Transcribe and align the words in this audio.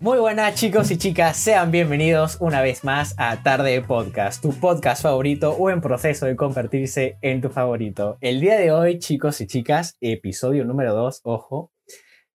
Muy 0.00 0.18
buenas 0.18 0.54
chicos 0.56 0.90
y 0.90 0.98
chicas, 0.98 1.36
sean 1.36 1.70
bienvenidos 1.70 2.36
una 2.40 2.60
vez 2.60 2.84
más 2.84 3.14
a 3.16 3.42
Tarde 3.42 3.80
Podcast, 3.80 4.42
tu 4.42 4.52
podcast 4.52 5.02
favorito 5.02 5.52
o 5.52 5.70
en 5.70 5.80
proceso 5.80 6.26
de 6.26 6.36
convertirse 6.36 7.16
en 7.22 7.40
tu 7.40 7.48
favorito. 7.48 8.18
El 8.20 8.40
día 8.40 8.58
de 8.58 8.72
hoy, 8.72 8.98
chicos 8.98 9.40
y 9.40 9.46
chicas, 9.46 9.96
episodio 10.00 10.64
número 10.64 10.94
2, 10.94 11.20
ojo, 11.22 11.72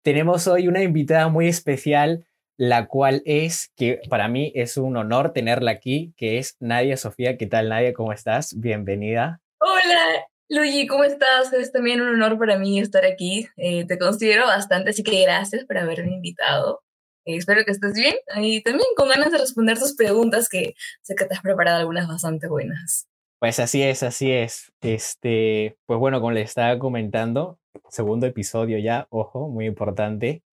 tenemos 0.01 0.47
hoy 0.47 0.67
una 0.67 0.81
invitada 0.81 1.27
muy 1.27 1.47
especial, 1.47 2.25
la 2.57 2.87
cual 2.87 3.21
es, 3.25 3.71
que 3.75 3.99
para 4.09 4.29
mí 4.29 4.51
es 4.55 4.77
un 4.77 4.95
honor 4.95 5.33
tenerla 5.33 5.71
aquí, 5.71 6.13
que 6.15 6.37
es 6.37 6.55
Nadia 6.59 6.97
Sofía. 6.97 7.37
¿Qué 7.37 7.45
tal 7.45 7.69
Nadia? 7.69 7.93
¿Cómo 7.93 8.13
estás? 8.13 8.57
Bienvenida. 8.57 9.41
Hola, 9.59 10.25
Luigi, 10.47 10.87
¿cómo 10.87 11.03
estás? 11.03 11.53
Es 11.53 11.71
también 11.71 12.01
un 12.01 12.07
honor 12.07 12.39
para 12.39 12.57
mí 12.57 12.79
estar 12.79 13.05
aquí. 13.05 13.47
Eh, 13.57 13.85
te 13.85 13.99
considero 13.99 14.47
bastante, 14.47 14.91
así 14.91 15.03
que 15.03 15.21
gracias 15.23 15.65
por 15.65 15.77
haberme 15.77 16.13
invitado. 16.13 16.81
Eh, 17.25 17.35
espero 17.35 17.63
que 17.65 17.71
estés 17.71 17.93
bien 17.93 18.15
y 18.37 18.61
también 18.61 18.87
con 18.95 19.09
ganas 19.09 19.31
de 19.31 19.37
responder 19.37 19.77
tus 19.77 19.95
preguntas 19.95 20.49
que 20.49 20.75
sé 21.01 21.15
que 21.15 21.25
te 21.25 21.35
has 21.35 21.41
preparado 21.41 21.79
algunas 21.79 22.07
bastante 22.07 22.47
buenas. 22.47 23.07
Pues 23.39 23.59
así 23.59 23.81
es, 23.81 24.03
así 24.03 24.31
es. 24.31 24.71
Este, 24.81 25.77
pues 25.85 25.97
bueno, 25.99 26.19
como 26.19 26.31
les 26.31 26.49
estaba 26.49 26.77
comentando, 26.77 27.57
segundo 27.89 28.27
episodio 28.27 28.77
ya, 28.79 29.07
ojo, 29.09 29.47
muy 29.47 29.65
importante. 29.65 30.43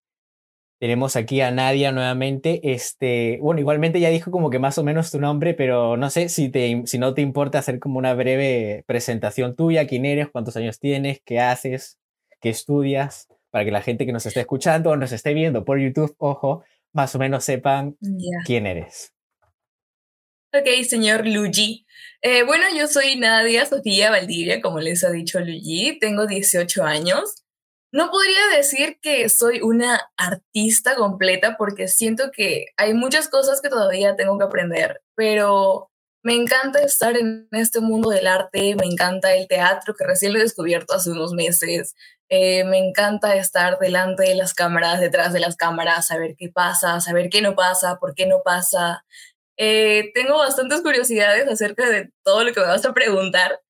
Tenemos 0.79 1.15
aquí 1.15 1.41
a 1.41 1.51
Nadia 1.51 1.91
nuevamente. 1.91 2.61
Este, 2.71 3.39
bueno, 3.41 3.59
igualmente 3.59 3.99
ya 3.99 4.09
dijo 4.09 4.31
como 4.31 4.49
que 4.49 4.59
más 4.59 4.77
o 4.77 4.83
menos 4.83 5.11
tu 5.11 5.19
nombre, 5.19 5.53
pero 5.53 5.97
no 5.97 6.09
sé 6.09 6.29
si, 6.29 6.49
te, 6.49 6.83
si 6.85 6.97
no 6.97 7.13
te 7.13 7.21
importa 7.21 7.59
hacer 7.59 7.79
como 7.79 7.97
una 7.97 8.13
breve 8.13 8.83
presentación 8.85 9.55
tuya, 9.55 9.87
quién 9.87 10.05
eres, 10.05 10.29
cuántos 10.29 10.55
años 10.55 10.79
tienes, 10.79 11.19
qué 11.25 11.39
haces, 11.39 11.97
qué 12.39 12.49
estudias, 12.49 13.27
para 13.57 13.65
que 13.65 13.71
la 13.71 13.81
gente 13.81 14.05
que 14.05 14.11
nos 14.11 14.23
esté 14.23 14.41
escuchando 14.41 14.91
o 14.91 14.95
nos 14.95 15.11
esté 15.11 15.33
viendo 15.33 15.65
por 15.65 15.79
YouTube, 15.79 16.13
ojo, 16.19 16.63
más 16.93 17.15
o 17.15 17.17
menos 17.17 17.43
sepan 17.43 17.97
quién 18.45 18.67
eres. 18.67 19.15
Ok, 20.53 20.67
señor 20.87 21.25
Luigi. 21.25 21.87
Eh, 22.21 22.43
bueno, 22.43 22.65
yo 22.77 22.85
soy 22.85 23.15
Nadia 23.15 23.65
Sofía 23.65 24.11
Valdivia, 24.11 24.61
como 24.61 24.79
les 24.79 25.03
ha 25.03 25.09
dicho 25.09 25.39
Luigi, 25.39 25.97
tengo 25.97 26.27
18 26.27 26.83
años. 26.83 27.45
No 27.91 28.11
podría 28.11 28.55
decir 28.55 28.99
que 29.01 29.27
soy 29.27 29.61
una 29.61 30.07
artista 30.17 30.93
completa 30.93 31.57
porque 31.57 31.87
siento 31.87 32.29
que 32.31 32.67
hay 32.77 32.93
muchas 32.93 33.27
cosas 33.27 33.59
que 33.59 33.69
todavía 33.69 34.15
tengo 34.15 34.37
que 34.37 34.45
aprender, 34.45 35.01
pero 35.15 35.89
me 36.27 36.35
encanta 36.35 36.81
estar 36.83 37.15
en 37.15 37.47
este 37.53 37.79
mundo 37.79 38.09
del 38.09 38.27
arte, 38.27 38.75
me 38.75 38.85
encanta 38.85 39.33
el 39.33 39.47
teatro 39.47 39.95
que 39.95 40.05
recién 40.05 40.33
lo 40.33 40.39
he 40.39 40.41
descubierto 40.41 40.93
hace 40.93 41.09
unos 41.09 41.31
meses, 41.31 41.95
eh, 42.27 42.65
me 42.65 42.79
encanta 42.79 43.37
estar 43.37 43.79
delante 43.79 44.23
de 44.23 44.35
las 44.35 44.53
cámaras, 44.53 44.99
detrás 44.99 45.31
de 45.31 45.39
las 45.39 45.55
cámaras, 45.55 46.07
saber 46.07 46.35
qué 46.37 46.49
pasa, 46.49 46.99
saber 46.99 47.29
qué 47.29 47.41
no 47.41 47.55
pasa, 47.55 47.95
por 48.01 48.13
qué 48.13 48.25
no 48.25 48.41
pasa. 48.43 49.05
Eh, 49.55 50.11
tengo 50.13 50.37
bastantes 50.37 50.81
curiosidades 50.81 51.47
acerca 51.47 51.89
de 51.89 52.11
todo 52.25 52.43
lo 52.43 52.51
que 52.51 52.59
me 52.59 52.67
vas 52.67 52.85
a 52.85 52.93
preguntar. 52.93 53.61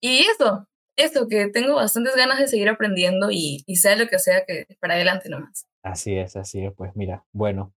Y 0.00 0.20
eso, 0.20 0.68
eso, 0.96 1.26
que 1.26 1.48
tengo 1.48 1.74
bastantes 1.74 2.14
ganas 2.14 2.38
de 2.38 2.46
seguir 2.46 2.68
aprendiendo 2.68 3.32
y, 3.32 3.64
sea 3.74 3.96
lo 3.96 4.06
que 4.06 4.20
sea 4.20 4.44
que 4.46 4.66
para 4.80 4.94
adelante 4.94 5.28
nomás. 5.28 5.66
Así 5.82 6.16
es, 6.16 6.36
así 6.36 6.64
es. 6.64 6.72
Pues 6.76 6.92
mira, 6.94 7.24
bueno, 7.32 7.74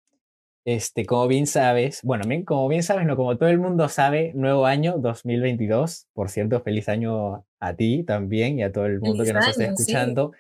este, 0.65 1.05
como 1.05 1.27
bien 1.27 1.47
sabes, 1.47 2.01
bueno, 2.03 2.23
bien, 2.27 2.45
como 2.45 2.67
bien 2.67 2.83
sabes, 2.83 3.05
no, 3.05 3.15
como 3.15 3.37
todo 3.37 3.49
el 3.49 3.59
mundo 3.59 3.89
sabe, 3.89 4.31
nuevo 4.35 4.65
año 4.65 4.97
2022. 4.99 6.07
Por 6.13 6.29
cierto, 6.29 6.61
feliz 6.61 6.87
año 6.87 7.45
a 7.59 7.73
ti 7.75 8.03
también 8.03 8.59
y 8.59 8.63
a 8.63 8.71
todo 8.71 8.85
el 8.85 8.99
mundo 8.99 9.23
que 9.23 9.33
nos 9.33 9.47
esté 9.47 9.65
escuchando. 9.65 10.31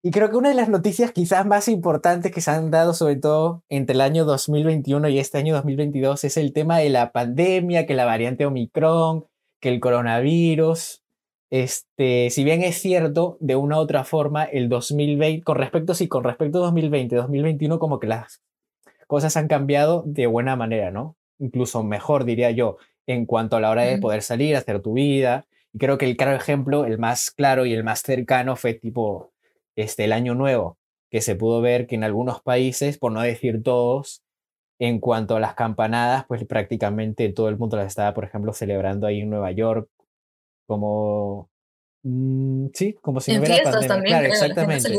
Y 0.00 0.12
creo 0.12 0.30
que 0.30 0.36
una 0.36 0.50
de 0.50 0.54
las 0.54 0.68
noticias 0.68 1.10
quizás 1.10 1.44
más 1.44 1.66
importantes 1.66 2.30
que 2.30 2.40
se 2.40 2.52
han 2.52 2.70
dado, 2.70 2.94
sobre 2.94 3.16
todo 3.16 3.64
entre 3.68 3.94
el 3.94 4.00
año 4.00 4.24
2021 4.24 5.08
y 5.08 5.18
este 5.18 5.38
año 5.38 5.54
2022, 5.56 6.22
es 6.22 6.36
el 6.36 6.52
tema 6.52 6.78
de 6.78 6.88
la 6.90 7.10
pandemia, 7.10 7.84
que 7.84 7.94
la 7.94 8.04
variante 8.04 8.46
Omicron, 8.46 9.26
que 9.60 9.70
el 9.70 9.80
coronavirus. 9.80 11.02
Este, 11.50 12.30
si 12.30 12.44
bien 12.44 12.62
es 12.62 12.76
cierto, 12.76 13.38
de 13.40 13.56
una 13.56 13.78
u 13.78 13.80
otra 13.80 14.04
forma, 14.04 14.44
el 14.44 14.68
2020, 14.68 15.42
con 15.42 15.56
respecto, 15.56 15.94
sí, 15.94 16.06
con 16.06 16.22
respecto 16.22 16.58
a 16.58 16.66
2020, 16.66 17.16
2021, 17.16 17.78
como 17.80 17.98
que 17.98 18.06
las 18.06 18.40
cosas 19.08 19.36
han 19.36 19.48
cambiado 19.48 20.04
de 20.06 20.26
buena 20.28 20.54
manera, 20.54 20.92
¿no? 20.92 21.16
Incluso 21.40 21.82
mejor, 21.82 22.24
diría 22.24 22.52
yo, 22.52 22.76
en 23.06 23.26
cuanto 23.26 23.56
a 23.56 23.60
la 23.60 23.70
hora 23.70 23.82
de 23.82 23.98
poder 23.98 24.22
salir, 24.22 24.54
hacer 24.54 24.80
tu 24.80 24.92
vida. 24.92 25.46
Y 25.72 25.78
creo 25.78 25.98
que 25.98 26.04
el 26.04 26.16
claro 26.16 26.36
ejemplo, 26.36 26.84
el 26.84 26.98
más 26.98 27.30
claro 27.32 27.66
y 27.66 27.72
el 27.72 27.82
más 27.82 28.02
cercano 28.02 28.54
fue 28.54 28.74
tipo 28.74 29.32
este, 29.76 30.04
el 30.04 30.12
año 30.12 30.34
nuevo, 30.34 30.78
que 31.10 31.22
se 31.22 31.34
pudo 31.34 31.60
ver 31.60 31.86
que 31.86 31.94
en 31.94 32.04
algunos 32.04 32.42
países, 32.42 32.98
por 32.98 33.10
no 33.10 33.22
decir 33.22 33.62
todos, 33.62 34.22
en 34.78 35.00
cuanto 35.00 35.36
a 35.36 35.40
las 35.40 35.54
campanadas, 35.54 36.26
pues 36.28 36.44
prácticamente 36.44 37.32
todo 37.32 37.48
el 37.48 37.58
mundo 37.58 37.76
las 37.78 37.86
estaba, 37.86 38.14
por 38.14 38.24
ejemplo, 38.24 38.52
celebrando 38.52 39.06
ahí 39.06 39.20
en 39.20 39.30
Nueva 39.30 39.50
York, 39.52 39.88
como 40.66 41.50
Mm, 42.10 42.68
sí, 42.72 42.94
como 43.02 43.20
si 43.20 43.34
no 43.34 43.40
hubiera 43.40 43.64
pandemia. 43.64 43.88
También, 43.88 44.18
claro, 44.18 44.28
exactamente. 44.28 44.94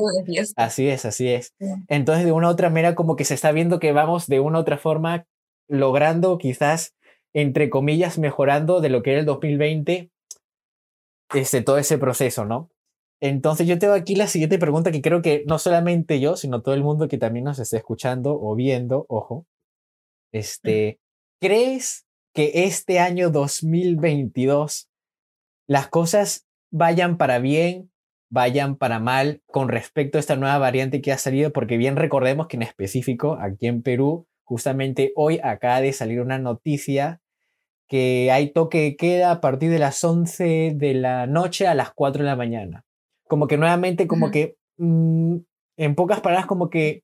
Así 0.56 0.88
es, 0.88 1.06
así 1.06 1.28
es. 1.28 1.56
Entonces, 1.88 2.24
de 2.24 2.32
una 2.32 2.50
u 2.50 2.52
otra 2.52 2.70
manera, 2.70 2.94
como 2.94 3.16
que 3.16 3.26
se 3.26 3.34
está 3.34 3.52
viendo 3.52 3.80
que 3.80 3.92
vamos 3.92 4.28
de 4.28 4.40
una 4.40 4.60
u 4.60 4.62
otra 4.62 4.78
forma 4.78 5.26
logrando, 5.68 6.38
quizás, 6.38 6.94
entre 7.34 7.72
comillas, 7.72 8.20
mejorando 8.20 8.80
de 8.80 8.90
lo 8.90 9.02
que 9.02 9.12
era 9.12 9.22
el 9.22 9.26
2020, 9.26 10.12
este, 11.34 11.62
todo 11.64 11.80
ese 11.80 11.98
proceso, 11.98 12.46
¿no? 12.46 12.70
Entonces, 13.22 13.68
yo 13.68 13.80
tengo 13.80 13.96
aquí 13.96 14.16
la 14.16 14.28
siguiente 14.28 14.60
pregunta 14.60 14.92
que 14.92 15.02
creo 15.02 15.24
que 15.24 15.44
no 15.48 15.58
solamente 15.58 16.20
yo, 16.20 16.36
sino 16.38 16.62
todo 16.62 16.76
el 16.76 16.84
mundo 16.84 17.08
que 17.08 17.18
también 17.18 17.46
nos 17.46 17.58
esté 17.58 17.78
escuchando 17.78 18.40
o 18.40 18.54
viendo, 18.56 19.06
ojo, 19.10 19.48
este, 20.32 21.00
¿crees 21.42 22.06
que 22.36 22.66
este 22.66 23.00
año 23.00 23.32
2022 23.32 24.88
las 25.68 25.88
cosas 25.88 26.46
vayan 26.72 27.18
para 27.18 27.40
bien, 27.40 27.92
vayan 28.30 28.76
para 28.76 29.00
mal 29.00 29.42
con 29.48 29.70
respecto 29.70 30.18
a 30.18 30.22
esta 30.22 30.36
nueva 30.36 30.58
variante 30.58 31.02
que 31.02 31.12
ha 31.12 31.18
salido, 31.18 31.52
porque 31.52 31.78
bien 31.78 31.96
recordemos 31.96 32.48
que 32.48 32.58
en 32.58 32.64
específico 32.64 33.38
aquí 33.42 33.68
en 33.68 33.82
Perú, 33.82 34.28
justamente 34.44 35.12
hoy 35.16 35.40
acaba 35.44 35.82
de 35.82 35.94
salir 35.94 36.22
una 36.22 36.40
noticia 36.40 37.22
que 37.88 38.30
hay 38.32 38.52
toque 38.52 38.82
de 38.82 38.96
queda 38.96 39.32
a 39.32 39.42
partir 39.42 39.72
de 39.72 39.80
las 39.80 40.04
11 40.04 40.74
de 40.76 40.94
la 40.94 41.26
noche 41.26 41.68
a 41.68 41.74
las 41.74 41.92
4 41.92 42.24
de 42.24 42.30
la 42.30 42.36
mañana. 42.36 42.86
Como 43.28 43.48
que 43.48 43.58
nuevamente, 43.58 44.08
como 44.08 44.30
que, 44.30 44.58
mm, 44.78 45.38
en 45.78 45.96
pocas 45.96 46.22
palabras, 46.22 46.46
como 46.46 46.70
que 46.70 47.04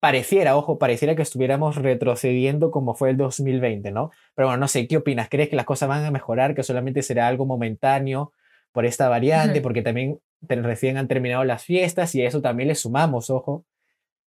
pareciera, 0.00 0.56
ojo, 0.56 0.78
pareciera 0.78 1.16
que 1.16 1.22
estuviéramos 1.22 1.76
retrocediendo 1.76 2.70
como 2.70 2.94
fue 2.94 3.10
el 3.10 3.16
2020, 3.16 3.90
¿no? 3.90 4.10
Pero 4.34 4.48
bueno, 4.48 4.60
no 4.60 4.68
sé, 4.68 4.86
¿qué 4.86 4.98
opinas? 4.98 5.28
¿Crees 5.28 5.48
que 5.50 5.56
las 5.56 5.66
cosas 5.66 5.88
van 5.88 6.04
a 6.04 6.10
mejorar, 6.10 6.54
que 6.54 6.62
solamente 6.62 7.02
será 7.02 7.28
algo 7.28 7.44
momentáneo? 7.44 8.32
Por 8.76 8.84
esta 8.84 9.08
variante, 9.08 9.62
porque 9.62 9.80
también 9.80 10.20
recién 10.42 10.98
han 10.98 11.08
terminado 11.08 11.44
las 11.44 11.64
fiestas 11.64 12.14
y 12.14 12.20
a 12.20 12.28
eso 12.28 12.42
también 12.42 12.68
le 12.68 12.74
sumamos, 12.74 13.30
ojo, 13.30 13.64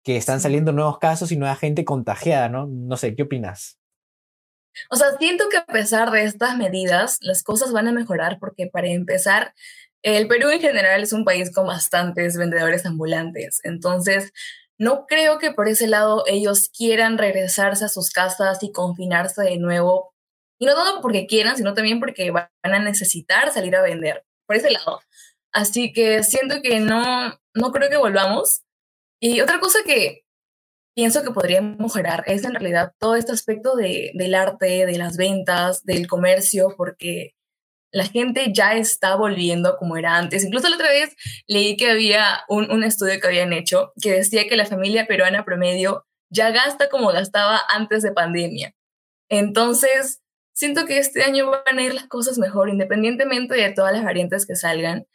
que 0.04 0.16
están 0.16 0.38
saliendo 0.38 0.70
nuevos 0.70 1.00
casos 1.00 1.32
y 1.32 1.36
nueva 1.36 1.56
gente 1.56 1.84
contagiada, 1.84 2.48
¿no? 2.48 2.68
No 2.68 2.96
sé, 2.96 3.16
¿qué 3.16 3.24
opinas? 3.24 3.80
O 4.90 4.94
sea, 4.94 5.08
siento 5.18 5.48
que 5.50 5.56
a 5.56 5.66
pesar 5.66 6.12
de 6.12 6.22
estas 6.22 6.56
medidas, 6.56 7.18
las 7.20 7.42
cosas 7.42 7.72
van 7.72 7.88
a 7.88 7.92
mejorar 7.92 8.38
porque 8.38 8.68
para 8.68 8.86
empezar, 8.86 9.54
el 10.02 10.28
Perú 10.28 10.50
en 10.50 10.60
general 10.60 11.02
es 11.02 11.12
un 11.12 11.24
país 11.24 11.52
con 11.52 11.66
bastantes 11.66 12.36
vendedores 12.36 12.86
ambulantes. 12.86 13.58
Entonces, 13.64 14.32
no 14.78 15.06
creo 15.06 15.38
que 15.40 15.50
por 15.50 15.66
ese 15.66 15.88
lado 15.88 16.22
ellos 16.28 16.68
quieran 16.68 17.18
regresarse 17.18 17.84
a 17.84 17.88
sus 17.88 18.10
casas 18.10 18.62
y 18.62 18.70
confinarse 18.70 19.42
de 19.42 19.58
nuevo. 19.58 20.14
Y 20.60 20.66
no 20.66 20.74
todo 20.76 21.00
porque 21.02 21.26
quieran, 21.26 21.56
sino 21.56 21.74
también 21.74 21.98
porque 21.98 22.30
van 22.30 22.48
a 22.62 22.78
necesitar 22.78 23.52
salir 23.52 23.74
a 23.74 23.82
vender 23.82 24.27
por 24.48 24.56
ese 24.56 24.70
lado. 24.70 25.00
Así 25.52 25.92
que 25.92 26.24
siento 26.24 26.56
que 26.62 26.80
no, 26.80 27.38
no 27.54 27.70
creo 27.70 27.90
que 27.90 27.96
volvamos. 27.98 28.62
Y 29.20 29.40
otra 29.40 29.60
cosa 29.60 29.80
que 29.84 30.24
pienso 30.96 31.22
que 31.22 31.30
podría 31.30 31.60
mejorar 31.60 32.24
es 32.26 32.44
en 32.44 32.54
realidad 32.54 32.92
todo 32.98 33.14
este 33.14 33.32
aspecto 33.32 33.76
de, 33.76 34.10
del 34.14 34.34
arte, 34.34 34.86
de 34.86 34.98
las 34.98 35.16
ventas, 35.16 35.84
del 35.84 36.06
comercio, 36.06 36.74
porque 36.76 37.34
la 37.92 38.04
gente 38.04 38.52
ya 38.52 38.74
está 38.74 39.16
volviendo 39.16 39.76
como 39.76 39.96
era 39.96 40.16
antes. 40.16 40.44
Incluso 40.44 40.68
la 40.68 40.76
otra 40.76 40.90
vez 40.90 41.14
leí 41.46 41.76
que 41.76 41.90
había 41.90 42.40
un, 42.48 42.70
un 42.70 42.84
estudio 42.84 43.20
que 43.20 43.26
habían 43.26 43.52
hecho 43.52 43.92
que 44.00 44.12
decía 44.12 44.48
que 44.48 44.56
la 44.56 44.66
familia 44.66 45.06
peruana 45.06 45.44
promedio 45.44 46.06
ya 46.30 46.50
gasta 46.50 46.88
como 46.88 47.12
gastaba 47.12 47.60
antes 47.68 48.02
de 48.02 48.12
pandemia. 48.12 48.74
Entonces, 49.30 50.20
siento 50.58 50.86
que 50.86 50.98
este 50.98 51.22
año 51.22 51.48
van 51.50 51.78
a 51.78 51.82
ir 51.82 51.94
las 51.94 52.08
cosas 52.08 52.36
mejor, 52.36 52.68
independientemente 52.68 53.54
de 53.54 53.70
todas 53.70 53.92
las 53.92 54.02
variantes 54.02 54.44
que 54.44 54.56
salgan. 54.56 55.06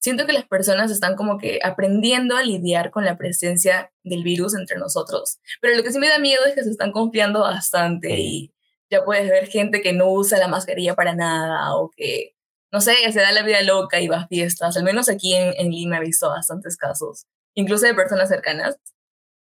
Siento 0.00 0.26
que 0.26 0.32
las 0.32 0.44
personas 0.44 0.90
están 0.90 1.14
como 1.14 1.38
que 1.38 1.60
aprendiendo 1.62 2.36
a 2.36 2.42
lidiar 2.42 2.90
con 2.90 3.04
la 3.04 3.16
presencia 3.16 3.92
del 4.02 4.24
virus 4.24 4.56
entre 4.56 4.76
nosotros. 4.76 5.38
Pero 5.60 5.76
lo 5.76 5.84
que 5.84 5.92
sí 5.92 6.00
me 6.00 6.08
da 6.08 6.18
miedo 6.18 6.44
es 6.46 6.54
que 6.54 6.64
se 6.64 6.70
están 6.70 6.90
confiando 6.90 7.40
bastante 7.42 8.18
y 8.18 8.52
ya 8.90 9.04
puedes 9.04 9.30
ver 9.30 9.46
gente 9.46 9.82
que 9.82 9.92
no 9.92 10.10
usa 10.10 10.38
la 10.38 10.48
mascarilla 10.48 10.96
para 10.96 11.14
nada 11.14 11.76
o 11.76 11.90
que, 11.96 12.34
no 12.72 12.80
sé, 12.80 12.94
se 13.12 13.20
da 13.20 13.30
la 13.30 13.44
vida 13.44 13.62
loca 13.62 14.00
y 14.00 14.08
va 14.08 14.22
a 14.22 14.26
fiestas. 14.26 14.76
Al 14.76 14.82
menos 14.82 15.08
aquí 15.08 15.36
en, 15.36 15.54
en 15.58 15.70
Lima 15.70 15.98
he 15.98 16.00
visto 16.00 16.28
bastantes 16.28 16.76
casos, 16.76 17.26
incluso 17.54 17.86
de 17.86 17.94
personas 17.94 18.28
cercanas. 18.28 18.76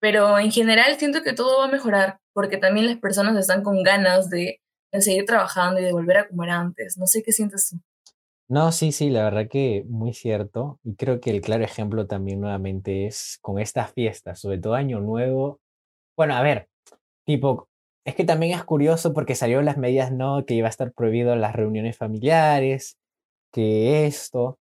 Pero 0.00 0.38
en 0.38 0.50
general 0.50 0.98
siento 0.98 1.22
que 1.22 1.34
todo 1.34 1.58
va 1.58 1.66
a 1.66 1.70
mejorar 1.70 2.18
porque 2.32 2.56
también 2.56 2.86
las 2.86 2.96
personas 2.96 3.36
están 3.36 3.62
con 3.62 3.82
ganas 3.82 4.30
de, 4.30 4.60
de 4.94 5.02
seguir 5.02 5.24
trabajando 5.24 5.80
y 5.80 5.84
de 5.84 5.92
volver 5.92 6.18
a 6.18 6.28
comer 6.28 6.50
antes. 6.50 6.96
No 6.96 7.06
sé 7.06 7.22
qué 7.22 7.32
sientes 7.32 7.68
tú. 7.70 7.80
No, 8.48 8.72
sí, 8.72 8.92
sí, 8.92 9.10
la 9.10 9.24
verdad 9.24 9.48
que 9.48 9.84
muy 9.88 10.12
cierto. 10.12 10.78
Y 10.84 10.94
creo 10.96 11.20
que 11.20 11.30
el 11.30 11.40
claro 11.40 11.64
ejemplo 11.64 12.06
también 12.06 12.40
nuevamente 12.40 13.06
es 13.06 13.38
con 13.40 13.58
estas 13.58 13.92
fiestas, 13.92 14.40
sobre 14.40 14.58
todo 14.58 14.74
Año 14.74 15.00
Nuevo. 15.00 15.60
Bueno, 16.16 16.34
a 16.34 16.42
ver, 16.42 16.68
tipo, 17.24 17.68
es 18.04 18.14
que 18.14 18.24
también 18.24 18.56
es 18.56 18.64
curioso 18.64 19.14
porque 19.14 19.34
salieron 19.34 19.64
las 19.64 19.78
medidas, 19.78 20.12
¿no? 20.12 20.44
Que 20.46 20.54
iba 20.54 20.68
a 20.68 20.70
estar 20.70 20.92
prohibido 20.92 21.34
las 21.36 21.54
reuniones 21.54 21.96
familiares, 21.96 22.98
que 23.52 24.06
esto. 24.06 24.58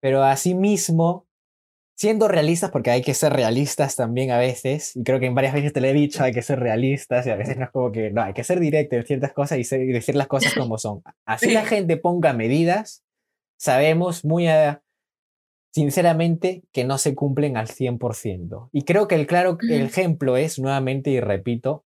Pero 0.00 0.22
asimismo, 0.22 1.25
siendo 1.96 2.28
realistas, 2.28 2.70
porque 2.70 2.90
hay 2.90 3.02
que 3.02 3.14
ser 3.14 3.32
realistas 3.32 3.96
también 3.96 4.30
a 4.30 4.38
veces, 4.38 4.94
y 4.94 5.02
creo 5.02 5.18
que 5.18 5.26
en 5.26 5.34
varias 5.34 5.54
veces 5.54 5.72
te 5.72 5.80
lo 5.80 5.86
he 5.86 5.94
dicho, 5.94 6.22
hay 6.22 6.32
que 6.32 6.42
ser 6.42 6.60
realistas, 6.60 7.26
y 7.26 7.30
a 7.30 7.36
veces 7.36 7.56
no 7.56 7.64
es 7.64 7.70
como 7.70 7.90
que, 7.90 8.10
no, 8.10 8.22
hay 8.22 8.34
que 8.34 8.44
ser 8.44 8.60
directo 8.60 8.96
en 8.96 9.06
ciertas 9.06 9.32
cosas 9.32 9.58
y, 9.58 9.76
decir 9.92 10.14
las 10.14 10.26
cosas 10.26 10.54
como 10.54 10.76
son. 10.78 11.02
Así 11.24 11.50
la 11.50 11.64
gente 11.64 11.96
ponga 11.96 12.34
medidas, 12.34 13.02
sabemos 13.58 14.24
muy 14.24 14.46
sinceramente 15.72 16.64
que 16.72 16.84
no 16.84 16.98
se 16.98 17.14
cumplen 17.14 17.56
al 17.56 17.68
100%. 17.68 18.68
Y 18.72 18.82
creo 18.82 19.08
que 19.08 19.14
el 19.14 19.26
claro 19.26 19.56
ejemplo 19.68 20.36
es, 20.36 20.58
nuevamente 20.58 21.10
y 21.10 21.20
repito, 21.20 21.86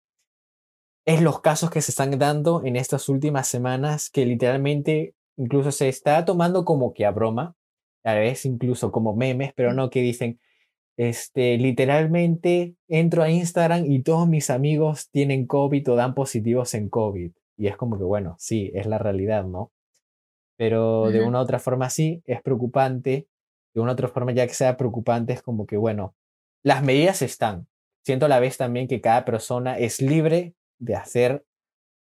es 1.06 1.22
los 1.22 1.42
casos 1.42 1.70
que 1.70 1.82
se 1.82 1.92
están 1.92 2.18
dando 2.18 2.64
en 2.66 2.78
estas 2.78 3.10
últimas 3.10 3.48
semanas 3.48 4.10
que 4.10 4.26
literalmente 4.26 5.16
incluso 5.38 5.72
se 5.72 5.90
está 5.90 6.24
tomando 6.24 6.66
como 6.66 6.94
que 6.94 7.06
a 7.06 7.12
broma, 7.12 7.57
a 8.08 8.16
veces 8.16 8.46
incluso 8.46 8.92
como 8.92 9.16
memes, 9.16 9.54
pero 9.56 9.74
no 9.74 9.90
que 9.90 10.02
dicen, 10.02 10.40
este, 10.98 11.58
literalmente 11.58 12.76
entro 12.88 13.24
a 13.24 13.30
Instagram 13.30 13.90
y 13.90 14.02
todos 14.02 14.28
mis 14.28 14.50
amigos 14.50 15.10
tienen 15.12 15.46
COVID 15.46 15.92
o 15.92 15.96
dan 15.96 16.16
positivos 16.16 16.74
en 16.74 16.90
COVID. 16.90 17.32
Y 17.58 17.68
es 17.68 17.78
como 17.78 17.98
que, 17.98 18.04
bueno, 18.04 18.36
sí, 18.40 18.72
es 18.74 18.86
la 18.86 18.98
realidad, 18.98 19.46
¿no? 19.46 19.72
pero 20.58 21.12
de 21.12 21.22
una 21.22 21.40
u 21.40 21.42
otra 21.44 21.60
forma 21.60 21.90
sí, 21.90 22.24
es 22.26 22.42
preocupante. 22.42 23.28
De 23.74 23.82
una 23.82 23.92
u 23.92 23.94
otra 23.94 24.08
forma, 24.08 24.32
ya 24.32 24.48
que 24.48 24.56
sea 24.56 24.76
preocupante, 24.76 25.34
es 25.34 25.44
como 25.44 25.68
que, 25.68 25.78
bueno, 25.78 26.16
las 26.64 26.84
medidas 26.84 27.22
están. 27.22 27.68
Siento 28.04 28.26
a 28.26 28.30
la 28.30 28.40
vez 28.40 28.58
también 28.58 28.88
que 28.88 29.00
cada 29.00 29.24
persona 29.24 29.78
es 29.78 30.02
libre 30.02 30.56
de 30.80 30.96
hacer 30.96 31.46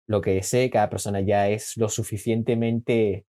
lo 0.09 0.21
que 0.21 0.33
desee, 0.33 0.71
cada 0.71 0.91
persona 0.91 1.21
ya 1.21 1.49
es 1.49 1.77
lo 1.77 1.89
suficientemente 1.89 3.25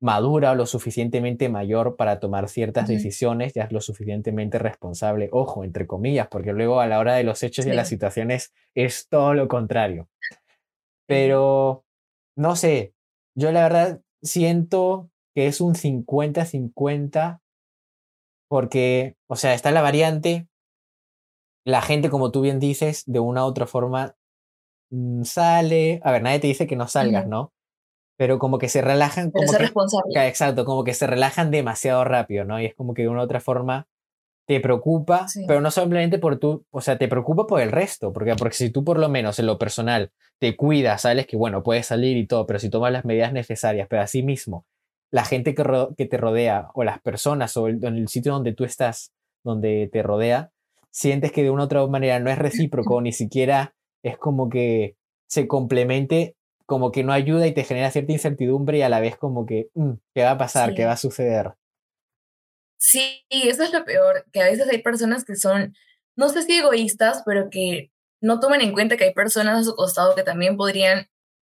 madura 0.00 0.52
o 0.52 0.54
lo 0.54 0.66
suficientemente 0.66 1.48
mayor 1.48 1.96
para 1.96 2.20
tomar 2.20 2.48
ciertas 2.48 2.86
decisiones, 2.88 3.54
ya 3.54 3.64
es 3.64 3.72
lo 3.72 3.80
suficientemente 3.80 4.58
responsable, 4.58 5.28
ojo, 5.32 5.64
entre 5.64 5.86
comillas, 5.86 6.28
porque 6.28 6.52
luego 6.52 6.80
a 6.80 6.86
la 6.86 6.98
hora 6.98 7.14
de 7.14 7.24
los 7.24 7.42
hechos 7.42 7.66
y 7.66 7.70
de 7.70 7.74
las 7.74 7.88
situaciones 7.88 8.52
es 8.74 9.08
todo 9.08 9.34
lo 9.34 9.48
contrario. 9.48 10.08
Pero, 11.06 11.84
no 12.36 12.54
sé, 12.54 12.94
yo 13.34 13.50
la 13.50 13.62
verdad 13.62 14.00
siento 14.22 15.10
que 15.34 15.46
es 15.46 15.60
un 15.60 15.74
50-50 15.74 17.40
porque, 18.48 19.16
o 19.26 19.36
sea, 19.36 19.54
está 19.54 19.70
la 19.70 19.82
variante, 19.82 20.48
la 21.66 21.82
gente, 21.82 22.08
como 22.08 22.30
tú 22.30 22.40
bien 22.40 22.60
dices, 22.60 23.04
de 23.06 23.20
una 23.20 23.44
u 23.44 23.48
otra 23.48 23.66
forma 23.66 24.16
mm, 24.90 25.24
sale, 25.24 26.00
a 26.02 26.12
ver, 26.12 26.22
nadie 26.22 26.40
te 26.40 26.46
dice 26.46 26.66
que 26.66 26.76
no 26.76 26.88
salgas, 26.88 27.26
¿no? 27.26 27.52
Pero 28.18 28.38
como 28.38 28.58
que 28.58 28.68
se 28.68 28.82
relajan, 28.82 29.30
como 29.30 29.50
que, 29.50 29.58
responsable. 29.58 30.28
exacto, 30.28 30.66
como 30.66 30.84
que 30.84 30.92
se 30.92 31.06
relajan 31.06 31.50
demasiado 31.50 32.04
rápido, 32.04 32.44
¿no? 32.44 32.60
Y 32.60 32.66
es 32.66 32.74
como 32.74 32.92
que 32.92 33.02
de 33.02 33.08
una 33.08 33.20
u 33.20 33.24
otra 33.24 33.40
forma 33.40 33.86
te 34.46 34.60
preocupa, 34.60 35.26
pero 35.46 35.60
no 35.60 35.70
simplemente 35.70 36.18
por 36.18 36.38
tú, 36.38 36.64
o 36.70 36.80
sea, 36.80 36.96
te 36.96 37.06
preocupa 37.06 37.46
por 37.46 37.60
el 37.60 37.70
resto, 37.70 38.14
porque, 38.14 38.34
porque 38.34 38.56
si 38.56 38.70
tú 38.70 38.82
por 38.82 38.98
lo 38.98 39.10
menos 39.10 39.38
en 39.38 39.46
lo 39.46 39.58
personal 39.58 40.10
te 40.38 40.56
cuidas, 40.56 41.02
sabes 41.02 41.26
que, 41.26 41.36
bueno, 41.36 41.62
puedes 41.62 41.86
salir 41.86 42.16
y 42.16 42.26
todo, 42.26 42.46
pero 42.46 42.58
si 42.58 42.70
tomas 42.70 42.90
las 42.90 43.04
medidas 43.04 43.34
necesarias, 43.34 43.88
pero 43.90 44.00
así 44.00 44.22
mismo, 44.22 44.64
la 45.10 45.26
gente 45.26 45.54
que, 45.54 45.64
que 45.98 46.06
te 46.06 46.16
rodea 46.16 46.70
o 46.72 46.82
las 46.82 46.98
personas 47.00 47.54
o 47.58 47.68
el, 47.68 47.84
en 47.84 47.96
el 47.96 48.08
sitio 48.08 48.32
donde 48.32 48.54
tú 48.54 48.64
estás, 48.64 49.12
donde 49.44 49.90
te 49.92 50.02
rodea, 50.02 50.50
sientes 50.90 51.30
que 51.30 51.42
de 51.42 51.50
una 51.50 51.64
u 51.64 51.66
otra 51.66 51.86
manera 51.86 52.18
no 52.18 52.30
es 52.30 52.38
recíproco, 52.38 53.02
ni 53.02 53.12
siquiera 53.12 53.74
es 54.02 54.16
como 54.16 54.48
que 54.48 54.96
se 55.26 55.46
complemente, 55.46 56.36
como 56.68 56.92
que 56.92 57.02
no 57.02 57.14
ayuda 57.14 57.46
y 57.46 57.54
te 57.54 57.64
genera 57.64 57.90
cierta 57.90 58.12
incertidumbre 58.12 58.76
y 58.76 58.82
a 58.82 58.90
la 58.90 59.00
vez 59.00 59.16
como 59.16 59.46
que, 59.46 59.70
mm, 59.72 59.92
¿qué 60.14 60.22
va 60.22 60.32
a 60.32 60.38
pasar? 60.38 60.74
¿Qué 60.74 60.84
va 60.84 60.92
a 60.92 60.96
suceder? 60.98 61.54
Sí, 62.76 63.24
eso 63.30 63.62
es 63.62 63.72
lo 63.72 63.86
peor, 63.86 64.26
que 64.32 64.42
a 64.42 64.44
veces 64.44 64.68
hay 64.70 64.82
personas 64.82 65.24
que 65.24 65.34
son, 65.34 65.74
no 66.14 66.28
sé 66.28 66.42
si 66.42 66.58
egoístas, 66.58 67.22
pero 67.24 67.48
que 67.48 67.90
no 68.20 68.38
toman 68.38 68.60
en 68.60 68.74
cuenta 68.74 68.98
que 68.98 69.04
hay 69.04 69.14
personas 69.14 69.58
a 69.58 69.64
su 69.64 69.74
costado 69.74 70.14
que 70.14 70.22
también 70.22 70.58
podrían 70.58 71.08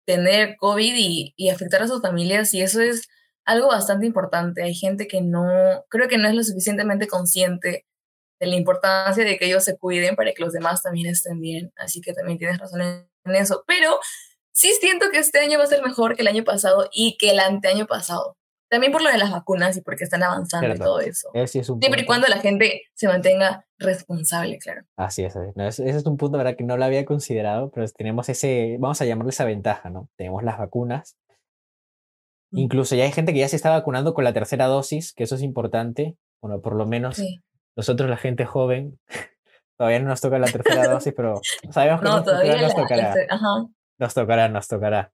tener 0.06 0.56
COVID 0.56 0.94
y, 0.96 1.34
y 1.36 1.50
afectar 1.50 1.82
a 1.82 1.88
sus 1.88 2.00
familias 2.00 2.54
y 2.54 2.62
eso 2.62 2.80
es 2.80 3.06
algo 3.44 3.68
bastante 3.68 4.06
importante. 4.06 4.62
Hay 4.62 4.74
gente 4.74 5.08
que 5.08 5.20
no, 5.20 5.44
creo 5.90 6.08
que 6.08 6.16
no 6.16 6.26
es 6.26 6.34
lo 6.34 6.42
suficientemente 6.42 7.06
consciente 7.06 7.84
de 8.40 8.46
la 8.46 8.56
importancia 8.56 9.26
de 9.26 9.36
que 9.36 9.44
ellos 9.44 9.62
se 9.62 9.76
cuiden 9.76 10.16
para 10.16 10.32
que 10.32 10.42
los 10.42 10.54
demás 10.54 10.82
también 10.82 11.08
estén 11.08 11.38
bien. 11.38 11.70
Así 11.76 12.00
que 12.00 12.14
también 12.14 12.38
tienes 12.38 12.58
razón 12.58 12.80
en 12.80 13.36
eso. 13.36 13.62
Pero 13.66 14.00
sí 14.52 14.72
siento 14.80 15.10
que 15.10 15.18
este 15.18 15.40
año 15.40 15.58
va 15.58 15.64
a 15.64 15.68
ser 15.68 15.82
mejor 15.82 16.14
que 16.16 16.22
el 16.22 16.28
año 16.28 16.44
pasado 16.44 16.88
y 16.92 17.16
que 17.18 17.30
el 17.30 17.40
anteaño 17.40 17.86
pasado. 17.86 18.36
También 18.72 18.90
por 18.90 19.02
lo 19.02 19.10
de 19.10 19.18
las 19.18 19.30
vacunas 19.30 19.76
y 19.76 19.82
porque 19.82 20.04
están 20.04 20.22
avanzando 20.22 20.74
y 20.74 20.78
todo 20.78 21.00
eso. 21.00 21.30
Siempre 21.44 22.02
y 22.02 22.06
cuando 22.06 22.26
la 22.28 22.38
gente 22.38 22.84
se 22.94 23.06
mantenga 23.06 23.66
responsable, 23.78 24.56
claro. 24.58 24.80
Así 24.96 25.24
es. 25.24 25.36
ese, 25.56 25.90
es 25.90 26.06
un 26.06 26.16
punto, 26.16 26.38
¿verdad? 26.38 26.56
Que 26.56 26.64
no 26.64 26.78
lo 26.78 26.84
había 26.86 27.04
considerado, 27.04 27.70
pero 27.70 27.86
tenemos 27.88 28.30
ese, 28.30 28.78
vamos 28.80 28.98
a 29.02 29.04
llamarle 29.04 29.28
esa 29.28 29.44
ventaja, 29.44 29.90
¿no? 29.90 30.08
Tenemos 30.16 30.42
las 30.42 30.56
vacunas. 30.56 31.18
Mm. 32.50 32.60
Incluso 32.60 32.94
ya 32.94 33.04
hay 33.04 33.12
gente 33.12 33.34
que 33.34 33.40
ya 33.40 33.48
se 33.48 33.56
está 33.56 33.68
vacunando 33.68 34.14
con 34.14 34.24
la 34.24 34.32
tercera 34.32 34.64
dosis, 34.64 35.12
que 35.12 35.24
eso 35.24 35.34
es 35.34 35.42
importante. 35.42 36.16
Bueno, 36.40 36.62
por 36.62 36.74
lo 36.74 36.86
menos 36.86 37.22
nosotros, 37.76 38.08
la 38.08 38.16
gente 38.16 38.46
joven, 38.46 38.98
todavía 39.76 39.98
no 40.00 40.08
nos 40.08 40.22
toca 40.22 40.38
la 40.38 40.46
tercera 40.46 40.88
dosis, 40.88 41.12
pero 41.14 41.42
sabemos 41.70 42.00
que 42.00 42.08
no, 42.08 42.22
todavía 42.22 42.62
nos, 42.62 42.74
tocará. 42.74 43.14
Nos 43.98 44.14
tocará, 44.14 44.48
nos 44.48 44.68
tocará. 44.68 45.12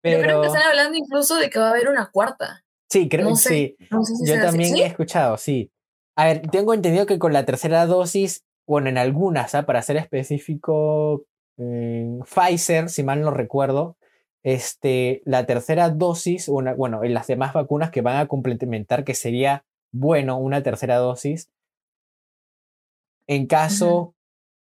Pero... 0.00 0.18
Yo 0.18 0.22
creo 0.22 0.40
que 0.40 0.46
están 0.48 0.62
hablando 0.62 0.96
incluso 0.96 1.36
de 1.36 1.50
que 1.50 1.58
va 1.58 1.68
a 1.68 1.70
haber 1.70 1.88
una 1.88 2.10
cuarta. 2.10 2.64
Sí, 2.88 3.08
creo 3.08 3.28
que 3.28 3.36
sí. 3.36 3.76
Yo 4.24 4.40
también 4.40 4.76
he 4.76 4.86
escuchado, 4.86 5.36
sí. 5.36 5.70
A 6.16 6.24
ver, 6.24 6.42
tengo 6.50 6.74
entendido 6.74 7.06
que 7.06 7.18
con 7.18 7.32
la 7.32 7.44
tercera 7.44 7.86
dosis, 7.86 8.44
bueno, 8.66 8.88
en 8.88 8.98
algunas, 8.98 9.54
¿ah? 9.54 9.66
para 9.66 9.82
ser 9.82 9.96
específico, 9.96 11.24
Pfizer, 11.56 12.88
si 12.88 13.02
mal 13.02 13.20
no 13.20 13.30
recuerdo, 13.30 13.96
este, 14.42 15.22
la 15.24 15.44
tercera 15.46 15.90
dosis, 15.90 16.48
una, 16.48 16.74
bueno, 16.74 17.04
en 17.04 17.14
las 17.14 17.26
demás 17.26 17.52
vacunas 17.52 17.90
que 17.90 18.00
van 18.00 18.16
a 18.16 18.26
complementar, 18.26 19.04
que 19.04 19.14
sería 19.14 19.64
bueno 19.92 20.38
una 20.38 20.62
tercera 20.62 20.96
dosis, 20.96 21.50
en 23.26 23.46
caso 23.46 24.14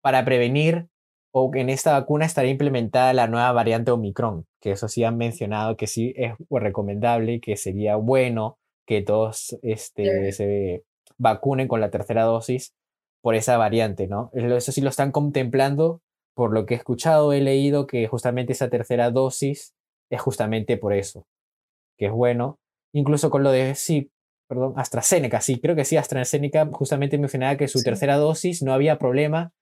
para 0.02 0.24
prevenir 0.24 0.88
o 1.32 1.50
que 1.50 1.62
en 1.62 1.70
esta 1.70 1.94
vacuna 1.94 2.26
estaría 2.26 2.52
implementada 2.52 3.14
la 3.14 3.28
nueva 3.28 3.52
variante 3.54 3.92
Omicron, 3.92 4.46
que 4.60 4.72
eso 4.72 4.88
sí 4.88 5.04
han 5.04 5.18
mencionado 5.18 5.78
que 5.78 5.88
sí 5.88 6.14
es 6.18 6.34
recomendable, 6.50 7.40
que 7.40 7.56
sería 7.56 7.96
bueno 7.96 8.58
que 8.86 9.02
todos 9.02 9.58
este, 9.62 10.32
se 10.34 10.84
vacunen 11.18 11.68
con 11.68 11.80
la 11.80 11.90
tercera 11.90 12.24
dosis 12.24 12.74
por 13.22 13.36
esa 13.36 13.58
variante, 13.58 14.08
¿no? 14.08 14.32
Eso 14.34 14.72
sí 14.72 14.82
lo 14.82 14.90
están 14.90 15.12
contemplando, 15.12 16.02
por 16.36 16.54
lo 16.54 16.66
que 16.66 16.74
he 16.74 16.78
escuchado, 16.78 17.34
he 17.34 17.40
leído 17.40 17.88
que 17.88 18.08
justamente 18.08 18.54
esa 18.54 18.70
tercera 18.70 19.12
dosis 19.12 19.74
es 20.10 20.22
justamente 20.22 20.78
por 20.78 20.94
eso, 20.94 21.26
que 21.98 22.08
es 22.08 22.12
bueno. 22.12 22.58
Incluso 22.94 23.30
con 23.30 23.44
lo 23.44 23.52
de, 23.52 23.76
sí, 23.76 24.12
perdón, 24.50 24.74
AstraZeneca, 24.76 25.40
sí, 25.40 25.62
creo 25.62 25.76
que 25.76 25.86
sí, 25.86 25.96
AstraZeneca 25.96 26.68
justamente 26.74 27.18
mencionaba 27.18 27.56
que 27.56 27.70
su 27.70 27.82
tercera 27.84 28.18
dosis 28.18 28.64
no 28.64 28.74
había 28.74 28.98
problema 28.98 29.54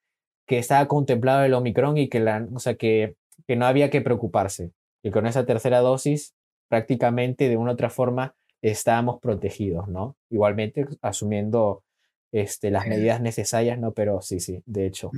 que 0.50 0.58
estaba 0.58 0.88
contemplado 0.88 1.44
el 1.44 1.54
Omicron 1.54 1.96
y 2.00 2.10
que, 2.10 2.20
la, 2.20 2.48
o 2.52 2.58
sea, 2.58 2.74
que, 2.74 3.16
que 3.48 3.56
no 3.56 3.68
había 3.68 3.92
que 3.92 4.02
preocuparse. 4.02 4.72
Que 5.04 5.12
con 5.12 5.28
esa 5.28 5.46
tercera 5.46 5.80
dosis 5.80 6.34
prácticamente 6.68 7.50
de 7.50 7.56
una 7.56 7.70
u 7.70 7.74
otra 7.76 7.92
forma 7.92 8.34
estábamos 8.64 9.22
protegidos, 9.22 9.88
¿no? 9.90 10.18
Igualmente 10.32 10.88
asumiendo 11.04 11.84
este, 12.32 12.72
las 12.72 12.88
medidas 12.88 13.22
necesarias, 13.22 13.78
¿no? 13.78 13.92
Pero 13.92 14.22
sí, 14.22 14.40
sí, 14.40 14.64
de 14.66 14.88
hecho. 14.88 15.12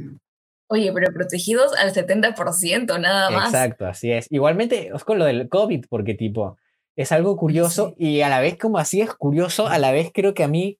Oye, 0.67 0.91
pero 0.91 1.13
protegidos 1.13 1.73
al 1.77 1.93
70%, 1.93 2.99
nada 2.99 3.29
más. 3.31 3.53
Exacto, 3.53 3.85
así 3.85 4.11
es. 4.11 4.27
Igualmente 4.29 4.91
es 4.93 5.03
con 5.05 5.17
lo 5.17 5.23
del 5.23 5.47
COVID, 5.47 5.85
porque 5.89 6.13
tipo, 6.13 6.57
es 6.97 7.13
algo 7.13 7.37
curioso 7.37 7.95
y 7.97 8.19
a 8.19 8.27
la 8.27 8.41
vez 8.41 8.57
como 8.57 8.79
así 8.79 8.99
es 8.99 9.13
curioso, 9.13 9.67
a 9.67 9.79
la 9.79 9.93
vez 9.93 10.11
creo 10.13 10.33
que 10.33 10.43
a 10.43 10.49
mí, 10.49 10.77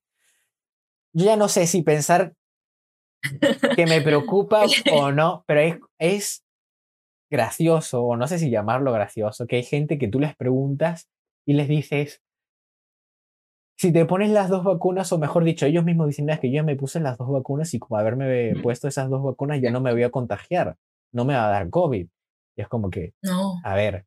yo 1.14 1.24
ya 1.24 1.38
no 1.38 1.48
sé 1.48 1.68
si 1.68 1.84
pensar 1.84 2.34
que 3.76 3.86
me 3.86 4.02
preocupa 4.02 4.66
o 4.94 5.12
no, 5.12 5.44
pero 5.48 5.62
es, 5.62 5.80
es 6.00 6.44
gracioso, 7.30 8.04
o 8.04 8.18
no 8.18 8.28
sé 8.28 8.40
si 8.40 8.50
llamarlo 8.50 8.92
gracioso, 8.92 9.48
que 9.48 9.58
hay 9.58 9.64
gente 9.64 9.98
que 9.98 10.08
tú 10.08 10.20
les 10.20 10.36
preguntas 10.36 11.10
y 11.46 11.54
les 11.54 11.68
dices, 11.68 12.22
si 13.78 13.92
te 13.92 14.06
pones 14.06 14.30
las 14.30 14.50
dos 14.50 14.64
vacunas, 14.64 15.12
o 15.12 15.18
mejor 15.18 15.44
dicho, 15.44 15.66
ellos 15.66 15.84
mismos 15.84 16.08
dicen 16.08 16.30
es 16.30 16.40
que 16.40 16.50
yo 16.50 16.58
ya 16.58 16.64
me 16.64 16.76
puse 16.76 17.00
las 17.00 17.18
dos 17.18 17.32
vacunas 17.32 17.74
y 17.74 17.80
como 17.80 17.98
haberme 17.98 18.54
puesto 18.62 18.88
esas 18.88 19.10
dos 19.10 19.24
vacunas 19.24 19.60
ya 19.62 19.72
no 19.72 19.82
me 19.82 19.92
voy 19.92 20.04
a 20.04 20.12
contagiar, 20.12 20.78
no 21.12 21.26
me 21.26 21.34
va 21.34 21.48
a 21.48 21.52
dar 21.52 21.70
COVID. 21.70 22.08
Y 22.58 22.62
es 22.62 22.68
como 22.68 22.90
que, 22.90 23.14
no. 23.24 23.56
a 23.64 23.74
ver, 23.74 24.06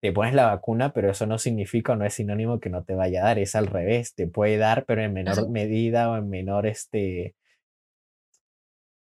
te 0.00 0.12
pones 0.12 0.32
la 0.32 0.46
vacuna, 0.46 0.92
pero 0.92 1.10
eso 1.10 1.26
no 1.26 1.38
significa 1.38 1.92
o 1.92 1.96
no 1.96 2.04
es 2.06 2.14
sinónimo 2.14 2.60
que 2.60 2.70
no 2.70 2.82
te 2.82 2.94
vaya 2.94 3.20
a 3.22 3.24
dar, 3.26 3.38
es 3.38 3.54
al 3.54 3.66
revés, 3.66 4.14
te 4.14 4.26
puede 4.26 4.56
dar, 4.56 4.84
pero 4.86 5.02
en 5.02 5.12
menor 5.12 5.50
medida 5.50 6.10
o 6.10 6.16
en 6.16 6.30
menor 6.30 6.66
este, 6.66 7.34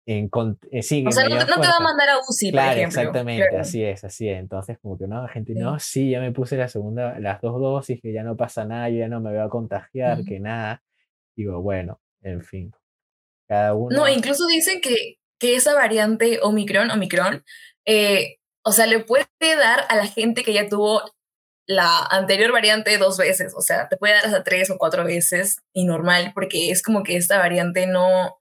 en, 0.08 0.30
eh, 0.70 0.82
sí, 0.82 1.04
o 1.06 1.12
sea, 1.12 1.28
no, 1.28 1.36
te 1.44 1.68
va 1.68 1.76
a 1.78 1.82
mandar 1.82 2.08
a 2.08 2.18
UCI, 2.18 2.50
claro, 2.50 2.68
por 2.68 2.78
ejemplo. 2.78 3.00
Exactamente, 3.00 3.56
así 3.58 3.84
es, 3.84 4.04
así 4.04 4.26
es. 4.26 4.38
Entonces, 4.38 4.78
como 4.80 4.96
que 4.96 5.06
no, 5.06 5.20
la 5.20 5.28
gente, 5.28 5.52
no, 5.54 5.78
sí, 5.78 6.08
ya 6.10 6.20
me 6.20 6.32
puse 6.32 6.56
la 6.56 6.66
segunda, 6.66 7.20
las 7.20 7.42
dos 7.42 7.60
dosis, 7.60 8.00
que 8.00 8.14
ya 8.14 8.22
no 8.22 8.34
pasa 8.34 8.64
nada, 8.64 8.88
yo 8.88 9.00
ya 9.00 9.08
no 9.08 9.20
me 9.20 9.28
voy 9.28 9.40
a 9.40 9.50
contagiar, 9.50 10.24
que 10.24 10.40
nada. 10.40 10.82
Digo, 11.36 11.60
bueno, 11.60 12.00
en 12.22 12.42
fin. 12.42 12.72
Cada 13.46 13.74
uno. 13.74 13.94
No, 13.94 14.08
incluso 14.08 14.46
dicen 14.46 14.80
que, 14.80 15.18
que 15.38 15.56
esa 15.56 15.74
variante 15.74 16.40
Omicron, 16.42 16.90
Omicron, 16.90 17.44
eh, 17.84 18.38
o 18.64 18.72
sea, 18.72 18.86
le 18.86 19.00
puede 19.00 19.26
dar 19.40 19.84
a 19.90 19.96
la 19.96 20.06
gente 20.06 20.42
que 20.42 20.54
ya 20.54 20.70
tuvo 20.70 21.02
la 21.66 22.06
anterior 22.10 22.50
variante 22.50 22.96
dos 22.96 23.18
veces, 23.18 23.52
o 23.54 23.60
sea, 23.60 23.88
te 23.90 23.98
puede 23.98 24.14
dar 24.14 24.24
hasta 24.24 24.42
tres 24.42 24.70
o 24.70 24.78
cuatro 24.78 25.04
veces 25.04 25.60
y 25.74 25.84
normal, 25.84 26.32
porque 26.34 26.70
es 26.70 26.82
como 26.82 27.02
que 27.02 27.16
esta 27.16 27.36
variante 27.36 27.86
no, 27.86 28.37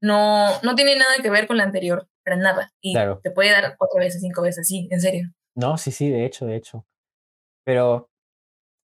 no, 0.00 0.60
no 0.62 0.74
tiene 0.74 0.96
nada 0.96 1.14
que 1.22 1.30
ver 1.30 1.46
con 1.46 1.56
la 1.56 1.64
anterior, 1.64 2.08
para 2.24 2.36
nada. 2.36 2.72
Y 2.80 2.94
te 3.22 3.30
puede 3.30 3.50
dar 3.50 3.76
cuatro 3.76 3.98
veces, 3.98 4.20
cinco 4.20 4.42
veces, 4.42 4.66
sí, 4.66 4.88
en 4.90 5.00
serio. 5.00 5.30
No, 5.54 5.76
sí, 5.76 5.90
sí, 5.90 6.08
de 6.08 6.24
hecho, 6.24 6.46
de 6.46 6.56
hecho. 6.56 6.86
Pero, 7.64 8.10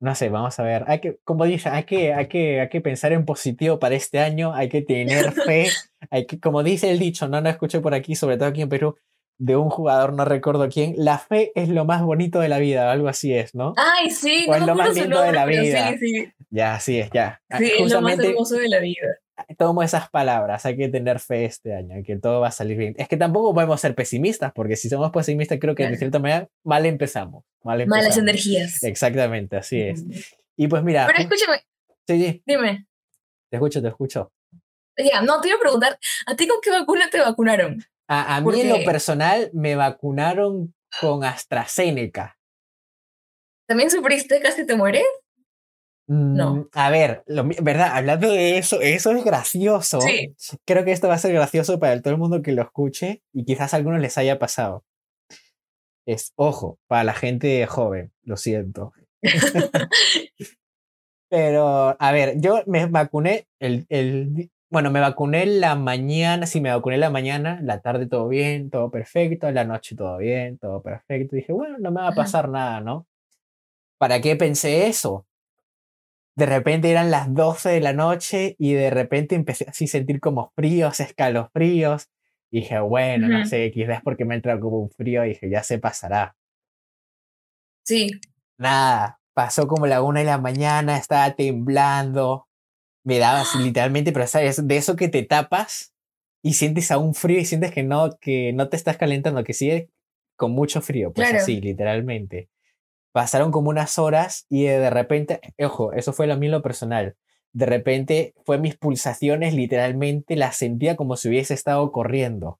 no 0.00 0.14
sé, 0.14 0.28
vamos 0.28 0.58
a 0.58 0.62
ver. 0.64 0.84
Hay 0.88 1.00
que, 1.00 1.18
como 1.24 1.44
dije, 1.44 1.68
hay 1.68 1.84
que, 1.84 2.12
hay 2.12 2.28
que, 2.28 2.60
hay 2.60 2.68
que 2.68 2.80
pensar 2.80 3.12
en 3.12 3.24
positivo 3.24 3.78
para 3.78 3.94
este 3.94 4.18
año, 4.18 4.52
hay 4.54 4.68
que 4.68 4.82
tener 4.82 5.32
fe, 5.32 5.68
hay 6.10 6.26
que, 6.26 6.40
como 6.40 6.62
dice 6.62 6.90
el 6.90 6.98
dicho, 6.98 7.28
no 7.28 7.40
lo 7.40 7.48
escuché 7.48 7.80
por 7.80 7.94
aquí, 7.94 8.16
sobre 8.16 8.36
todo 8.36 8.48
aquí 8.48 8.62
en 8.62 8.68
Perú, 8.68 8.96
de 9.38 9.56
un 9.56 9.68
jugador, 9.68 10.12
no 10.12 10.24
recuerdo 10.24 10.68
quién, 10.68 10.94
la 10.96 11.18
fe 11.18 11.52
es 11.54 11.68
lo 11.68 11.84
más 11.84 12.02
bonito 12.02 12.40
de 12.40 12.48
la 12.48 12.58
vida, 12.58 12.90
algo 12.90 13.08
así 13.08 13.34
es, 13.34 13.54
¿no? 13.54 13.74
Ay, 13.76 14.10
sí, 14.10 14.46
o 14.48 14.54
es 14.54 14.64
lo 14.64 14.74
más 14.74 14.94
lindo 14.94 15.20
de 15.20 15.32
la 15.32 15.44
vida. 15.44 15.90
Sí, 15.90 15.98
sí. 15.98 16.32
Ya, 16.50 16.74
así 16.76 17.00
es, 17.00 17.10
ya. 17.12 17.42
Sí, 17.58 17.72
es 17.78 17.92
lo 17.92 18.00
más 18.00 18.18
hermoso 18.18 18.56
de 18.56 18.68
la 18.68 18.78
vida 18.78 19.08
tomo 19.58 19.82
esas 19.82 20.08
palabras, 20.10 20.64
hay 20.66 20.76
que 20.76 20.88
tener 20.88 21.20
fe 21.20 21.44
este 21.44 21.74
año, 21.74 22.02
que 22.04 22.16
todo 22.16 22.40
va 22.40 22.48
a 22.48 22.52
salir 22.52 22.76
bien. 22.76 22.94
Es 22.98 23.08
que 23.08 23.16
tampoco 23.16 23.54
podemos 23.54 23.80
ser 23.80 23.94
pesimistas, 23.94 24.52
porque 24.52 24.76
si 24.76 24.88
somos 24.88 25.10
pesimistas, 25.10 25.58
creo 25.60 25.74
que 25.74 25.86
de 25.88 25.96
cierta 25.96 26.18
manera 26.18 26.48
mal 26.62 26.86
empezamos. 26.86 27.44
Mal 27.62 27.86
Malas 27.86 28.16
energías. 28.16 28.82
Exactamente, 28.82 29.56
así 29.56 29.80
es. 29.80 30.04
Y 30.56 30.68
pues 30.68 30.82
mira. 30.82 31.06
Pero 31.06 31.18
escúchame. 31.20 31.64
Sí, 32.06 32.18
sí. 32.18 32.42
Dime. 32.46 32.86
Te 33.50 33.56
escucho, 33.56 33.82
te 33.82 33.88
escucho. 33.88 34.32
Ya, 34.96 35.22
no, 35.22 35.40
te 35.40 35.48
iba 35.48 35.56
a 35.56 35.60
preguntar, 35.60 35.98
¿a 36.26 36.36
ti 36.36 36.46
con 36.46 36.58
qué 36.62 36.70
vacuna 36.70 37.10
te 37.10 37.18
vacunaron? 37.20 37.84
A, 38.06 38.36
a 38.36 38.40
mí 38.40 38.60
en 38.60 38.68
lo 38.68 38.84
personal 38.84 39.50
me 39.52 39.74
vacunaron 39.74 40.74
con 41.00 41.24
AstraZeneca. 41.24 42.38
¿También 43.66 43.90
sufriste? 43.90 44.40
¿Casi 44.40 44.66
te 44.66 44.76
mueres? 44.76 45.04
No. 46.06 46.54
Mm, 46.54 46.68
a 46.72 46.90
ver, 46.90 47.24
¿verdad? 47.62 47.96
Hablando 47.96 48.30
de 48.30 48.58
eso, 48.58 48.80
eso 48.80 49.12
es 49.12 49.24
gracioso. 49.24 50.00
Sí. 50.00 50.34
Creo 50.64 50.84
que 50.84 50.92
esto 50.92 51.08
va 51.08 51.14
a 51.14 51.18
ser 51.18 51.32
gracioso 51.32 51.78
para 51.78 52.00
todo 52.02 52.12
el 52.12 52.20
mundo 52.20 52.42
que 52.42 52.52
lo 52.52 52.62
escuche 52.62 53.22
y 53.32 53.44
quizás 53.44 53.72
a 53.72 53.78
algunos 53.78 54.00
les 54.00 54.18
haya 54.18 54.38
pasado. 54.38 54.84
Es, 56.06 56.32
ojo, 56.36 56.78
para 56.86 57.04
la 57.04 57.14
gente 57.14 57.66
joven, 57.66 58.12
lo 58.22 58.36
siento. 58.36 58.92
Pero, 61.30 61.96
a 61.98 62.12
ver, 62.12 62.34
yo 62.38 62.62
me 62.66 62.86
vacuné 62.86 63.46
el, 63.58 63.86
el, 63.88 64.50
bueno, 64.70 64.90
me 64.90 65.00
vacuné 65.00 65.46
la 65.46 65.74
mañana, 65.74 66.46
sí, 66.46 66.60
me 66.60 66.70
vacuné 66.70 66.98
la 66.98 67.10
mañana, 67.10 67.58
la 67.62 67.80
tarde 67.80 68.06
todo 68.06 68.28
bien, 68.28 68.70
todo 68.70 68.90
perfecto, 68.90 69.50
la 69.50 69.64
noche 69.64 69.96
todo 69.96 70.18
bien, 70.18 70.58
todo 70.58 70.82
perfecto. 70.82 71.36
Dije, 71.36 71.52
bueno, 71.52 71.78
no 71.78 71.90
me 71.90 72.02
va 72.02 72.08
a 72.08 72.14
pasar 72.14 72.48
nada, 72.50 72.80
¿no? 72.80 73.06
¿Para 73.98 74.20
qué 74.20 74.36
pensé 74.36 74.86
eso? 74.86 75.26
De 76.36 76.46
repente 76.46 76.90
eran 76.90 77.10
las 77.10 77.32
12 77.32 77.70
de 77.70 77.80
la 77.80 77.92
noche 77.92 78.56
y 78.58 78.72
de 78.74 78.90
repente 78.90 79.34
empecé 79.34 79.66
así 79.68 79.84
a 79.84 79.88
sentir 79.88 80.20
como 80.20 80.52
fríos, 80.56 81.00
escalofríos. 81.00 82.08
Y 82.50 82.60
dije, 82.60 82.78
bueno, 82.80 83.28
no 83.28 83.44
sé, 83.46 83.70
quizás 83.72 84.00
porque 84.02 84.24
me 84.24 84.36
entró 84.36 84.58
como 84.60 84.78
un 84.78 84.90
frío 84.90 85.24
y 85.24 85.30
dije, 85.30 85.50
ya 85.50 85.62
se 85.62 85.78
pasará. 85.78 86.36
Sí. 87.84 88.10
Nada, 88.58 89.20
pasó 89.34 89.66
como 89.66 89.86
la 89.86 90.02
una 90.02 90.20
de 90.20 90.26
la 90.26 90.38
mañana, 90.38 90.96
estaba 90.96 91.34
temblando, 91.34 92.48
me 93.04 93.18
daba 93.18 93.42
así 93.42 93.58
literalmente, 93.62 94.12
pero 94.12 94.26
sabes, 94.26 94.66
de 94.66 94.76
eso 94.76 94.96
que 94.96 95.08
te 95.08 95.22
tapas 95.22 95.92
y 96.42 96.54
sientes 96.54 96.90
aún 96.90 97.14
frío 97.14 97.40
y 97.40 97.44
sientes 97.44 97.72
que 97.72 97.82
no, 97.82 98.18
que 98.20 98.52
no 98.52 98.68
te 98.68 98.76
estás 98.76 98.96
calentando, 98.96 99.44
que 99.44 99.52
sigue 99.52 99.90
con 100.36 100.52
mucho 100.52 100.80
frío, 100.80 101.12
pues 101.12 101.32
así, 101.32 101.60
literalmente. 101.60 102.48
Pasaron 103.14 103.52
como 103.52 103.70
unas 103.70 103.96
horas 104.00 104.44
y 104.48 104.64
de 104.64 104.90
repente, 104.90 105.40
ojo, 105.60 105.92
eso 105.92 106.12
fue 106.12 106.26
lo 106.26 106.36
mío 106.36 106.50
lo 106.50 106.62
personal. 106.62 107.14
De 107.52 107.64
repente 107.64 108.34
fue 108.44 108.58
mis 108.58 108.76
pulsaciones, 108.76 109.54
literalmente 109.54 110.34
las 110.34 110.56
sentía 110.56 110.96
como 110.96 111.16
si 111.16 111.28
hubiese 111.28 111.54
estado 111.54 111.92
corriendo. 111.92 112.58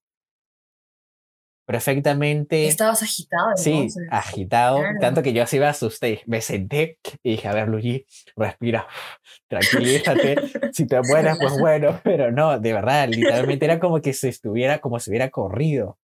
Perfectamente. 1.66 2.68
Estabas 2.68 3.02
agitado. 3.02 3.56
Sí, 3.56 3.88
agitado. 4.12 4.80
Tanto 5.00 5.24
que 5.24 5.32
yo 5.32 5.42
así 5.42 5.58
me 5.58 5.66
asusté. 5.66 6.22
Me 6.26 6.40
senté 6.40 7.00
y 7.24 7.32
dije, 7.32 7.48
a 7.48 7.52
ver, 7.52 7.68
Luigi, 7.68 8.06
respira, 8.36 8.86
tranquilízate. 9.48 10.36
si 10.72 10.86
te 10.86 11.00
mueres, 11.08 11.36
pues 11.36 11.58
bueno. 11.58 12.00
Pero 12.04 12.30
no, 12.30 12.60
de 12.60 12.72
verdad, 12.72 13.08
literalmente 13.08 13.64
era 13.64 13.80
como 13.80 14.00
que 14.00 14.12
se 14.12 14.28
estuviera, 14.28 14.78
como 14.78 15.00
si 15.00 15.10
hubiera 15.10 15.30
corrido. 15.30 15.98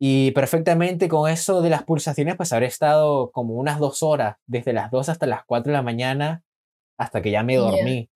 Y 0.00 0.30
perfectamente 0.30 1.08
con 1.08 1.28
eso 1.28 1.60
de 1.60 1.70
las 1.70 1.82
pulsaciones, 1.82 2.36
pues 2.36 2.52
habré 2.52 2.66
estado 2.66 3.30
como 3.32 3.54
unas 3.54 3.80
dos 3.80 4.02
horas, 4.02 4.36
desde 4.46 4.72
las 4.72 4.90
dos 4.90 5.08
hasta 5.08 5.26
las 5.26 5.44
cuatro 5.44 5.72
de 5.72 5.78
la 5.78 5.82
mañana, 5.82 6.44
hasta 6.96 7.20
que 7.20 7.30
ya 7.30 7.42
me 7.42 7.56
dormí. 7.56 8.08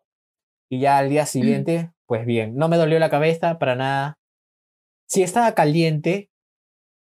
Y 0.71 0.81
ya 0.81 0.99
al 0.99 1.09
día 1.09 1.27
siguiente, 1.27 1.91
pues 2.07 2.25
bien, 2.25 2.55
no 2.55 2.69
me 2.69 2.77
dolió 2.77 2.99
la 2.99 3.11
cabeza 3.11 3.59
para 3.59 3.75
nada. 3.75 4.19
Sí 5.07 5.23
estaba 5.23 5.55
caliente, 5.55 6.31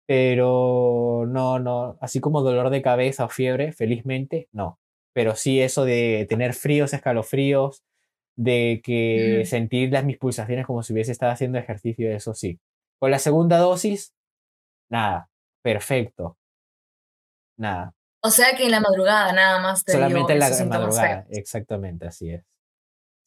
pero 0.05 1.25
no, 1.27 1.59
no, 1.59 1.97
así 2.01 2.19
como 2.19 2.41
dolor 2.41 2.69
de 2.69 2.81
cabeza 2.81 3.25
o 3.25 3.29
fiebre, 3.29 3.71
felizmente, 3.71 4.49
no. 4.51 4.79
Pero 5.13 5.35
sí 5.35 5.61
eso 5.61 5.85
de 5.85 6.25
tener 6.29 6.53
fríos, 6.53 6.93
escalofríos, 6.93 7.83
de 8.35 8.81
que 8.83 9.43
sentir 9.45 9.91
las 9.91 10.05
mis 10.05 10.17
pulsaciones 10.17 10.65
como 10.65 10.83
si 10.83 10.93
hubiese 10.93 11.11
estado 11.11 11.31
haciendo 11.31 11.57
ejercicio, 11.57 12.11
eso 12.11 12.33
sí. 12.33 12.59
Con 12.99 13.11
la 13.11 13.19
segunda 13.19 13.57
dosis, 13.57 14.13
Nada, 14.89 15.29
perfecto. 15.61 16.37
Nada. 17.57 17.93
O 18.21 18.29
sea 18.29 18.55
que 18.55 18.65
en 18.65 18.71
la 18.71 18.79
madrugada 18.79 19.31
nada 19.33 19.59
más 19.61 19.83
te 19.83 19.93
Solamente 19.93 20.33
en 20.33 20.39
la 20.39 20.49
madrugada, 20.65 21.25
exactamente, 21.29 22.07
así 22.07 22.31
es. 22.31 22.43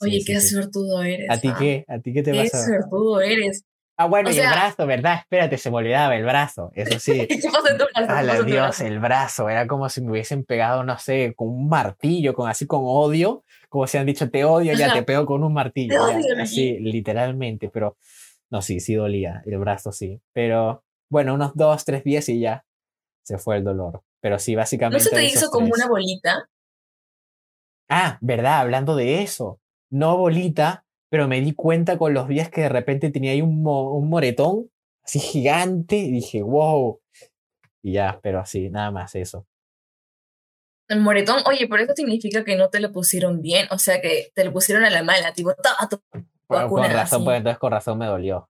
Oye, 0.00 0.23
qué 0.26 0.40
suertudo 0.40 1.02
eres. 1.02 1.29
¿A 1.29 1.38
ti 1.38 1.49
ah. 1.49 1.57
qué? 1.59 1.85
¿A 1.88 1.99
ti 1.99 2.12
qué 2.12 2.23
te 2.23 2.33
pasa? 2.33 2.59
Qué 2.59 2.64
suertudo 2.64 3.21
eres. 3.21 3.64
Ah, 4.00 4.07
bueno, 4.07 4.31
y 4.31 4.38
el 4.38 4.49
brazo, 4.49 4.87
¿verdad? 4.87 5.17
Espérate, 5.21 5.59
se 5.59 5.71
me 5.71 5.76
olvidaba 5.76 6.17
el 6.17 6.25
brazo, 6.25 6.73
eso 6.75 6.99
sí. 6.99 7.26
¿Qué 7.26 7.38
pasa 7.52 7.73
en 7.73 7.76
tu 7.76 7.85
brazo? 7.95 8.45
Dios, 8.45 8.81
el 8.81 8.99
brazo, 8.99 9.50
era 9.50 9.67
como 9.67 9.90
si 9.90 10.00
me 10.00 10.12
hubiesen 10.12 10.43
pegado, 10.45 10.85
no 10.85 10.99
sé, 10.99 11.35
con 11.37 11.49
un 11.49 11.69
martillo, 11.69 12.33
con 12.33 12.49
así 12.49 12.67
con 12.67 12.81
odio, 12.83 13.45
como 13.69 13.87
si 13.87 13.99
han 13.99 14.07
dicho 14.07 14.31
te 14.31 14.43
odio, 14.43 14.73
ya 14.73 14.95
te 14.95 15.02
pego 15.02 15.26
con 15.26 15.45
un 15.45 15.52
martillo. 15.52 16.02
así, 16.40 16.79
literalmente, 16.79 17.69
pero 17.69 17.99
no, 18.49 18.62
sí, 18.62 18.81
sí 18.81 18.95
dolía, 18.95 19.43
el 19.45 19.59
brazo 19.59 19.93
sí, 19.93 20.19
pero 20.33 20.83
bueno, 21.11 21.35
unos 21.35 21.52
dos, 21.55 21.85
tres 21.85 22.05
días 22.05 22.29
y 22.29 22.40
ya 22.40 22.64
se 23.23 23.38
fue 23.38 23.57
el 23.57 23.64
dolor. 23.64 24.02
Pero 24.21 24.38
sí, 24.38 24.55
básicamente. 24.55 25.05
¿No 25.05 25.11
se 25.11 25.17
te 25.17 25.25
hizo 25.25 25.50
como 25.50 25.67
una 25.67 25.88
bolita? 25.88 26.49
Ah, 27.88 28.19
verdad, 28.21 28.61
hablando 28.61 28.97
de 28.97 29.23
eso. 29.23 29.61
No 29.90 30.17
bolita, 30.17 30.85
pero 31.11 31.26
me 31.26 31.40
di 31.40 31.52
cuenta 31.55 31.99
con 31.99 32.14
los 32.14 32.29
días 32.29 32.49
que 32.49 32.62
de 32.62 32.69
repente 32.69 33.11
tenía 33.11 33.33
ahí 33.33 33.43
un, 33.43 33.67
un 33.67 34.09
moretón 34.09 34.71
así 35.02 35.19
gigante 35.19 35.97
y 35.97 36.12
dije, 36.12 36.43
wow. 36.43 37.00
Y 37.83 37.93
ya, 37.95 38.21
pero 38.23 38.40
así, 38.40 38.71
nada 38.71 38.90
más 38.90 39.14
eso. 39.14 39.47
El 40.88 41.00
moretón, 41.00 41.43
oye, 41.47 41.67
pero 41.69 41.85
eso 41.85 41.93
significa 41.95 42.45
que 42.45 42.57
no 42.57 42.69
te 42.69 42.81
lo 42.81 42.93
pusieron 42.93 43.40
bien, 43.40 43.69
o 43.71 43.79
sea 43.79 44.00
que 44.00 44.33
te 44.35 44.45
lo 44.45 44.52
pusieron 44.52 44.85
a 44.85 44.90
la 44.90 45.05
mala, 45.05 45.33
tipo, 45.33 45.55
con 46.47 46.83
razón, 46.83 47.25
pues 47.25 47.37
entonces 47.38 47.59
con 47.59 47.71
razón 47.71 47.97
me 47.99 48.07
dolió. 48.07 48.50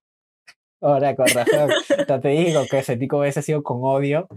Ahora, 0.80 1.14
con 1.14 1.26
razón. 1.26 1.70
te 2.22 2.28
digo 2.28 2.62
que 2.70 2.82
sentí 2.82 3.08
como 3.08 3.24
ese 3.24 3.42
sido 3.42 3.62
con 3.62 3.78
odio. 3.82 4.28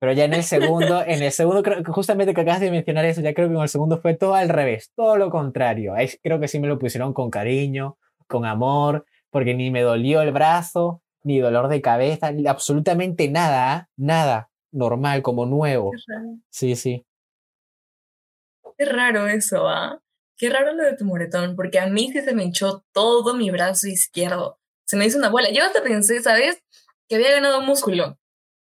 Pero 0.00 0.12
ya 0.12 0.24
en 0.24 0.34
el 0.34 0.42
segundo, 0.42 1.02
en 1.02 1.22
el 1.22 1.32
segundo, 1.32 1.62
justamente 1.86 2.34
que 2.34 2.42
acabas 2.42 2.60
de 2.60 2.70
mencionar 2.70 3.04
eso, 3.06 3.20
ya 3.22 3.32
creo 3.32 3.48
que 3.48 3.54
en 3.54 3.62
el 3.62 3.68
segundo 3.68 3.98
fue 3.98 4.14
todo 4.14 4.34
al 4.34 4.50
revés, 4.50 4.92
todo 4.94 5.16
lo 5.16 5.30
contrario. 5.30 5.94
Ahí 5.94 6.10
creo 6.22 6.38
que 6.40 6.48
sí 6.48 6.58
me 6.58 6.68
lo 6.68 6.78
pusieron 6.78 7.14
con 7.14 7.30
cariño, 7.30 7.96
con 8.26 8.44
amor, 8.44 9.06
porque 9.30 9.54
ni 9.54 9.70
me 9.70 9.80
dolió 9.80 10.20
el 10.20 10.32
brazo, 10.32 11.00
ni 11.22 11.38
dolor 11.38 11.68
de 11.68 11.80
cabeza, 11.80 12.32
ni 12.32 12.46
absolutamente 12.46 13.28
nada, 13.30 13.72
¿ah? 13.72 13.88
nada, 13.96 14.50
normal, 14.72 15.22
como 15.22 15.46
nuevo. 15.46 15.92
Sí, 16.50 16.76
sí. 16.76 17.06
Qué 18.76 18.84
raro 18.84 19.26
eso, 19.26 19.66
¿ah? 19.68 20.00
Qué 20.36 20.50
raro 20.50 20.74
lo 20.74 20.82
de 20.82 20.96
tu 20.96 21.04
moretón, 21.04 21.56
porque 21.56 21.78
a 21.78 21.86
mí 21.86 22.10
sí 22.12 22.20
se 22.20 22.34
me 22.34 22.44
hinchó 22.44 22.84
todo 22.92 23.34
mi 23.34 23.50
brazo 23.50 23.86
izquierdo. 23.86 24.58
Se 24.84 24.96
me 24.96 25.06
hizo 25.06 25.18
una 25.18 25.30
bola. 25.30 25.50
Yo 25.50 25.64
hasta 25.64 25.82
pensé, 25.82 26.20
¿sabes? 26.22 26.62
Que 27.08 27.16
había 27.16 27.32
ganado 27.32 27.60
músculo. 27.62 28.18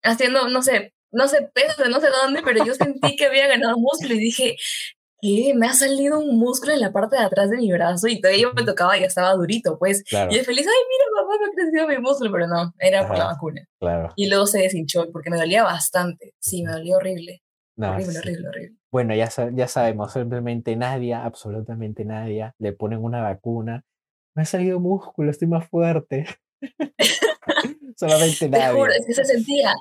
Haciendo, 0.03 0.47
no 0.49 0.61
sé, 0.61 0.93
no 1.11 1.27
sé, 1.27 1.49
peso 1.53 1.83
de 1.83 1.89
no 1.89 1.99
sé 1.99 2.07
dónde, 2.09 2.41
pero 2.43 2.63
yo 2.63 2.73
sentí 2.73 3.15
que 3.15 3.25
había 3.25 3.47
ganado 3.47 3.77
músculo 3.77 4.13
y 4.13 4.19
dije, 4.19 4.55
¿qué? 5.21 5.53
Me 5.55 5.67
ha 5.67 5.73
salido 5.73 6.19
un 6.19 6.39
músculo 6.39 6.73
en 6.73 6.81
la 6.81 6.91
parte 6.91 7.17
de 7.17 7.23
atrás 7.23 7.49
de 7.49 7.57
mi 7.57 7.71
brazo 7.71 8.07
y 8.07 8.21
todavía 8.21 8.47
me 8.55 8.63
tocaba 8.63 8.97
y 8.97 9.03
estaba 9.03 9.33
durito, 9.33 9.77
pues. 9.77 10.03
Y 10.11 10.35
yo 10.35 10.43
feliz, 10.43 10.65
ay, 10.67 10.83
mira, 10.89 11.05
mamá, 11.15 11.35
me 11.39 11.45
ha 11.45 11.55
crecido 11.55 11.87
mi 11.87 11.97
músculo, 11.97 12.31
pero 12.31 12.47
no, 12.47 12.73
era 12.79 13.07
por 13.07 13.17
la 13.17 13.25
vacuna. 13.25 13.65
Claro. 13.79 14.13
Y 14.15 14.29
luego 14.29 14.45
se 14.45 14.59
deshinchó 14.59 15.11
porque 15.11 15.29
me 15.29 15.37
dolía 15.37 15.63
bastante. 15.63 16.33
Sí, 16.39 16.63
me 16.63 16.71
dolía 16.71 16.97
horrible. 16.97 17.41
horrible, 17.77 18.19
horrible, 18.19 18.47
horrible. 18.47 18.75
Bueno, 18.91 19.13
ya, 19.13 19.29
ya 19.53 19.67
sabemos, 19.67 20.13
simplemente 20.13 20.75
nadie, 20.75 21.13
absolutamente 21.13 22.05
nadie, 22.05 22.51
le 22.57 22.73
ponen 22.73 23.03
una 23.03 23.21
vacuna. 23.21 23.83
Me 24.39 24.43
ha 24.43 24.45
salido 24.45 24.79
músculo, 24.79 25.31
estoy 25.31 25.49
más 25.49 25.67
fuerte. 25.67 26.25
Solamente 27.97 28.47
nadie. 28.47 28.67
Te 28.67 28.73
juro, 28.73 28.91
es 28.93 29.05
que 29.05 29.13
se 29.13 29.25
sentía, 29.25 29.73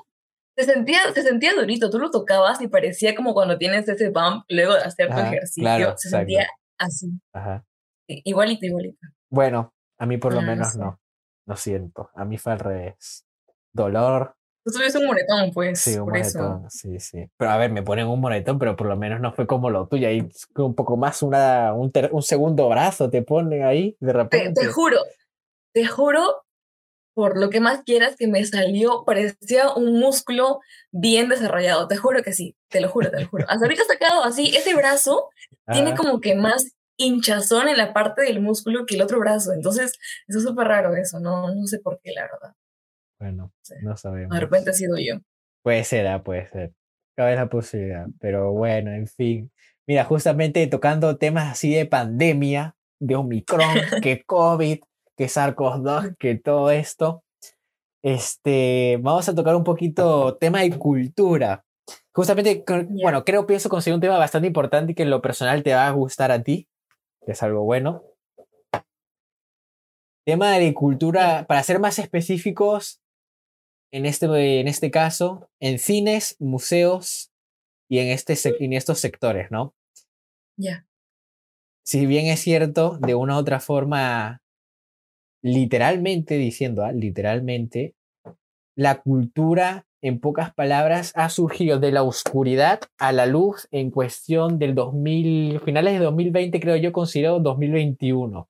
se 0.57 0.65
sentía, 0.65 0.99
se 1.13 1.21
sentía 1.21 1.53
durito, 1.53 1.89
tú 1.89 1.97
lo 1.97 2.11
tocabas 2.11 2.61
y 2.61 2.67
parecía 2.67 3.15
como 3.15 3.33
cuando 3.33 3.57
tienes 3.57 3.87
ese 3.87 4.09
bump 4.09 4.43
luego 4.49 4.73
de 4.73 4.81
hacer 4.81 5.07
tu 5.07 5.17
ejercicio, 5.17 5.93
se 5.95 6.09
sentía 6.09 6.49
así. 6.77 7.07
Ajá. 7.31 7.65
Igualito, 8.05 8.65
igualito. 8.65 8.99
Bueno, 9.29 9.73
a 9.97 10.05
mí 10.05 10.17
por 10.17 10.33
lo 10.33 10.41
menos 10.41 10.75
no, 10.75 10.99
no 11.45 11.55
siento, 11.55 12.09
a 12.13 12.25
mí 12.25 12.37
fue 12.37 12.51
al 12.51 12.59
revés. 12.59 13.25
Dolor, 13.71 14.35
Tú 14.69 14.77
tuviste 14.77 14.99
un 14.99 15.07
moretón, 15.07 15.51
pues. 15.51 15.79
Sí, 15.79 15.97
un 15.97 16.09
moretón, 16.09 16.69
sí, 16.69 16.99
sí. 16.99 17.29
Pero 17.37 17.51
a 17.51 17.57
ver, 17.57 17.71
me 17.71 17.81
ponen 17.81 18.07
un 18.07 18.19
moretón, 18.19 18.59
pero 18.59 18.75
por 18.75 18.87
lo 18.87 18.95
menos 18.95 19.19
no 19.19 19.33
fue 19.33 19.47
como 19.47 19.69
lo 19.69 19.87
tuyo. 19.87 20.07
Ahí 20.07 20.29
un 20.55 20.75
poco 20.75 20.95
más, 20.95 21.23
una, 21.23 21.73
un, 21.73 21.91
un 22.11 22.21
segundo 22.21 22.69
brazo 22.69 23.09
te 23.09 23.21
ponen 23.21 23.63
ahí 23.63 23.97
de 23.99 24.13
repente. 24.13 24.61
Te, 24.61 24.67
juro, 24.67 24.97
te 25.73 25.85
juro, 25.87 26.43
por 27.15 27.39
lo 27.39 27.49
que 27.49 27.59
más 27.59 27.83
quieras, 27.83 28.15
que 28.15 28.27
me 28.27 28.45
salió, 28.45 29.03
parecía 29.05 29.73
un 29.73 29.99
músculo 29.99 30.59
bien 30.91 31.29
desarrollado. 31.29 31.87
Te 31.87 31.97
juro 31.97 32.21
que 32.21 32.33
sí, 32.33 32.55
te 32.69 32.81
lo 32.81 32.89
juro, 32.89 33.09
te 33.09 33.21
lo 33.21 33.27
juro. 33.27 33.45
Hasta 33.49 33.65
ahorita 33.65 33.83
sacado 33.85 34.23
así, 34.23 34.55
ese 34.55 34.75
brazo 34.75 35.29
tiene 35.71 35.95
como 35.95 36.21
que 36.21 36.35
más 36.35 36.75
hinchazón 36.97 37.69
en 37.69 37.77
la 37.77 37.93
parte 37.93 38.23
del 38.23 38.41
músculo 38.41 38.85
que 38.85 38.95
el 38.95 39.01
otro 39.01 39.19
brazo. 39.19 39.53
Entonces, 39.53 39.93
eso 40.27 40.37
es 40.37 40.43
súper 40.43 40.67
raro 40.67 40.95
eso, 40.95 41.19
no, 41.19 41.53
no 41.55 41.65
sé 41.65 41.79
por 41.79 41.99
qué, 42.03 42.11
la 42.11 42.23
verdad. 42.23 42.53
Bueno, 43.19 43.51
no 43.81 43.97
sabemos. 43.97 44.33
De 44.33 44.39
repente 44.39 44.69
ha 44.69 44.73
sido 44.73 44.97
yo. 44.97 45.19
Puede 45.61 45.83
ser, 45.83 46.07
ah, 46.07 46.23
puede 46.23 46.47
ser. 46.47 46.73
Cabe 47.15 47.35
la 47.35 47.49
posibilidad. 47.49 48.07
Pero 48.19 48.53
bueno, 48.53 48.93
en 48.93 49.07
fin. 49.07 49.51
Mira, 49.87 50.05
justamente 50.05 50.65
tocando 50.67 51.17
temas 51.17 51.51
así 51.51 51.73
de 51.73 51.85
pandemia, 51.85 52.75
de 52.99 53.15
Omicron, 53.15 53.61
que 54.03 54.23
COVID, 54.23 54.79
que 55.17 55.25
SARS-CoV-2, 55.25 56.15
que 56.17 56.35
todo 56.35 56.71
esto. 56.71 57.23
Este, 58.01 58.97
vamos 59.01 59.27
a 59.27 59.35
tocar 59.35 59.55
un 59.55 59.65
poquito 59.65 60.37
tema 60.37 60.61
de 60.61 60.77
cultura. 60.77 61.65
Justamente, 62.13 62.63
bueno, 63.01 63.25
creo, 63.25 63.45
pienso 63.45 63.67
conseguir 63.67 63.95
un 63.95 64.01
tema 64.01 64.17
bastante 64.17 64.47
importante 64.47 64.93
y 64.93 64.95
que 64.95 65.03
en 65.03 65.09
lo 65.09 65.21
personal 65.21 65.63
te 65.63 65.73
va 65.73 65.87
a 65.87 65.91
gustar 65.91 66.31
a 66.31 66.41
ti, 66.41 66.67
que 67.25 67.33
es 67.33 67.43
algo 67.43 67.63
bueno. 67.63 68.03
Tema 70.25 70.57
de 70.57 70.73
cultura, 70.73 71.45
para 71.47 71.63
ser 71.63 71.79
más 71.79 71.99
específicos, 71.99 73.01
en 73.91 74.05
este, 74.05 74.59
en 74.59 74.67
este 74.67 74.91
caso, 74.91 75.49
en 75.59 75.79
cines, 75.79 76.35
museos 76.39 77.31
y 77.89 77.99
en, 77.99 78.07
este, 78.07 78.35
en 78.63 78.73
estos 78.73 78.99
sectores, 78.99 79.49
¿no? 79.51 79.73
Ya. 80.57 80.85
Si 81.83 82.05
bien 82.05 82.27
es 82.27 82.41
cierto, 82.41 82.97
de 82.99 83.15
una 83.15 83.35
u 83.35 83.39
otra 83.39 83.59
forma, 83.59 84.41
literalmente 85.41 86.35
diciendo, 86.35 86.83
¿ah? 86.83 86.91
literalmente, 86.91 87.95
la 88.75 89.01
cultura, 89.01 89.85
en 90.01 90.19
pocas 90.19 90.53
palabras, 90.53 91.11
ha 91.15 91.29
surgido 91.29 91.79
de 91.79 91.91
la 91.91 92.03
oscuridad 92.03 92.81
a 92.97 93.11
la 93.11 93.25
luz 93.25 93.67
en 93.71 93.91
cuestión 93.91 94.59
del 94.59 94.75
2000, 94.75 95.61
finales 95.61 95.93
de 95.93 96.05
2020, 96.05 96.59
creo 96.59 96.75
yo, 96.75 96.91
considero 96.91 97.39
2021, 97.39 98.47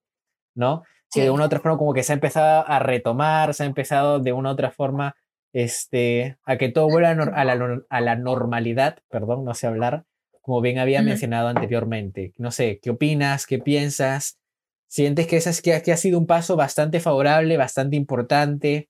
¿no? 0.56 0.84
Que 1.12 1.24
de 1.24 1.32
una 1.32 1.44
u 1.44 1.46
otra 1.48 1.60
forma 1.60 1.78
como 1.78 1.94
que 1.94 2.04
se 2.04 2.12
ha 2.12 2.16
empezado 2.16 2.68
a 2.68 2.78
retomar, 2.78 3.56
se 3.56 3.64
ha 3.64 3.66
empezado 3.66 4.20
de 4.20 4.32
una 4.32 4.50
u 4.50 4.54
otra 4.54 4.70
forma 4.70 5.16
este, 5.54 6.38
a 6.44 6.58
que 6.58 6.70
todo 6.70 6.88
vuelva 6.90 7.10
a, 7.10 7.46
la, 7.46 7.82
a 7.90 8.02
la, 8.02 8.16
normalidad, 8.16 9.00
perdón, 9.10 9.46
no 9.46 9.54
sé 9.54 9.68
hablar, 9.68 10.06
como 10.42 10.62
bien 10.62 10.80
había 10.80 11.02
mencionado 11.02 11.48
anteriormente. 11.48 12.34
No 12.38 12.52
sé, 12.52 12.80
¿qué 12.82 12.92
opinas? 12.92 13.46
¿Qué 13.46 13.60
piensas? 13.60 14.40
¿Sientes 14.88 15.28
que, 15.28 15.38
ese, 15.38 15.62
que, 15.62 15.82
que 15.82 15.92
ha 15.92 15.98
sido 15.98 16.18
un 16.18 16.28
paso 16.28 16.56
bastante 16.56 17.00
favorable, 17.00 17.58
bastante 17.58 17.96
importante? 17.96 18.90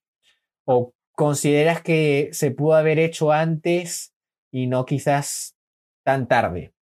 ¿O 0.66 0.94
consideras 1.14 1.82
que 1.82 2.30
se 2.32 2.52
pudo 2.52 2.76
haber 2.76 3.00
hecho 3.00 3.32
antes 3.32 4.14
y 4.52 4.68
no 4.68 4.86
quizás 4.86 5.56
tan 6.04 6.28
tarde? 6.28 6.74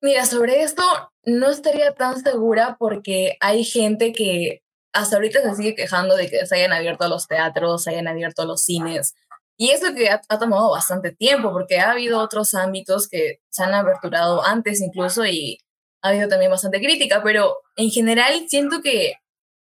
Mira, 0.00 0.24
sobre 0.26 0.62
esto 0.62 0.82
no 1.24 1.50
estaría 1.50 1.92
tan 1.94 2.20
segura 2.20 2.76
porque 2.78 3.36
hay 3.40 3.64
gente 3.64 4.12
que 4.12 4.62
hasta 4.98 5.16
ahorita 5.16 5.42
se 5.42 5.54
sigue 5.56 5.74
quejando 5.74 6.16
de 6.16 6.28
que 6.28 6.46
se 6.46 6.56
hayan 6.56 6.72
abierto 6.72 7.08
los 7.08 7.26
teatros, 7.26 7.84
se 7.84 7.90
hayan 7.90 8.08
abierto 8.08 8.44
los 8.44 8.62
cines. 8.62 9.14
Y 9.56 9.70
eso 9.70 9.92
que 9.94 10.08
ha, 10.10 10.20
tomado 10.38 10.70
bastante 10.70 11.12
tiempo, 11.12 11.52
porque 11.52 11.80
ha 11.80 11.90
habido 11.90 12.20
otros 12.20 12.54
ámbitos 12.54 13.08
que 13.08 13.40
se 13.48 13.64
han 13.64 13.74
aperturado 13.74 14.44
antes 14.44 14.80
incluso 14.80 15.26
y 15.26 15.58
ha 16.02 16.10
habido 16.10 16.28
también 16.28 16.50
bastante 16.50 16.80
crítica, 16.80 17.22
pero 17.24 17.56
en 17.76 17.90
general 17.90 18.46
siento 18.48 18.82
que 18.82 19.14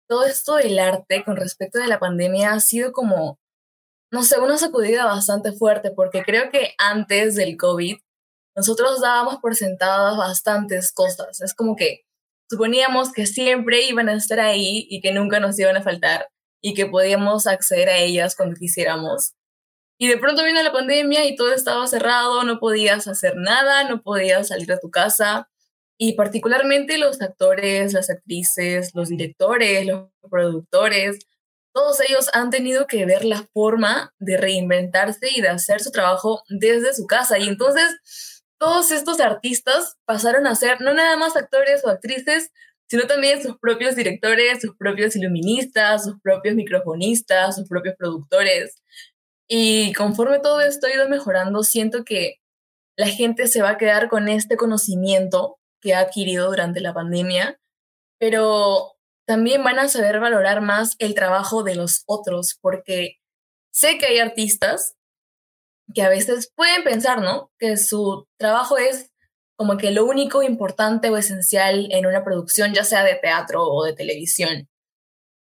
todo 0.08 0.24
esto 0.26 0.56
del 0.56 0.78
arte 0.78 1.24
con 1.24 1.36
respecto 1.36 1.78
de 1.78 1.86
la 1.86 1.98
pandemia 1.98 2.52
ha 2.52 2.60
sido 2.60 2.92
como, 2.92 3.38
no 4.10 4.22
sé, 4.22 4.38
una 4.38 4.58
sacudida 4.58 5.06
bastante 5.06 5.52
fuerte, 5.52 5.90
porque 5.90 6.22
creo 6.22 6.50
que 6.50 6.74
antes 6.78 7.34
del 7.34 7.56
COVID 7.56 7.96
nosotros 8.56 9.00
dábamos 9.00 9.36
por 9.36 9.54
sentadas 9.54 10.16
bastantes 10.16 10.92
cosas. 10.92 11.40
Es 11.40 11.54
como 11.54 11.76
que 11.76 12.07
suponíamos 12.48 13.12
que 13.12 13.26
siempre 13.26 13.82
iban 13.84 14.08
a 14.08 14.14
estar 14.14 14.40
ahí 14.40 14.86
y 14.90 15.00
que 15.00 15.12
nunca 15.12 15.40
nos 15.40 15.58
iban 15.58 15.76
a 15.76 15.82
faltar 15.82 16.28
y 16.60 16.74
que 16.74 16.86
podíamos 16.86 17.46
acceder 17.46 17.88
a 17.88 17.98
ellas 17.98 18.34
cuando 18.36 18.56
quisiéramos. 18.56 19.34
Y 19.98 20.08
de 20.08 20.16
pronto 20.16 20.44
vino 20.44 20.62
la 20.62 20.72
pandemia 20.72 21.26
y 21.26 21.34
todo 21.34 21.52
estaba 21.52 21.86
cerrado, 21.86 22.44
no 22.44 22.60
podías 22.60 23.08
hacer 23.08 23.34
nada, 23.36 23.84
no 23.84 24.02
podías 24.02 24.48
salir 24.48 24.72
a 24.72 24.78
tu 24.78 24.90
casa. 24.90 25.48
Y 25.98 26.12
particularmente 26.12 26.98
los 26.98 27.20
actores, 27.20 27.92
las 27.92 28.08
actrices, 28.08 28.92
los 28.94 29.08
directores, 29.08 29.84
los 29.86 30.08
productores, 30.30 31.18
todos 31.74 32.00
ellos 32.00 32.30
han 32.32 32.50
tenido 32.50 32.86
que 32.86 33.06
ver 33.06 33.24
la 33.24 33.46
forma 33.52 34.14
de 34.18 34.36
reinventarse 34.36 35.28
y 35.34 35.40
de 35.40 35.48
hacer 35.48 35.80
su 35.80 35.90
trabajo 35.90 36.42
desde 36.48 36.94
su 36.94 37.06
casa. 37.06 37.38
Y 37.38 37.48
entonces 37.48 38.37
todos 38.58 38.90
estos 38.90 39.20
artistas 39.20 39.96
pasaron 40.04 40.46
a 40.46 40.54
ser 40.54 40.80
no 40.80 40.92
nada 40.92 41.16
más 41.16 41.36
actores 41.36 41.84
o 41.84 41.88
actrices, 41.88 42.50
sino 42.88 43.06
también 43.06 43.42
sus 43.42 43.58
propios 43.58 43.96
directores, 43.96 44.60
sus 44.60 44.76
propios 44.76 45.14
iluministas, 45.14 46.04
sus 46.04 46.20
propios 46.20 46.54
microfonistas, 46.54 47.56
sus 47.56 47.68
propios 47.68 47.94
productores. 47.96 48.82
Y 49.48 49.92
conforme 49.94 50.40
todo 50.40 50.60
esto 50.60 50.86
ha 50.86 50.94
ido 50.94 51.08
mejorando, 51.08 51.62
siento 51.62 52.04
que 52.04 52.36
la 52.96 53.06
gente 53.06 53.46
se 53.46 53.62
va 53.62 53.70
a 53.70 53.78
quedar 53.78 54.08
con 54.08 54.28
este 54.28 54.56
conocimiento 54.56 55.58
que 55.80 55.94
ha 55.94 56.00
adquirido 56.00 56.48
durante 56.48 56.80
la 56.80 56.92
pandemia, 56.92 57.60
pero 58.18 58.96
también 59.26 59.62
van 59.62 59.78
a 59.78 59.88
saber 59.88 60.18
valorar 60.18 60.62
más 60.62 60.96
el 60.98 61.14
trabajo 61.14 61.62
de 61.62 61.76
los 61.76 62.02
otros, 62.06 62.58
porque 62.60 63.18
sé 63.70 63.98
que 63.98 64.06
hay 64.06 64.18
artistas 64.18 64.97
que 65.94 66.02
a 66.02 66.08
veces 66.08 66.52
pueden 66.54 66.84
pensar, 66.84 67.20
¿no? 67.20 67.50
Que 67.58 67.76
su 67.76 68.26
trabajo 68.38 68.78
es 68.78 69.10
como 69.56 69.76
que 69.76 69.90
lo 69.90 70.04
único 70.04 70.42
importante 70.42 71.10
o 71.10 71.16
esencial 71.16 71.88
en 71.90 72.06
una 72.06 72.24
producción, 72.24 72.74
ya 72.74 72.84
sea 72.84 73.02
de 73.04 73.16
teatro 73.16 73.64
o 73.64 73.84
de 73.84 73.94
televisión. 73.94 74.68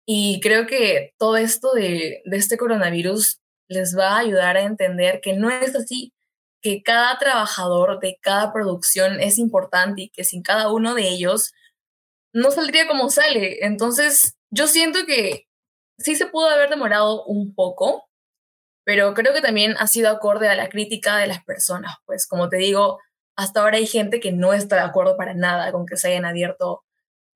Y 0.07 0.39
creo 0.41 0.65
que 0.65 1.11
todo 1.19 1.37
esto 1.37 1.73
de, 1.73 2.21
de 2.25 2.37
este 2.37 2.57
coronavirus 2.57 3.39
les 3.69 3.97
va 3.97 4.15
a 4.15 4.19
ayudar 4.19 4.57
a 4.57 4.63
entender 4.63 5.19
que 5.21 5.33
no 5.33 5.49
es 5.49 5.75
así, 5.75 6.13
que 6.61 6.81
cada 6.81 7.17
trabajador 7.17 7.99
de 7.99 8.17
cada 8.21 8.51
producción 8.53 9.19
es 9.19 9.37
importante 9.37 10.03
y 10.03 10.09
que 10.09 10.23
sin 10.23 10.41
cada 10.41 10.71
uno 10.71 10.95
de 10.95 11.09
ellos 11.09 11.51
no 12.33 12.51
saldría 12.51 12.87
como 12.87 13.09
sale. 13.09 13.65
Entonces, 13.65 14.35
yo 14.49 14.67
siento 14.67 15.05
que 15.05 15.45
sí 15.99 16.15
se 16.15 16.27
pudo 16.27 16.49
haber 16.49 16.69
demorado 16.69 17.23
un 17.25 17.53
poco, 17.53 18.06
pero 18.87 19.13
creo 19.13 19.33
que 19.33 19.41
también 19.41 19.75
ha 19.79 19.85
sido 19.85 20.09
acorde 20.09 20.47
a 20.47 20.55
la 20.55 20.69
crítica 20.69 21.17
de 21.17 21.27
las 21.27 21.43
personas. 21.43 21.97
Pues 22.05 22.25
como 22.25 22.47
te 22.47 22.55
digo, 22.55 22.99
hasta 23.35 23.59
ahora 23.59 23.75
hay 23.75 23.85
gente 23.85 24.21
que 24.21 24.31
no 24.31 24.53
está 24.53 24.77
de 24.77 24.83
acuerdo 24.83 25.17
para 25.17 25.33
nada 25.33 25.73
con 25.73 25.85
que 25.85 25.97
se 25.97 26.07
hayan 26.07 26.23
abierto 26.23 26.85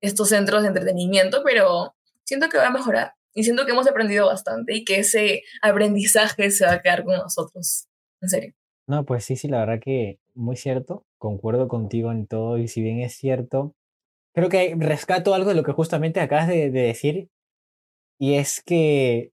estos 0.00 0.30
centros 0.30 0.62
de 0.62 0.68
entretenimiento, 0.68 1.42
pero 1.44 1.94
siento 2.24 2.48
que 2.48 2.56
va 2.56 2.68
a 2.68 2.70
mejorar 2.70 3.12
y 3.34 3.44
siento 3.44 3.66
que 3.66 3.72
hemos 3.72 3.86
aprendido 3.86 4.28
bastante 4.28 4.74
y 4.74 4.82
que 4.86 5.00
ese 5.00 5.42
aprendizaje 5.60 6.50
se 6.50 6.64
va 6.64 6.72
a 6.72 6.80
quedar 6.80 7.04
con 7.04 7.18
nosotros. 7.18 7.86
En 8.22 8.30
serio. 8.30 8.54
No, 8.86 9.04
pues 9.04 9.26
sí, 9.26 9.36
sí, 9.36 9.46
la 9.46 9.58
verdad 9.58 9.78
que 9.78 10.20
muy 10.32 10.56
cierto, 10.56 11.04
concuerdo 11.18 11.68
contigo 11.68 12.12
en 12.12 12.26
todo 12.26 12.56
y 12.56 12.66
si 12.66 12.80
bien 12.80 13.00
es 13.00 13.14
cierto, 13.14 13.74
creo 14.32 14.48
que 14.48 14.74
rescato 14.78 15.34
algo 15.34 15.50
de 15.50 15.56
lo 15.56 15.64
que 15.64 15.72
justamente 15.72 16.20
acabas 16.20 16.48
de, 16.48 16.70
decir 16.70 17.28
y 18.18 18.36
es 18.36 18.62
que, 18.62 19.31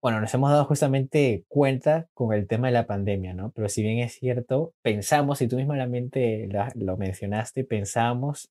bueno, 0.00 0.20
nos 0.20 0.32
hemos 0.34 0.50
dado 0.50 0.64
justamente 0.64 1.44
cuenta 1.48 2.08
con 2.14 2.32
el 2.32 2.46
tema 2.46 2.68
de 2.68 2.74
la 2.74 2.86
pandemia, 2.86 3.34
¿no? 3.34 3.50
Pero 3.50 3.68
si 3.68 3.82
bien 3.82 3.98
es 3.98 4.14
cierto, 4.14 4.72
pensamos, 4.82 5.40
y 5.42 5.48
tú 5.48 5.56
misma 5.56 5.76
la 5.76 5.86
mente 5.86 6.48
lo 6.74 6.96
mencionaste, 6.96 7.64
pensamos 7.64 8.50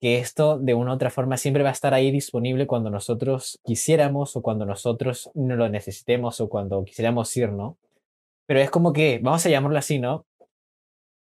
que 0.00 0.18
esto 0.18 0.58
de 0.58 0.74
una 0.74 0.92
u 0.92 0.94
otra 0.94 1.10
forma 1.10 1.36
siempre 1.36 1.62
va 1.62 1.70
a 1.70 1.72
estar 1.72 1.94
ahí 1.94 2.10
disponible 2.10 2.66
cuando 2.66 2.90
nosotros 2.90 3.58
quisiéramos 3.64 4.36
o 4.36 4.42
cuando 4.42 4.66
nosotros 4.66 5.30
no 5.34 5.56
lo 5.56 5.68
necesitemos 5.68 6.40
o 6.40 6.48
cuando 6.48 6.84
quisiéramos 6.84 7.34
ir, 7.36 7.50
¿no? 7.50 7.78
Pero 8.46 8.60
es 8.60 8.70
como 8.70 8.92
que, 8.92 9.20
vamos 9.22 9.44
a 9.46 9.48
llamarlo 9.48 9.78
así, 9.78 9.98
¿no? 9.98 10.26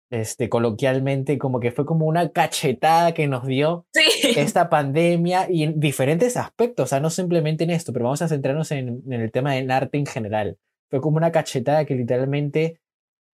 Este, 0.08 0.48
coloquialmente, 0.48 1.36
como 1.36 1.58
que 1.58 1.72
fue 1.72 1.84
como 1.84 2.06
una 2.06 2.30
cachetada 2.30 3.12
que 3.12 3.26
nos 3.26 3.44
dio 3.44 3.86
esta 4.36 4.68
pandemia 4.68 5.50
y 5.50 5.64
en 5.64 5.80
diferentes 5.80 6.36
aspectos, 6.36 6.84
o 6.84 6.86
sea, 6.86 7.00
no 7.00 7.10
simplemente 7.10 7.64
en 7.64 7.70
esto, 7.70 7.92
pero 7.92 8.04
vamos 8.04 8.22
a 8.22 8.28
centrarnos 8.28 8.70
en, 8.70 9.02
en 9.06 9.20
el 9.20 9.32
tema 9.32 9.54
del 9.54 9.70
arte 9.70 9.98
en 9.98 10.06
general. 10.06 10.58
Fue 10.90 11.00
como 11.00 11.16
una 11.16 11.32
cachetada 11.32 11.84
que 11.84 11.96
literalmente 11.96 12.78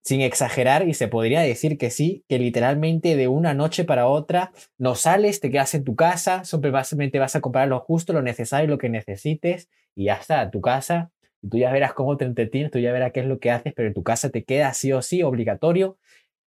sin 0.04 0.22
exagerar, 0.22 0.88
y 0.88 0.94
se 0.94 1.08
podría 1.08 1.42
decir 1.42 1.78
que 1.78 1.90
sí, 1.90 2.24
que 2.28 2.40
literalmente 2.40 3.16
de 3.16 3.28
una 3.28 3.54
noche 3.54 3.84
para 3.84 4.08
otra 4.08 4.52
no 4.78 4.96
sales, 4.96 5.40
te 5.40 5.52
quedas 5.52 5.74
en 5.76 5.84
tu 5.84 5.96
casa, 5.96 6.44
siempre 6.46 6.72
básicamente 6.72 7.20
vas 7.20 7.36
a 7.36 7.42
comprar 7.42 7.68
lo 7.68 7.80
justo, 7.80 8.14
lo 8.14 8.22
necesario, 8.22 8.70
lo 8.70 8.78
que 8.78 8.90
necesites, 8.90 9.70
y 9.96 10.06
ya 10.06 10.16
está, 10.16 10.50
tu 10.52 10.62
casa, 10.62 11.12
y 11.42 11.50
tú 11.50 11.58
ya 11.58 11.72
verás 11.72 11.94
cómo 11.94 12.18
te 12.18 12.26
entretienes, 12.26 12.72
tú 12.72 12.80
ya 12.80 12.92
verás 12.92 13.12
qué 13.12 13.22
es 13.22 13.26
lo 13.26 13.40
que 13.40 13.52
haces, 13.52 13.74
pero 13.76 13.88
en 13.88 13.94
tu 13.94 14.04
casa 14.04 14.30
te 14.30 14.44
queda 14.44 14.74
sí 14.74 14.92
o 14.94 15.02
sí 15.02 15.24
obligatorio. 15.24 15.98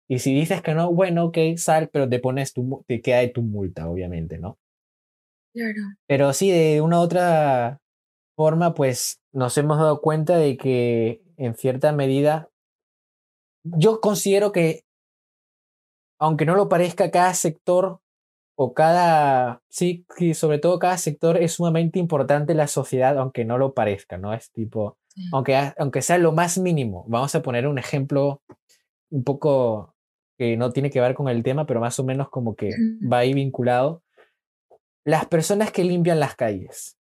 Y 0.10 0.20
si 0.20 0.34
dices 0.34 0.64
que 0.64 0.74
no, 0.74 0.92
bueno, 0.92 1.26
ok, 1.26 1.38
sal, 1.56 1.90
pero 1.94 2.10
te 2.10 2.20
pones 2.20 2.52
tu, 2.52 2.84
te 2.88 3.00
queda 3.00 3.20
de 3.20 3.28
tu 3.28 3.44
multa, 3.44 3.88
obviamente, 3.88 4.40
¿no? 4.40 4.58
Claro. 5.54 5.82
Pero 6.08 6.34
sí, 6.34 6.50
de 6.50 6.82
una 6.82 7.00
u 7.00 7.04
otra 7.04 7.80
forma, 8.36 8.74
pues 8.74 9.22
nos 9.32 9.56
hemos 9.60 9.78
dado 9.78 10.02
cuenta 10.02 10.38
de 10.38 10.58
que 10.58 11.22
en 11.38 11.54
cierta 11.56 11.92
medida 11.92 12.50
yo 13.64 14.02
considero 14.02 14.52
que, 14.52 14.84
aunque 16.20 16.46
no 16.46 16.56
lo 16.56 16.70
parezca, 16.70 17.12
cada 17.12 17.36
sector 17.36 18.00
o 18.56 18.74
cada, 18.74 19.62
sí, 19.70 20.06
sobre 20.34 20.58
todo 20.58 20.80
cada 20.80 20.98
sector 20.98 21.38
es 21.38 21.54
sumamente 21.54 22.00
importante 22.00 22.54
en 22.54 22.58
la 22.58 22.68
sociedad, 22.68 23.18
aunque 23.18 23.46
no 23.46 23.60
lo 23.60 23.76
parezca, 23.76 24.18
¿no? 24.18 24.34
Es 24.34 24.52
tipo, 24.52 24.98
aunque, 25.32 25.56
aunque 25.78 26.02
sea 26.02 26.18
lo 26.18 26.32
más 26.32 26.58
mínimo. 26.58 27.06
Vamos 27.08 27.36
a 27.36 27.44
poner 27.44 27.68
un 27.68 27.78
ejemplo 27.78 28.42
un 29.12 29.24
poco 29.24 29.96
que 30.40 30.56
no 30.56 30.72
tiene 30.72 30.90
que 30.90 31.02
ver 31.02 31.16
con 31.16 31.28
el 31.28 31.44
tema, 31.44 31.66
pero 31.66 31.82
más 31.82 32.00
o 32.00 32.06
menos 32.06 32.30
como 32.30 32.56
que 32.56 32.72
va 33.12 33.18
ahí 33.20 33.34
vinculado. 33.34 34.02
Las 35.04 35.26
personas 35.26 35.74
que 35.74 35.84
limpian 35.84 36.22
las 36.22 36.36
calles. 36.38 36.98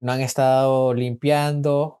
No 0.00 0.12
han 0.12 0.20
estado 0.20 0.94
limpiando 0.94 2.00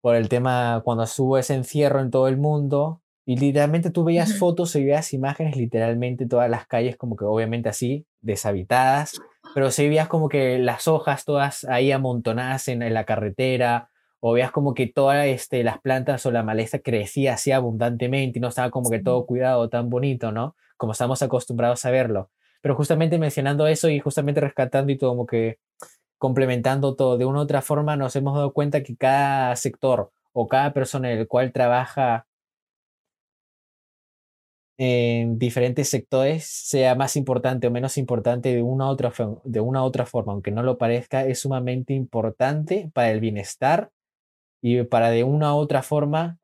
por 0.00 0.16
el 0.16 0.30
tema 0.30 0.80
cuando 0.82 1.04
subo 1.04 1.36
ese 1.36 1.54
encierro 1.54 2.00
en 2.00 2.10
todo 2.10 2.26
el 2.26 2.38
mundo. 2.38 3.02
Y 3.26 3.36
literalmente 3.36 3.90
tú 3.90 4.04
veías 4.04 4.38
fotos 4.38 4.74
y 4.74 4.84
veías 4.84 5.12
imágenes, 5.12 5.58
literalmente 5.58 6.24
todas 6.24 6.48
las 6.48 6.66
calles 6.66 6.96
como 6.96 7.16
que 7.16 7.26
obviamente 7.26 7.68
así, 7.68 8.06
deshabitadas, 8.22 9.20
pero 9.54 9.70
se 9.70 9.86
veías 9.86 10.08
como 10.08 10.30
que 10.30 10.58
las 10.58 10.88
hojas 10.88 11.26
todas 11.26 11.64
ahí 11.64 11.92
amontonadas 11.92 12.68
en, 12.68 12.94
la 12.94 13.04
carretera, 13.04 13.90
o 14.20 14.32
veías 14.32 14.50
como 14.50 14.74
que 14.74 14.86
todas 14.86 15.26
este, 15.26 15.62
las 15.64 15.80
plantas 15.80 16.26
o 16.26 16.30
la 16.30 16.42
maleza 16.42 16.80
crecía 16.80 17.34
así 17.34 17.52
abundantemente 17.52 18.38
y 18.38 18.42
no 18.42 18.48
estaba 18.48 18.70
como 18.70 18.90
que 18.90 19.00
todo 19.00 19.26
cuidado, 19.26 19.68
tan 19.68 19.90
bonito, 19.90 20.32
¿no? 20.32 20.56
Como 20.76 20.92
estamos 20.92 21.22
acostumbrados 21.22 21.84
a 21.84 21.90
verlo. 21.90 22.30
Pero 22.60 22.74
justamente 22.74 23.18
mencionando 23.18 23.66
eso 23.66 23.88
y 23.88 24.00
justamente 24.00 24.40
rescatando 24.40 24.92
y 24.92 24.98
todo 24.98 25.10
como 25.10 25.26
que 25.26 25.58
complementando 26.18 26.96
todo 26.96 27.16
de 27.18 27.24
una 27.24 27.40
u 27.40 27.42
otra 27.42 27.62
forma, 27.62 27.96
nos 27.96 28.16
hemos 28.16 28.34
dado 28.34 28.52
cuenta 28.52 28.82
que 28.82 28.96
cada 28.96 29.54
sector 29.56 30.10
o 30.32 30.48
cada 30.48 30.72
persona 30.72 31.12
en 31.12 31.18
el 31.20 31.28
cual 31.28 31.52
trabaja 31.52 32.26
en 34.78 35.38
diferentes 35.38 35.88
sectores, 35.88 36.44
sea 36.46 36.94
más 36.94 37.16
importante 37.16 37.66
o 37.66 37.70
menos 37.70 37.98
importante 37.98 38.54
de 38.54 38.62
una, 38.62 38.86
u 38.86 38.90
otra, 38.90 39.12
de 39.44 39.60
una 39.60 39.82
otra 39.82 40.06
forma, 40.06 40.32
aunque 40.32 40.52
no 40.52 40.62
lo 40.62 40.78
parezca, 40.78 41.24
es 41.26 41.40
sumamente 41.40 41.94
importante 41.94 42.90
para 42.94 43.10
el 43.10 43.18
bienestar 43.18 43.90
y 44.62 44.82
para 44.84 45.10
de 45.10 45.24
una 45.24 45.54
u 45.54 45.58
otra 45.58 45.82
forma 45.82 46.38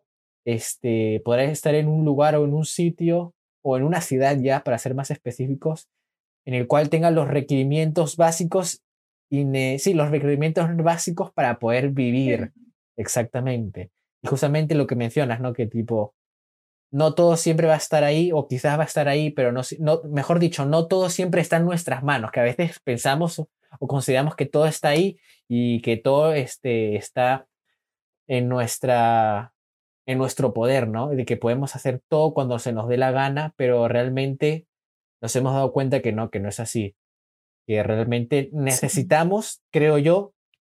este, 0.45 1.21
poder 1.25 1.51
estar 1.51 1.75
en 1.75 1.89
un 1.89 2.05
lugar 2.05 2.37
o 2.37 2.45
en 2.45 2.55
un 2.55 2.65
sitio 2.65 3.35
o 3.63 3.77
en 3.77 3.83
una 3.83 4.01
ciudad 4.01 4.37
ya, 4.39 4.63
para 4.63 4.79
ser 4.79 4.95
más 4.95 5.11
específicos, 5.11 5.89
en 6.45 6.55
el 6.55 6.67
cual 6.67 6.91
tenga 6.91 7.11
los 7.11 7.29
requerimientos 7.29 8.17
básicos 8.17 8.85
sí, 9.79 9.95
los 9.95 10.11
requerimientos 10.11 10.69
básicos 10.77 11.33
para 11.33 11.59
poder 11.59 11.91
vivir. 11.91 12.53
Exactamente. 12.97 13.91
Y 14.23 14.29
justamente 14.29 14.75
lo 14.75 14.87
que 14.87 14.97
mencionas, 14.97 15.41
¿no? 15.41 15.53
Que 15.53 15.67
tipo, 15.67 16.15
no 16.91 17.15
todo 17.15 17.37
siempre 17.37 17.67
va 17.67 17.75
a 17.75 17.79
estar 17.79 18.05
ahí, 18.05 18.31
o 18.33 18.47
quizás 18.47 18.79
va 18.79 18.85
a 18.85 18.87
estar 18.87 19.09
ahí, 19.09 19.31
pero 19.31 19.53
no, 19.53 19.63
no, 19.81 20.03
mejor 20.05 20.39
dicho, 20.39 20.65
no 20.65 20.87
todo 20.87 21.11
siempre 21.11 21.41
está 21.41 21.57
en 21.57 21.65
nuestras 21.65 22.03
manos, 22.03 22.31
que 22.31 22.41
a 22.41 22.45
veces 22.45 22.79
pensamos 22.85 23.41
o 23.41 23.87
consideramos 23.89 24.37
que 24.37 24.47
todo 24.47 24.67
está 24.67 24.91
ahí 24.91 25.19
y 25.49 25.83
que 25.83 25.97
todo 25.97 26.33
este, 26.33 26.97
está 26.97 27.47
en, 28.27 28.49
nuestra, 28.49 29.55
en 30.07 30.19
nuestro 30.19 30.55
poder, 30.55 30.89
¿no? 30.89 31.09
De 31.09 31.25
que 31.25 31.37
podemos 31.37 31.77
hacer 31.77 32.03
todo 32.09 32.35
cuando 32.35 32.59
se 32.59 32.73
nos 32.73 32.89
dé 32.89 32.97
la 32.97 33.11
gana, 33.11 33.55
pero 33.57 33.89
realmente 33.89 34.67
nos 35.21 35.35
hemos 35.37 35.55
dado 35.55 35.73
cuenta 35.73 36.01
que 36.01 36.13
no, 36.13 36.31
que 36.31 36.41
no 36.41 36.49
es 36.49 36.61
así 36.61 36.97
que 37.67 37.83
realmente 37.83 38.51
necesitamos, 38.53 39.63
creo 39.71 39.99
yo, 39.99 40.33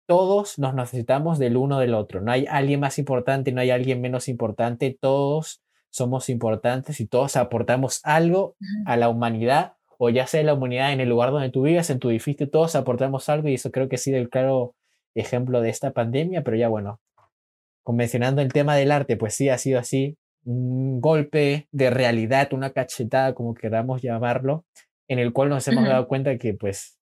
todos 0.07 0.59
nos 0.59 0.75
necesitamos 0.75 1.39
del 1.39 1.57
uno 1.57 1.79
del 1.79 1.95
otro. 1.95 2.21
No 2.21 2.33
hay 2.33 2.47
alguien 2.49 2.81
más 2.81 2.99
importante, 2.99 3.53
no 3.53 3.61
hay 3.61 3.71
alguien 3.71 4.01
menos 4.01 4.29
importante, 4.29 4.97
todos 4.99 5.61
somos 5.91 6.29
importantes 6.29 7.01
y 7.01 7.07
todos 7.07 7.37
aportamos 7.37 8.01
algo 8.05 8.57
a 8.87 8.97
la 8.97 9.09
humanidad, 9.09 9.75
o 9.99 10.11
ya 10.11 10.27
sea 10.27 10.43
la 10.43 10.55
humanidad 10.55 10.93
en 10.93 11.01
el 11.01 11.09
lugar 11.09 11.31
donde 11.31 11.51
tú 11.51 11.63
vives, 11.63 11.91
en 11.91 11.99
tu 11.99 12.11
edificio, 12.11 12.49
todos 12.49 12.75
aportamos 12.75 13.29
algo 13.29 13.49
y 13.49 13.55
eso 13.55 13.71
creo 13.71 13.89
que 13.89 13.97
ha 13.97 13.99
sido 13.99 14.19
el 14.19 14.31
claro 14.31 14.75
ejemplo 15.15 15.61
de 15.61 15.71
esta 15.71 15.93
pandemia, 15.93 16.43
pero 16.43 16.57
ya 16.57 16.69
bueno, 16.69 17.01
convencionando 17.89 18.43
el 18.43 18.53
tema 18.53 18.77
del 18.77 18.93
arte, 18.93 19.17
pues 19.17 19.35
sí 19.35 19.49
ha 19.49 19.57
sido 19.57 19.79
así, 19.79 20.19
un 20.45 21.01
golpe 21.01 21.69
de 21.73 21.89
realidad, 21.89 22.53
una 22.53 22.75
cachetada, 22.75 23.33
como 23.33 23.55
queramos 23.55 24.03
llamarlo, 24.03 24.67
en 25.09 25.19
el 25.19 25.33
cual 25.33 25.49
nos 25.49 25.67
hemos 25.69 25.89
dado 25.89 26.07
cuenta 26.07 26.37
que 26.37 26.53
pues 26.53 26.99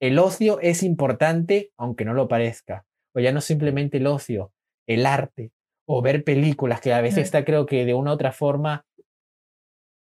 el 0.00 0.20
ocio 0.20 0.60
es 0.60 0.84
importante 0.84 1.72
aunque 1.76 2.04
no 2.04 2.14
lo 2.14 2.28
parezca. 2.28 2.86
O 3.16 3.18
ya 3.18 3.32
no 3.32 3.40
simplemente 3.40 3.96
el 3.96 4.06
ocio, 4.06 4.52
el 4.86 5.06
arte 5.06 5.50
o 5.88 6.02
ver 6.02 6.22
películas 6.22 6.80
que 6.80 6.92
a 6.92 7.00
veces 7.00 7.24
está 7.24 7.44
creo 7.44 7.66
que 7.66 7.84
de 7.84 7.94
una 7.94 8.12
u 8.12 8.14
otra 8.14 8.30
forma 8.30 8.86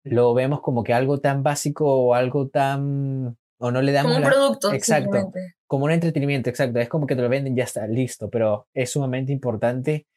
lo 0.04 0.36
vemos 0.36 0.62
como 0.62 0.84
que 0.84 0.94
algo 0.94 1.20
tan 1.20 1.42
básico 1.42 1.92
o 1.92 2.14
algo 2.14 2.48
tan 2.48 3.40
o 3.62 3.72
no 3.72 3.82
le 3.82 3.92
damos 3.92 4.14
como 4.14 4.26
un 4.26 4.32
producto 4.32 4.74
exacto 4.74 5.32
como 5.68 5.86
un 5.86 5.92
entretenimiento 5.92 6.50
exacto 6.50 6.80
es 6.80 6.90
como 6.90 7.08
que 7.08 7.16
te 7.16 7.22
lo 7.22 7.30
venden 7.30 7.56
ya 7.56 7.64
está 7.64 7.88
listo 7.88 8.30
pero 8.30 8.68
es 8.74 8.92
sumamente 8.92 9.32
importante 9.32 10.08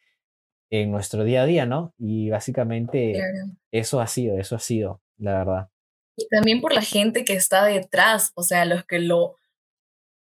en 0.70 0.90
nuestro 0.90 1.22
día 1.22 1.42
a 1.42 1.46
día 1.46 1.66
no 1.66 1.94
y 1.98 2.30
básicamente 2.30 3.20
eso 3.70 4.00
ha 4.00 4.06
sido 4.06 4.38
eso 4.38 4.56
ha 4.56 4.60
sido 4.60 5.00
la 5.18 5.38
verdad. 5.38 5.68
Y 6.16 6.28
también 6.28 6.60
por 6.60 6.72
la 6.72 6.82
gente 6.82 7.24
que 7.24 7.34
está 7.34 7.64
detrás, 7.64 8.32
o 8.34 8.42
sea, 8.42 8.64
los 8.64 8.84
que 8.84 8.98
lo 9.00 9.36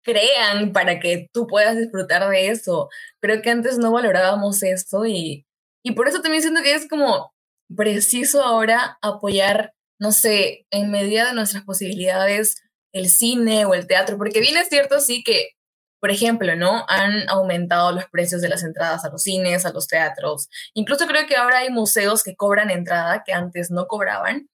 crean 0.03 0.71
para 0.71 0.99
que 0.99 1.29
tú 1.31 1.47
puedas 1.47 1.77
disfrutar 1.77 2.29
de 2.29 2.49
eso. 2.49 2.89
Creo 3.19 3.41
que 3.41 3.49
antes 3.49 3.77
no 3.77 3.91
valorábamos 3.91 4.61
esto 4.63 5.05
y, 5.05 5.45
y 5.83 5.91
por 5.93 6.07
eso 6.07 6.21
también 6.21 6.41
siento 6.41 6.61
que 6.61 6.73
es 6.73 6.87
como 6.87 7.33
preciso 7.75 8.43
ahora 8.43 8.97
apoyar, 9.01 9.73
no 9.99 10.11
sé, 10.11 10.67
en 10.71 10.91
medida 10.91 11.27
de 11.27 11.33
nuestras 11.33 11.63
posibilidades, 11.63 12.61
el 12.95 13.09
cine 13.09 13.65
o 13.65 13.73
el 13.73 13.87
teatro, 13.87 14.17
porque 14.17 14.39
bien 14.39 14.57
es 14.57 14.69
cierto, 14.69 14.99
sí, 14.99 15.23
que, 15.23 15.49
por 15.99 16.11
ejemplo, 16.11 16.55
¿no? 16.55 16.85
Han 16.87 17.29
aumentado 17.29 17.91
los 17.91 18.05
precios 18.09 18.41
de 18.41 18.49
las 18.49 18.63
entradas 18.63 19.05
a 19.05 19.09
los 19.09 19.23
cines, 19.23 19.65
a 19.65 19.73
los 19.73 19.87
teatros. 19.87 20.49
Incluso 20.73 21.07
creo 21.07 21.27
que 21.27 21.35
ahora 21.35 21.59
hay 21.59 21.69
museos 21.69 22.23
que 22.23 22.35
cobran 22.35 22.69
entrada 22.71 23.23
que 23.25 23.33
antes 23.33 23.71
no 23.71 23.87
cobraban 23.87 24.49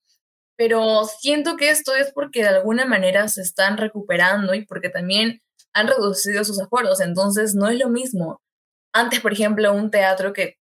pero 0.56 1.04
siento 1.04 1.56
que 1.56 1.70
esto 1.70 1.94
es 1.94 2.12
porque 2.12 2.42
de 2.42 2.50
alguna 2.50 2.84
manera 2.84 3.26
se 3.26 3.42
están 3.42 3.78
recuperando 3.78 4.54
y 4.54 4.64
porque 4.64 4.90
también 4.90 5.40
han 5.72 5.88
reducido 5.88 6.44
sus 6.44 6.60
aforos, 6.60 7.00
entonces 7.00 7.54
no 7.56 7.68
es 7.68 7.78
lo 7.78 7.88
mismo. 7.88 8.40
Antes, 8.92 9.20
por 9.20 9.32
ejemplo, 9.32 9.72
un 9.72 9.90
teatro 9.90 10.32
que, 10.32 10.58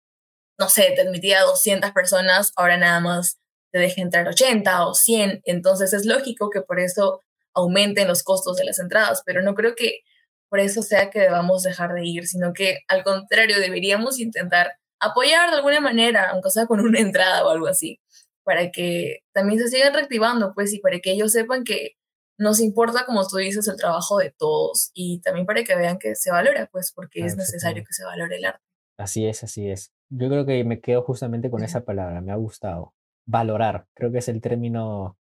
no 0.58 0.68
sé, 0.68 0.92
te 0.96 1.02
admitía 1.02 1.42
200 1.42 1.92
personas, 1.92 2.52
ahora 2.56 2.76
nada 2.76 2.98
más 2.98 3.38
te 3.72 3.78
deja 3.78 4.02
entrar 4.02 4.26
80 4.26 4.86
o 4.86 4.94
100, 4.94 5.42
entonces 5.44 5.92
es 5.92 6.06
lógico 6.06 6.50
que 6.50 6.62
por 6.62 6.80
eso 6.80 7.20
aumenten 7.54 8.08
los 8.08 8.22
costos 8.22 8.56
de 8.56 8.64
las 8.64 8.78
entradas, 8.78 9.22
pero 9.24 9.42
no 9.42 9.54
creo 9.54 9.74
que 9.74 10.00
por 10.48 10.60
eso 10.60 10.82
sea 10.82 11.10
que 11.10 11.20
debamos 11.20 11.62
dejar 11.62 11.94
de 11.94 12.04
ir, 12.04 12.26
sino 12.26 12.52
que 12.52 12.80
al 12.88 13.02
contrario 13.02 13.58
deberíamos 13.58 14.20
intentar 14.20 14.72
apoyar 15.00 15.50
de 15.50 15.56
alguna 15.56 15.80
manera, 15.80 16.30
aunque 16.30 16.50
sea 16.50 16.66
con 16.66 16.80
una 16.80 16.98
entrada 17.00 17.44
o 17.44 17.50
algo 17.50 17.66
así, 17.66 18.00
para 18.44 18.70
que 18.70 19.20
también 19.32 19.58
se 19.58 19.68
sigan 19.68 19.94
reactivando, 19.94 20.52
pues, 20.54 20.72
y 20.72 20.78
para 20.78 21.00
que 21.00 21.12
ellos 21.12 21.32
sepan 21.32 21.64
que 21.64 21.96
nos 22.38 22.60
importa, 22.60 23.06
como 23.06 23.26
tú 23.26 23.36
dices, 23.36 23.66
el 23.68 23.76
trabajo 23.76 24.18
de 24.18 24.34
todos 24.36 24.90
y 24.92 25.20
también 25.20 25.46
para 25.46 25.62
que 25.64 25.76
vean 25.76 25.98
que 25.98 26.14
se 26.14 26.30
valora, 26.30 26.68
pues, 26.70 26.92
porque 26.94 27.24
es 27.24 27.36
necesario 27.36 27.84
que 27.84 27.92
se 27.92 28.04
valore 28.04 28.36
el 28.36 28.44
arte. 28.44 28.64
Así 28.98 29.26
es, 29.26 29.42
así 29.44 29.68
es. 29.68 29.92
Yo 30.08 30.28
creo 30.28 30.46
que 30.46 30.62
me 30.64 30.80
quedo 30.80 31.02
justamente 31.02 31.50
con 31.50 31.64
esa 31.64 31.84
palabra, 31.84 32.20
me 32.20 32.32
ha 32.32 32.36
gustado. 32.36 32.94
Valorar, 33.26 33.86
creo 33.94 34.12
que 34.12 34.18
es 34.18 34.28
el 34.28 34.40
término 34.40 35.16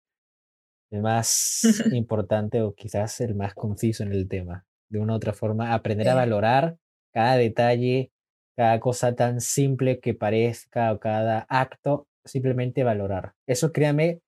más 1.01 1.63
importante 1.93 2.63
o 2.63 2.75
quizás 2.75 3.21
el 3.21 3.35
más 3.35 3.55
conciso 3.55 4.03
en 4.03 4.13
el 4.13 4.29
tema. 4.29 4.67
De 4.89 4.99
una 4.99 5.15
u 5.15 5.17
otra 5.17 5.33
forma, 5.33 5.73
aprender 5.73 6.09
a 6.09 6.15
valorar 6.15 6.77
cada 7.13 7.37
detalle, 7.37 8.11
cada 8.57 8.81
cosa 8.81 9.15
tan 9.15 9.41
simple 9.41 10.01
que 10.01 10.15
parezca 10.15 10.93
o 10.93 11.01
cada 11.01 11.47
acto, 11.49 12.07
simplemente 12.25 12.85
valorar. 12.85 13.35
Eso 13.47 13.73
créame, 13.73 14.21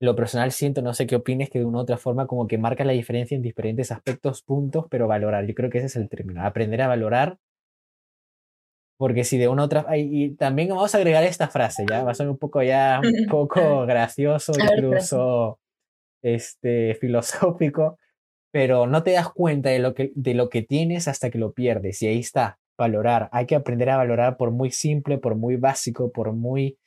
lo 0.00 0.16
personal 0.16 0.52
siento, 0.52 0.82
no 0.82 0.94
sé 0.94 1.06
qué 1.06 1.16
opines, 1.16 1.50
que 1.50 1.60
de 1.60 1.64
una 1.64 1.78
u 1.78 1.80
otra 1.82 1.96
forma 1.96 2.26
como 2.26 2.46
que 2.46 2.58
marca 2.58 2.84
la 2.84 2.92
diferencia 2.92 3.36
en 3.36 3.42
diferentes 3.42 3.92
aspectos, 3.92 4.42
puntos, 4.42 4.86
pero 4.90 5.06
valorar. 5.06 5.46
Yo 5.46 5.54
creo 5.54 5.70
que 5.70 5.78
ese 5.78 5.86
es 5.86 5.96
el 5.96 6.08
término, 6.08 6.44
aprender 6.44 6.82
a 6.82 6.88
valorar. 6.88 7.38
Porque 8.96 9.24
si 9.24 9.38
de 9.38 9.48
una 9.48 9.62
u 9.62 9.66
otra... 9.66 9.86
Y 9.96 10.34
también 10.36 10.68
vamos 10.68 10.94
a 10.94 10.98
agregar 10.98 11.24
esta 11.24 11.48
frase, 11.48 11.84
ya 11.88 12.04
va 12.04 12.12
a 12.12 12.14
ser 12.14 12.28
un 12.28 12.38
poco 12.38 12.62
ya, 12.62 13.00
un 13.02 13.26
poco 13.30 13.86
gracioso, 13.86 14.52
incluso 14.58 15.58
este, 16.24 16.94
filosófico, 17.00 17.98
pero 18.50 18.86
no 18.86 19.02
te 19.02 19.12
das 19.12 19.30
cuenta 19.32 19.70
de 19.70 19.78
lo, 19.78 19.94
que, 19.94 20.12
de 20.14 20.34
lo 20.34 20.48
que 20.48 20.62
tienes 20.62 21.06
hasta 21.06 21.30
que 21.30 21.38
lo 21.38 21.52
pierdes. 21.52 22.02
Y 22.02 22.08
ahí 22.08 22.20
está, 22.20 22.58
valorar. 22.76 23.28
Hay 23.32 23.46
que 23.46 23.54
aprender 23.54 23.90
a 23.90 23.96
valorar 23.96 24.36
por 24.36 24.50
muy 24.50 24.70
simple, 24.70 25.18
por 25.18 25.36
muy 25.36 25.56
básico, 25.56 26.10
por 26.10 26.32
muy 26.32 26.78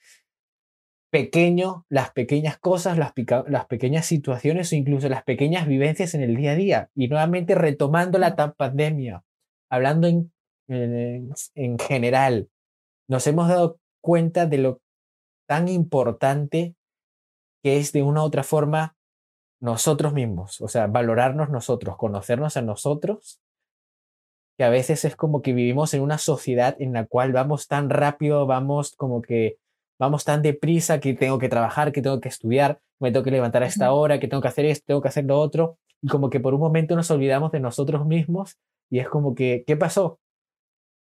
pequeño, 1.10 1.86
las 1.90 2.12
pequeñas 2.12 2.58
cosas, 2.58 2.98
las, 2.98 3.14
las 3.48 3.66
pequeñas 3.68 4.06
situaciones 4.06 4.72
o 4.72 4.76
incluso 4.76 5.08
las 5.08 5.24
pequeñas 5.24 5.68
vivencias 5.68 6.14
en 6.14 6.24
el 6.24 6.36
día 6.36 6.52
a 6.52 6.56
día. 6.56 6.90
Y 6.96 7.08
nuevamente 7.08 7.56
retomando 7.56 8.18
la 8.18 8.36
pandemia, 8.36 9.24
hablando 9.70 10.08
en, 10.08 10.32
en, 10.68 11.30
en 11.56 11.80
general, 11.80 12.50
nos 13.10 13.26
hemos 13.28 13.48
dado 13.48 13.80
cuenta 14.02 14.46
de 14.46 14.58
lo 14.58 14.82
tan 15.48 15.68
importante 15.70 16.76
que 17.64 17.78
es 17.78 17.92
de 17.94 18.04
una 18.04 18.22
u 18.22 18.26
otra 18.26 18.44
forma 18.44 18.97
nosotros 19.60 20.14
mismos, 20.14 20.62
o 20.62 20.68
sea, 20.68 20.88
valorarnos 20.88 21.50
nosotros, 21.50 21.98
conocernos 21.98 22.58
a 22.58 22.62
nosotros 22.62 23.42
que 24.58 24.64
a 24.64 24.70
veces 24.70 25.06
es 25.06 25.16
como 25.16 25.42
que 25.42 25.54
vivimos 25.54 25.94
en 25.94 26.02
una 26.02 26.18
sociedad 26.18 26.76
en 26.80 26.94
la 26.94 27.06
cual 27.06 27.32
vamos 27.32 27.68
tan 27.68 27.90
rápido, 27.90 28.48
vamos 28.48 28.96
como 28.96 29.22
que 29.22 29.58
vamos 30.00 30.26
tan 30.26 30.42
deprisa 30.42 31.00
que 31.00 31.14
tengo 31.14 31.38
que 31.38 31.50
trabajar, 31.50 31.92
que 31.92 32.02
tengo 32.02 32.20
que 32.20 32.30
estudiar, 32.30 32.80
me 33.00 33.12
tengo 33.12 33.24
que 33.24 33.32
levantar 33.32 33.64
a 33.64 33.68
esta 33.68 33.92
hora, 33.92 34.20
que 34.20 34.28
tengo 34.28 34.42
que 34.42 34.48
hacer 34.48 34.66
esto, 34.66 34.86
tengo 34.88 35.02
que 35.02 35.08
hacer 35.10 35.26
lo 35.26 35.40
otro, 35.40 35.78
y 36.02 36.08
como 36.08 36.30
que 36.30 36.40
por 36.40 36.54
un 36.54 36.60
momento 36.60 36.96
nos 36.96 37.10
olvidamos 37.12 37.52
de 37.52 37.60
nosotros 37.60 38.06
mismos 38.06 38.58
y 38.90 39.00
es 39.00 39.10
como 39.10 39.36
que, 39.36 39.64
¿qué 39.66 39.76
pasó? 39.76 40.20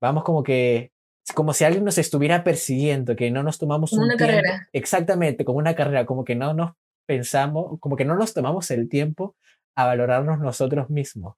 Vamos 0.01 0.25
como 0.25 0.43
que, 0.43 0.93
como 1.35 1.53
si 1.53 1.65
alguien 1.65 1.85
nos 1.85 1.99
estuviera 1.99 2.45
persiguiendo, 2.45 3.17
que 3.17 3.31
no 3.31 3.43
nos 3.43 3.59
tomamos 3.59 3.91
como 3.91 4.05
una 4.05 4.17
carrera. 4.17 4.69
Exactamente, 4.73 5.45
como 5.45 5.59
una 5.59 5.75
carrera, 5.75 6.07
como 6.07 6.25
que 6.25 6.35
no 6.35 6.53
nos 6.55 6.73
pensamos, 7.07 7.79
como 7.81 7.97
que 7.97 8.05
no 8.05 8.17
nos 8.17 8.35
tomamos 8.35 8.71
el 8.71 8.89
tiempo 8.89 9.37
a 9.77 9.87
valorarnos 9.87 10.39
nosotros 10.39 10.91
mismos. 10.91 11.37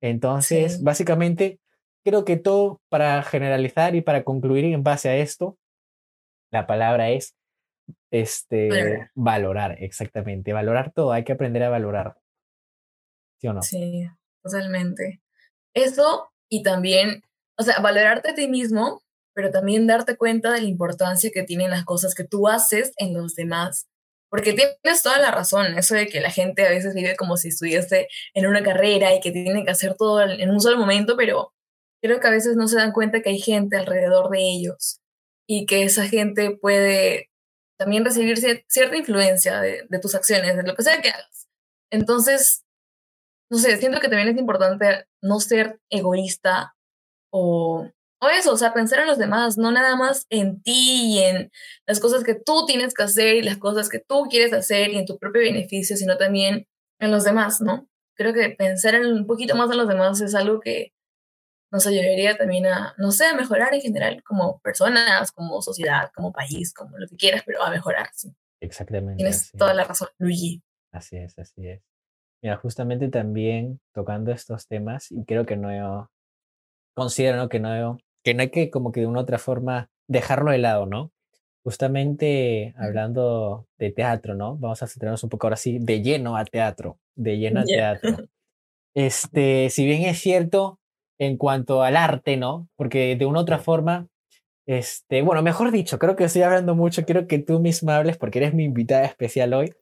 Entonces, 0.00 0.82
básicamente, 0.82 1.60
creo 2.04 2.24
que 2.24 2.36
todo 2.36 2.80
para 2.88 3.22
generalizar 3.22 3.94
y 3.94 4.02
para 4.02 4.24
concluir 4.24 4.64
en 4.66 4.82
base 4.82 5.08
a 5.08 5.16
esto, 5.16 5.58
la 6.50 6.66
palabra 6.66 7.10
es 7.10 7.34
este, 8.10 9.10
valorar. 9.14 9.76
exactamente. 9.82 10.52
Valorar 10.52 10.92
todo, 10.92 11.12
hay 11.12 11.24
que 11.24 11.32
aprender 11.32 11.62
a 11.62 11.70
valorar. 11.70 12.16
¿Sí 13.40 13.48
o 13.48 13.52
no? 13.52 13.62
Sí, 13.62 14.08
totalmente. 14.42 15.22
Eso 15.74 16.30
y 16.48 16.62
también, 16.62 17.22
o 17.58 17.62
sea, 17.62 17.80
valorarte 17.80 18.30
a 18.30 18.34
ti 18.34 18.46
mismo, 18.46 19.02
pero 19.34 19.50
también 19.50 19.86
darte 19.86 20.16
cuenta 20.16 20.52
de 20.52 20.60
la 20.62 20.68
importancia 20.68 21.30
que 21.32 21.42
tienen 21.42 21.70
las 21.70 21.84
cosas 21.84 22.14
que 22.14 22.24
tú 22.24 22.46
haces 22.46 22.92
en 22.96 23.14
los 23.14 23.34
demás. 23.34 23.88
Porque 24.34 24.52
tienes 24.52 25.00
toda 25.00 25.20
la 25.20 25.30
razón, 25.30 25.78
eso 25.78 25.94
de 25.94 26.08
que 26.08 26.20
la 26.20 26.28
gente 26.28 26.66
a 26.66 26.70
veces 26.70 26.92
vive 26.92 27.14
como 27.14 27.36
si 27.36 27.50
estuviese 27.50 28.08
en 28.34 28.48
una 28.48 28.64
carrera 28.64 29.14
y 29.14 29.20
que 29.20 29.30
tienen 29.30 29.64
que 29.64 29.70
hacer 29.70 29.94
todo 29.94 30.22
en 30.22 30.50
un 30.50 30.60
solo 30.60 30.76
momento, 30.76 31.16
pero 31.16 31.54
creo 32.02 32.18
que 32.18 32.26
a 32.26 32.32
veces 32.32 32.56
no 32.56 32.66
se 32.66 32.74
dan 32.74 32.90
cuenta 32.90 33.22
que 33.22 33.30
hay 33.30 33.38
gente 33.38 33.76
alrededor 33.76 34.30
de 34.30 34.40
ellos 34.40 34.98
y 35.46 35.66
que 35.66 35.84
esa 35.84 36.08
gente 36.08 36.50
puede 36.50 37.30
también 37.78 38.04
recibir 38.04 38.36
cierta 38.66 38.96
influencia 38.96 39.60
de, 39.60 39.86
de 39.88 39.98
tus 40.00 40.16
acciones, 40.16 40.56
de 40.56 40.64
lo 40.64 40.74
que 40.74 40.82
sea 40.82 41.00
que 41.00 41.10
hagas. 41.10 41.48
Entonces, 41.92 42.64
no 43.52 43.58
sé, 43.58 43.76
siento 43.76 44.00
que 44.00 44.08
también 44.08 44.30
es 44.30 44.36
importante 44.36 45.06
no 45.22 45.38
ser 45.38 45.78
egoísta 45.90 46.74
o 47.30 47.88
eso, 48.28 48.52
o 48.52 48.56
sea, 48.56 48.72
pensar 48.72 49.00
en 49.00 49.06
los 49.06 49.18
demás, 49.18 49.58
no 49.58 49.70
nada 49.70 49.96
más 49.96 50.26
en 50.30 50.62
ti 50.62 51.14
y 51.14 51.18
en 51.20 51.50
las 51.86 52.00
cosas 52.00 52.24
que 52.24 52.34
tú 52.34 52.66
tienes 52.66 52.94
que 52.94 53.02
hacer 53.02 53.36
y 53.36 53.42
las 53.42 53.58
cosas 53.58 53.88
que 53.88 53.98
tú 53.98 54.24
quieres 54.30 54.52
hacer 54.52 54.90
y 54.90 54.98
en 54.98 55.06
tu 55.06 55.18
propio 55.18 55.42
beneficio, 55.42 55.96
sino 55.96 56.16
también 56.16 56.66
en 57.00 57.10
los 57.10 57.24
demás, 57.24 57.60
¿no? 57.60 57.88
Creo 58.16 58.32
que 58.32 58.50
pensar 58.50 58.94
en 58.94 59.06
un 59.06 59.26
poquito 59.26 59.56
más 59.56 59.70
en 59.70 59.78
los 59.78 59.88
demás 59.88 60.20
es 60.20 60.34
algo 60.34 60.60
que 60.60 60.92
nos 61.72 61.86
ayudaría 61.86 62.36
también 62.36 62.66
a, 62.66 62.94
no 62.98 63.10
sé, 63.10 63.26
a 63.26 63.34
mejorar 63.34 63.74
en 63.74 63.80
general 63.80 64.22
como 64.22 64.60
personas, 64.60 65.32
como 65.32 65.60
sociedad, 65.60 66.10
como 66.14 66.32
país, 66.32 66.72
como 66.72 66.96
lo 66.98 67.08
que 67.08 67.16
quieras, 67.16 67.42
pero 67.44 67.62
a 67.62 67.70
mejorar, 67.70 68.10
sí. 68.12 68.32
Exactamente. 68.60 69.16
Tienes 69.16 69.50
toda 69.52 69.74
la 69.74 69.84
razón, 69.84 70.08
Luigi. 70.18 70.62
Así 70.92 71.16
es, 71.16 71.36
así 71.38 71.66
es. 71.66 71.82
Mira, 72.40 72.56
justamente 72.58 73.08
también 73.08 73.80
tocando 73.92 74.30
estos 74.30 74.68
temas, 74.68 75.10
y 75.10 75.24
creo 75.24 75.44
que 75.44 75.56
no 75.56 76.10
considero 76.94 77.48
que 77.48 77.58
no 77.58 77.98
que 78.24 78.34
no 78.34 78.42
hay 78.42 78.50
que 78.50 78.70
como 78.70 78.90
que 78.90 79.00
de 79.00 79.06
una 79.06 79.20
otra 79.20 79.38
forma 79.38 79.90
dejarlo 80.08 80.50
de 80.50 80.58
lado, 80.58 80.86
¿no? 80.86 81.12
Justamente 81.62 82.74
hablando 82.76 83.68
de 83.78 83.92
teatro, 83.92 84.34
¿no? 84.34 84.56
Vamos 84.56 84.82
a 84.82 84.86
centrarnos 84.86 85.22
un 85.22 85.30
poco 85.30 85.46
ahora 85.46 85.56
sí 85.56 85.78
de 85.78 86.02
lleno 86.02 86.36
a 86.36 86.44
teatro, 86.44 86.98
de 87.14 87.38
lleno 87.38 87.60
a 87.60 87.64
teatro. 87.64 88.16
Este, 88.96 89.70
si 89.70 89.84
bien 89.84 90.02
es 90.02 90.20
cierto 90.20 90.78
en 91.18 91.36
cuanto 91.36 91.82
al 91.82 91.96
arte, 91.96 92.36
¿no? 92.36 92.68
Porque 92.76 93.16
de 93.16 93.26
una 93.26 93.40
otra 93.40 93.58
forma, 93.58 94.06
este, 94.66 95.22
bueno, 95.22 95.42
mejor 95.42 95.72
dicho, 95.72 95.98
creo 95.98 96.14
que 96.14 96.22
estoy 96.22 96.42
hablando 96.42 96.76
mucho, 96.76 97.04
quiero 97.04 97.26
que 97.26 97.40
tú 97.40 97.58
misma 97.58 97.96
hables 97.96 98.16
porque 98.16 98.38
eres 98.38 98.54
mi 98.54 98.62
invitada 98.62 99.04
especial 99.04 99.52
hoy. 99.52 99.74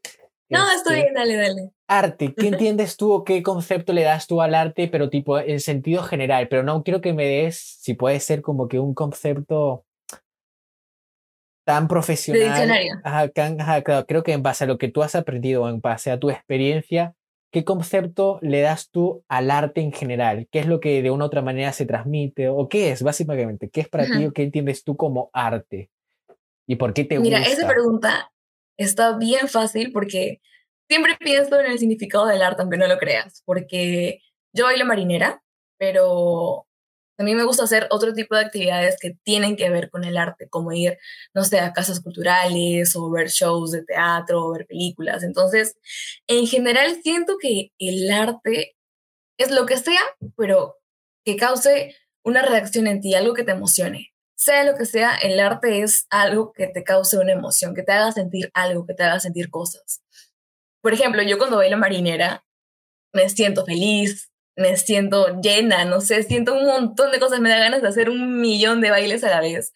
No, 0.53 0.71
estoy 0.71 0.99
este, 0.99 1.03
bien, 1.03 1.15
dale, 1.15 1.37
dale. 1.37 1.71
Arte, 1.89 2.35
¿qué 2.35 2.49
entiendes 2.49 2.97
tú 2.97 3.13
o 3.13 3.25
qué 3.25 3.43
concepto 3.43 3.93
le 3.93 4.03
das 4.03 4.27
tú 4.27 4.43
al 4.43 4.55
arte, 4.55 4.89
pero 4.89 5.11
tipo 5.11 5.39
en 5.39 5.61
sentido 5.61 6.03
general? 6.03 6.49
Pero 6.49 6.63
no 6.63 6.83
quiero 6.83 7.01
que 7.01 7.13
me 7.13 7.27
des, 7.27 7.57
si 7.57 7.95
puede 7.95 8.21
ser 8.21 8.43
como 8.43 8.69
que 8.69 8.79
un 8.79 8.95
concepto 8.95 9.85
tan 11.65 11.89
profesional. 11.89 12.41
De 12.41 12.49
diccionario. 12.49 13.01
Ajá, 13.05 13.83
creo 14.05 14.23
que 14.23 14.33
en 14.33 14.43
base 14.43 14.65
a 14.65 14.67
lo 14.67 14.79
que 14.79 14.89
tú 14.89 15.03
has 15.03 15.15
aprendido, 15.15 15.69
en 15.69 15.81
base 15.81 16.11
a 16.11 16.19
tu 16.19 16.31
experiencia, 16.31 17.15
¿qué 17.51 17.65
concepto 17.65 18.39
le 18.43 18.61
das 18.61 18.91
tú 18.91 19.25
al 19.29 19.51
arte 19.51 19.81
en 19.81 19.93
general? 19.93 20.49
¿Qué 20.51 20.59
es 20.59 20.67
lo 20.67 20.81
que 20.81 21.03
de 21.03 21.11
una 21.11 21.25
u 21.25 21.27
otra 21.29 21.43
manera 21.43 21.73
se 21.73 21.87
transmite? 21.87 22.49
¿O 22.49 22.69
qué 22.69 22.91
es, 22.91 23.03
básicamente? 23.03 23.71
¿Qué 23.71 23.83
es 23.83 23.89
para 23.89 24.07
ti 24.07 24.27
o 24.27 24.33
qué 24.33 24.43
entiendes 24.43 24.83
tú 24.85 24.97
como 24.97 25.31
arte? 25.33 25.91
¿Y 26.67 26.77
por 26.77 26.95
qué 26.95 27.05
te 27.05 27.19
gusta? 27.19 27.39
Mira, 27.39 27.49
esa 27.49 27.69
pregunta 27.69 28.32
está 28.83 29.17
bien 29.17 29.49
fácil 29.49 29.93
porque 29.93 30.41
siempre 30.89 31.17
pienso 31.19 31.59
en 31.61 31.73
el 31.73 31.79
significado 31.79 32.27
del 32.27 32.43
arte, 32.43 32.63
aunque 32.63 32.79
no 32.79 32.87
lo 32.87 32.99
creas, 32.99 33.43
porque 33.47 34.21
yo 34.55 34.65
bailo 34.67 34.85
marinera, 34.85 35.43
pero 35.79 36.67
a 37.19 37.25
mí 37.25 37.35
me 37.35 37.45
gusta 37.45 37.65
hacer 37.65 37.87
otro 37.91 38.13
tipo 38.13 38.35
de 38.35 38.43
actividades 38.43 38.97
que 39.01 39.17
tienen 39.23 39.57
que 39.57 39.71
ver 39.71 39.91
con 39.91 40.05
el 40.05 40.17
arte, 40.17 40.49
como 40.49 40.73
ir, 40.73 40.99
no 41.35 41.45
sé, 41.45 41.61
a 41.61 41.73
casas 41.73 42.01
culturales 42.01 42.95
o 42.97 43.11
ver 43.11 43.29
shows 43.29 43.73
de 43.73 43.85
teatro 43.85 44.45
o 44.45 44.53
ver 44.53 44.67
películas. 44.67 45.23
Entonces, 45.23 45.77
en 46.27 46.47
general 46.47 47.01
siento 47.03 47.37
que 47.41 47.73
el 47.79 48.11
arte 48.11 48.77
es 49.39 49.51
lo 49.51 49.67
que 49.67 49.77
sea, 49.79 50.01
pero 50.37 50.77
que 51.25 51.37
cause 51.37 51.97
una 52.25 52.43
reacción 52.43 52.87
en 52.87 53.01
ti, 53.01 53.15
algo 53.15 53.35
que 53.35 53.45
te 53.45 53.53
emocione 53.53 54.12
sea 54.35 54.65
lo 54.65 54.77
que 54.77 54.87
sea, 54.87 55.15
el 55.17 55.39
arte 55.41 55.83
es 55.83 56.07
algo 56.11 56.53
que 56.53 56.67
te 56.67 56.85
cause 56.85 57.19
una 57.19 57.33
emoción, 57.33 57.75
que 57.75 57.83
te 57.83 57.93
haga 57.93 58.13
sentir 58.13 58.51
algo, 58.55 58.87
que 58.87 58.95
te 58.95 59.05
haga 59.05 59.21
sentir 59.21 59.51
cosas. 59.51 60.03
Por 60.81 60.93
ejemplo, 60.95 61.23
yo 61.23 61.39
cuando 61.39 61.59
bailo 61.59 61.79
marinera 61.79 62.45
me 63.13 63.29
siento 63.29 63.65
feliz, 63.65 64.33
me 64.57 64.77
siento 64.77 65.41
llena, 65.41 65.85
no 65.85 66.01
sé, 66.01 66.23
siento 66.23 66.55
un 66.55 66.67
montón 66.67 67.13
de 67.13 67.19
cosas, 67.21 67.41
me 67.41 67.51
da 67.51 67.59
ganas 67.59 67.83
de 67.83 67.89
hacer 67.89 68.11
un 68.11 68.41
millón 68.41 68.81
de 68.81 68.91
bailes 68.91 69.25
a 69.25 69.31
la 69.31 69.41
vez. 69.41 69.73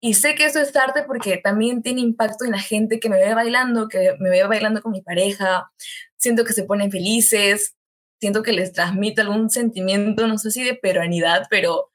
Y 0.00 0.14
sé 0.14 0.34
que 0.34 0.44
eso 0.46 0.60
es 0.60 0.74
arte 0.76 1.04
porque 1.06 1.38
también 1.38 1.82
tiene 1.82 2.00
impacto 2.00 2.44
en 2.44 2.52
la 2.52 2.60
gente 2.60 3.00
que 3.00 3.08
me 3.08 3.18
ve 3.18 3.34
bailando, 3.34 3.88
que 3.88 4.14
me 4.20 4.30
ve 4.30 4.44
bailando 4.44 4.82
con 4.82 4.92
mi 4.92 5.02
pareja, 5.02 5.70
siento 6.16 6.44
que 6.44 6.52
se 6.52 6.64
ponen 6.64 6.90
felices. 6.90 7.74
siento 8.20 8.42
que 8.42 8.52
les 8.52 8.72
transmite 8.72 9.20
algún 9.22 9.50
sentimiento, 9.50 10.26
no 10.26 10.38
sé 10.38 10.50
si 10.50 10.64
de 10.64 10.74
peruanidad, 10.74 11.46
pero 11.50 11.92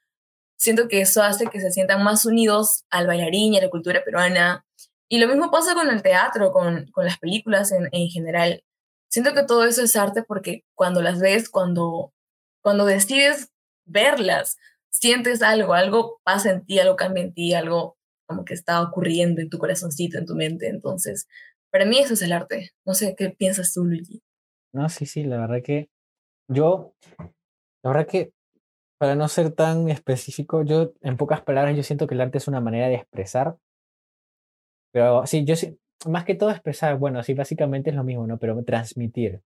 siento 0.62 0.86
que 0.86 1.00
eso 1.00 1.24
hace 1.24 1.48
que 1.48 1.60
se 1.60 1.72
sientan 1.72 2.04
más 2.04 2.24
unidos 2.24 2.84
al 2.88 3.08
bailarín 3.08 3.52
y 3.52 3.58
a 3.58 3.62
la 3.62 3.68
cultura 3.68 4.04
peruana. 4.04 4.64
Y 5.08 5.18
lo 5.18 5.26
mismo 5.26 5.50
pasa 5.50 5.74
con 5.74 5.90
el 5.90 6.02
teatro, 6.02 6.52
con, 6.52 6.86
con 6.92 7.04
las 7.04 7.18
películas 7.18 7.72
en, 7.72 7.88
en 7.90 8.08
general. 8.08 8.62
Siento 9.10 9.34
que 9.34 9.42
todo 9.42 9.64
eso 9.64 9.82
es 9.82 9.96
arte 9.96 10.22
porque 10.22 10.64
cuando 10.76 11.02
las 11.02 11.18
ves, 11.18 11.50
cuando, 11.50 12.14
cuando 12.62 12.84
decides 12.84 13.50
verlas, 13.84 14.56
sientes 14.88 15.42
algo, 15.42 15.74
algo 15.74 16.20
pasa 16.22 16.50
en 16.52 16.64
ti, 16.64 16.78
algo 16.78 16.94
cambia 16.94 17.24
en 17.24 17.34
ti, 17.34 17.54
algo 17.54 17.98
como 18.24 18.44
que 18.44 18.54
está 18.54 18.80
ocurriendo 18.82 19.40
en 19.40 19.50
tu 19.50 19.58
corazoncito, 19.58 20.16
en 20.16 20.26
tu 20.26 20.36
mente. 20.36 20.68
Entonces, 20.68 21.26
para 21.72 21.86
mí 21.86 21.98
eso 21.98 22.14
es 22.14 22.22
el 22.22 22.32
arte. 22.32 22.70
No 22.86 22.94
sé, 22.94 23.16
¿qué 23.18 23.30
piensas 23.30 23.74
tú, 23.74 23.84
Luigi? 23.84 24.22
No, 24.72 24.88
sí, 24.88 25.06
sí, 25.06 25.24
la 25.24 25.38
verdad 25.38 25.60
que 25.64 25.90
yo, 26.46 26.94
la 27.82 27.90
verdad 27.90 28.06
que 28.06 28.32
para 29.02 29.16
no 29.16 29.26
ser 29.26 29.50
tan 29.50 29.88
específico, 29.88 30.62
yo 30.62 30.92
en 31.00 31.16
pocas 31.16 31.40
palabras 31.40 31.76
yo 31.76 31.82
siento 31.82 32.06
que 32.06 32.14
el 32.14 32.20
arte 32.20 32.38
es 32.38 32.46
una 32.46 32.60
manera 32.60 32.86
de 32.86 32.94
expresar. 32.94 33.56
Pero 34.92 35.26
sí, 35.26 35.44
yo 35.44 35.56
sí, 35.56 35.76
más 36.06 36.24
que 36.24 36.36
todo 36.36 36.52
expresar, 36.52 36.96
bueno, 36.98 37.20
sí, 37.24 37.34
básicamente 37.34 37.90
es 37.90 37.96
lo 37.96 38.04
mismo, 38.04 38.28
¿no? 38.28 38.38
Pero 38.38 38.62
transmitir. 38.62 39.40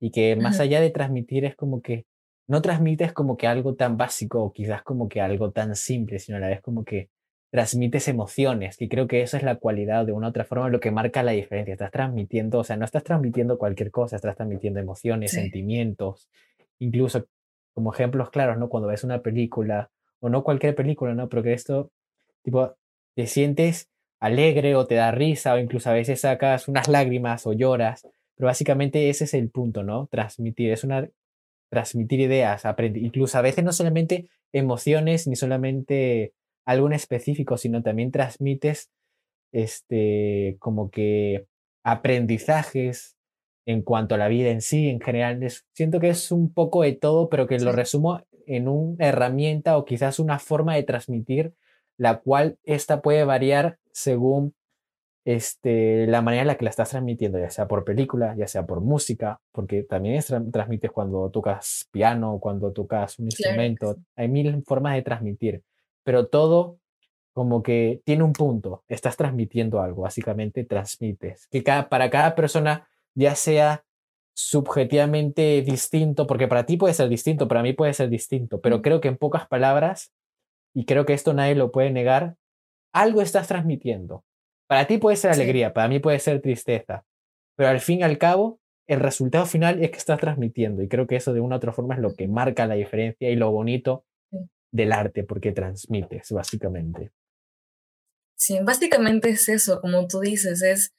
Y 0.00 0.10
que 0.10 0.34
más 0.34 0.60
allá 0.60 0.80
de 0.80 0.88
transmitir 0.88 1.44
es 1.44 1.56
como 1.56 1.82
que 1.82 2.06
no 2.48 2.62
transmites 2.62 3.12
como 3.12 3.36
que 3.36 3.46
algo 3.46 3.74
tan 3.74 3.98
básico 3.98 4.42
o 4.42 4.50
quizás 4.50 4.82
como 4.82 5.10
que 5.10 5.20
algo 5.20 5.50
tan 5.50 5.76
simple, 5.76 6.18
sino 6.18 6.38
a 6.38 6.40
la 6.40 6.48
vez 6.48 6.62
como 6.62 6.82
que 6.82 7.10
transmites 7.50 8.08
emociones, 8.08 8.80
y 8.80 8.88
creo 8.88 9.06
que 9.06 9.20
esa 9.20 9.36
es 9.36 9.42
la 9.42 9.56
cualidad 9.56 10.06
de 10.06 10.12
una 10.12 10.28
u 10.28 10.30
otra 10.30 10.44
forma, 10.44 10.70
lo 10.70 10.80
que 10.80 10.90
marca 10.90 11.22
la 11.22 11.32
diferencia. 11.32 11.74
Estás 11.74 11.90
transmitiendo, 11.90 12.60
o 12.60 12.64
sea, 12.64 12.78
no 12.78 12.86
estás 12.86 13.04
transmitiendo 13.04 13.58
cualquier 13.58 13.90
cosa, 13.90 14.16
estás 14.16 14.36
transmitiendo 14.36 14.80
emociones, 14.80 15.32
sentimientos, 15.32 16.30
incluso 16.78 17.26
como 17.74 17.92
ejemplos 17.92 18.30
claros, 18.30 18.58
¿no? 18.58 18.68
Cuando 18.68 18.88
ves 18.88 19.04
una 19.04 19.22
película, 19.22 19.90
o 20.20 20.28
no 20.28 20.44
cualquier 20.44 20.74
película, 20.74 21.14
¿no? 21.14 21.28
Pero 21.28 21.42
que 21.42 21.52
esto, 21.52 21.90
tipo, 22.42 22.76
te 23.14 23.26
sientes 23.26 23.88
alegre 24.20 24.74
o 24.76 24.86
te 24.86 24.96
da 24.96 25.10
risa, 25.12 25.54
o 25.54 25.58
incluso 25.58 25.90
a 25.90 25.94
veces 25.94 26.20
sacas 26.20 26.68
unas 26.68 26.88
lágrimas 26.88 27.46
o 27.46 27.52
lloras, 27.52 28.06
pero 28.36 28.46
básicamente 28.46 29.08
ese 29.08 29.24
es 29.24 29.34
el 29.34 29.50
punto, 29.50 29.82
¿no? 29.82 30.06
Transmitir, 30.08 30.72
es 30.72 30.84
una 30.84 31.08
transmitir 31.70 32.20
ideas, 32.20 32.66
aprender, 32.66 33.02
incluso 33.02 33.38
a 33.38 33.42
veces 33.42 33.64
no 33.64 33.72
solamente 33.72 34.28
emociones 34.52 35.28
ni 35.28 35.36
solamente 35.36 36.34
algo 36.66 36.90
específico, 36.90 37.56
sino 37.56 37.82
también 37.82 38.10
transmites 38.10 38.90
este, 39.52 40.56
como 40.58 40.90
que 40.90 41.46
aprendizajes 41.84 43.16
en 43.70 43.82
cuanto 43.82 44.14
a 44.14 44.18
la 44.18 44.28
vida 44.28 44.50
en 44.50 44.60
sí, 44.60 44.88
en 44.88 45.00
general. 45.00 45.40
siento 45.72 46.00
que 46.00 46.10
es 46.10 46.32
un 46.32 46.52
poco 46.52 46.82
de 46.82 46.92
todo, 46.92 47.28
pero 47.28 47.46
que 47.46 47.58
lo 47.58 47.72
resumo 47.72 48.22
en 48.46 48.68
una 48.68 49.06
herramienta 49.06 49.76
o 49.78 49.84
quizás 49.84 50.18
una 50.18 50.38
forma 50.38 50.74
de 50.74 50.82
transmitir, 50.82 51.54
la 51.96 52.20
cual 52.20 52.58
esta 52.64 53.02
puede 53.02 53.24
variar 53.24 53.78
según 53.92 54.54
este, 55.24 56.06
la 56.06 56.22
manera 56.22 56.42
en 56.42 56.48
la 56.48 56.56
que 56.56 56.64
la 56.64 56.70
estás 56.70 56.90
transmitiendo, 56.90 57.38
ya 57.38 57.50
sea 57.50 57.68
por 57.68 57.84
película, 57.84 58.34
ya 58.36 58.46
sea 58.46 58.66
por 58.66 58.80
música, 58.80 59.40
porque 59.52 59.82
también 59.82 60.22
transmites 60.50 60.90
cuando 60.90 61.30
tocas 61.30 61.88
piano, 61.92 62.38
cuando 62.40 62.72
tocas 62.72 63.18
un 63.18 63.26
instrumento, 63.26 63.96
hay 64.16 64.28
mil 64.28 64.62
formas 64.64 64.94
de 64.94 65.02
transmitir, 65.02 65.62
pero 66.02 66.26
todo 66.26 66.78
como 67.32 67.62
que 67.62 68.00
tiene 68.04 68.24
un 68.24 68.32
punto, 68.32 68.82
estás 68.88 69.16
transmitiendo 69.16 69.80
algo, 69.80 70.02
básicamente 70.02 70.64
transmites, 70.64 71.46
que 71.48 71.62
cada, 71.62 71.88
para 71.88 72.10
cada 72.10 72.34
persona 72.34 72.88
ya 73.14 73.34
sea 73.34 73.84
subjetivamente 74.34 75.62
distinto, 75.62 76.26
porque 76.26 76.48
para 76.48 76.64
ti 76.64 76.76
puede 76.76 76.94
ser 76.94 77.08
distinto, 77.08 77.48
para 77.48 77.62
mí 77.62 77.72
puede 77.72 77.92
ser 77.92 78.08
distinto, 78.08 78.60
pero 78.60 78.80
creo 78.80 79.00
que 79.00 79.08
en 79.08 79.16
pocas 79.16 79.46
palabras, 79.46 80.12
y 80.74 80.86
creo 80.86 81.04
que 81.04 81.12
esto 81.12 81.34
nadie 81.34 81.54
lo 81.54 81.72
puede 81.72 81.90
negar, 81.90 82.36
algo 82.92 83.22
estás 83.22 83.48
transmitiendo, 83.48 84.24
para 84.66 84.86
ti 84.86 84.98
puede 84.98 85.16
ser 85.16 85.32
alegría, 85.32 85.74
para 85.74 85.88
mí 85.88 85.98
puede 85.98 86.18
ser 86.20 86.40
tristeza, 86.40 87.04
pero 87.56 87.68
al 87.68 87.80
fin 87.80 88.00
y 88.00 88.02
al 88.02 88.18
cabo, 88.18 88.60
el 88.88 89.00
resultado 89.00 89.46
final 89.46 89.82
es 89.82 89.90
que 89.90 89.98
estás 89.98 90.18
transmitiendo 90.18 90.82
y 90.82 90.88
creo 90.88 91.06
que 91.06 91.16
eso 91.16 91.32
de 91.32 91.40
una 91.40 91.56
u 91.56 91.58
otra 91.58 91.72
forma 91.72 91.94
es 91.94 92.00
lo 92.00 92.14
que 92.14 92.26
marca 92.26 92.66
la 92.66 92.74
diferencia 92.74 93.30
y 93.30 93.36
lo 93.36 93.50
bonito 93.52 94.04
del 94.72 94.92
arte, 94.92 95.24
porque 95.24 95.52
transmites, 95.52 96.30
básicamente. 96.30 97.10
Sí, 98.36 98.58
básicamente 98.62 99.30
es 99.30 99.48
eso, 99.48 99.80
como 99.80 100.06
tú 100.06 100.20
dices, 100.20 100.62
es 100.62 100.92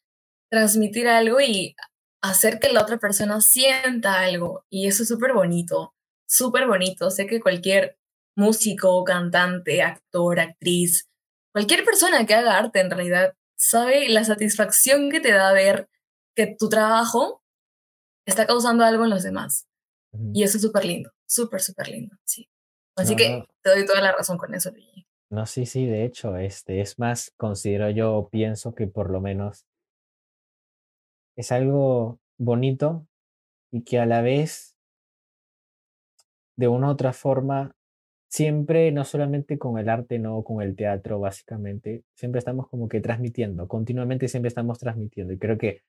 transmitir 0.50 1.08
algo 1.08 1.42
y 1.42 1.76
hacer 2.22 2.60
que 2.60 2.72
la 2.72 2.82
otra 2.82 2.98
persona 2.98 3.42
sienta 3.42 4.20
algo. 4.22 4.66
Y 4.70 4.88
eso 4.88 5.04
es 5.04 5.10
súper 5.10 5.34
bonito, 5.34 5.96
súper 6.28 6.68
bonito. 6.68 7.10
Sé 7.10 7.26
que 7.28 7.42
cualquier 7.42 7.98
músico, 8.36 9.04
cantante, 9.04 9.82
actor, 9.82 10.40
actriz, 10.40 11.10
cualquier 11.52 11.84
persona 11.84 12.26
que 12.26 12.34
haga 12.34 12.58
arte 12.58 12.80
en 12.80 12.90
realidad 12.90 13.34
sabe 13.56 14.10
la 14.10 14.24
satisfacción 14.24 15.12
que 15.12 15.20
te 15.20 15.32
da 15.32 15.52
ver 15.54 15.90
que 16.36 16.56
tu 16.58 16.70
trabajo 16.70 17.44
está 18.26 18.48
causando 18.48 18.84
algo 18.84 19.04
en 19.04 19.10
los 19.10 19.24
demás. 19.24 19.68
Y 20.34 20.44
eso 20.44 20.58
es 20.58 20.64
súper 20.64 20.86
lindo, 20.86 21.12
súper, 21.26 21.62
súper 21.62 21.88
lindo, 21.88 22.18
sí. 22.26 22.50
Así 22.98 23.16
que 23.16 23.46
te 23.62 23.70
doy 23.70 23.86
toda 23.86 24.02
la 24.02 24.12
razón 24.12 24.38
con 24.38 24.54
eso, 24.54 24.72
Luigi. 24.72 25.08
No, 25.30 25.46
sí, 25.46 25.66
sí, 25.66 25.86
de 25.86 26.04
hecho, 26.04 26.36
este, 26.36 26.82
es 26.82 27.00
más, 27.00 27.32
considero 27.38 27.90
yo, 27.90 28.28
pienso 28.30 28.76
que 28.76 28.88
por 28.88 29.10
lo 29.10 29.22
menos 29.22 29.66
es 31.36 31.52
algo 31.52 32.20
bonito 32.38 33.08
y 33.72 33.84
que 33.84 34.00
a 34.00 34.06
la 34.06 34.22
vez, 34.22 34.76
de 36.58 36.68
una 36.68 36.88
u 36.88 36.92
otra 36.92 37.14
forma, 37.14 37.76
siempre, 38.28 38.92
no 38.92 39.04
solamente 39.04 39.58
con 39.58 39.78
el 39.78 39.90
arte, 39.90 40.20
no 40.20 40.44
con 40.44 40.62
el 40.62 40.76
teatro, 40.76 41.20
básicamente, 41.20 42.04
siempre 42.16 42.40
estamos 42.40 42.68
como 42.70 42.88
que 42.88 43.02
transmitiendo, 43.02 43.68
continuamente 43.68 44.28
siempre 44.28 44.48
estamos 44.48 44.80
transmitiendo. 44.80 45.34
Y 45.34 45.38
creo 45.38 45.58
que 45.58 45.84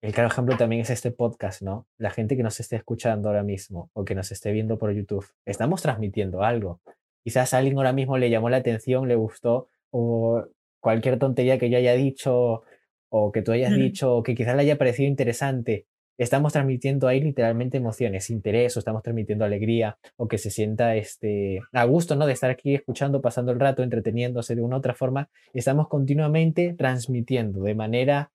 el 0.00 0.12
claro 0.12 0.28
ejemplo 0.28 0.56
también 0.56 0.82
es 0.82 0.90
este 0.90 1.10
podcast, 1.10 1.62
¿no? 1.62 1.86
La 1.98 2.10
gente 2.10 2.36
que 2.36 2.42
nos 2.44 2.60
esté 2.60 2.76
escuchando 2.76 3.28
ahora 3.28 3.42
mismo 3.42 3.90
o 3.94 4.04
que 4.04 4.14
nos 4.14 4.30
esté 4.30 4.52
viendo 4.52 4.78
por 4.78 4.92
YouTube, 4.92 5.26
estamos 5.44 5.82
transmitiendo 5.82 6.42
algo. 6.42 6.80
Quizás 7.24 7.52
a 7.52 7.58
alguien 7.58 7.76
ahora 7.78 7.92
mismo 7.92 8.16
le 8.16 8.30
llamó 8.30 8.48
la 8.48 8.58
atención, 8.58 9.08
le 9.08 9.16
gustó, 9.16 9.68
o 9.90 10.44
cualquier 10.80 11.18
tontería 11.18 11.58
que 11.58 11.68
yo 11.68 11.78
haya 11.78 11.94
dicho 11.94 12.62
o 13.10 13.32
que 13.32 13.42
tú 13.42 13.52
hayas 13.52 13.74
dicho, 13.74 14.14
o 14.14 14.22
que 14.22 14.34
quizás 14.34 14.54
le 14.56 14.62
haya 14.62 14.78
parecido 14.78 15.08
interesante, 15.08 15.86
estamos 16.18 16.52
transmitiendo 16.52 17.06
ahí 17.06 17.20
literalmente 17.20 17.76
emociones, 17.76 18.28
interés, 18.28 18.76
o 18.76 18.80
estamos 18.80 19.02
transmitiendo 19.02 19.44
alegría, 19.44 19.98
o 20.16 20.26
que 20.26 20.36
se 20.36 20.50
sienta 20.50 20.96
este, 20.96 21.60
a 21.72 21.84
gusto, 21.84 22.16
¿no? 22.16 22.26
De 22.26 22.32
estar 22.32 22.50
aquí 22.50 22.74
escuchando, 22.74 23.20
pasando 23.20 23.52
el 23.52 23.60
rato, 23.60 23.82
entreteniéndose 23.82 24.56
de 24.56 24.62
una 24.62 24.76
u 24.76 24.78
otra 24.80 24.94
forma. 24.94 25.30
Estamos 25.54 25.88
continuamente 25.88 26.74
transmitiendo 26.74 27.62
de 27.62 27.74
manera 27.76 28.32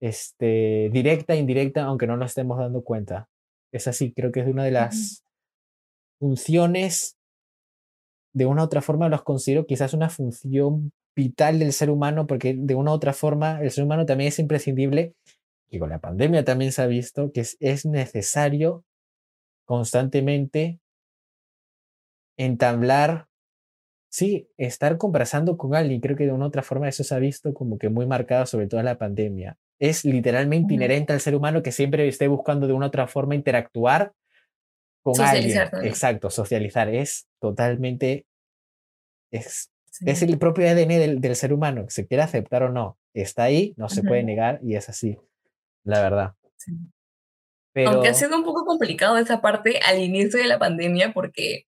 este, 0.00 0.90
directa, 0.92 1.36
indirecta, 1.36 1.84
aunque 1.84 2.08
no 2.08 2.16
nos 2.16 2.32
estemos 2.32 2.58
dando 2.58 2.82
cuenta. 2.82 3.28
Es 3.72 3.86
así, 3.86 4.12
creo 4.12 4.32
que 4.32 4.40
es 4.40 4.48
una 4.48 4.64
de 4.64 4.72
las 4.72 5.24
funciones, 6.18 7.16
de 8.32 8.46
una 8.46 8.62
u 8.62 8.64
otra 8.64 8.82
forma 8.82 9.08
los 9.08 9.22
considero 9.22 9.64
quizás 9.64 9.94
una 9.94 10.08
función 10.08 10.92
vital 11.16 11.58
del 11.58 11.72
ser 11.72 11.90
humano, 11.90 12.26
porque 12.26 12.54
de 12.56 12.74
una 12.74 12.92
u 12.92 12.94
otra 12.94 13.14
forma 13.14 13.60
el 13.62 13.70
ser 13.70 13.84
humano 13.84 14.04
también 14.04 14.28
es 14.28 14.38
imprescindible 14.38 15.14
y 15.68 15.78
con 15.78 15.88
la 15.88 15.98
pandemia 15.98 16.44
también 16.44 16.72
se 16.72 16.82
ha 16.82 16.86
visto 16.86 17.32
que 17.32 17.40
es, 17.40 17.86
necesario 17.86 18.84
constantemente 19.64 20.78
entablar, 22.36 23.26
sí, 24.10 24.48
estar 24.58 24.98
conversando 24.98 25.56
con 25.56 25.74
alguien. 25.74 26.00
Creo 26.00 26.16
que 26.16 26.26
de 26.26 26.32
una 26.32 26.44
u 26.44 26.48
otra 26.48 26.62
forma 26.62 26.88
eso 26.88 27.02
se 27.02 27.14
ha 27.14 27.18
visto 27.18 27.52
como 27.54 27.78
que 27.78 27.88
muy 27.88 28.06
marcado, 28.06 28.46
sobre 28.46 28.68
todo 28.68 28.78
en 28.78 28.86
la 28.86 28.98
pandemia. 28.98 29.58
Es 29.78 30.04
literalmente 30.04 30.74
inherente 30.74 31.12
al 31.12 31.20
ser 31.20 31.34
humano 31.34 31.62
que 31.62 31.72
siempre 31.72 32.06
esté 32.06 32.28
buscando 32.28 32.66
de 32.66 32.74
una 32.74 32.86
u 32.86 32.88
otra 32.88 33.06
forma 33.06 33.34
interactuar 33.34 34.12
con 35.02 35.20
alguien. 35.20 35.68
Exacto, 35.82 36.30
socializar. 36.30 36.94
Es 36.94 37.26
totalmente, 37.40 38.26
es, 39.32 39.70
es 40.04 40.22
el 40.22 40.38
propio 40.38 40.68
ADN 40.68 41.20
del, 41.20 41.36
ser 41.36 41.52
humano, 41.52 41.84
que 41.84 41.90
se 41.90 42.06
quiera 42.06 42.24
aceptar 42.24 42.62
o 42.62 42.70
no. 42.70 42.98
Está 43.14 43.44
ahí, 43.44 43.74
no 43.76 43.88
se 43.88 44.02
puede 44.02 44.22
negar 44.22 44.60
y 44.62 44.76
es 44.76 44.88
así 44.88 45.16
la 45.86 46.02
verdad. 46.02 46.34
Aunque 47.86 48.08
ha 48.08 48.14
sido 48.14 48.36
un 48.36 48.44
poco 48.44 48.64
complicado 48.64 49.16
esa 49.16 49.40
parte 49.40 49.80
al 49.84 50.00
inicio 50.00 50.40
de 50.40 50.46
la 50.46 50.58
pandemia 50.58 51.12
porque 51.12 51.66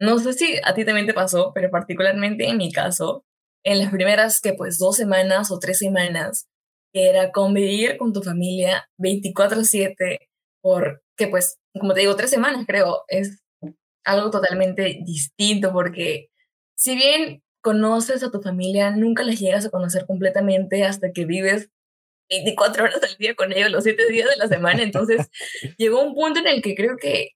no 0.00 0.18
sé 0.18 0.32
si 0.34 0.56
a 0.64 0.74
ti 0.74 0.84
también 0.84 1.06
te 1.06 1.14
pasó, 1.14 1.52
pero 1.54 1.70
particularmente 1.70 2.48
en 2.48 2.58
mi 2.58 2.72
caso, 2.72 3.24
en 3.64 3.78
las 3.78 3.90
primeras 3.90 4.40
que 4.40 4.52
pues 4.52 4.78
dos 4.78 4.96
semanas 4.96 5.50
o 5.50 5.58
tres 5.58 5.78
semanas, 5.78 6.48
que 6.92 7.08
era 7.08 7.32
convivir 7.32 7.96
con 7.96 8.12
tu 8.12 8.22
familia 8.22 8.88
24/7 8.98 10.28
por 10.60 11.02
que 11.16 11.28
pues, 11.28 11.58
como 11.72 11.94
te 11.94 12.00
digo, 12.00 12.16
tres 12.16 12.30
semanas 12.30 12.64
creo, 12.66 13.04
es 13.08 13.40
algo 14.04 14.30
totalmente 14.30 15.00
distinto 15.04 15.72
porque 15.72 16.28
si 16.76 16.96
bien 16.96 17.43
conoces 17.64 18.22
a 18.22 18.30
tu 18.30 18.42
familia, 18.42 18.90
nunca 18.90 19.24
las 19.24 19.40
llegas 19.40 19.64
a 19.64 19.70
conocer 19.70 20.04
completamente 20.06 20.84
hasta 20.84 21.12
que 21.12 21.24
vives 21.24 21.70
24 22.28 22.84
horas 22.84 23.02
al 23.02 23.16
día 23.16 23.34
con 23.34 23.52
ellos 23.52 23.70
los 23.70 23.84
7 23.84 24.06
días 24.08 24.28
de 24.28 24.36
la 24.36 24.48
semana, 24.48 24.82
entonces 24.82 25.28
llegó 25.78 26.02
un 26.02 26.14
punto 26.14 26.40
en 26.40 26.46
el 26.46 26.60
que 26.60 26.74
creo 26.74 26.98
que, 26.98 27.30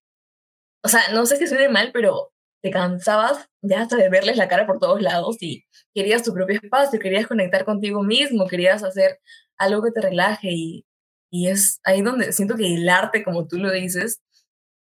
o 0.85 0.89
sea, 0.89 1.01
no 1.15 1.25
sé 1.25 1.39
si 1.39 1.47
suene 1.47 1.71
mal, 1.71 1.93
pero 1.95 2.31
te 2.63 2.71
cansabas 2.71 3.49
ya 3.63 3.81
hasta 3.81 3.97
de 3.97 4.11
verles 4.11 4.37
la 4.37 4.49
cara 4.49 4.67
por 4.67 4.79
todos 4.79 5.01
lados 5.01 5.39
y 5.41 5.65
querías 5.95 6.23
tu 6.23 6.35
propio 6.35 6.61
espacio, 6.63 7.01
querías 7.01 7.27
conectar 7.27 7.65
contigo 7.65 8.03
mismo, 8.03 8.49
querías 8.49 8.83
hacer 8.85 9.21
algo 9.57 9.83
que 9.83 9.93
te 9.93 10.03
relaje 10.03 10.49
y, 10.51 10.87
y 11.31 11.49
es 11.49 11.81
ahí 11.85 12.03
donde 12.03 12.33
siento 12.33 12.57
que 12.57 12.75
el 12.75 12.87
arte, 12.91 13.25
como 13.25 13.49
tú 13.49 13.57
lo 13.57 13.71
dices, 13.73 14.21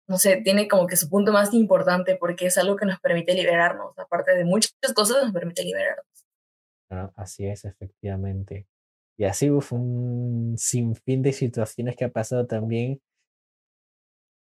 no 0.08 0.18
sé, 0.18 0.42
tiene 0.44 0.68
como 0.68 0.88
que 0.88 0.96
su 0.96 1.10
punto 1.10 1.32
más 1.32 1.54
importante 1.54 2.16
porque 2.16 2.48
es 2.48 2.58
algo 2.58 2.76
que 2.76 2.86
nos 2.86 3.00
permite 3.00 3.34
liberarnos, 3.34 3.98
aparte 3.98 4.36
de 4.36 4.46
muchas 4.46 4.74
cosas 4.94 5.24
nos 5.24 5.34
permite 5.34 5.64
liberarnos. 5.64 6.06
Ah, 6.90 7.12
así 7.16 7.46
es, 7.46 7.64
efectivamente. 7.66 8.68
Y 9.18 9.26
así 9.26 9.50
fue 9.62 9.80
un 9.80 10.56
sinfín 10.58 11.22
de 11.22 11.32
situaciones 11.32 11.96
que 11.96 12.06
ha 12.06 12.10
pasado 12.10 12.48
también 12.48 13.02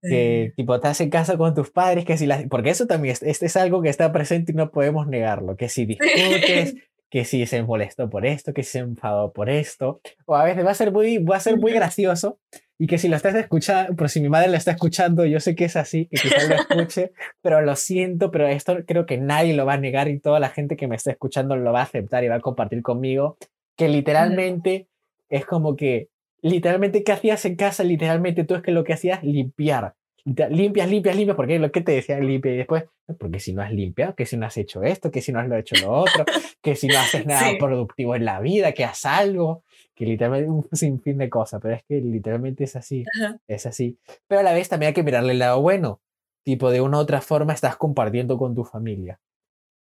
que 0.01 0.53
tipo 0.55 0.76
estás 0.76 1.01
en 1.01 1.10
casa 1.10 1.38
con 1.38 1.53
tus 1.53 1.72
padres, 1.72 2.05
que 2.05 2.18
si 2.18 2.26
las, 2.26 2.45
porque 2.47 2.70
eso 2.70 2.88
también 2.88 3.14
es, 3.14 3.24
este 3.24 3.47
es 3.47 3.57
algo 3.57 3.82
que 3.82 3.89
está 3.89 4.12
presente 4.12 4.51
y 4.51 4.55
no 4.55 4.72
podemos 4.72 5.07
negarlo, 5.07 5.57
que 5.57 5.68
si 5.68 5.86
discutes, 5.86 6.76
que 7.10 7.26
si 7.26 7.45
se 7.45 7.64
molestó 7.64 8.10
por 8.10 8.26
esto, 8.26 8.53
que 8.53 8.64
si 8.64 8.72
se 8.72 8.80
enfadó 8.80 9.34
por 9.34 9.49
esto, 9.49 10.01
o 10.26 10.36
a 10.36 10.45
veces 10.45 10.66
va 10.66 10.72
a 10.72 10.76
ser 10.76 10.91
muy, 10.91 11.18
va 11.18 11.38
a 11.38 11.41
ser 11.41 11.57
muy 11.57 11.74
gracioso 11.74 12.39
y 12.82 12.88
que 12.88 12.97
si 12.97 13.09
lo 13.09 13.17
estás 13.17 13.36
escuchando, 13.36 13.93
por 13.95 14.09
si 14.09 14.21
mi 14.21 14.30
madre 14.30 14.47
lo 14.47 14.55
está 14.55 14.71
escuchando, 14.71 15.25
yo 15.25 15.41
sé 15.41 15.53
que 15.53 15.65
es 15.65 15.75
así, 15.75 16.05
que 16.05 16.17
quizás 16.17 16.47
lo 16.47 16.55
escuche, 16.55 17.11
pero 17.41 17.59
lo 17.61 17.75
siento, 17.75 18.32
pero 18.32 18.47
esto 18.47 18.77
creo 18.88 19.05
que 19.05 19.17
nadie 19.17 19.53
lo 19.53 19.65
va 19.65 19.73
a 19.73 19.77
negar 19.77 20.07
y 20.07 20.17
toda 20.17 20.39
la 20.39 20.47
gente 20.49 20.77
que 20.77 20.88
me 20.88 20.95
está 20.95 21.11
escuchando 21.11 21.57
lo 21.57 21.73
va 21.73 21.82
a 21.82 21.84
aceptar 21.84 22.23
y 22.23 22.30
va 22.30 22.36
a 22.36 22.39
compartir 22.39 22.82
conmigo, 22.82 23.38
que 23.75 23.89
literalmente 23.89 24.88
es 25.27 25.45
como 25.45 25.75
que 25.75 26.07
literalmente, 26.41 27.03
¿qué 27.03 27.11
hacías 27.11 27.43
en 27.43 27.57
casa? 27.57 27.84
Literalmente 27.84 28.45
tú 28.45 28.55
es 28.55 28.61
que 28.61 28.71
lo 28.71 28.86
que 28.86 28.93
hacías, 28.93 29.23
limpiar. 29.23 29.95
Limpias, 30.23 30.89
limpias, 30.89 31.15
limpias, 31.15 31.36
porque 31.36 31.59
lo 31.59 31.71
que 31.71 31.82
te 31.82 31.91
decía 31.91 32.19
limpia 32.19 32.53
y 32.53 32.57
después, 32.57 32.86
porque 33.19 33.39
si 33.39 33.53
no 33.53 33.61
has 33.61 33.71
limpiado, 33.71 34.15
que 34.15 34.25
si 34.25 34.38
no 34.38 34.45
has 34.45 34.55
hecho 34.57 34.84
esto, 34.84 35.11
que 35.11 35.21
si 35.21 35.32
no 35.34 35.39
has 35.39 35.51
hecho 35.51 35.75
lo 35.86 35.91
otro, 35.91 36.23
que 36.61 36.75
si 36.75 36.88
no 36.88 36.99
haces 36.99 37.25
nada 37.25 37.51
productivo 37.57 38.15
en 38.15 38.25
la 38.25 38.39
vida, 38.39 38.71
que 38.73 38.86
haz 38.86 39.05
algo, 39.05 39.63
que 39.99 40.05
literalmente 40.05 40.49
un 40.49 40.67
sinfín 40.71 41.17
de 41.17 41.29
cosas, 41.29 41.61
pero 41.61 41.75
es 41.75 41.83
que 41.83 41.99
literalmente 41.99 42.63
es 42.63 42.75
así, 42.77 43.03
es 43.47 43.65
así. 43.65 43.99
Pero 44.27 44.39
a 44.39 44.43
la 44.43 44.53
vez 44.53 44.69
también 44.69 44.87
hay 44.87 44.93
que 44.93 45.03
mirarle 45.03 45.33
el 45.33 45.39
lado 45.39 45.61
bueno, 45.61 46.01
tipo 46.43 46.71
de 46.71 46.79
una 46.79 46.97
u 46.97 47.01
otra 47.01 47.19
forma 47.19 47.53
estás 47.53 47.75
compartiendo 47.75 48.37
con 48.37 48.55
tu 48.55 48.63
familia. 48.63 49.19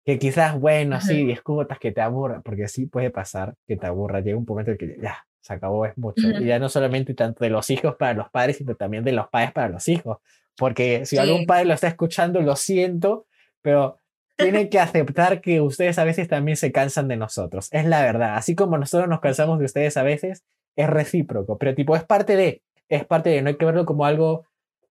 Que 0.05 0.19
quizás, 0.19 0.59
bueno, 0.59 0.99
sí, 0.99 1.23
discutas 1.25 1.79
que 1.79 1.91
te 1.91 2.01
aburra, 2.01 2.41
porque 2.41 2.67
sí 2.67 2.85
puede 2.85 3.11
pasar 3.11 3.55
que 3.65 3.77
te 3.77 3.87
aburra, 3.87 4.19
llega 4.19 4.37
un 4.37 4.45
momento 4.45 4.71
en 4.71 4.77
que 4.77 4.97
ya, 5.01 5.25
se 5.39 5.53
acabó, 5.53 5.85
es 5.85 5.97
mucho. 5.97 6.27
Y 6.27 6.45
ya 6.45 6.59
no 6.59 6.67
solamente 6.67 7.13
tanto 7.13 7.43
de 7.43 7.49
los 7.49 7.69
hijos 7.69 7.95
para 7.95 8.13
los 8.13 8.29
padres, 8.29 8.57
sino 8.57 8.75
también 8.75 9.03
de 9.03 9.13
los 9.13 9.29
padres 9.29 9.53
para 9.53 9.69
los 9.69 9.87
hijos. 9.87 10.17
Porque 10.57 11.05
si 11.05 11.17
algún 11.17 11.45
padre 11.45 11.65
lo 11.65 11.73
está 11.73 11.87
escuchando, 11.87 12.41
lo 12.41 12.55
siento, 12.55 13.27
pero 13.61 13.99
tienen 14.39 14.69
que 14.69 14.79
aceptar 14.79 15.41
que 15.41 15.61
ustedes 15.61 15.99
a 15.99 16.05
veces 16.05 16.27
también 16.27 16.55
se 16.55 16.71
cansan 16.71 17.07
de 17.07 17.17
nosotros. 17.17 17.67
Es 17.71 17.85
la 17.85 18.01
verdad. 18.01 18.35
Así 18.35 18.55
como 18.55 18.77
nosotros 18.77 19.09
nos 19.09 19.19
cansamos 19.19 19.59
de 19.59 19.65
ustedes 19.65 19.97
a 19.97 20.03
veces, 20.03 20.43
es 20.75 20.89
recíproco. 20.89 21.57
Pero 21.57 21.75
tipo, 21.75 21.95
es 21.95 22.03
parte 22.03 22.35
de, 22.35 22.63
es 22.87 23.05
parte 23.05 23.29
de, 23.29 23.41
no 23.41 23.49
hay 23.49 23.57
que 23.57 23.65
verlo 23.65 23.85
como 23.85 24.05
algo 24.05 24.45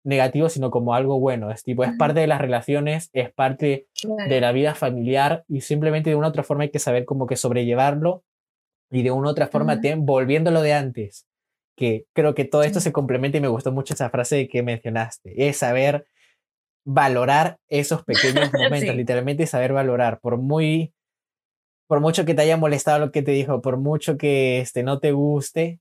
negativo, 0.04 0.48
sino 0.48 0.70
como 0.70 0.94
algo 0.94 1.18
bueno. 1.18 1.50
Es 1.50 1.64
tipo, 1.64 1.82
es 1.82 1.96
parte 1.96 2.20
de 2.20 2.26
las 2.26 2.40
relaciones, 2.40 3.10
es 3.12 3.32
parte 3.32 3.88
de 4.28 4.40
la 4.40 4.52
vida 4.52 4.74
familiar 4.74 5.44
y 5.48 5.62
simplemente 5.62 6.10
de 6.10 6.16
una 6.16 6.28
u 6.28 6.30
otra 6.30 6.42
forma 6.42 6.64
hay 6.64 6.70
que 6.70 6.78
saber 6.78 7.04
como 7.04 7.26
que 7.26 7.36
sobrellevarlo 7.36 8.22
y 8.90 9.02
de 9.02 9.10
una 9.10 9.28
u 9.28 9.30
otra 9.30 9.48
forma, 9.48 9.80
volviéndolo 9.98 10.62
de 10.62 10.74
antes, 10.74 11.26
que 11.76 12.06
creo 12.12 12.34
que 12.34 12.44
todo 12.44 12.62
esto 12.62 12.80
se 12.80 12.92
complementa 12.92 13.38
y 13.38 13.40
me 13.40 13.48
gustó 13.48 13.72
mucho 13.72 13.94
esa 13.94 14.10
frase 14.10 14.48
que 14.48 14.62
mencionaste, 14.62 15.48
es 15.48 15.58
saber 15.58 16.06
valorar 16.90 17.58
esos 17.68 18.02
pequeños 18.02 18.50
momentos, 18.52 18.96
literalmente 18.96 19.46
saber 19.46 19.74
valorar, 19.74 20.20
por 20.20 20.38
muy, 20.38 20.94
por 21.86 22.00
mucho 22.00 22.24
que 22.24 22.34
te 22.34 22.42
haya 22.42 22.56
molestado 22.56 22.98
lo 22.98 23.12
que 23.12 23.22
te 23.22 23.32
dijo, 23.32 23.60
por 23.60 23.76
mucho 23.76 24.16
que 24.16 24.60
este, 24.60 24.82
no 24.82 24.98
te 24.98 25.12
guste, 25.12 25.80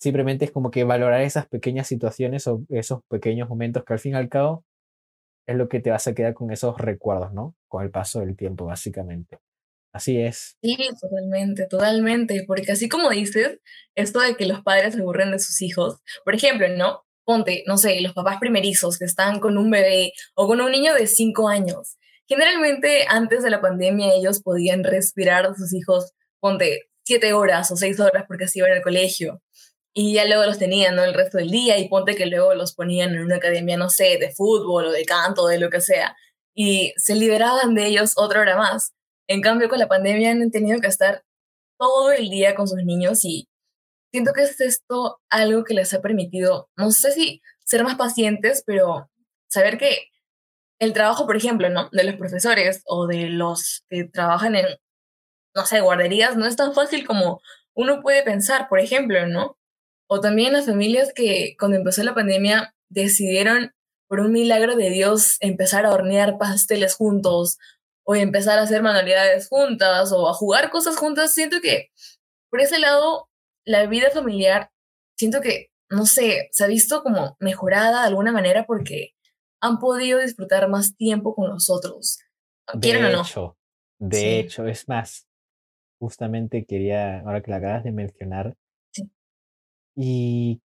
simplemente 0.00 0.46
es 0.46 0.50
como 0.50 0.70
que 0.70 0.84
valorar 0.84 1.20
esas 1.20 1.46
pequeñas 1.46 1.86
situaciones 1.86 2.46
o 2.46 2.62
esos 2.70 3.02
pequeños 3.08 3.50
momentos 3.50 3.84
que 3.84 3.92
al 3.92 3.98
fin 3.98 4.12
y 4.12 4.16
al 4.16 4.30
cabo 4.30 4.64
es 5.46 5.56
lo 5.56 5.68
que 5.68 5.80
te 5.80 5.90
vas 5.90 6.06
a 6.06 6.14
quedar 6.14 6.32
con 6.32 6.50
esos 6.50 6.78
recuerdos, 6.78 7.34
¿no? 7.34 7.54
Con 7.68 7.82
el 7.82 7.90
paso 7.90 8.20
del 8.20 8.34
tiempo, 8.34 8.64
básicamente. 8.64 9.40
Así 9.92 10.18
es. 10.18 10.56
Sí, 10.62 10.78
totalmente, 11.02 11.66
totalmente, 11.66 12.44
porque 12.46 12.72
así 12.72 12.88
como 12.88 13.10
dices, 13.10 13.58
esto 13.94 14.20
de 14.20 14.36
que 14.36 14.46
los 14.46 14.62
padres 14.62 14.94
se 14.94 15.02
aburren 15.02 15.32
de 15.32 15.38
sus 15.38 15.60
hijos, 15.60 16.00
por 16.24 16.34
ejemplo, 16.34 16.66
¿no? 16.68 17.04
Ponte, 17.24 17.64
no 17.66 17.78
sé, 17.78 18.00
los 18.00 18.12
papás 18.12 18.38
primerizos 18.40 18.98
que 18.98 19.04
están 19.04 19.40
con 19.40 19.58
un 19.58 19.70
bebé 19.70 20.12
o 20.34 20.46
con 20.46 20.60
un 20.60 20.70
niño 20.72 20.94
de 20.94 21.06
cinco 21.06 21.48
años. 21.48 21.96
Generalmente 22.28 23.06
antes 23.08 23.42
de 23.42 23.50
la 23.50 23.60
pandemia 23.60 24.12
ellos 24.14 24.42
podían 24.42 24.84
respirar 24.84 25.46
a 25.46 25.54
sus 25.54 25.74
hijos, 25.74 26.12
ponte, 26.40 26.90
siete 27.04 27.32
horas 27.32 27.70
o 27.70 27.76
seis 27.76 28.00
horas 28.00 28.24
porque 28.26 28.44
así 28.44 28.58
iban 28.60 28.72
al 28.72 28.82
colegio. 28.82 29.42
Y 29.94 30.14
ya 30.14 30.24
luego 30.24 30.44
los 30.46 30.58
tenían, 30.58 30.96
¿no? 30.96 31.04
El 31.04 31.14
resto 31.14 31.38
del 31.38 31.50
día 31.50 31.78
y 31.78 31.88
ponte 31.88 32.14
que 32.16 32.26
luego 32.26 32.54
los 32.54 32.74
ponían 32.74 33.14
en 33.14 33.20
una 33.22 33.36
academia, 33.36 33.76
no 33.76 33.90
sé, 33.90 34.16
de 34.18 34.30
fútbol 34.32 34.86
o 34.86 34.92
de 34.92 35.04
canto, 35.04 35.46
de 35.46 35.58
lo 35.58 35.70
que 35.70 35.80
sea. 35.80 36.16
Y 36.54 36.94
se 36.96 37.14
liberaban 37.14 37.74
de 37.74 37.86
ellos 37.86 38.14
otra 38.16 38.40
hora 38.40 38.56
más 38.56 38.92
en 39.28 39.40
cambio, 39.40 39.68
con 39.68 39.78
la 39.78 39.88
pandemia 39.88 40.30
han 40.30 40.50
tenido 40.50 40.80
que 40.80 40.88
estar 40.88 41.24
todo 41.78 42.12
el 42.12 42.28
día 42.30 42.54
con 42.54 42.68
sus 42.68 42.84
niños 42.84 43.24
y 43.24 43.48
siento 44.12 44.32
que 44.34 44.42
es 44.42 44.60
esto 44.60 45.20
algo 45.30 45.64
que 45.64 45.74
les 45.74 45.92
ha 45.94 46.02
permitido, 46.02 46.68
no 46.76 46.90
sé 46.90 47.12
si 47.12 47.42
ser 47.64 47.82
más 47.82 47.96
pacientes, 47.96 48.62
pero 48.66 49.10
saber 49.48 49.78
que 49.78 50.08
el 50.78 50.92
trabajo, 50.92 51.26
por 51.26 51.36
ejemplo, 51.36 51.70
¿no? 51.70 51.88
De 51.92 52.04
los 52.04 52.16
profesores 52.16 52.82
o 52.86 53.06
de 53.06 53.28
los 53.28 53.84
que 53.88 54.04
trabajan 54.04 54.56
en, 54.56 54.66
no 55.54 55.64
sé, 55.64 55.80
guarderías, 55.80 56.36
no 56.36 56.46
es 56.46 56.56
tan 56.56 56.74
fácil 56.74 57.06
como 57.06 57.40
uno 57.74 58.02
puede 58.02 58.22
pensar, 58.22 58.68
por 58.68 58.80
ejemplo, 58.80 59.26
¿no? 59.26 59.56
O 60.08 60.20
también 60.20 60.52
las 60.52 60.66
familias 60.66 61.12
que 61.14 61.56
cuando 61.58 61.78
empezó 61.78 62.02
la 62.02 62.14
pandemia 62.14 62.74
decidieron, 62.90 63.72
por 64.08 64.20
un 64.20 64.32
milagro 64.32 64.76
de 64.76 64.90
Dios, 64.90 65.38
empezar 65.40 65.86
a 65.86 65.92
hornear 65.92 66.36
pasteles 66.36 66.94
juntos 66.96 67.56
o 68.04 68.14
empezar 68.14 68.58
a 68.58 68.62
hacer 68.62 68.82
manualidades 68.82 69.48
juntas 69.48 70.12
o 70.12 70.28
a 70.28 70.34
jugar 70.34 70.70
cosas 70.70 70.96
juntas, 70.96 71.32
siento 71.32 71.62
que 71.62 71.90
por 72.50 72.60
ese 72.60 72.78
lado 72.78 73.30
la 73.64 73.86
vida 73.86 74.10
familiar, 74.10 74.70
siento 75.16 75.40
que, 75.40 75.70
no 75.90 76.06
sé, 76.06 76.48
se 76.52 76.64
ha 76.64 76.66
visto 76.66 77.02
como 77.02 77.36
mejorada 77.40 78.02
de 78.02 78.08
alguna 78.08 78.32
manera 78.32 78.66
porque 78.66 79.14
han 79.60 79.78
podido 79.78 80.20
disfrutar 80.20 80.68
más 80.68 80.96
tiempo 80.96 81.34
con 81.34 81.48
nosotros. 81.50 82.18
¿Quieren 82.80 83.02
de 83.02 83.08
o 83.08 83.12
no? 83.12 83.22
Hecho, 83.22 83.56
de 83.98 84.40
hecho, 84.40 84.66
es 84.66 84.88
más, 84.88 85.28
justamente 85.98 86.64
quería, 86.64 87.20
ahora 87.20 87.42
que 87.42 87.50
la 87.50 87.58
acabas 87.58 87.84
de 87.84 87.92
mencionar, 87.92 88.56
sí. 88.90 89.10
y 89.94 90.62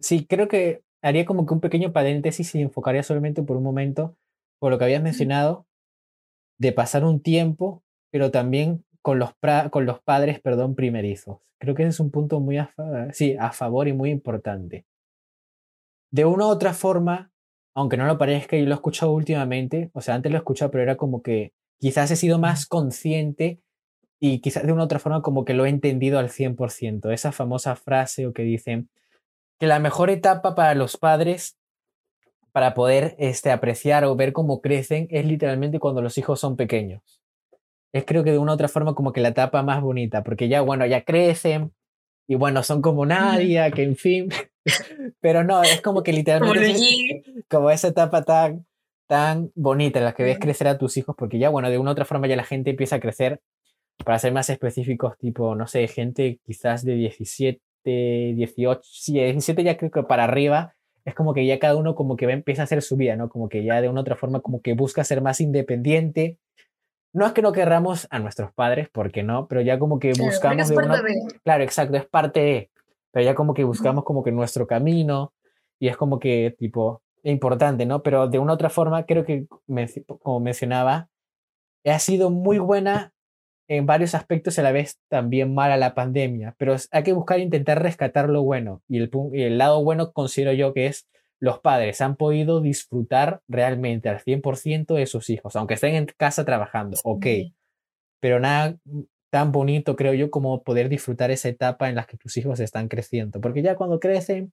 sí, 0.00 0.26
creo 0.26 0.48
que 0.48 0.82
haría 1.02 1.24
como 1.24 1.46
que 1.46 1.54
un 1.54 1.60
pequeño 1.60 1.92
paréntesis 1.92 2.54
y 2.54 2.62
enfocaría 2.62 3.02
solamente 3.02 3.42
por 3.42 3.56
un 3.56 3.62
momento 3.62 4.16
por 4.58 4.72
lo 4.72 4.78
que 4.78 4.84
habías 4.84 5.02
mencionado, 5.02 5.66
de 6.58 6.72
pasar 6.72 7.04
un 7.04 7.20
tiempo, 7.20 7.82
pero 8.10 8.30
también 8.30 8.84
con 9.06 9.20
los, 9.20 9.34
con 9.70 9.86
los 9.86 10.00
padres 10.00 10.40
perdón, 10.40 10.74
primerizos. 10.74 11.38
Creo 11.60 11.76
que 11.76 11.84
es 11.84 12.00
un 12.00 12.10
punto 12.10 12.40
muy 12.40 12.58
a, 12.58 12.74
sí, 13.12 13.36
a 13.38 13.52
favor 13.52 13.86
y 13.86 13.92
muy 13.92 14.10
importante. 14.10 14.84
De 16.10 16.24
una 16.24 16.46
u 16.46 16.48
otra 16.48 16.74
forma, 16.74 17.30
aunque 17.72 17.96
no 17.96 18.04
lo 18.04 18.18
parezca, 18.18 18.56
yo 18.56 18.64
lo 18.64 18.72
he 18.72 18.74
escuchado 18.74 19.12
últimamente, 19.12 19.90
o 19.92 20.00
sea, 20.00 20.16
antes 20.16 20.32
lo 20.32 20.38
he 20.38 20.40
escuchado, 20.40 20.72
pero 20.72 20.82
era 20.82 20.96
como 20.96 21.22
que 21.22 21.52
quizás 21.78 22.10
he 22.10 22.16
sido 22.16 22.40
más 22.40 22.66
consciente 22.66 23.60
y 24.18 24.40
quizás 24.40 24.66
de 24.66 24.72
una 24.72 24.82
u 24.82 24.86
otra 24.86 24.98
forma 24.98 25.22
como 25.22 25.44
que 25.44 25.54
lo 25.54 25.66
he 25.66 25.68
entendido 25.68 26.18
al 26.18 26.30
100%. 26.30 27.12
Esa 27.12 27.30
famosa 27.30 27.76
frase 27.76 28.26
o 28.26 28.32
que 28.32 28.42
dicen 28.42 28.90
que 29.60 29.68
la 29.68 29.78
mejor 29.78 30.10
etapa 30.10 30.56
para 30.56 30.74
los 30.74 30.96
padres 30.96 31.56
para 32.50 32.74
poder 32.74 33.14
este, 33.20 33.52
apreciar 33.52 34.04
o 34.04 34.16
ver 34.16 34.32
cómo 34.32 34.60
crecen 34.60 35.06
es 35.10 35.24
literalmente 35.26 35.78
cuando 35.78 36.02
los 36.02 36.18
hijos 36.18 36.40
son 36.40 36.56
pequeños. 36.56 37.22
Es 37.92 38.04
creo 38.04 38.24
que 38.24 38.32
de 38.32 38.38
una 38.38 38.52
u 38.52 38.54
otra 38.54 38.68
forma 38.68 38.94
como 38.94 39.12
que 39.12 39.20
la 39.20 39.28
etapa 39.28 39.62
más 39.62 39.80
bonita, 39.80 40.22
porque 40.22 40.48
ya, 40.48 40.60
bueno, 40.60 40.86
ya 40.86 41.04
crecen 41.04 41.72
y 42.28 42.34
bueno, 42.34 42.62
son 42.62 42.82
como 42.82 43.06
nadie, 43.06 43.70
que 43.72 43.82
en 43.82 43.96
fin, 43.96 44.28
pero 45.20 45.44
no, 45.44 45.62
es 45.62 45.80
como 45.80 46.02
que 46.02 46.12
literalmente 46.12 47.22
como, 47.48 47.70
esa 47.70 47.88
etapa 47.88 48.22
tan, 48.22 48.66
tan 49.06 49.50
bonita 49.54 50.00
en 50.00 50.04
la 50.04 50.14
que 50.14 50.24
ves 50.24 50.38
crecer 50.38 50.68
a 50.68 50.78
tus 50.78 50.96
hijos, 50.96 51.14
porque 51.16 51.38
ya, 51.38 51.48
bueno, 51.48 51.70
de 51.70 51.78
una 51.78 51.90
u 51.90 51.92
otra 51.92 52.04
forma 52.04 52.26
ya 52.26 52.36
la 52.36 52.44
gente 52.44 52.70
empieza 52.70 52.96
a 52.96 53.00
crecer, 53.00 53.40
para 54.04 54.18
ser 54.18 54.32
más 54.32 54.50
específicos, 54.50 55.16
tipo, 55.18 55.54
no 55.54 55.66
sé, 55.66 55.86
gente 55.88 56.40
quizás 56.44 56.84
de 56.84 56.94
17, 56.94 57.60
18, 57.84 58.80
17 59.06 59.64
ya 59.64 59.76
creo 59.76 59.90
que 59.90 60.02
para 60.02 60.24
arriba, 60.24 60.74
es 61.04 61.14
como 61.14 61.32
que 61.32 61.46
ya 61.46 61.58
cada 61.58 61.76
uno 61.76 61.94
como 61.94 62.16
que 62.16 62.26
va, 62.26 62.32
empieza 62.32 62.62
a 62.62 62.64
hacer 62.64 62.82
su 62.82 62.96
vida, 62.96 63.16
¿no? 63.16 63.28
Como 63.28 63.48
que 63.48 63.64
ya 63.64 63.80
de 63.80 63.88
una 63.88 64.00
otra 64.00 64.16
forma 64.16 64.40
como 64.40 64.60
que 64.60 64.74
busca 64.74 65.04
ser 65.04 65.22
más 65.22 65.40
independiente, 65.40 66.38
no 67.16 67.24
es 67.24 67.32
que 67.32 67.40
no 67.40 67.52
querramos 67.52 68.06
a 68.10 68.18
nuestros 68.18 68.52
padres, 68.52 68.90
porque 68.92 69.22
no, 69.22 69.48
pero 69.48 69.62
ya 69.62 69.78
como 69.78 69.98
que 69.98 70.12
buscamos 70.12 70.68
de 70.68 70.76
una... 70.76 71.02
Claro, 71.42 71.64
exacto, 71.64 71.96
es 71.96 72.04
parte 72.04 72.40
de, 72.40 72.70
pero 73.10 73.24
ya 73.24 73.34
como 73.34 73.54
que 73.54 73.64
buscamos 73.64 74.04
como 74.04 74.22
que 74.22 74.32
nuestro 74.32 74.66
camino 74.66 75.32
y 75.78 75.88
es 75.88 75.96
como 75.96 76.18
que 76.18 76.54
tipo 76.58 77.00
importante, 77.22 77.86
¿no? 77.86 78.02
Pero 78.02 78.28
de 78.28 78.38
una 78.38 78.52
otra 78.52 78.68
forma, 78.68 79.06
creo 79.06 79.24
que, 79.24 79.46
como 80.20 80.40
mencionaba, 80.40 81.08
ha 81.86 81.98
sido 82.00 82.28
muy 82.28 82.58
buena 82.58 83.14
en 83.66 83.86
varios 83.86 84.14
aspectos 84.14 84.58
a 84.58 84.62
la 84.62 84.72
vez 84.72 84.98
también 85.08 85.54
mala 85.54 85.78
la 85.78 85.94
pandemia, 85.94 86.54
pero 86.58 86.76
hay 86.90 87.02
que 87.02 87.14
buscar 87.14 87.40
intentar 87.40 87.82
rescatar 87.82 88.28
lo 88.28 88.42
bueno 88.42 88.82
y 88.88 88.98
el, 88.98 89.10
y 89.32 89.42
el 89.42 89.56
lado 89.56 89.82
bueno 89.82 90.12
considero 90.12 90.52
yo 90.52 90.74
que 90.74 90.86
es 90.86 91.08
los 91.46 91.60
padres 91.60 92.00
han 92.00 92.16
podido 92.16 92.60
disfrutar 92.60 93.40
realmente 93.48 94.08
al 94.08 94.18
100% 94.18 94.94
de 94.94 95.06
sus 95.06 95.30
hijos, 95.30 95.54
aunque 95.54 95.74
estén 95.74 95.94
en 95.94 96.06
casa 96.16 96.44
trabajando, 96.44 96.98
ok, 97.04 97.26
pero 98.20 98.40
nada 98.40 98.76
tan 99.30 99.52
bonito 99.52 99.94
creo 99.94 100.12
yo 100.12 100.30
como 100.30 100.62
poder 100.62 100.88
disfrutar 100.88 101.30
esa 101.30 101.48
etapa 101.48 101.88
en 101.88 101.94
la 101.94 102.04
que 102.04 102.16
tus 102.16 102.36
hijos 102.36 102.58
están 102.58 102.88
creciendo, 102.88 103.40
porque 103.40 103.62
ya 103.62 103.76
cuando 103.76 104.00
crecen 104.00 104.52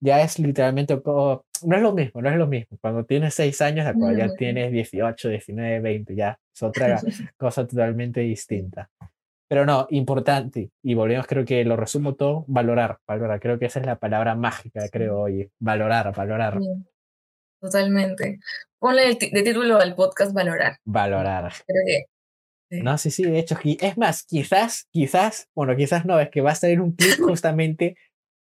ya 0.00 0.22
es 0.22 0.38
literalmente, 0.38 0.94
no 1.04 1.42
es 1.76 1.82
lo 1.82 1.92
mismo, 1.92 2.22
no 2.22 2.30
es 2.30 2.36
lo 2.36 2.46
mismo. 2.46 2.78
Cuando 2.80 3.04
tienes 3.04 3.34
6 3.34 3.60
años, 3.62 3.84
ya 4.16 4.28
tienes 4.36 4.70
18, 4.70 5.28
19, 5.28 5.80
20, 5.80 6.14
ya 6.14 6.38
es 6.54 6.62
otra 6.62 7.00
cosa 7.36 7.66
totalmente 7.66 8.20
distinta. 8.20 8.88
Pero 9.48 9.64
no, 9.64 9.86
importante, 9.90 10.70
y 10.82 10.94
volvemos, 10.94 11.26
creo 11.26 11.44
que 11.44 11.64
lo 11.64 11.76
resumo 11.76 12.14
todo, 12.14 12.44
valorar, 12.48 12.98
valorar. 13.06 13.40
Creo 13.40 13.58
que 13.58 13.66
esa 13.66 13.80
es 13.80 13.86
la 13.86 13.98
palabra 13.98 14.34
mágica, 14.34 14.82
creo, 14.90 15.20
hoy. 15.20 15.50
Valorar, 15.58 16.14
valorar. 16.14 16.58
totalmente. 17.58 18.40
Ponle 18.78 19.14
de 19.14 19.42
título 19.42 19.78
al 19.78 19.94
podcast 19.94 20.34
Valorar. 20.34 20.76
Valorar. 20.84 21.52
No, 22.70 22.98
sí, 22.98 23.10
sí, 23.10 23.24
de 23.24 23.38
hecho, 23.38 23.58
es 23.64 23.96
más, 23.96 24.24
quizás, 24.24 24.86
quizás, 24.90 25.48
bueno, 25.54 25.74
quizás 25.74 26.04
no, 26.04 26.20
es 26.20 26.28
que 26.28 26.42
va 26.42 26.50
a 26.50 26.54
salir 26.54 26.80
un 26.82 26.92
clip 26.92 27.18
justamente 27.20 27.96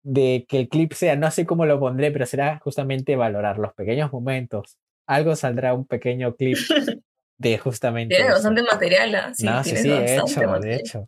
de 0.04 0.46
que 0.48 0.60
el 0.60 0.70
clip 0.70 0.94
sea, 0.94 1.16
no 1.16 1.30
sé 1.32 1.46
cómo 1.46 1.66
lo 1.66 1.80
pondré, 1.80 2.12
pero 2.12 2.26
será 2.26 2.60
justamente 2.60 3.16
valorar 3.16 3.60
los 3.60 3.74
pequeños 3.74 4.12
momentos. 4.12 4.78
Algo 5.08 5.36
saldrá 5.36 5.74
un 5.74 5.86
pequeño 5.86 6.36
clip 6.36 6.58
de 7.38 7.58
justamente. 7.58 8.16
Tiene 8.16 8.32
bastante 8.32 8.64
material, 8.64 9.16
¿ah? 9.16 9.34
Sí, 9.34 9.46
no, 9.46 9.64
sí, 9.64 9.76
sí, 9.76 9.90
de 9.90 10.16
hecho, 10.18 10.60
de 10.60 10.76
hecho. 10.76 11.06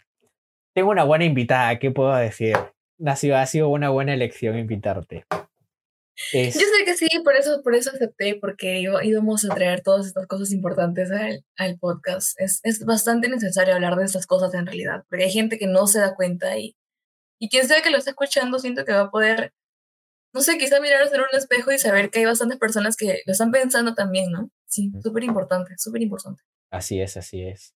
Tengo 0.73 0.91
una 0.91 1.03
buena 1.03 1.25
invitada, 1.25 1.79
¿qué 1.79 1.91
puedo 1.91 2.15
decir? 2.15 2.55
Ha 3.05 3.15
sido, 3.15 3.37
ha 3.37 3.45
sido 3.45 3.69
una 3.69 3.89
buena 3.89 4.13
elección 4.13 4.57
invitarte. 4.57 5.25
Yo 6.33 6.51
sé 6.51 6.85
que 6.85 6.95
sí, 6.95 7.07
por 7.23 7.35
eso, 7.35 7.61
por 7.63 7.75
eso 7.75 7.91
acepté, 7.91 8.35
porque 8.41 8.83
íbamos 9.03 9.45
a 9.45 9.53
traer 9.53 9.81
todas 9.81 10.07
estas 10.07 10.25
cosas 10.25 10.51
importantes 10.51 11.11
al, 11.11 11.43
al 11.57 11.77
podcast. 11.77 12.39
Es, 12.39 12.59
es 12.63 12.83
bastante 12.85 13.29
necesario 13.29 13.75
hablar 13.75 13.95
de 13.95 14.05
estas 14.05 14.25
cosas 14.25 14.53
en 14.55 14.65
realidad, 14.65 15.03
porque 15.09 15.25
hay 15.25 15.31
gente 15.31 15.59
que 15.59 15.67
no 15.67 15.85
se 15.85 15.99
da 15.99 16.15
cuenta 16.15 16.57
y 16.57 16.75
y 17.39 17.49
quien 17.49 17.67
sea 17.67 17.81
que 17.81 17.89
lo 17.89 17.97
esté 17.97 18.11
escuchando, 18.11 18.59
siento 18.59 18.85
que 18.85 18.93
va 18.93 19.01
a 19.01 19.11
poder, 19.11 19.53
no 20.33 20.41
sé, 20.41 20.57
quizá 20.57 20.79
mirar 20.79 21.01
hacer 21.03 21.21
un 21.21 21.37
espejo 21.37 21.71
y 21.71 21.79
saber 21.79 22.09
que 22.09 22.19
hay 22.19 22.25
bastantes 22.25 22.57
personas 22.57 22.95
que 22.97 23.21
lo 23.25 23.31
están 23.31 23.51
pensando 23.51 23.93
también, 23.93 24.31
¿no? 24.31 24.49
Sí, 24.67 24.91
súper 25.01 25.23
importante, 25.23 25.73
súper 25.77 26.01
importante. 26.01 26.43
Así 26.71 27.01
es, 27.01 27.17
así 27.17 27.41
es. 27.41 27.73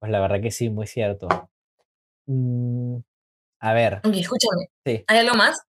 Pues 0.00 0.12
la 0.12 0.20
verdad 0.20 0.40
que 0.40 0.50
sí, 0.50 0.68
muy 0.68 0.86
cierto. 0.86 1.28
Mm, 2.26 2.98
a 3.60 3.72
ver. 3.72 4.00
Oye, 4.04 4.20
escúchame. 4.20 4.70
Sí. 4.84 5.04
Hay 5.06 5.18
algo 5.18 5.36
más 5.36 5.62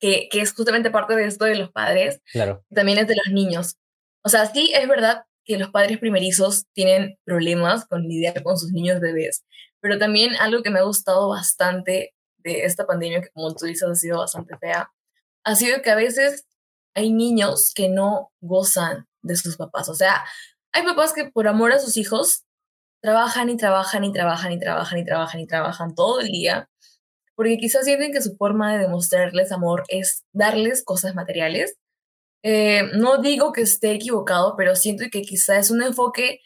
que, 0.00 0.28
que 0.30 0.40
es 0.40 0.52
justamente 0.52 0.90
parte 0.90 1.14
de 1.14 1.26
esto 1.26 1.44
de 1.44 1.56
los 1.56 1.70
padres. 1.70 2.20
Claro. 2.32 2.64
También 2.74 2.98
es 2.98 3.06
de 3.06 3.16
los 3.16 3.32
niños. 3.32 3.76
O 4.22 4.28
sea, 4.28 4.46
sí 4.46 4.72
es 4.74 4.88
verdad 4.88 5.24
que 5.44 5.58
los 5.58 5.70
padres 5.70 5.98
primerizos 5.98 6.66
tienen 6.72 7.18
problemas 7.24 7.86
con 7.86 8.02
lidiar 8.02 8.42
con 8.42 8.58
sus 8.58 8.72
niños 8.72 9.00
bebés, 9.00 9.44
pero 9.80 9.98
también 9.98 10.34
algo 10.40 10.62
que 10.62 10.70
me 10.70 10.80
ha 10.80 10.82
gustado 10.82 11.28
bastante 11.28 12.14
de 12.38 12.64
esta 12.64 12.86
pandemia, 12.86 13.22
que 13.22 13.30
como 13.30 13.54
tú 13.54 13.66
dices 13.66 13.88
ha 13.88 13.94
sido 13.94 14.18
bastante 14.18 14.58
fea, 14.58 14.90
ha 15.44 15.54
sido 15.54 15.80
que 15.82 15.90
a 15.90 15.94
veces 15.94 16.46
hay 16.94 17.12
niños 17.12 17.72
que 17.74 17.88
no 17.88 18.32
gozan 18.40 19.06
de 19.26 19.36
sus 19.36 19.56
papás. 19.56 19.88
O 19.88 19.94
sea, 19.94 20.24
hay 20.72 20.84
papás 20.84 21.12
que 21.12 21.30
por 21.30 21.48
amor 21.48 21.72
a 21.72 21.78
sus 21.78 21.96
hijos 21.96 22.44
trabajan 23.00 23.50
y 23.50 23.56
trabajan 23.56 24.04
y 24.04 24.12
trabajan 24.12 24.52
y 24.52 24.58
trabajan 24.58 24.98
y 24.98 25.04
trabajan 25.04 25.40
y 25.40 25.46
trabajan 25.46 25.94
todo 25.94 26.20
el 26.20 26.28
día, 26.28 26.68
porque 27.34 27.58
quizás 27.58 27.84
sienten 27.84 28.12
que 28.12 28.22
su 28.22 28.36
forma 28.36 28.72
de 28.72 28.80
demostrarles 28.80 29.52
amor 29.52 29.84
es 29.88 30.24
darles 30.32 30.84
cosas 30.84 31.14
materiales. 31.14 31.76
Eh, 32.42 32.90
no 32.94 33.18
digo 33.18 33.52
que 33.52 33.62
esté 33.62 33.92
equivocado, 33.92 34.54
pero 34.56 34.76
siento 34.76 35.04
que 35.10 35.22
quizás 35.22 35.66
es 35.66 35.70
un 35.70 35.82
enfoque 35.82 36.40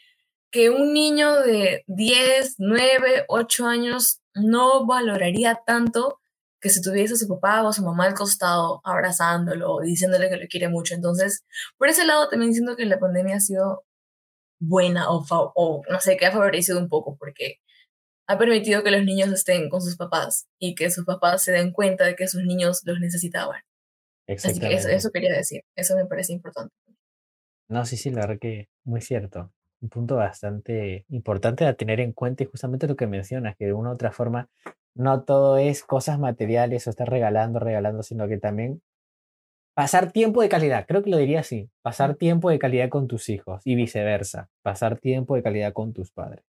que 0.51 0.69
un 0.69 0.93
niño 0.93 1.41
de 1.41 1.83
10, 1.87 2.55
9, 2.57 3.25
8 3.27 3.65
años 3.65 4.21
no 4.33 4.85
valoraría 4.85 5.61
tanto 5.65 6.20
que 6.61 6.69
si 6.69 6.81
tuviese 6.81 7.15
a 7.15 7.17
su 7.17 7.27
papá 7.27 7.63
o 7.63 7.69
a 7.69 7.73
su 7.73 7.83
mamá 7.83 8.05
al 8.05 8.13
costado 8.13 8.81
abrazándolo, 8.83 9.79
diciéndole 9.79 10.29
que 10.29 10.37
lo 10.37 10.47
quiere 10.47 10.69
mucho. 10.69 10.93
Entonces, 10.93 11.43
por 11.77 11.89
ese 11.89 12.05
lado 12.05 12.29
también 12.29 12.53
siento 12.53 12.75
que 12.75 12.85
la 12.85 12.99
pandemia 12.99 13.37
ha 13.37 13.39
sido 13.39 13.83
buena 14.59 15.09
o, 15.09 15.25
o 15.29 15.81
no 15.89 15.99
sé, 15.99 16.17
que 16.17 16.27
ha 16.27 16.31
favorecido 16.31 16.79
un 16.79 16.87
poco 16.87 17.17
porque 17.17 17.57
ha 18.27 18.37
permitido 18.37 18.83
que 18.83 18.91
los 18.91 19.03
niños 19.03 19.29
estén 19.29 19.69
con 19.69 19.81
sus 19.81 19.97
papás 19.97 20.47
y 20.59 20.75
que 20.75 20.91
sus 20.91 21.03
papás 21.03 21.43
se 21.43 21.51
den 21.51 21.71
cuenta 21.71 22.05
de 22.05 22.15
que 22.15 22.27
sus 22.27 22.43
niños 22.43 22.81
los 22.85 22.99
necesitaban. 22.99 23.61
Así 24.27 24.59
que 24.59 24.73
eso, 24.73 24.87
eso 24.87 25.11
quería 25.11 25.33
decir, 25.33 25.63
eso 25.75 25.95
me 25.95 26.05
parece 26.05 26.31
importante. 26.31 26.73
No, 27.67 27.85
sí, 27.85 27.97
sí, 27.97 28.11
la 28.11 28.21
verdad 28.21 28.37
que 28.39 28.69
muy 28.85 29.01
cierto 29.01 29.51
un 29.81 29.89
punto 29.89 30.15
bastante 30.15 31.05
importante 31.09 31.65
a 31.65 31.73
tener 31.73 31.99
en 31.99 32.13
cuenta 32.13 32.43
y 32.43 32.45
justamente 32.45 32.87
lo 32.87 32.95
que 32.95 33.07
mencionas, 33.07 33.55
que 33.57 33.65
de 33.65 33.73
una 33.73 33.89
u 33.89 33.93
otra 33.93 34.11
forma 34.11 34.47
no 34.95 35.23
todo 35.23 35.57
es 35.57 35.83
cosas 35.83 36.19
materiales 36.19 36.87
o 36.87 36.89
estar 36.89 37.09
regalando, 37.09 37.59
regalando, 37.59 38.03
sino 38.03 38.27
que 38.27 38.37
también 38.37 38.81
pasar 39.73 40.11
tiempo 40.11 40.41
de 40.41 40.49
calidad, 40.49 40.85
creo 40.87 41.01
que 41.01 41.09
lo 41.09 41.17
diría 41.17 41.39
así, 41.39 41.69
pasar 41.81 42.15
tiempo 42.15 42.49
de 42.49 42.59
calidad 42.59 42.89
con 42.89 43.07
tus 43.07 43.29
hijos 43.29 43.61
y 43.65 43.75
viceversa, 43.75 44.49
pasar 44.61 44.99
tiempo 44.99 45.35
de 45.35 45.43
calidad 45.43 45.73
con 45.73 45.93
tus 45.93 46.11
padres. 46.11 46.43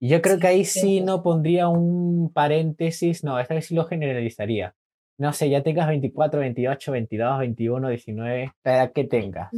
Y 0.00 0.08
yo 0.08 0.22
creo 0.22 0.38
que 0.38 0.46
ahí 0.46 0.64
sí 0.64 1.00
no 1.00 1.22
pondría 1.22 1.68
un 1.68 2.32
paréntesis, 2.32 3.22
no, 3.22 3.38
esta 3.38 3.54
vez 3.54 3.66
sí 3.66 3.74
lo 3.74 3.84
generalizaría. 3.84 4.74
No 5.18 5.34
sé, 5.34 5.50
ya 5.50 5.62
tengas 5.62 5.88
24, 5.88 6.40
28, 6.40 6.92
22, 6.92 7.38
21, 7.38 7.88
19, 7.88 8.52
la 8.64 8.76
edad 8.76 8.92
que 8.92 9.04
tengas 9.04 9.50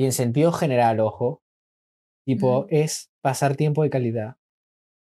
y 0.00 0.04
en 0.04 0.12
sentido 0.12 0.50
general, 0.50 0.98
ojo, 1.00 1.42
tipo, 2.24 2.66
es 2.70 3.10
pasar 3.20 3.56
tiempo 3.56 3.82
de 3.82 3.90
calidad. 3.90 4.36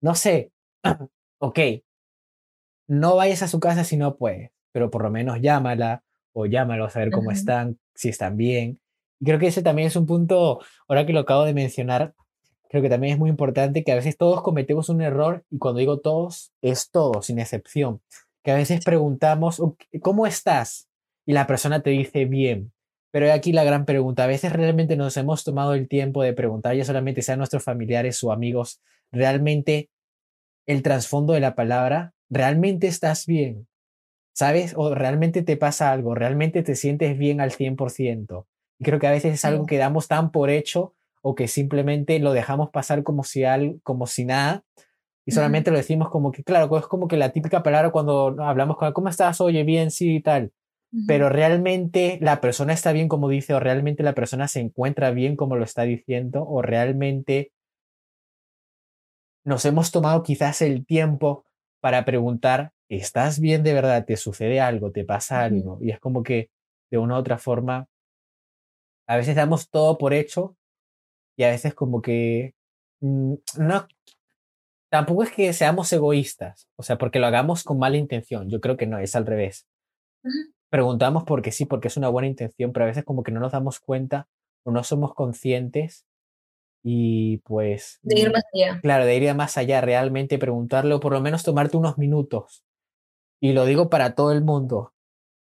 No 0.02 0.16
sé, 0.16 0.54
ok, 1.40 1.60
no 2.88 3.16
vayas 3.16 3.44
a 3.44 3.48
su 3.48 3.60
casa 3.60 3.84
si 3.84 3.98
no 3.98 4.18
puedes, 4.18 4.52
pero 4.72 4.92
por 4.92 5.04
lo 5.04 5.10
menos 5.10 5.42
llámala 5.42 6.04
o 6.34 6.46
llámalo 6.46 6.86
a 6.86 6.90
saber 6.90 7.12
cómo 7.12 7.32
están, 7.32 7.80
si 7.94 8.10
están 8.10 8.38
bien. 8.38 8.80
Y 9.20 9.26
creo 9.26 9.40
que 9.40 9.48
ese 9.48 9.64
también 9.64 9.88
es 9.88 9.96
un 9.96 10.06
punto, 10.06 10.60
ahora 10.88 11.06
que 11.06 11.14
lo 11.14 11.22
acabo 11.22 11.46
de 11.46 11.54
mencionar, 11.54 12.14
creo 12.70 12.82
que 12.82 12.90
también 12.90 13.14
es 13.14 13.20
muy 13.20 13.30
importante 13.30 13.84
que 13.84 13.92
a 13.92 13.96
veces 13.96 14.18
todos 14.18 14.42
cometemos 14.42 14.90
un 14.90 15.02
error 15.02 15.46
y 15.50 15.58
cuando 15.58 15.80
digo 15.80 16.00
todos, 16.00 16.52
es 16.62 16.92
todos, 16.92 17.28
sin 17.28 17.40
excepción. 17.40 18.02
Que 18.44 18.52
a 18.52 18.56
veces 18.56 18.84
preguntamos, 18.84 19.62
¿cómo 20.02 20.28
estás? 20.28 20.90
Y 21.26 21.34
la 21.34 21.48
persona 21.48 21.82
te 21.82 21.92
dice 21.92 22.26
bien, 22.26 22.74
pero 23.12 23.32
aquí 23.32 23.54
la 23.54 23.64
gran 23.64 23.86
pregunta, 23.86 24.26
a 24.26 24.28
veces 24.28 24.52
realmente 24.52 24.98
nos 24.98 25.16
hemos 25.16 25.46
tomado 25.46 25.74
el 25.74 25.88
tiempo 25.88 26.22
de 26.22 26.34
preguntar, 26.34 26.76
ya 26.76 26.84
solamente 26.84 27.22
sean 27.22 27.40
nuestros 27.40 27.64
familiares 27.64 28.22
o 28.24 28.32
amigos, 28.34 28.82
realmente 29.12 29.90
el 30.66 30.82
trasfondo 30.82 31.34
de 31.34 31.40
la 31.40 31.56
palabra, 31.56 32.14
¿realmente 32.30 32.88
estás 32.88 33.26
bien? 33.26 33.68
¿Sabes? 34.34 34.74
¿O 34.76 34.94
realmente 34.94 35.44
te 35.44 35.58
pasa 35.58 35.92
algo? 35.92 36.16
¿Realmente 36.16 36.64
te 36.64 36.76
sientes 36.76 37.18
bien 37.18 37.40
al 37.40 37.52
100%? 37.52 38.46
Y 38.80 38.84
creo 38.84 39.00
que 39.00 39.08
a 39.08 39.12
veces 39.12 39.34
es 39.34 39.46
algo 39.46 39.66
que 39.66 39.78
damos 39.78 40.08
tan 40.08 40.32
por 40.32 40.50
hecho 40.50 40.94
o 41.22 41.36
que 41.36 41.48
simplemente 41.48 42.20
lo 42.20 42.34
dejamos 42.34 42.70
pasar 42.70 43.04
como 43.04 43.24
si, 43.24 43.44
algo, 43.44 43.80
como 43.84 44.08
si 44.08 44.26
nada 44.26 44.64
y 45.28 45.32
solamente 45.32 45.72
lo 45.72 45.78
decimos 45.78 46.10
como 46.10 46.32
que, 46.32 46.44
claro, 46.44 46.78
es 46.78 46.86
como 46.86 47.08
que 47.08 47.18
la 47.18 47.32
típica 47.32 47.64
palabra 47.64 47.90
cuando 47.90 48.36
hablamos 48.40 48.78
con, 48.78 48.94
¿cómo 48.94 49.10
estás? 49.10 49.42
Oye, 49.42 49.64
bien, 49.64 49.90
sí, 49.90 50.18
y 50.18 50.22
tal 50.22 50.52
pero 51.08 51.30
realmente 51.30 52.18
la 52.22 52.40
persona 52.40 52.74
está 52.74 52.94
bien 52.94 53.08
como 53.08 53.28
dice 53.28 53.54
o 53.54 53.60
realmente 53.60 54.04
la 54.04 54.14
persona 54.14 54.48
se 54.48 54.62
encuentra 54.62 55.12
bien 55.12 55.36
como 55.36 55.56
lo 55.56 55.64
está 55.64 55.84
diciendo 55.84 56.46
o 56.48 56.62
realmente 56.62 57.52
nos 59.46 59.64
hemos 59.66 59.92
tomado 59.92 60.24
quizás 60.24 60.62
el 60.62 60.86
tiempo 60.86 61.46
para 61.80 62.04
preguntar, 62.04 62.72
¿estás 62.90 63.40
bien 63.40 63.64
de 63.64 63.74
verdad? 63.74 64.06
¿Te 64.06 64.18
sucede 64.18 64.60
algo? 64.60 64.92
¿Te 64.92 65.06
pasa 65.06 65.44
algo? 65.44 65.78
Y 65.82 65.92
es 65.92 66.00
como 66.00 66.24
que 66.24 66.50
de 66.92 66.98
una 66.98 67.16
u 67.16 67.18
otra 67.20 67.38
forma, 67.38 67.88
a 69.08 69.18
veces 69.18 69.36
damos 69.36 69.70
todo 69.70 69.98
por 69.98 70.14
hecho 70.14 70.58
y 71.38 71.44
a 71.44 71.50
veces 71.50 71.74
como 71.74 72.02
que 72.02 72.56
mm, 73.02 73.36
no, 73.60 73.88
tampoco 74.90 75.24
es 75.24 75.32
que 75.32 75.54
seamos 75.54 75.94
egoístas, 75.94 76.68
o 76.76 76.84
sea, 76.84 76.98
porque 76.98 77.20
lo 77.20 77.28
hagamos 77.28 77.64
con 77.64 77.80
mala 77.80 77.98
intención, 77.98 78.50
yo 78.50 78.60
creo 78.60 78.78
que 78.78 78.88
no, 78.88 78.98
es 78.98 79.16
al 79.16 79.26
revés 79.26 79.68
preguntamos 80.76 81.24
porque 81.24 81.54
sí, 81.54 81.64
porque 81.64 81.88
es 81.88 81.96
una 81.96 82.10
buena 82.10 82.28
intención, 82.28 82.74
pero 82.74 82.84
a 82.84 82.88
veces 82.88 83.06
como 83.06 83.24
que 83.24 83.32
no 83.32 83.40
nos 83.40 83.54
damos 83.54 83.80
cuenta 83.80 84.28
o 84.64 84.72
no 84.72 84.84
somos 84.84 85.14
conscientes 85.14 86.06
y 86.88 87.38
pues... 87.38 87.98
De 88.04 88.20
ir 88.20 88.32
más 88.32 88.44
allá. 88.54 88.80
Claro, 88.80 89.06
de 89.06 89.16
ir 89.16 89.34
más 89.34 89.58
allá, 89.58 89.82
realmente 89.82 90.38
preguntarle 90.38 90.94
o 90.94 91.00
por 91.00 91.14
lo 91.14 91.20
menos 91.20 91.44
tomarte 91.44 91.78
unos 91.78 91.98
minutos. 91.98 92.64
Y 93.42 93.54
lo 93.54 93.66
digo 93.66 93.90
para 93.90 94.14
todo 94.14 94.32
el 94.32 94.44
mundo. 94.44 94.94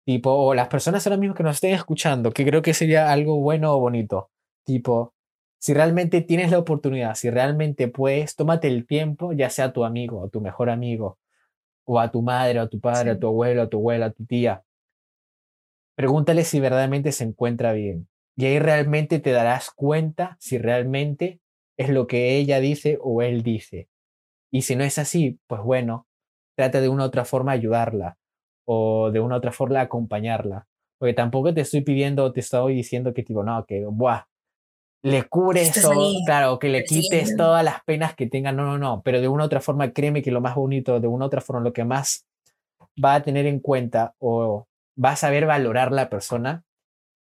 Tipo, 0.05 0.31
o 0.31 0.53
las 0.53 0.69
personas 0.69 1.05
ahora 1.05 1.17
mismo 1.17 1.35
que 1.35 1.43
nos 1.43 1.55
estén 1.55 1.73
escuchando, 1.73 2.31
que 2.31 2.45
creo 2.45 2.61
que 2.61 2.73
sería 2.73 3.11
algo 3.11 3.41
bueno 3.41 3.73
o 3.73 3.79
bonito. 3.81 4.29
Tipo, 4.63 5.13
si 5.59 5.73
realmente 5.73 6.21
tienes 6.21 6.51
la 6.51 6.59
oportunidad, 6.59 7.15
si 7.15 7.29
realmente 7.29 7.89
puedes, 7.89 8.37
tómate 8.37 8.69
el 8.69 8.87
tiempo, 8.87 9.33
ya 9.33 9.49
sea 9.49 9.65
a 9.65 9.73
tu 9.73 9.83
amigo, 9.83 10.21
o 10.21 10.29
tu 10.29 10.39
mejor 10.39 10.69
amigo, 10.69 11.19
o 11.83 11.99
a 11.99 12.11
tu 12.11 12.21
madre, 12.21 12.61
o 12.61 12.63
a 12.63 12.69
tu 12.69 12.79
padre, 12.79 13.11
a 13.11 13.19
tu 13.19 13.27
abuelo, 13.27 13.63
a 13.63 13.69
tu 13.69 13.79
abuela, 13.79 14.05
a 14.05 14.11
tu 14.11 14.25
tía. 14.25 14.63
Pregúntale 15.97 16.45
si 16.45 16.61
verdaderamente 16.61 17.11
se 17.11 17.25
encuentra 17.25 17.73
bien. 17.73 18.07
Y 18.37 18.45
ahí 18.45 18.59
realmente 18.59 19.19
te 19.19 19.31
darás 19.31 19.71
cuenta 19.71 20.37
si 20.39 20.57
realmente 20.57 21.39
es 21.77 21.89
lo 21.89 22.07
que 22.07 22.37
ella 22.37 22.59
dice 22.59 22.97
o 23.01 23.21
él 23.21 23.43
dice. 23.43 23.89
Y 24.51 24.63
si 24.63 24.75
no 24.75 24.83
es 24.83 24.97
así, 24.97 25.39
pues 25.47 25.61
bueno, 25.61 26.07
trata 26.57 26.81
de 26.81 26.89
una 26.89 27.03
u 27.03 27.07
otra 27.07 27.25
forma 27.25 27.51
ayudarla 27.51 28.17
o 28.67 29.11
de 29.11 29.19
una 29.19 29.35
u 29.35 29.37
otra 29.37 29.51
forma 29.51 29.81
acompañarla. 29.81 30.67
Porque 30.97 31.13
tampoco 31.13 31.53
te 31.53 31.61
estoy 31.61 31.81
pidiendo, 31.81 32.31
te 32.31 32.39
estoy 32.39 32.75
diciendo 32.75 33.13
que 33.13 33.23
tipo, 33.23 33.43
no, 33.43 33.65
que, 33.65 33.85
buah, 33.85 34.27
le 35.03 35.23
cures 35.23 35.79
todo, 35.81 36.13
claro, 36.25 36.57
que 36.57 36.69
le 36.69 36.83
quites 36.83 37.35
todas 37.37 37.63
las 37.63 37.83
penas 37.83 38.15
que 38.15 38.27
tenga, 38.27 38.51
no, 38.51 38.63
no, 38.63 38.77
no, 38.77 39.01
pero 39.03 39.21
de 39.21 39.27
una 39.27 39.43
u 39.43 39.45
otra 39.45 39.61
forma, 39.61 39.91
créeme 39.91 40.23
que 40.23 40.31
lo 40.31 40.41
más 40.41 40.55
bonito, 40.55 40.99
de 40.99 41.07
una 41.07 41.25
u 41.25 41.27
otra 41.27 41.41
forma, 41.41 41.61
lo 41.61 41.73
que 41.73 41.83
más 41.83 42.25
va 43.03 43.15
a 43.15 43.21
tener 43.23 43.45
en 43.45 43.59
cuenta 43.59 44.15
o 44.17 44.67
va 45.03 45.11
a 45.11 45.15
saber 45.15 45.45
valorar 45.45 45.91
la 45.91 46.09
persona 46.09 46.64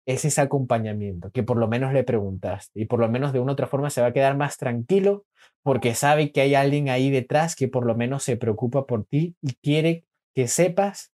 es 0.05 0.25
ese 0.25 0.41
acompañamiento, 0.41 1.31
que 1.31 1.43
por 1.43 1.57
lo 1.57 1.67
menos 1.67 1.93
le 1.93 2.03
preguntaste 2.03 2.81
y 2.81 2.85
por 2.85 2.99
lo 2.99 3.09
menos 3.09 3.33
de 3.33 3.39
una 3.39 3.51
u 3.51 3.53
otra 3.53 3.67
forma 3.67 3.89
se 3.89 4.01
va 4.01 4.07
a 4.07 4.13
quedar 4.13 4.35
más 4.37 4.57
tranquilo 4.57 5.25
porque 5.63 5.93
sabe 5.93 6.31
que 6.31 6.41
hay 6.41 6.55
alguien 6.55 6.89
ahí 6.89 7.09
detrás 7.09 7.55
que 7.55 7.67
por 7.67 7.85
lo 7.85 7.95
menos 7.95 8.23
se 8.23 8.37
preocupa 8.37 8.85
por 8.85 9.05
ti 9.05 9.35
y 9.41 9.53
quiere 9.61 10.05
que 10.33 10.47
sepas, 10.47 11.11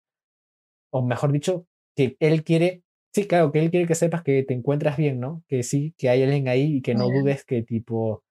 o 0.92 1.02
mejor 1.02 1.32
dicho, 1.32 1.66
que 1.96 2.16
él 2.20 2.44
quiere, 2.44 2.84
sí, 3.14 3.28
claro, 3.28 3.52
que 3.52 3.60
él 3.60 3.72
quiere 3.72 3.88
que 3.88 3.96
sepas 3.96 4.24
que 4.24 4.44
te 4.44 4.54
encuentras 4.54 4.98
bien, 4.98 5.20
¿no? 5.20 5.44
Que 5.48 5.64
sí, 5.64 5.94
que 5.98 6.10
hay 6.10 6.24
alguien 6.24 6.48
ahí 6.48 6.78
y 6.78 6.82
que 6.82 6.96
no 6.96 7.10
dudes 7.10 7.44
que 7.46 7.64
tipo, 7.64 8.24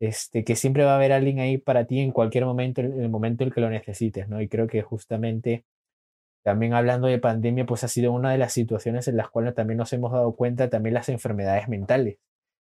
este, 0.00 0.44
que 0.44 0.56
siempre 0.56 0.84
va 0.84 0.92
a 0.92 0.96
haber 0.96 1.12
alguien 1.12 1.38
ahí 1.38 1.58
para 1.58 1.86
ti 1.86 2.00
en 2.00 2.12
cualquier 2.12 2.44
momento, 2.44 2.80
en 2.80 3.00
el 3.00 3.08
momento 3.08 3.44
en 3.44 3.48
el 3.48 3.54
que 3.54 3.60
lo 3.60 3.70
necesites, 3.70 4.28
¿no? 4.28 4.40
Y 4.40 4.48
creo 4.48 4.66
que 4.66 4.82
justamente 4.82 5.64
también 6.42 6.74
hablando 6.74 7.06
de 7.06 7.18
pandemia, 7.18 7.66
pues 7.66 7.84
ha 7.84 7.88
sido 7.88 8.12
una 8.12 8.32
de 8.32 8.38
las 8.38 8.52
situaciones 8.52 9.06
en 9.08 9.16
las 9.16 9.30
cuales 9.30 9.54
también 9.54 9.78
nos 9.78 9.92
hemos 9.92 10.12
dado 10.12 10.34
cuenta 10.34 10.68
también 10.68 10.94
las 10.94 11.08
enfermedades 11.08 11.68
mentales. 11.68 12.18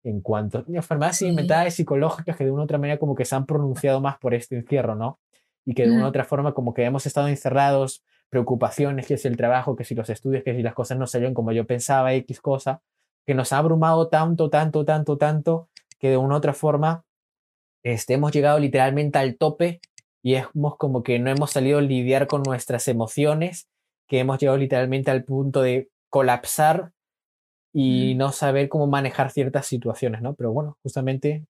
En 0.03 0.21
cuanto 0.21 0.59
a 0.59 0.63
enfermedades 0.67 1.21
mentales 1.33 1.75
psicológicas 1.75 2.37
que 2.37 2.45
de 2.45 2.51
una 2.51 2.61
u 2.61 2.63
otra 2.63 2.77
manera 2.77 2.99
como 2.99 3.15
que 3.15 3.25
se 3.25 3.35
han 3.35 3.45
pronunciado 3.45 3.99
más 3.99 4.17
por 4.17 4.33
este 4.33 4.55
encierro, 4.55 4.95
¿no? 4.95 5.19
Y 5.65 5.73
que 5.73 5.85
de 5.85 5.91
una 5.91 6.05
u 6.05 6.07
otra 6.07 6.23
forma 6.23 6.53
como 6.53 6.73
que 6.73 6.83
hemos 6.85 7.05
estado 7.05 7.27
encerrados, 7.27 8.03
preocupaciones, 8.29 9.07
que 9.07 9.15
es 9.15 9.25
el 9.25 9.37
trabajo, 9.37 9.75
que 9.75 9.83
si 9.83 9.95
los 9.95 10.09
estudios, 10.09 10.43
que 10.43 10.55
si 10.55 10.63
las 10.63 10.73
cosas 10.73 10.97
no 10.97 11.05
salieron 11.05 11.33
como 11.33 11.51
yo 11.51 11.67
pensaba, 11.67 12.13
X 12.13 12.39
cosa, 12.39 12.81
que 13.25 13.33
nos 13.35 13.51
ha 13.51 13.57
abrumado 13.57 14.07
tanto, 14.07 14.49
tanto, 14.49 14.85
tanto, 14.85 15.17
tanto, 15.17 15.69
que 15.99 16.09
de 16.09 16.17
una 16.17 16.35
u 16.35 16.37
otra 16.37 16.53
forma 16.53 17.03
este, 17.83 18.13
hemos 18.13 18.31
llegado 18.31 18.59
literalmente 18.59 19.19
al 19.19 19.37
tope 19.37 19.79
y 20.21 20.35
hemos 20.35 20.77
como 20.77 21.03
que 21.03 21.19
no 21.19 21.29
hemos 21.29 21.51
salido 21.51 21.79
a 21.79 21.81
lidiar 21.81 22.27
con 22.27 22.43
nuestras 22.43 22.87
emociones, 22.87 23.67
que 24.07 24.19
hemos 24.19 24.39
llegado 24.39 24.57
literalmente 24.57 25.11
al 25.11 25.23
punto 25.23 25.61
de 25.61 25.89
colapsar 26.09 26.91
y 27.71 28.15
no 28.15 28.31
saber 28.31 28.67
cómo 28.67 28.87
manejar 28.87 29.31
ciertas 29.31 29.67
situaciones, 29.67 30.21
¿no? 30.21 30.33
Pero 30.33 30.51
bueno, 30.51 30.77
justamente 30.81 31.45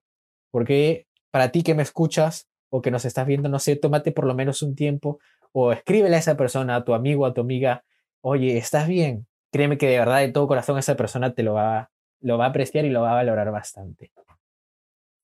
porque 0.50 1.06
para 1.30 1.50
ti 1.50 1.62
que 1.62 1.74
me 1.74 1.82
escuchas 1.82 2.48
o 2.70 2.80
que 2.80 2.90
nos 2.90 3.04
estás 3.04 3.26
viendo, 3.26 3.48
no 3.48 3.58
sé, 3.58 3.76
tómate 3.76 4.12
por 4.12 4.26
lo 4.26 4.34
menos 4.34 4.62
un 4.62 4.74
tiempo 4.74 5.18
o 5.52 5.72
escríbele 5.72 6.16
a 6.16 6.18
esa 6.18 6.36
persona, 6.36 6.76
a 6.76 6.84
tu 6.84 6.94
amigo, 6.94 7.26
a 7.26 7.34
tu 7.34 7.42
amiga, 7.42 7.84
oye, 8.22 8.56
¿estás 8.56 8.88
bien? 8.88 9.26
Créeme 9.52 9.78
que 9.78 9.88
de 9.88 9.98
verdad, 9.98 10.20
de 10.20 10.32
todo 10.32 10.48
corazón, 10.48 10.78
esa 10.78 10.96
persona 10.96 11.34
te 11.34 11.42
lo 11.42 11.54
va, 11.54 11.90
lo 12.20 12.38
va 12.38 12.46
a 12.46 12.48
apreciar 12.48 12.84
y 12.84 12.90
lo 12.90 13.02
va 13.02 13.12
a 13.12 13.16
valorar 13.16 13.50
bastante. 13.50 14.12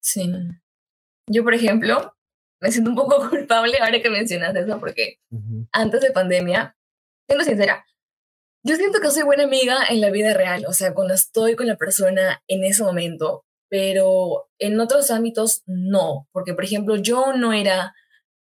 Sí. 0.01 0.31
Yo, 1.27 1.45
por 1.45 1.55
ejemplo, 1.55 2.15
me 2.63 2.71
siento 2.71 2.91
un 2.91 2.97
poco 2.97 3.29
culpable 3.31 3.77
ahora 3.79 4.01
que 4.01 4.09
mencionas 4.09 4.55
eso, 4.55 4.79
porque 4.79 5.19
antes 5.73 6.01
de 6.01 6.13
pandemia, 6.13 6.77
siendo 7.27 7.45
sincera, 7.45 7.85
yo 8.65 8.77
siento 8.77 9.01
que 9.01 9.11
soy 9.11 9.25
buena 9.25 9.43
amiga 9.43 9.85
en 9.91 10.01
la 10.01 10.11
vida 10.11 10.33
real, 10.33 10.65
o 10.69 10.73
sea, 10.73 10.95
cuando 10.95 11.13
estoy 11.13 11.57
con 11.57 11.67
la 11.67 11.77
persona 11.77 12.43
en 12.47 12.65
ese 12.65 12.85
momento, 12.85 13.45
pero 13.69 14.49
en 14.59 14.79
otros 14.79 15.11
ámbitos 15.11 15.63
no, 15.67 16.29
porque 16.31 16.55
por 16.55 16.65
ejemplo 16.65 16.97
yo 16.97 17.33
no 17.33 17.53
era 17.53 17.95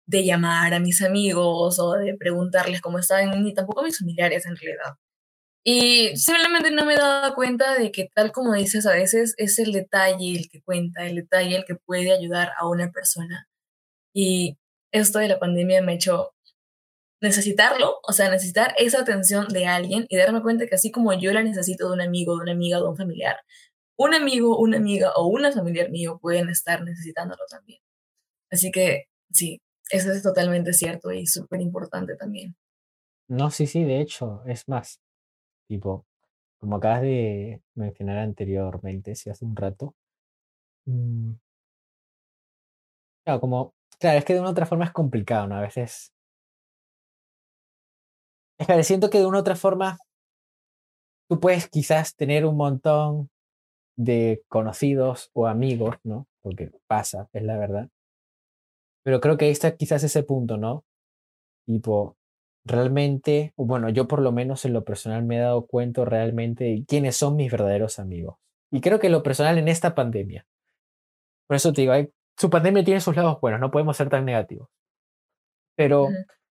de 0.06 0.24
llamar 0.24 0.74
a 0.74 0.80
mis 0.80 1.02
amigos 1.02 1.78
o 1.78 1.92
de 1.94 2.14
preguntarles 2.16 2.82
cómo 2.82 2.98
estaban, 2.98 3.42
ni 3.42 3.54
tampoco 3.54 3.80
a 3.80 3.84
mis 3.84 3.98
familiares 3.98 4.44
en 4.44 4.56
realidad. 4.56 4.96
Y 5.64 6.16
simplemente 6.16 6.70
no 6.70 6.84
me 6.84 6.96
daba 6.96 7.34
cuenta 7.34 7.78
de 7.78 7.92
que 7.92 8.08
tal 8.14 8.32
como 8.32 8.54
dices, 8.54 8.86
a 8.86 8.92
veces 8.92 9.34
es 9.38 9.58
el 9.58 9.72
detalle 9.72 10.36
el 10.36 10.48
que 10.50 10.62
cuenta, 10.62 11.06
el 11.06 11.16
detalle 11.16 11.56
el 11.56 11.64
que 11.64 11.76
puede 11.76 12.12
ayudar 12.12 12.52
a 12.58 12.66
una 12.66 12.90
persona. 12.90 13.46
Y 14.12 14.58
esto 14.92 15.18
de 15.18 15.28
la 15.28 15.38
pandemia 15.38 15.82
me 15.82 15.92
ha 15.92 15.94
hecho 15.94 16.32
necesitarlo, 17.20 18.00
o 18.02 18.12
sea, 18.12 18.30
necesitar 18.30 18.74
esa 18.78 19.00
atención 19.00 19.48
de 19.48 19.66
alguien 19.66 20.06
y 20.08 20.16
darme 20.16 20.42
cuenta 20.42 20.66
que 20.66 20.74
así 20.74 20.90
como 20.90 21.12
yo 21.12 21.32
la 21.32 21.42
necesito 21.42 21.88
de 21.88 21.94
un 21.94 22.00
amigo, 22.00 22.36
de 22.36 22.42
una 22.42 22.52
amiga, 22.52 22.78
de 22.78 22.84
un 22.88 22.96
familiar, 22.96 23.36
un 23.96 24.14
amigo, 24.14 24.58
una 24.58 24.78
amiga 24.78 25.12
o 25.16 25.26
una 25.26 25.52
familiar 25.52 25.90
mío 25.90 26.18
pueden 26.20 26.48
estar 26.48 26.82
necesitándolo 26.82 27.42
también. 27.50 27.80
Así 28.50 28.70
que 28.70 29.04
sí, 29.30 29.60
eso 29.90 30.12
es 30.12 30.22
totalmente 30.22 30.72
cierto 30.72 31.12
y 31.12 31.26
súper 31.26 31.60
importante 31.60 32.16
también. 32.16 32.56
No, 33.28 33.50
sí, 33.50 33.66
sí, 33.66 33.84
de 33.84 34.00
hecho, 34.00 34.42
es 34.46 34.68
más, 34.68 35.00
tipo, 35.68 36.06
como 36.58 36.76
acabas 36.76 37.02
de 37.02 37.62
mencionar 37.74 38.18
anteriormente, 38.18 39.14
si 39.14 39.30
hace 39.30 39.44
un 39.44 39.56
rato, 39.56 39.94
mm, 40.86 41.32
como 43.40 43.74
Claro, 43.98 44.18
es 44.18 44.24
que 44.24 44.34
de 44.34 44.40
una 44.40 44.48
u 44.50 44.52
otra 44.52 44.66
forma 44.66 44.84
es 44.84 44.92
complicado, 44.92 45.46
¿no? 45.46 45.56
A 45.56 45.60
veces. 45.60 46.12
Es 48.58 48.66
que 48.66 48.84
siento 48.84 49.08
que 49.10 49.18
de 49.18 49.26
una 49.26 49.38
u 49.38 49.40
otra 49.40 49.56
forma 49.56 49.98
tú 51.30 51.38
puedes 51.38 51.68
quizás 51.68 52.16
tener 52.16 52.44
un 52.44 52.56
montón 52.56 53.30
de 53.96 54.42
conocidos 54.48 55.30
o 55.34 55.46
amigos, 55.46 55.96
¿no? 56.04 56.26
Porque 56.42 56.70
pasa, 56.88 57.28
es 57.32 57.42
la 57.44 57.58
verdad. 57.58 57.88
Pero 59.06 59.20
creo 59.20 59.36
que 59.36 59.46
ahí 59.46 59.50
está 59.50 59.76
quizás 59.76 60.04
ese 60.04 60.22
punto, 60.22 60.56
¿no? 60.56 60.84
Tipo, 61.66 62.16
realmente, 62.66 63.52
bueno, 63.56 63.88
yo 63.90 64.08
por 64.08 64.22
lo 64.22 64.32
menos 64.32 64.64
en 64.64 64.72
lo 64.74 64.84
personal 64.84 65.24
me 65.24 65.36
he 65.38 65.40
dado 65.40 65.66
cuenta 65.66 66.04
realmente 66.04 66.84
quiénes 66.88 67.16
son 67.16 67.36
mis 67.36 67.52
verdaderos 67.52 67.98
amigos. 67.98 68.36
Y 68.72 68.80
creo 68.80 69.00
que 69.00 69.10
lo 69.10 69.22
personal 69.22 69.58
en 69.58 69.68
esta 69.68 69.94
pandemia. 69.94 70.46
Por 71.46 71.56
eso 71.56 71.72
te 71.72 71.80
digo, 71.82 71.92
hay 71.92 72.08
su 72.38 72.50
pandemia 72.50 72.84
tiene 72.84 73.00
sus 73.00 73.16
lados 73.16 73.40
buenos, 73.40 73.60
no 73.60 73.70
podemos 73.70 73.96
ser 73.96 74.08
tan 74.08 74.24
negativos. 74.24 74.68
Pero 75.76 76.08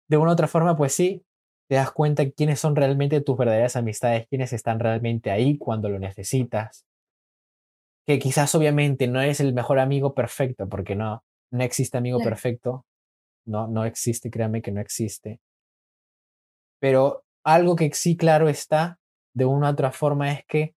de 0.07 0.17
una 0.17 0.31
u 0.31 0.33
otra 0.33 0.47
forma, 0.47 0.75
pues 0.75 0.93
sí, 0.93 1.23
te 1.69 1.75
das 1.75 1.91
cuenta 1.91 2.29
quiénes 2.31 2.59
son 2.59 2.75
realmente 2.75 3.21
tus 3.21 3.37
verdaderas 3.37 3.75
amistades, 3.75 4.27
quiénes 4.27 4.53
están 4.53 4.79
realmente 4.79 5.29
ahí 5.29 5.57
cuando 5.57 5.89
lo 5.89 5.99
necesitas. 5.99 6.85
Que 8.07 8.17
quizás 8.17 8.53
obviamente 8.55 9.07
no 9.07 9.21
eres 9.21 9.39
el 9.39 9.53
mejor 9.53 9.77
amigo 9.77 10.15
perfecto, 10.15 10.67
porque 10.67 10.95
no, 10.95 11.23
no 11.51 11.63
existe 11.63 11.97
amigo 11.97 12.19
perfecto. 12.19 12.85
No, 13.45 13.67
no 13.67 13.85
existe, 13.85 14.31
créame 14.31 14.61
que 14.61 14.71
no 14.71 14.81
existe. 14.81 15.39
Pero 16.79 17.23
algo 17.43 17.75
que 17.75 17.91
sí 17.93 18.17
claro 18.17 18.49
está, 18.49 18.99
de 19.35 19.45
una 19.45 19.69
u 19.69 19.71
otra 19.71 19.91
forma, 19.91 20.31
es 20.31 20.45
que 20.47 20.73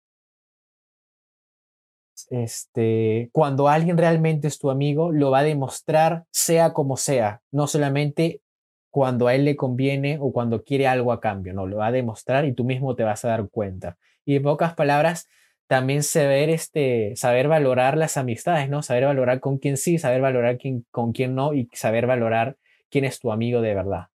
este, 2.30 3.30
cuando 3.32 3.68
alguien 3.68 3.98
realmente 3.98 4.48
es 4.48 4.60
tu 4.60 4.70
amigo, 4.70 5.12
lo 5.12 5.32
va 5.32 5.40
a 5.40 5.44
demostrar 5.44 6.26
sea 6.32 6.74
como 6.74 6.98
sea, 6.98 7.42
no 7.52 7.68
solamente 7.68 8.42
cuando 8.90 9.28
a 9.28 9.36
él 9.36 9.46
le 9.46 9.56
conviene 9.56 10.18
o 10.20 10.32
cuando 10.32 10.64
quiere 10.64 10.88
algo 10.88 11.12
a 11.12 11.20
cambio, 11.20 11.54
no, 11.54 11.68
lo 11.68 11.78
va 11.78 11.88
a 11.88 11.92
demostrar 11.92 12.46
y 12.46 12.54
tú 12.54 12.64
mismo 12.64 12.96
te 12.96 13.04
vas 13.04 13.24
a 13.26 13.30
dar 13.30 13.50
cuenta. 13.50 13.98
Y 14.26 14.36
en 14.36 14.44
pocas 14.44 14.74
palabras, 14.74 15.28
también 15.68 16.02
saber, 16.02 16.50
este, 16.50 17.16
saber 17.16 17.48
valorar 17.48 17.96
las 17.96 18.18
amistades, 18.18 18.70
¿no? 18.70 18.82
Saber 18.82 19.06
valorar 19.06 19.40
con 19.40 19.60
quién 19.60 19.78
sí, 19.78 20.00
saber 20.00 20.22
valorar 20.22 20.58
quién, 20.58 20.86
con 20.90 21.12
quién 21.12 21.36
no 21.36 21.54
y 21.54 21.70
saber 21.74 22.08
valorar 22.08 22.58
quién 22.90 23.06
es 23.06 23.20
tu 23.20 23.32
amigo 23.32 23.62
de 23.62 23.76
verdad. 23.76 24.08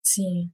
Sí, 0.00 0.52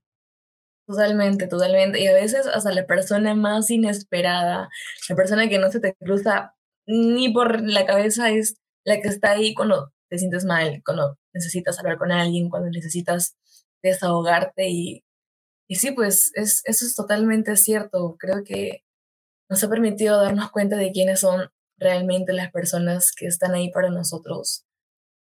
Totalmente, 0.93 1.47
totalmente. 1.47 1.99
Y 1.99 2.07
a 2.07 2.13
veces 2.13 2.45
hasta 2.45 2.71
la 2.71 2.85
persona 2.85 3.33
más 3.33 3.71
inesperada, 3.71 4.69
la 5.09 5.15
persona 5.15 5.49
que 5.49 5.57
no 5.57 5.71
se 5.71 5.79
te 5.79 5.95
cruza 5.95 6.53
ni 6.85 7.33
por 7.33 7.61
la 7.67 7.85
cabeza 7.87 8.29
es 8.29 8.57
la 8.85 9.01
que 9.01 9.07
está 9.07 9.31
ahí 9.31 9.55
cuando 9.55 9.91
te 10.09 10.19
sientes 10.19 10.45
mal, 10.45 10.83
cuando 10.85 11.17
necesitas 11.33 11.79
hablar 11.79 11.97
con 11.97 12.11
alguien, 12.11 12.49
cuando 12.49 12.69
necesitas 12.69 13.35
desahogarte. 13.81 14.69
Y, 14.69 15.03
y 15.67 15.75
sí, 15.75 15.91
pues 15.91 16.31
es, 16.35 16.61
eso 16.65 16.85
es 16.85 16.95
totalmente 16.95 17.55
cierto. 17.57 18.15
Creo 18.19 18.43
que 18.43 18.83
nos 19.49 19.63
ha 19.63 19.69
permitido 19.69 20.21
darnos 20.21 20.51
cuenta 20.51 20.77
de 20.77 20.91
quiénes 20.91 21.21
son 21.21 21.49
realmente 21.79 22.33
las 22.33 22.51
personas 22.51 23.11
que 23.17 23.25
están 23.25 23.55
ahí 23.55 23.71
para 23.71 23.89
nosotros 23.89 24.65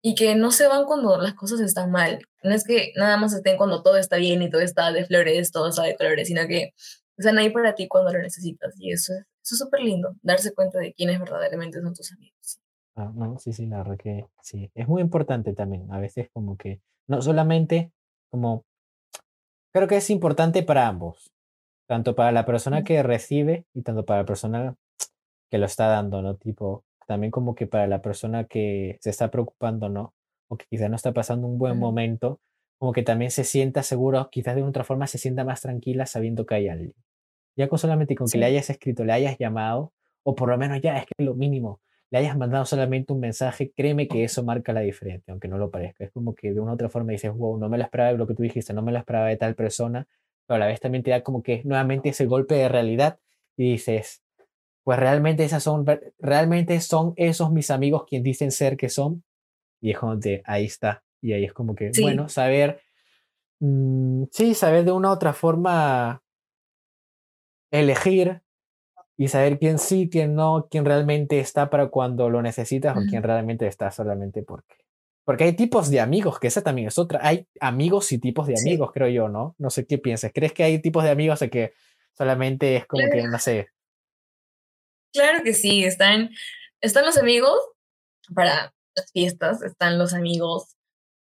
y 0.07 0.15
que 0.15 0.37
no 0.37 0.53
se 0.53 0.69
van 0.69 0.85
cuando 0.85 1.19
las 1.19 1.35
cosas 1.35 1.59
están 1.59 1.91
mal. 1.91 2.25
No 2.45 2.55
es 2.55 2.63
que 2.63 2.93
nada 2.95 3.17
más 3.17 3.35
estén 3.35 3.57
cuando 3.57 3.83
todo 3.83 3.97
está 3.97 4.19
bien 4.19 4.41
y 4.41 4.49
todo 4.49 4.61
está 4.61 4.93
de 4.93 5.05
flores, 5.05 5.51
todo 5.51 5.71
está 5.71 5.83
de 5.83 5.97
colores, 5.97 6.29
sino 6.29 6.47
que 6.47 6.75
están 7.17 7.39
ahí 7.39 7.51
para 7.51 7.75
ti 7.75 7.89
cuando 7.89 8.13
lo 8.13 8.21
necesitas. 8.21 8.73
Y 8.79 8.93
eso 8.93 9.15
es 9.15 9.59
súper 9.59 9.81
lindo, 9.81 10.15
darse 10.23 10.55
cuenta 10.55 10.79
de 10.79 10.95
quiénes 10.95 11.19
verdaderamente 11.19 11.83
son 11.83 11.93
tus 11.93 12.13
amigos. 12.13 12.61
Ah, 12.95 13.11
no, 13.13 13.37
sí, 13.41 13.53
sí, 13.53 13.67
la 13.67 13.79
verdad 13.79 13.97
que 13.97 14.29
sí. 14.43 14.71
Es 14.77 14.87
muy 14.87 15.03
importante 15.03 15.55
también. 15.55 15.93
A 15.93 15.99
veces 15.99 16.31
como 16.33 16.57
que, 16.57 16.81
no 17.09 17.21
solamente 17.21 17.91
como, 18.31 18.65
creo 19.75 19.89
que 19.89 19.97
es 19.97 20.09
importante 20.11 20.63
para 20.63 20.87
ambos, 20.87 21.33
tanto 21.89 22.15
para 22.15 22.31
la 22.31 22.47
persona 22.47 22.85
que 22.85 23.03
recibe 23.03 23.67
y 23.75 23.83
tanto 23.83 24.05
para 24.05 24.21
la 24.21 24.27
persona 24.27 24.77
que 25.51 25.59
lo 25.59 25.67
está 25.67 25.89
dando, 25.89 26.23
¿no? 26.23 26.37
Tipo, 26.37 26.85
también 27.07 27.31
como 27.31 27.55
que 27.55 27.67
para 27.67 27.87
la 27.87 28.03
persona 28.03 28.45
que 28.45 28.99
se 29.01 29.11
está 29.11 29.31
preocupando, 29.31 29.89
¿no? 29.89 30.15
O 30.49 30.57
que 30.57 30.67
quizás 30.69 30.91
no 30.91 30.97
está 30.97 31.13
pasando 31.13 31.47
un 31.47 31.59
buen 31.59 31.79
momento, 31.79 32.41
como 32.79 32.93
que 32.93 33.03
también 33.03 33.31
se 33.31 33.45
sienta 33.45 33.83
seguro, 33.83 34.29
quizás 34.31 34.55
de 34.55 34.63
otra 34.63 34.85
forma 34.85 35.07
se 35.07 35.19
sienta 35.19 35.45
más 35.45 35.63
tranquila 35.63 36.07
sabiendo 36.07 36.47
que 36.47 36.57
hay 36.57 36.69
alguien. 36.69 36.95
Ya 37.57 37.69
con 37.69 37.79
solamente 37.79 38.15
con 38.15 38.29
que 38.29 38.39
le 38.39 38.47
hayas 38.47 38.69
escrito, 38.69 39.05
le 39.05 39.13
hayas 39.13 39.39
llamado, 39.39 39.93
o 40.23 40.35
por 40.35 40.51
lo 40.51 40.59
menos 40.59 40.81
ya 40.83 40.99
es 40.99 41.07
que 41.07 41.25
lo 41.25 41.35
mínimo, 41.35 41.81
le 42.11 42.19
hayas 42.19 42.37
mandado 42.37 42.65
solamente 42.65 43.13
un 43.13 43.21
mensaje, 43.21 43.73
créeme 43.75 44.09
que 44.09 44.25
eso 44.25 44.45
marca 44.45 44.73
la 44.73 44.81
diferencia, 44.81 45.33
aunque 45.33 45.49
no 45.49 45.59
lo 45.59 45.71
parezca. 45.71 46.05
Es 46.05 46.11
como 46.13 46.35
que 46.35 46.53
de 46.53 46.61
una 46.61 46.73
u 46.73 46.75
otra 46.75 46.89
forma 46.89 47.13
dices, 47.13 47.33
wow, 47.33 47.59
no 47.59 47.69
me 47.69 47.79
lo 47.79 47.85
esperaba 47.85 48.13
de 48.13 48.19
lo 48.19 48.27
que 48.27 48.35
tú 48.35 48.43
dijiste, 48.43 48.73
no 48.75 48.83
me 48.83 48.93
lo 48.93 48.99
esperaba 48.99 49.27
de 49.27 49.37
tal 49.37 49.55
persona, 49.55 50.07
pero 50.47 50.57
a 50.57 50.59
la 50.59 50.67
vez 50.67 50.81
también 50.81 51.03
te 51.03 51.11
da 51.11 51.23
como 51.23 51.43
que 51.43 51.63
nuevamente 51.65 52.11
ese 52.11 52.27
golpe 52.27 52.55
de 52.55 52.69
realidad 52.69 53.19
y 53.57 53.73
dices, 53.73 54.23
pues 54.87 55.01
realmente 55.01 55.43
esas 55.43 55.65
son, 55.65 55.85
realmente 56.21 56.81
son 56.81 57.13
esos 57.17 57.51
mis 57.51 57.73
amigos 57.73 58.05
quienes 58.09 58.23
dicen 58.23 58.53
ser 58.53 58.77
que 58.77 58.89
son. 58.89 59.25
Y 59.81 59.91
es 59.91 59.99
como 59.99 60.15
de, 60.15 60.45
ahí 60.45 60.65
está. 60.65 61.03
Y 61.21 61.33
ahí 61.33 61.43
es 61.43 61.53
como 61.53 61.75
que, 61.75 61.91
bueno, 62.01 62.29
saber, 62.29 62.81
mm, 63.59 64.27
sí, 64.31 64.55
saber 64.55 64.85
de 64.85 64.93
una 64.93 65.09
u 65.09 65.13
otra 65.13 65.33
forma 65.33 66.23
elegir 67.73 68.43
y 69.17 69.27
saber 69.27 69.59
quién 69.59 69.81
sí, 69.81 70.09
quién 70.09 70.37
no, 70.37 70.69
quién 70.71 70.85
realmente 70.85 71.41
está 71.41 71.69
para 71.69 71.89
cuando 71.89 72.31
lo 72.31 72.41
necesitas 72.41 72.97
o 72.97 73.01
quién 73.11 73.25
realmente 73.25 73.67
está 73.67 73.91
solamente 73.91 74.45
porque. 74.45 74.77
Porque 75.25 75.43
hay 75.43 75.55
tipos 75.55 75.91
de 75.91 75.99
amigos, 75.99 76.39
que 76.39 76.47
esa 76.47 76.63
también 76.63 76.87
es 76.87 76.97
otra. 76.97 77.19
Hay 77.25 77.49
amigos 77.59 78.13
y 78.13 78.21
tipos 78.21 78.47
de 78.47 78.55
amigos, 78.57 78.93
creo 78.95 79.09
yo, 79.09 79.29
¿no? 79.29 79.57
No 79.59 79.69
sé 79.69 79.85
qué 79.85 79.99
piensas. 79.99 80.31
¿Crees 80.33 80.53
que 80.53 80.63
hay 80.63 80.81
tipos 80.81 81.03
de 81.03 81.11
amigos 81.11 81.41
que 81.51 81.73
solamente 82.13 82.77
es 82.77 82.87
como 82.87 83.03
que, 83.11 83.25
no 83.25 83.41
sé? 83.41 83.71
Claro 85.13 85.43
que 85.43 85.55
sí, 85.55 85.85
están, 85.85 86.31
están 86.81 87.05
los 87.05 87.19
amigos 87.19 87.59
para 88.35 88.75
las 88.95 89.13
fiestas, 89.13 89.63
están 89.63 89.99
los 89.99 90.15
amigos, 90.15 90.77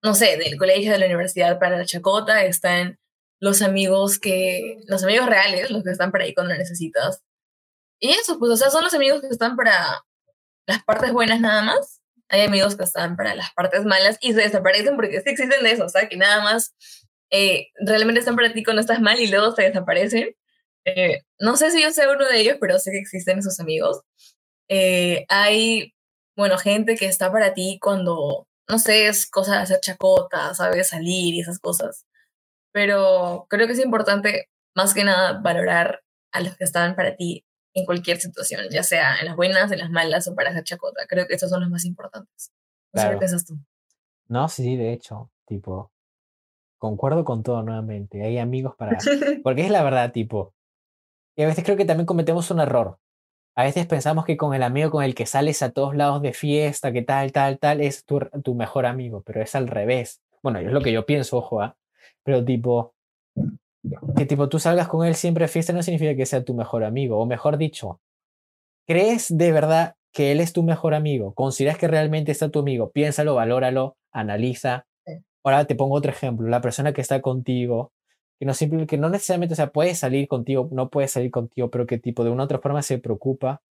no 0.02 0.14
sé, 0.14 0.36
del 0.36 0.56
colegio, 0.58 0.92
de 0.92 0.98
la 0.98 1.06
universidad 1.06 1.58
para 1.58 1.78
la 1.78 1.84
chacota, 1.84 2.44
están 2.44 2.98
los 3.40 3.62
amigos 3.62 4.18
que, 4.18 4.78
los 4.86 5.04
amigos 5.04 5.26
reales, 5.26 5.70
los 5.70 5.84
que 5.84 5.90
están 5.90 6.10
por 6.10 6.22
ahí 6.22 6.34
cuando 6.34 6.52
lo 6.52 6.58
necesitas. 6.58 7.22
Y 8.00 8.10
eso, 8.10 8.38
pues, 8.38 8.52
o 8.52 8.56
sea, 8.56 8.70
son 8.70 8.84
los 8.84 8.94
amigos 8.94 9.20
que 9.20 9.28
están 9.28 9.56
para 9.56 10.02
las 10.66 10.84
partes 10.84 11.12
buenas 11.12 11.40
nada 11.40 11.62
más. 11.62 12.00
Hay 12.28 12.42
amigos 12.42 12.76
que 12.76 12.84
están 12.84 13.16
para 13.16 13.34
las 13.34 13.52
partes 13.54 13.84
malas 13.84 14.18
y 14.20 14.32
se 14.32 14.40
desaparecen 14.40 14.96
porque 14.96 15.20
sí 15.20 15.30
existen 15.30 15.62
de 15.62 15.70
eso, 15.70 15.84
o 15.84 15.88
sea, 15.88 16.08
que 16.08 16.16
nada 16.16 16.42
más 16.42 16.74
eh, 17.30 17.68
realmente 17.76 18.20
están 18.20 18.36
para 18.36 18.52
ti 18.52 18.64
cuando 18.64 18.80
estás 18.80 19.00
mal 19.00 19.20
y 19.20 19.28
luego 19.28 19.52
se 19.52 19.62
desaparecen. 19.62 20.34
Eh, 20.86 21.22
no 21.38 21.56
sé 21.56 21.70
si 21.70 21.82
yo 21.82 21.90
sé 21.90 22.08
uno 22.08 22.26
de 22.26 22.40
ellos, 22.40 22.56
pero 22.60 22.78
sé 22.78 22.92
que 22.92 22.98
existen 22.98 23.38
esos 23.38 23.60
amigos. 23.60 24.00
Eh, 24.68 25.26
hay, 25.28 25.94
bueno, 26.36 26.56
gente 26.56 26.96
que 26.96 27.06
está 27.06 27.30
para 27.30 27.52
ti 27.52 27.78
cuando, 27.82 28.48
no 28.68 28.78
sé, 28.78 29.08
es 29.08 29.28
cosa 29.28 29.56
de 29.56 29.62
hacer 29.62 29.80
chacota, 29.80 30.54
sabes, 30.54 30.88
salir 30.88 31.34
y 31.34 31.40
esas 31.40 31.58
cosas 31.58 32.06
pero 32.76 33.46
creo 33.48 33.66
que 33.66 33.72
es 33.72 33.82
importante 33.82 34.50
más 34.74 34.92
que 34.92 35.02
nada 35.02 35.40
valorar 35.40 36.02
a 36.30 36.42
los 36.42 36.58
que 36.58 36.64
están 36.64 36.94
para 36.94 37.16
ti 37.16 37.42
en 37.72 37.86
cualquier 37.86 38.18
situación, 38.18 38.66
ya 38.70 38.82
sea 38.82 39.18
en 39.18 39.24
las 39.24 39.34
buenas, 39.34 39.72
en 39.72 39.78
las 39.78 39.88
malas 39.88 40.28
o 40.28 40.34
para 40.34 40.50
hacer 40.50 40.62
chacota. 40.62 41.06
Creo 41.08 41.26
que 41.26 41.36
esos 41.36 41.48
son 41.48 41.62
los 41.62 41.70
más 41.70 41.86
importantes. 41.86 42.52
qué 42.92 43.16
piensas 43.16 43.46
tú. 43.46 43.58
No, 44.28 44.46
sí, 44.50 44.76
de 44.76 44.92
hecho, 44.92 45.30
tipo, 45.46 45.90
concuerdo 46.76 47.24
con 47.24 47.42
todo 47.42 47.62
nuevamente. 47.62 48.22
Hay 48.22 48.36
amigos 48.36 48.74
para... 48.76 48.98
Porque 49.42 49.64
es 49.64 49.70
la 49.70 49.82
verdad, 49.82 50.12
tipo, 50.12 50.52
y 51.36 51.42
a 51.42 51.46
veces 51.46 51.64
creo 51.64 51.76
que 51.76 51.84
también 51.84 52.06
cometemos 52.06 52.50
un 52.50 52.60
error. 52.60 52.98
A 53.54 53.64
veces 53.64 53.86
pensamos 53.86 54.24
que 54.24 54.36
con 54.36 54.54
el 54.54 54.62
amigo 54.62 54.90
con 54.90 55.04
el 55.04 55.14
que 55.14 55.26
sales 55.26 55.62
a 55.62 55.70
todos 55.70 55.94
lados 55.94 56.20
de 56.22 56.32
fiesta, 56.32 56.92
que 56.92 57.02
tal, 57.02 57.32
tal, 57.32 57.58
tal, 57.58 57.80
es 57.80 58.04
tu, 58.04 58.20
tu 58.42 58.54
mejor 58.54 58.86
amigo, 58.86 59.22
pero 59.24 59.42
es 59.42 59.54
al 59.54 59.68
revés. 59.68 60.20
Bueno, 60.42 60.58
es 60.58 60.70
lo 60.72 60.82
que 60.82 60.92
yo 60.92 61.06
pienso, 61.06 61.38
ojo, 61.38 61.62
¿ah? 61.62 61.76
Pero 62.22 62.44
tipo, 62.44 62.94
que 64.16 64.26
tipo 64.26 64.48
tú 64.48 64.58
salgas 64.58 64.88
con 64.88 65.06
él 65.06 65.14
siempre 65.14 65.44
a 65.44 65.48
fiesta 65.48 65.72
no 65.72 65.82
significa 65.82 66.14
que 66.16 66.26
sea 66.26 66.44
tu 66.44 66.54
mejor 66.54 66.84
amigo. 66.84 67.18
O 67.18 67.26
mejor 67.26 67.56
dicho, 67.56 68.00
¿crees 68.86 69.36
de 69.36 69.52
verdad 69.52 69.96
que 70.12 70.32
él 70.32 70.40
es 70.40 70.52
tu 70.52 70.62
mejor 70.62 70.94
amigo? 70.94 71.34
¿Consideras 71.34 71.78
que 71.78 71.88
realmente 71.88 72.32
está 72.32 72.50
tu 72.50 72.60
amigo? 72.60 72.90
Piénsalo, 72.90 73.34
valóralo, 73.34 73.96
analiza. 74.12 74.86
Ahora 75.44 75.64
te 75.64 75.76
pongo 75.76 75.94
otro 75.94 76.10
ejemplo. 76.10 76.48
La 76.48 76.60
persona 76.60 76.92
que 76.92 77.00
está 77.00 77.22
contigo, 77.22 77.92
que 78.38 78.46
no, 78.46 78.54
simple, 78.54 78.86
que 78.86 78.98
no 78.98 79.08
necesariamente, 79.08 79.54
o 79.54 79.56
sea, 79.56 79.72
puede 79.72 79.94
salir 79.94 80.28
contigo, 80.28 80.68
no 80.72 80.90
puede 80.90 81.08
salir 81.08 81.30
contigo, 81.30 81.70
pero 81.70 81.86
que 81.86 81.98
tipo 81.98 82.24
de 82.24 82.30
una 82.30 82.42
u 82.42 82.44
otra 82.44 82.58
forma 82.58 82.82
se 82.82 82.98
preocupa, 82.98 83.62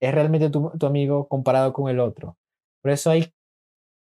es 0.00 0.12
realmente 0.14 0.50
tu, 0.50 0.70
tu 0.78 0.86
amigo 0.86 1.28
comparado 1.28 1.72
con 1.72 1.88
el 1.90 2.00
otro. 2.00 2.36
Por 2.82 2.92
eso 2.92 3.10
hay 3.10 3.32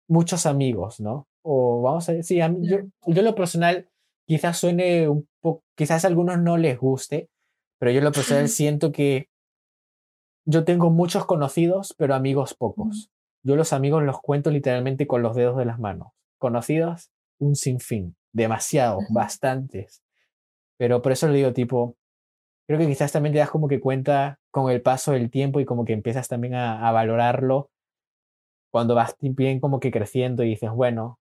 muchos 0.09 0.47
amigos, 0.47 1.01
¿no? 1.01 1.27
o 1.43 1.83
vamos 1.83 2.09
a 2.09 2.13
decir, 2.13 2.43
yo, 2.61 2.79
yo 3.07 3.23
lo 3.23 3.35
personal 3.35 3.89
quizás 4.27 4.59
suene 4.59 5.09
un 5.09 5.29
poco, 5.41 5.63
quizás 5.77 6.05
a 6.05 6.09
algunos 6.09 6.39
no 6.39 6.57
les 6.57 6.79
guste, 6.79 7.29
pero 7.79 7.93
yo 7.93 8.01
lo 8.01 8.13
personal 8.13 8.49
siento 8.49 8.93
que 8.93 9.29
yo 10.47 10.65
tengo 10.65 10.91
muchos 10.91 11.27
conocidos, 11.27 11.95
pero 11.97 12.15
amigos 12.15 12.55
pocos. 12.55 13.11
Yo 13.43 13.57
los 13.57 13.73
amigos 13.73 14.03
los 14.03 14.21
cuento 14.21 14.51
literalmente 14.51 15.07
con 15.07 15.23
los 15.23 15.35
dedos 15.35 15.57
de 15.57 15.65
las 15.65 15.79
manos. 15.79 16.09
Conocidos, 16.39 17.11
un 17.39 17.57
sinfín, 17.57 18.17
demasiados, 18.33 19.05
bastantes. 19.11 20.03
Pero 20.79 21.03
por 21.03 21.13
eso 21.13 21.29
le 21.29 21.35
digo, 21.35 21.53
tipo, 21.53 21.97
creo 22.67 22.79
que 22.79 22.87
quizás 22.87 23.13
también 23.13 23.33
te 23.33 23.39
das 23.39 23.51
como 23.51 23.69
que 23.69 23.81
cuenta 23.81 24.39
con 24.51 24.71
el 24.71 24.83
paso 24.83 25.13
del 25.13 25.31
tiempo 25.31 25.61
y 25.61 25.65
como 25.65 25.85
que 25.85 25.93
empiezas 25.93 26.29
también 26.29 26.55
a, 26.55 26.89
a 26.89 26.93
valorarlo 26.93 27.71
cuando 28.73 28.95
vas 28.95 29.17
bien 29.21 29.61
como 29.61 29.81
que 29.81 29.91
creciendo 29.91 30.45
y 30.45 30.51
dices, 30.51 30.71
bueno, 30.71 31.21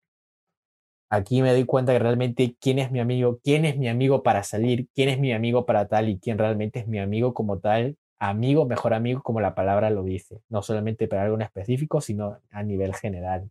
Aquí 1.13 1.43
me 1.43 1.51
doy 1.51 1.65
cuenta 1.65 1.93
que 1.93 1.99
realmente 1.99 2.55
quién 2.59 2.79
es 2.79 2.89
mi 2.89 2.99
amigo, 2.99 3.39
quién 3.43 3.65
es 3.65 3.77
mi 3.77 3.87
amigo 3.87 4.23
para 4.23 4.41
salir, 4.41 4.87
quién 4.95 5.09
es 5.09 5.19
mi 5.19 5.31
amigo 5.31 5.63
para 5.63 5.87
tal 5.87 6.09
y 6.09 6.17
quién 6.17 6.39
realmente 6.39 6.79
es 6.79 6.87
mi 6.87 6.97
amigo 6.97 7.35
como 7.35 7.59
tal, 7.59 7.97
amigo, 8.17 8.65
mejor 8.65 8.95
amigo 8.95 9.21
como 9.21 9.39
la 9.39 9.53
palabra 9.53 9.91
lo 9.91 10.01
dice, 10.03 10.41
no 10.49 10.63
solamente 10.63 11.07
para 11.07 11.21
algo 11.21 11.35
en 11.35 11.43
específico, 11.43 12.01
sino 12.01 12.39
a 12.49 12.63
nivel 12.63 12.95
general. 12.95 13.47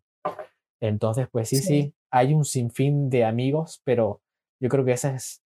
Entonces, 0.82 1.28
pues 1.30 1.48
sí, 1.48 1.56
sí, 1.58 1.94
hay 2.10 2.34
un 2.34 2.44
sinfín 2.44 3.08
de 3.08 3.24
amigos, 3.24 3.80
pero 3.84 4.20
yo 4.60 4.68
creo 4.68 4.84
que 4.84 4.92
esa 4.92 5.14
es 5.14 5.42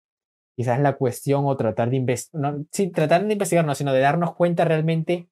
quizás 0.57 0.81
la 0.81 0.97
cuestión 0.97 1.45
o 1.47 1.57
tratar 1.57 1.91
de 1.91 1.97
investigar, 1.97 2.41
no, 2.41 2.65
sí, 2.73 2.89
tratar 2.89 3.25
de 3.25 3.33
investigar, 3.33 3.65
no, 3.65 3.75
sino 3.75 3.93
de 3.93 4.01
darnos 4.01 4.35
cuenta 4.35 4.65
realmente 4.65 5.29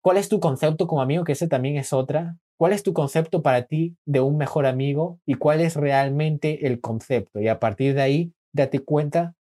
cuál 0.00 0.16
es 0.16 0.28
tu 0.28 0.38
concepto 0.38 0.86
como 0.86 1.02
amigo, 1.02 1.24
que 1.24 1.32
ese 1.32 1.48
también 1.48 1.76
es 1.76 1.92
otra, 1.92 2.38
¿Cuál 2.58 2.72
es 2.72 2.82
tu 2.82 2.92
concepto 2.92 3.40
para 3.40 3.66
ti 3.66 3.96
de 4.04 4.20
un 4.20 4.36
mejor 4.36 4.66
amigo 4.66 5.20
y 5.24 5.34
cuál 5.34 5.60
es 5.60 5.76
realmente 5.76 6.66
el 6.66 6.80
concepto? 6.80 7.40
Y 7.40 7.46
a 7.46 7.60
partir 7.60 7.94
de 7.94 8.02
ahí, 8.02 8.32
date 8.52 8.80
cuenta 8.80 9.36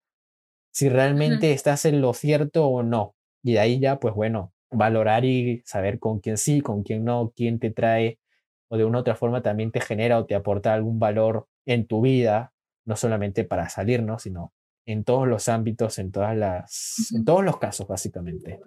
si 0.73 0.89
realmente 0.89 1.53
estás 1.53 1.85
en 1.85 2.01
lo 2.01 2.15
cierto 2.15 2.67
o 2.67 2.83
no. 2.83 3.15
Y 3.45 3.53
de 3.53 3.61
ahí 3.61 3.81
ya, 3.81 4.01
pues 4.01 4.15
bueno, 4.15 4.55
valorar 4.71 5.27
y 5.27 5.61
saber 5.67 5.99
con 5.99 6.21
quién 6.21 6.39
sí, 6.39 6.63
con 6.63 6.85
quién 6.85 7.05
no, 7.05 7.35
quién 7.37 7.59
te 7.59 7.71
trae 7.71 8.19
o 8.73 8.79
de 8.79 8.87
una 8.87 9.01
otra 9.01 9.15
forma 9.15 9.43
también 9.43 9.71
te 9.71 9.83
genera 9.83 10.19
o 10.19 10.25
te 10.25 10.35
aporta 10.35 10.73
algún 10.73 10.99
valor 10.99 11.47
en 11.67 11.87
tu 11.87 12.01
vida, 12.01 12.55
no 12.87 12.97
solamente 12.97 13.45
para 13.45 13.69
salir, 13.69 14.03
¿no? 14.03 14.19
sino 14.19 14.55
en 14.87 15.05
todos 15.05 15.29
los 15.29 15.51
ámbitos, 15.51 15.99
en 15.99 16.11
todas 16.11 16.35
las, 16.35 17.13
en 17.15 17.23
todos 17.27 17.45
los 17.45 17.59
casos, 17.59 17.87
básicamente. 17.87 18.61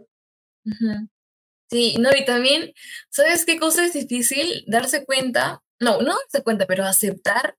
Sí, 1.72 1.96
no, 2.00 2.12
y 2.16 2.24
también, 2.24 2.72
¿sabes 3.10 3.48
qué 3.48 3.58
cosa 3.58 3.84
es 3.84 3.94
difícil? 3.94 4.64
Darse 4.68 5.06
cuenta, 5.06 5.64
no, 5.80 6.00
no 6.04 6.14
darse 6.16 6.44
cuenta, 6.44 6.68
pero 6.68 6.84
aceptar 6.84 7.58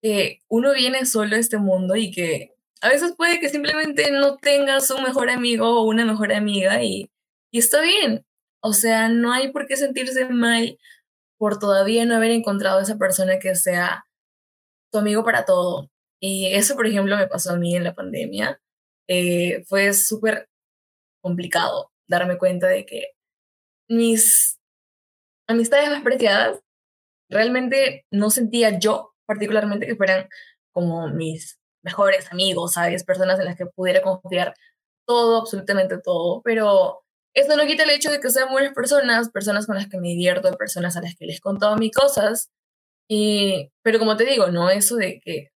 que 0.00 0.38
uno 0.46 0.72
viene 0.72 1.06
solo 1.06 1.34
a 1.34 1.40
este 1.40 1.58
mundo 1.58 1.96
y 1.96 2.12
que 2.12 2.54
a 2.82 2.88
veces 2.88 3.14
puede 3.16 3.40
que 3.40 3.48
simplemente 3.48 4.12
no 4.12 4.36
tengas 4.36 4.88
un 4.92 5.02
mejor 5.02 5.28
amigo 5.28 5.80
o 5.80 5.88
una 5.88 6.04
mejor 6.04 6.32
amiga 6.32 6.84
y, 6.84 7.10
y 7.50 7.58
está 7.58 7.80
bien. 7.80 8.24
O 8.60 8.74
sea, 8.74 9.08
no 9.08 9.32
hay 9.32 9.50
por 9.50 9.66
qué 9.66 9.76
sentirse 9.76 10.28
mal 10.28 10.78
por 11.40 11.58
todavía 11.58 12.04
no 12.04 12.16
haber 12.16 12.32
encontrado 12.32 12.80
esa 12.80 12.98
persona 12.98 13.38
que 13.38 13.54
sea 13.54 14.04
tu 14.92 14.98
amigo 14.98 15.24
para 15.24 15.46
todo. 15.46 15.90
Y 16.20 16.48
eso, 16.54 16.76
por 16.76 16.86
ejemplo, 16.86 17.16
me 17.16 17.28
pasó 17.28 17.52
a 17.52 17.56
mí 17.56 17.74
en 17.74 17.84
la 17.84 17.94
pandemia. 17.94 18.60
Eh, 19.08 19.64
fue 19.66 19.94
súper 19.94 20.50
complicado 21.22 21.90
darme 22.06 22.36
cuenta 22.36 22.66
de 22.66 22.84
que 22.84 23.12
mis 23.88 24.58
amistades 25.48 25.88
más 25.88 26.02
preciadas, 26.02 26.60
realmente 27.30 28.04
no 28.10 28.28
sentía 28.28 28.78
yo 28.78 29.14
particularmente 29.24 29.86
que 29.86 29.96
fueran 29.96 30.28
como 30.72 31.08
mis 31.08 31.58
mejores 31.82 32.30
amigos, 32.30 32.74
¿sabes? 32.74 33.02
Personas 33.04 33.38
en 33.38 33.46
las 33.46 33.56
que 33.56 33.64
pudiera 33.64 34.02
confiar 34.02 34.54
todo, 35.06 35.40
absolutamente 35.40 35.98
todo, 35.98 36.42
pero 36.42 37.02
eso 37.34 37.56
no 37.56 37.66
quita 37.66 37.84
el 37.84 37.90
hecho 37.90 38.10
de 38.10 38.20
que 38.20 38.30
sean 38.30 38.50
buenas 38.50 38.74
personas, 38.74 39.30
personas 39.30 39.66
con 39.66 39.76
las 39.76 39.88
que 39.88 39.98
me 39.98 40.08
divierto, 40.08 40.56
personas 40.56 40.96
a 40.96 41.02
las 41.02 41.14
que 41.14 41.26
les 41.26 41.40
contado 41.40 41.76
mis 41.76 41.92
cosas, 41.92 42.50
y, 43.08 43.70
pero 43.82 43.98
como 43.98 44.16
te 44.16 44.24
digo, 44.24 44.48
no 44.48 44.70
eso 44.70 44.96
de 44.96 45.20
que 45.20 45.48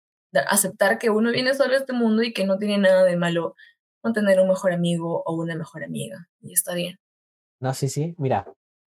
aceptar 0.48 0.98
que 0.98 1.10
uno 1.10 1.30
viene 1.30 1.54
solo 1.54 1.74
a 1.74 1.78
este 1.78 1.92
mundo 1.92 2.22
y 2.22 2.32
que 2.32 2.44
no 2.44 2.58
tiene 2.58 2.78
nada 2.78 3.04
de 3.04 3.16
malo 3.16 3.54
con 4.02 4.12
tener 4.12 4.40
un 4.40 4.48
mejor 4.48 4.72
amigo 4.72 5.22
o 5.24 5.34
una 5.34 5.54
mejor 5.54 5.84
amiga, 5.84 6.28
y 6.40 6.52
está 6.52 6.74
bien. 6.74 6.98
No, 7.60 7.72
sí, 7.72 7.88
sí, 7.88 8.14
mira, 8.18 8.46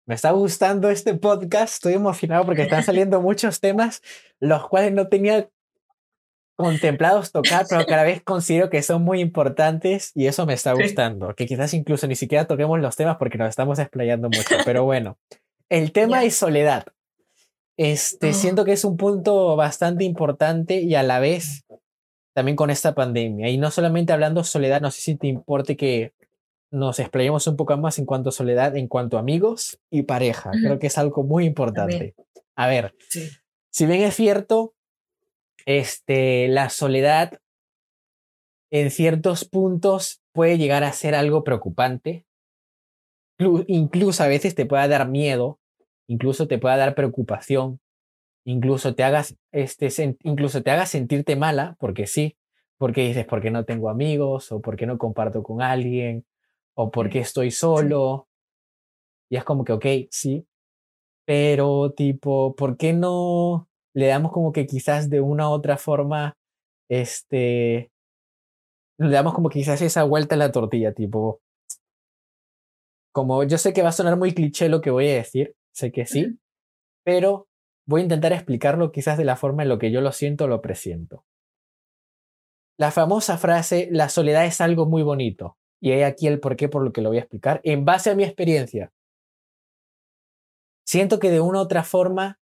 me 0.06 0.14
está 0.14 0.32
gustando 0.32 0.90
este 0.90 1.14
podcast, 1.14 1.74
estoy 1.74 1.94
emocionado 1.94 2.44
porque 2.44 2.62
están 2.62 2.82
saliendo 2.82 3.20
muchos 3.20 3.60
temas 3.60 4.02
los 4.40 4.68
cuales 4.68 4.92
no 4.92 5.08
tenía 5.08 5.48
contemplados 6.56 7.32
tocar, 7.32 7.66
pero 7.68 7.84
cada 7.86 8.04
vez 8.04 8.22
considero 8.24 8.70
que 8.70 8.82
son 8.82 9.02
muy 9.02 9.20
importantes 9.20 10.12
y 10.14 10.26
eso 10.26 10.46
me 10.46 10.54
está 10.54 10.72
gustando. 10.72 11.34
Que 11.34 11.46
quizás 11.46 11.74
incluso 11.74 12.06
ni 12.06 12.16
siquiera 12.16 12.46
toquemos 12.46 12.80
los 12.80 12.96
temas 12.96 13.16
porque 13.16 13.38
nos 13.38 13.48
estamos 13.48 13.78
explayando 13.78 14.28
mucho. 14.28 14.56
Pero 14.64 14.84
bueno, 14.84 15.18
el 15.68 15.92
tema 15.92 16.24
es 16.24 16.36
soledad. 16.36 16.86
Este, 17.76 18.30
oh. 18.30 18.32
Siento 18.32 18.64
que 18.64 18.72
es 18.72 18.84
un 18.84 18.96
punto 18.96 19.56
bastante 19.56 20.04
importante 20.04 20.80
y 20.80 20.94
a 20.94 21.02
la 21.02 21.18
vez 21.18 21.64
también 22.34 22.56
con 22.56 22.70
esta 22.70 22.94
pandemia. 22.94 23.48
Y 23.48 23.58
no 23.58 23.70
solamente 23.70 24.12
hablando 24.12 24.44
soledad, 24.44 24.80
no 24.80 24.90
sé 24.90 25.00
si 25.00 25.16
te 25.16 25.28
importe 25.28 25.76
que 25.76 26.12
nos 26.70 26.98
explayemos 26.98 27.46
un 27.46 27.56
poco 27.56 27.76
más 27.76 27.98
en 27.98 28.04
cuanto 28.04 28.30
a 28.30 28.32
soledad, 28.32 28.76
en 28.76 28.88
cuanto 28.88 29.16
a 29.16 29.20
amigos 29.20 29.78
y 29.90 30.02
pareja. 30.02 30.50
Creo 30.50 30.80
que 30.80 30.88
es 30.88 30.98
algo 30.98 31.22
muy 31.22 31.44
importante. 31.46 32.14
A 32.56 32.66
ver, 32.66 32.94
si 33.70 33.86
bien 33.86 34.02
es 34.02 34.14
cierto, 34.14 34.73
este, 35.66 36.48
la 36.48 36.68
soledad 36.68 37.40
en 38.70 38.90
ciertos 38.90 39.44
puntos 39.44 40.22
puede 40.32 40.58
llegar 40.58 40.84
a 40.84 40.92
ser 40.92 41.14
algo 41.14 41.44
preocupante. 41.44 42.26
Incluso 43.38 44.22
a 44.22 44.28
veces 44.28 44.54
te 44.54 44.66
puede 44.66 44.88
dar 44.88 45.08
miedo, 45.08 45.60
incluso 46.08 46.46
te 46.48 46.58
puede 46.58 46.76
dar 46.76 46.94
preocupación, 46.94 47.80
incluso 48.44 48.94
te 48.94 49.04
hagas, 49.04 49.36
este, 49.52 49.88
incluso 50.22 50.62
te 50.62 50.70
haga 50.70 50.86
sentirte 50.86 51.36
mala, 51.36 51.76
porque 51.78 52.06
sí, 52.06 52.36
porque 52.78 53.06
dices, 53.06 53.26
porque 53.26 53.50
no 53.50 53.64
tengo 53.64 53.90
amigos, 53.90 54.52
o 54.52 54.60
porque 54.60 54.86
no 54.86 54.98
comparto 54.98 55.42
con 55.42 55.62
alguien, 55.62 56.26
o 56.74 56.90
porque 56.90 57.20
estoy 57.20 57.50
solo. 57.50 58.28
Y 59.30 59.36
es 59.36 59.44
como 59.44 59.64
que, 59.64 59.72
ok, 59.72 59.86
sí, 60.10 60.46
pero 61.24 61.92
tipo, 61.92 62.54
¿por 62.54 62.76
qué 62.76 62.92
no 62.92 63.68
le 63.94 64.06
damos 64.08 64.32
como 64.32 64.52
que 64.52 64.66
quizás 64.66 65.08
de 65.08 65.20
una 65.20 65.48
u 65.48 65.52
otra 65.52 65.76
forma, 65.76 66.36
este, 66.90 67.90
le 68.98 69.10
damos 69.10 69.34
como 69.34 69.48
quizás 69.48 69.80
esa 69.82 70.04
vuelta 70.04 70.34
a 70.34 70.38
la 70.38 70.52
tortilla, 70.52 70.92
tipo, 70.92 71.40
como 73.12 73.44
yo 73.44 73.58
sé 73.58 73.72
que 73.72 73.82
va 73.82 73.90
a 73.90 73.92
sonar 73.92 74.16
muy 74.16 74.34
cliché 74.34 74.68
lo 74.68 74.80
que 74.80 74.90
voy 74.90 75.08
a 75.08 75.14
decir, 75.14 75.54
sé 75.72 75.92
que 75.92 76.06
sí, 76.06 76.38
pero 77.04 77.46
voy 77.86 78.00
a 78.00 78.04
intentar 78.04 78.32
explicarlo 78.32 78.90
quizás 78.90 79.16
de 79.16 79.24
la 79.24 79.36
forma 79.36 79.62
en 79.62 79.68
lo 79.68 79.78
que 79.78 79.92
yo 79.92 80.00
lo 80.00 80.10
siento 80.10 80.44
o 80.44 80.48
lo 80.48 80.60
presiento. 80.60 81.24
La 82.76 82.90
famosa 82.90 83.38
frase, 83.38 83.88
la 83.92 84.08
soledad 84.08 84.46
es 84.46 84.60
algo 84.60 84.86
muy 84.86 85.04
bonito, 85.04 85.56
y 85.80 85.92
hay 85.92 86.02
aquí 86.02 86.26
el 86.26 86.40
porqué 86.40 86.68
por 86.68 86.82
lo 86.82 86.92
que 86.92 87.02
lo 87.02 87.10
voy 87.10 87.18
a 87.18 87.20
explicar, 87.20 87.60
en 87.62 87.84
base 87.84 88.10
a 88.10 88.16
mi 88.16 88.24
experiencia. 88.24 88.92
Siento 90.84 91.20
que 91.20 91.30
de 91.30 91.40
una 91.40 91.60
u 91.60 91.62
otra 91.62 91.84
forma 91.84 92.40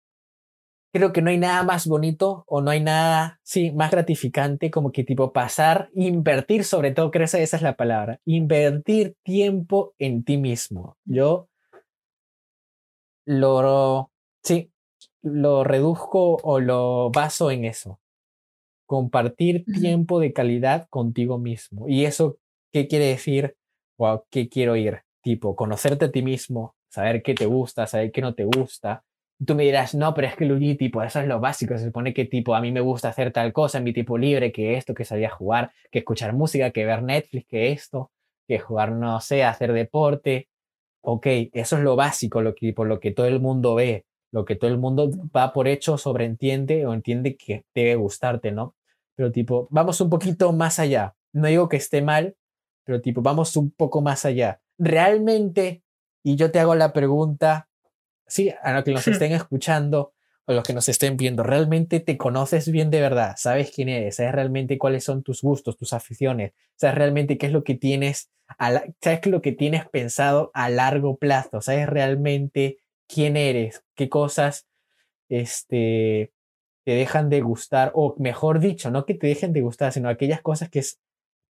creo 0.91 1.13
que 1.13 1.21
no 1.21 1.29
hay 1.29 1.37
nada 1.37 1.63
más 1.63 1.87
bonito 1.87 2.43
o 2.47 2.61
no 2.61 2.71
hay 2.71 2.81
nada, 2.81 3.39
sí, 3.43 3.71
más 3.71 3.91
gratificante 3.91 4.71
como 4.71 4.91
que 4.91 5.03
tipo 5.03 5.31
pasar, 5.33 5.89
invertir 5.93 6.63
sobre 6.63 6.91
todo, 6.91 7.11
creo 7.11 7.27
que 7.27 7.43
esa 7.43 7.57
es 7.57 7.61
la 7.61 7.75
palabra, 7.75 8.19
invertir 8.25 9.15
tiempo 9.23 9.93
en 9.99 10.23
ti 10.23 10.37
mismo. 10.37 10.97
Yo 11.05 11.49
lo, 13.25 14.11
sí, 14.43 14.71
lo 15.21 15.63
reduzco 15.63 16.37
o 16.41 16.59
lo 16.59 17.11
baso 17.11 17.51
en 17.51 17.65
eso. 17.65 17.99
Compartir 18.85 19.65
tiempo 19.65 20.19
de 20.19 20.31
calidad 20.31 20.87
contigo 20.89 21.37
mismo. 21.37 21.89
¿Y 21.89 22.05
eso 22.05 22.37
qué 22.71 22.87
quiere 22.87 23.07
decir? 23.07 23.57
¿O 23.97 24.07
a 24.07 24.23
qué 24.29 24.47
quiero 24.47 24.77
ir? 24.77 25.01
Tipo, 25.21 25.55
conocerte 25.55 26.05
a 26.05 26.11
ti 26.11 26.21
mismo, 26.21 26.75
saber 26.87 27.21
qué 27.21 27.33
te 27.33 27.45
gusta, 27.45 27.85
saber 27.85 28.11
qué 28.13 28.21
no 28.21 28.33
te 28.33 28.45
gusta, 28.45 29.03
tú 29.45 29.55
me 29.55 29.63
dirás, 29.63 29.93
no, 29.95 30.13
pero 30.13 30.27
es 30.27 30.35
que 30.35 30.45
Luigi, 30.45 30.75
tipo, 30.75 31.01
eso 31.03 31.19
es 31.19 31.27
lo 31.27 31.39
básico. 31.39 31.77
Se 31.77 31.85
supone 31.85 32.13
que, 32.13 32.25
tipo, 32.25 32.55
a 32.55 32.61
mí 32.61 32.71
me 32.71 32.81
gusta 32.81 33.09
hacer 33.09 33.31
tal 33.31 33.53
cosa 33.53 33.79
mi 33.79 33.93
tiempo 33.93 34.17
libre, 34.17 34.51
que 34.51 34.77
esto, 34.77 34.93
que 34.93 35.05
salir 35.05 35.27
a 35.27 35.29
jugar, 35.29 35.71
que 35.91 35.99
escuchar 35.99 36.33
música, 36.33 36.71
que 36.71 36.85
ver 36.85 37.03
Netflix, 37.03 37.47
que 37.47 37.71
esto, 37.71 38.11
que 38.47 38.59
jugar, 38.59 38.91
no 38.91 39.19
sé, 39.21 39.43
hacer 39.43 39.73
deporte. 39.73 40.49
Ok, 41.01 41.27
eso 41.53 41.77
es 41.77 41.83
lo 41.83 41.95
básico, 41.95 42.41
lo 42.41 42.55
que, 42.55 42.73
por 42.73 42.87
lo 42.87 42.99
que 42.99 43.11
todo 43.11 43.27
el 43.27 43.39
mundo 43.39 43.75
ve, 43.75 44.05
lo 44.31 44.45
que 44.45 44.55
todo 44.55 44.69
el 44.71 44.77
mundo 44.77 45.09
va 45.35 45.53
por 45.53 45.67
hecho, 45.67 45.97
sobreentiende 45.97 46.85
o 46.85 46.93
entiende 46.93 47.37
que 47.37 47.63
debe 47.73 47.95
gustarte, 47.95 48.51
¿no? 48.51 48.75
Pero, 49.15 49.31
tipo, 49.31 49.67
vamos 49.71 50.01
un 50.01 50.09
poquito 50.09 50.51
más 50.53 50.79
allá. 50.79 51.15
No 51.33 51.47
digo 51.47 51.69
que 51.69 51.77
esté 51.77 52.01
mal, 52.01 52.35
pero, 52.83 53.01
tipo, 53.01 53.21
vamos 53.21 53.55
un 53.55 53.71
poco 53.71 54.01
más 54.01 54.25
allá. 54.25 54.61
Realmente, 54.77 55.83
y 56.23 56.35
yo 56.35 56.51
te 56.51 56.59
hago 56.59 56.75
la 56.75 56.93
pregunta, 56.93 57.66
sí, 58.27 58.53
a 58.61 58.73
los 58.73 58.83
que 58.83 58.91
nos 58.91 59.07
estén 59.07 59.31
escuchando 59.33 60.13
o 60.45 60.53
los 60.53 60.63
que 60.63 60.73
nos 60.73 60.87
estén 60.87 61.17
viendo, 61.17 61.43
realmente 61.43 61.99
te 61.99 62.17
conoces 62.17 62.71
bien 62.71 62.89
de 62.89 63.01
verdad, 63.01 63.35
sabes 63.37 63.71
quién 63.71 63.89
eres, 63.89 64.15
sabes 64.15 64.31
realmente 64.31 64.77
cuáles 64.77 65.03
son 65.03 65.21
tus 65.21 65.41
gustos, 65.41 65.77
tus 65.77 65.91
aficiones, 65.91 66.53
sabes 66.77 66.95
realmente 66.95 67.37
qué 67.37 67.47
es 67.47 67.51
lo 67.51 67.65
que 67.65 67.75
tienes, 67.75 68.31
sabes 69.01 69.25
lo 69.25 69.41
que 69.41 69.51
tienes 69.51 69.89
pensado 69.89 70.51
a 70.53 70.69
largo 70.69 71.17
plazo, 71.17 71.59
sabes 71.59 71.87
realmente 71.87 72.77
quién 73.09 73.35
eres, 73.35 73.83
qué 73.93 74.07
cosas 74.07 74.67
este, 75.27 76.31
te 76.85 76.91
dejan 76.91 77.29
de 77.29 77.41
gustar, 77.41 77.91
o 77.93 78.15
mejor 78.17 78.61
dicho, 78.61 78.89
no 78.89 79.05
que 79.05 79.15
te 79.15 79.27
dejen 79.27 79.51
de 79.51 79.59
gustar, 79.59 79.91
sino 79.91 80.07
aquellas 80.07 80.41
cosas 80.41 80.69
que 80.69 80.81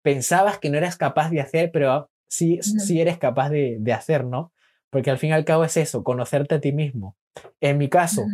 pensabas 0.02 0.58
que 0.58 0.70
no 0.70 0.78
eras 0.78 0.96
capaz 0.96 1.30
de 1.30 1.40
hacer, 1.40 1.70
pero 1.70 2.10
sí, 2.26 2.60
sí 2.62 3.00
eres 3.00 3.18
capaz 3.18 3.50
de, 3.50 3.76
de 3.78 3.92
hacer, 3.92 4.24
¿no? 4.24 4.52
Porque 4.90 5.10
al 5.10 5.18
fin 5.18 5.30
y 5.30 5.32
al 5.32 5.44
cabo 5.44 5.64
es 5.64 5.76
eso, 5.76 6.02
conocerte 6.02 6.56
a 6.56 6.60
ti 6.60 6.72
mismo. 6.72 7.16
En 7.60 7.78
mi 7.78 7.88
caso, 7.88 8.24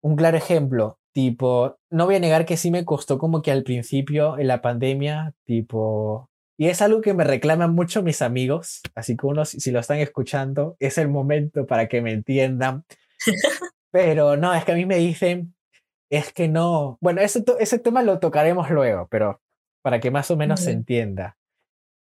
un 0.00 0.16
claro 0.16 0.36
ejemplo, 0.36 0.98
tipo, 1.12 1.78
no 1.90 2.06
voy 2.06 2.16
a 2.16 2.20
negar 2.20 2.44
que 2.44 2.56
sí 2.56 2.70
me 2.70 2.84
costó 2.84 3.18
como 3.18 3.40
que 3.40 3.52
al 3.52 3.62
principio 3.62 4.38
en 4.38 4.48
la 4.48 4.60
pandemia, 4.60 5.32
tipo, 5.44 6.28
y 6.56 6.66
es 6.66 6.82
algo 6.82 7.00
que 7.00 7.14
me 7.14 7.24
reclaman 7.24 7.74
mucho 7.74 8.02
mis 8.02 8.20
amigos, 8.20 8.82
así 8.94 9.16
que 9.16 9.26
unos, 9.26 9.50
si 9.50 9.70
lo 9.70 9.80
están 9.80 9.98
escuchando, 9.98 10.76
es 10.80 10.98
el 10.98 11.08
momento 11.08 11.66
para 11.66 11.88
que 11.88 12.02
me 12.02 12.12
entiendan. 12.12 12.84
Pero 13.90 14.36
no, 14.36 14.52
es 14.54 14.64
que 14.64 14.72
a 14.72 14.74
mí 14.74 14.86
me 14.86 14.96
dicen, 14.96 15.54
es 16.10 16.32
que 16.32 16.48
no, 16.48 16.98
bueno, 17.00 17.20
ese, 17.20 17.44
ese 17.60 17.78
tema 17.78 18.02
lo 18.02 18.18
tocaremos 18.18 18.70
luego, 18.70 19.06
pero 19.08 19.40
para 19.82 20.00
que 20.00 20.10
más 20.10 20.30
o 20.30 20.36
menos 20.36 20.60
se 20.60 20.72
entienda 20.72 21.36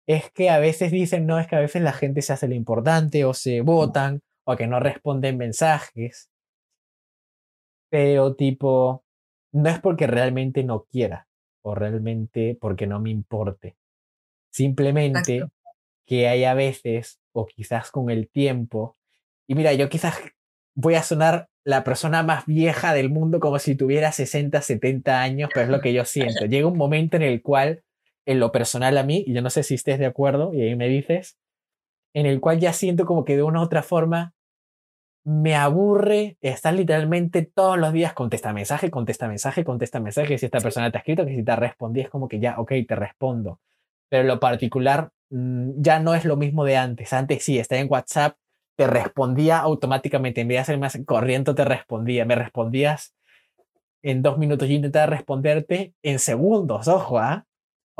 es 0.08 0.32
que 0.32 0.50
a 0.50 0.60
veces 0.60 0.92
dicen, 0.92 1.26
no, 1.26 1.40
es 1.40 1.48
que 1.48 1.56
a 1.56 1.60
veces 1.60 1.82
la 1.82 1.94
gente 1.94 2.22
se 2.22 2.34
hace 2.34 2.48
lo 2.48 2.56
importante 2.56 3.26
o 3.26 3.34
se 3.34 3.62
votan 3.62 4.22
o 4.44 4.56
que 4.56 4.68
no 4.68 4.80
responden 4.80 5.38
mensajes. 5.38 6.30
Pero 7.90 8.36
tipo, 8.36 9.04
no 9.52 9.70
es 9.70 9.80
porque 9.80 10.08
realmente 10.08 10.64
no 10.64 10.84
quiera 10.84 11.28
o 11.64 11.76
realmente 11.76 12.58
porque 12.60 12.88
no 12.88 13.00
me 13.00 13.10
importe. 13.10 13.76
Simplemente 14.50 15.44
que 16.06 16.28
hay 16.28 16.44
a 16.44 16.54
veces 16.54 17.20
o 17.34 17.46
quizás 17.46 17.92
con 17.92 18.10
el 18.10 18.30
tiempo. 18.30 18.98
Y 19.48 19.56
mira, 19.56 19.74
yo 19.74 19.90
quizás 19.90 20.18
voy 20.74 20.96
a 20.96 21.04
sonar 21.04 21.50
la 21.64 21.84
persona 21.84 22.24
más 22.24 22.46
vieja 22.46 22.94
del 22.94 23.10
mundo 23.10 23.40
como 23.40 23.60
si 23.60 23.76
tuviera 23.76 24.12
60, 24.12 24.62
70 24.62 25.22
años, 25.22 25.50
pero 25.54 25.66
es 25.66 25.72
lo 25.72 25.82
que 25.82 25.94
yo 25.94 26.06
siento. 26.06 26.46
Llega 26.46 26.68
un 26.68 26.78
momento 26.78 27.18
en 27.18 27.24
el 27.24 27.42
cual 27.42 27.84
en 28.26 28.40
lo 28.40 28.52
personal 28.52 28.98
a 28.98 29.04
mí, 29.04 29.24
y 29.26 29.34
yo 29.34 29.42
no 29.42 29.50
sé 29.50 29.64
si 29.64 29.76
estés 29.76 30.00
de 30.00 30.06
acuerdo, 30.06 30.54
y 30.54 30.62
ahí 30.62 30.76
me 30.76 30.88
dices, 30.88 31.38
en 32.14 32.26
el 32.26 32.40
cual 32.40 32.60
ya 32.60 32.74
siento 32.74 33.06
como 33.06 33.26
que 33.26 33.36
de 33.36 33.44
una 33.44 33.60
u 33.62 33.64
otra 33.64 33.84
forma 33.84 34.34
me 35.24 35.56
aburre 35.56 36.38
estar 36.42 36.74
literalmente 36.74 37.44
todos 37.44 37.78
los 37.78 37.94
días 37.94 38.14
contesta 38.14 38.54
mensaje, 38.54 38.90
contesta 38.90 39.28
mensaje, 39.28 39.64
contesta 39.64 40.00
mensaje, 40.00 40.38
si 40.38 40.46
esta 40.46 40.60
persona 40.60 40.92
te 40.92 40.98
ha 40.98 41.00
escrito, 41.00 41.26
que 41.26 41.36
si 41.36 41.44
te 41.44 41.56
respondí 41.56 42.02
es 42.02 42.10
como 42.10 42.28
que 42.28 42.40
ya, 42.40 42.60
ok, 42.60 42.72
te 42.88 42.96
respondo. 42.96 43.60
Pero 44.10 44.24
lo 44.24 44.40
particular 44.40 45.12
mm, 45.30 45.74
ya 45.78 46.00
no 46.00 46.16
es 46.16 46.26
lo 46.26 46.38
mismo 46.38 46.66
de 46.66 46.78
antes. 46.78 47.14
Antes 47.14 47.44
sí, 47.44 47.60
estaba 47.60 47.82
en 47.82 47.88
WhatsApp, 47.90 48.36
te 48.76 48.88
respondía 48.88 49.60
automáticamente, 49.60 50.42
en 50.42 50.48
vez 50.48 50.56
de 50.56 50.60
hacer 50.62 50.80
más 50.80 50.98
corriente, 51.06 51.54
te 51.54 51.66
respondía, 51.66 52.26
me 52.26 52.36
respondías 52.36 53.14
en 54.04 54.24
dos 54.24 54.40
minutos, 54.40 54.68
yo 54.68 54.74
intentaba 54.74 55.06
responderte 55.06 55.94
en 56.02 56.18
segundos, 56.18 56.88
ojo, 56.88 57.20
¿ah? 57.20 57.46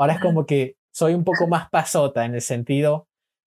Ahora 0.02 0.14
es 0.14 0.20
como 0.20 0.46
que 0.46 0.74
soy 0.90 1.14
un 1.14 1.22
poco 1.22 1.46
más 1.46 1.70
pasota 1.70 2.24
en 2.24 2.34
el 2.34 2.40
sentido 2.40 3.06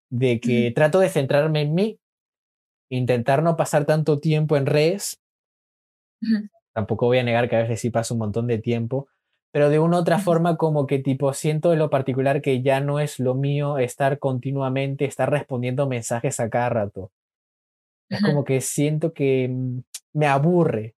de 0.09 0.41
que 0.41 0.73
trato 0.75 0.99
de 0.99 1.07
centrarme 1.07 1.61
en 1.61 1.73
mí, 1.73 1.97
intentar 2.89 3.41
no 3.41 3.55
pasar 3.55 3.85
tanto 3.85 4.19
tiempo 4.19 4.57
en 4.57 4.65
redes. 4.65 5.21
Tampoco 6.73 7.05
voy 7.05 7.19
a 7.19 7.23
negar 7.23 7.47
que 7.47 7.55
a 7.55 7.61
veces 7.61 7.79
sí 7.79 7.89
paso 7.89 8.15
un 8.15 8.19
montón 8.19 8.47
de 8.47 8.57
tiempo, 8.57 9.07
pero 9.53 9.69
de 9.69 9.79
una 9.79 9.95
u 9.95 9.99
otra 10.01 10.19
forma 10.19 10.57
como 10.57 10.87
que 10.87 10.99
tipo 10.99 11.31
siento 11.33 11.71
en 11.71 11.79
lo 11.79 11.89
particular 11.89 12.41
que 12.41 12.61
ya 12.61 12.81
no 12.81 12.99
es 12.99 13.21
lo 13.21 13.33
mío 13.33 13.77
estar 13.77 14.19
continuamente, 14.19 15.05
estar 15.05 15.31
respondiendo 15.31 15.87
mensajes 15.87 16.41
a 16.41 16.49
cada 16.49 16.67
rato. 16.67 17.13
Es 18.09 18.21
como 18.21 18.43
que 18.43 18.59
siento 18.59 19.13
que 19.13 19.47
mm, 19.47 19.79
me 20.15 20.27
aburre, 20.27 20.95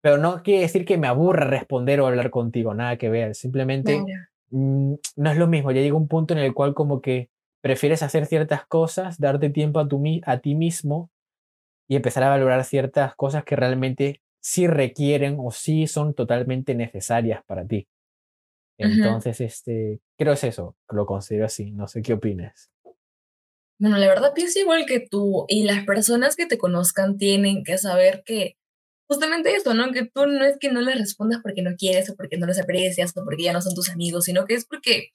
pero 0.00 0.18
no 0.18 0.44
quiere 0.44 0.60
decir 0.60 0.84
que 0.84 0.98
me 0.98 1.08
aburra 1.08 1.46
responder 1.46 2.00
o 2.00 2.06
hablar 2.06 2.30
contigo, 2.30 2.74
nada 2.74 2.96
que 2.96 3.08
ver, 3.08 3.34
simplemente 3.34 4.00
mm, 4.54 4.94
no 5.16 5.30
es 5.30 5.36
lo 5.36 5.46
mismo, 5.46 5.72
ya 5.72 5.80
llega 5.80 5.96
un 5.96 6.08
punto 6.08 6.32
en 6.34 6.40
el 6.40 6.54
cual 6.54 6.74
como 6.74 7.00
que 7.00 7.28
prefieres 7.60 8.02
hacer 8.02 8.26
ciertas 8.26 8.66
cosas, 8.66 9.18
darte 9.18 9.50
tiempo 9.50 9.80
a, 9.80 9.88
tu, 9.88 10.02
a 10.24 10.38
ti 10.38 10.54
mismo 10.54 11.10
y 11.88 11.96
empezar 11.96 12.22
a 12.22 12.28
valorar 12.28 12.64
ciertas 12.64 13.14
cosas 13.14 13.44
que 13.44 13.56
realmente 13.56 14.20
sí 14.40 14.66
requieren 14.66 15.36
o 15.38 15.50
sí 15.50 15.86
son 15.86 16.14
totalmente 16.14 16.74
necesarias 16.74 17.42
para 17.46 17.66
ti. 17.66 17.88
Entonces, 18.76 19.40
este, 19.40 20.00
creo 20.18 20.32
es 20.32 20.44
eso, 20.44 20.76
lo 20.90 21.06
considero 21.06 21.46
así, 21.46 21.70
no 21.70 21.86
sé 21.86 22.02
qué 22.02 22.12
opinas. 22.12 22.70
Bueno, 23.78 23.98
la 23.98 24.08
verdad 24.08 24.32
pienso 24.34 24.58
igual 24.58 24.84
que 24.86 25.00
tú 25.00 25.46
y 25.48 25.64
las 25.64 25.84
personas 25.84 26.36
que 26.36 26.46
te 26.46 26.58
conozcan 26.58 27.16
tienen 27.16 27.64
que 27.64 27.78
saber 27.78 28.22
que 28.24 28.56
justamente 29.08 29.54
eso, 29.54 29.74
¿no? 29.74 29.92
Que 29.92 30.06
tú 30.06 30.26
no 30.26 30.44
es 30.44 30.58
que 30.58 30.72
no 30.72 30.80
les 30.80 30.98
respondas 30.98 31.40
porque 31.42 31.62
no 31.62 31.76
quieres 31.76 32.10
o 32.10 32.16
porque 32.16 32.38
no 32.38 32.46
les 32.46 32.60
aprecias 32.60 33.16
o 33.16 33.24
porque 33.24 33.44
ya 33.44 33.52
no 33.52 33.62
son 33.62 33.74
tus 33.74 33.90
amigos, 33.90 34.24
sino 34.24 34.46
que 34.46 34.54
es 34.54 34.64
porque 34.66 35.10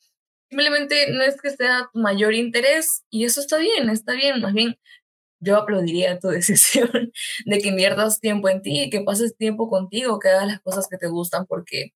simplemente 0.50 1.12
no 1.12 1.24
es 1.24 1.42
que 1.42 1.52
sea 1.52 1.90
tu 1.94 2.00
mayor 2.00 2.34
interés 2.34 3.04
y 3.10 3.26
eso 3.26 3.42
está 3.42 3.58
bien, 3.58 3.90
está 3.90 4.14
bien, 4.14 4.42
más 4.42 4.54
bien 4.54 4.78
yo 5.40 5.58
aplaudiría 5.58 6.20
tu 6.20 6.28
decisión 6.30 6.90
de 7.46 7.60
que 7.60 7.70
inviertas 7.70 8.20
tiempo 8.20 8.50
en 8.50 8.62
ti, 8.62 8.90
que 8.90 9.02
pases 9.02 9.36
tiempo 9.38 9.70
contigo, 9.70 10.20
que 10.20 10.30
hagas 10.30 10.48
las 10.48 10.62
cosas 10.62 10.88
que 10.90 10.98
te 10.98 11.08
gustan, 11.08 11.46
porque 11.48 11.94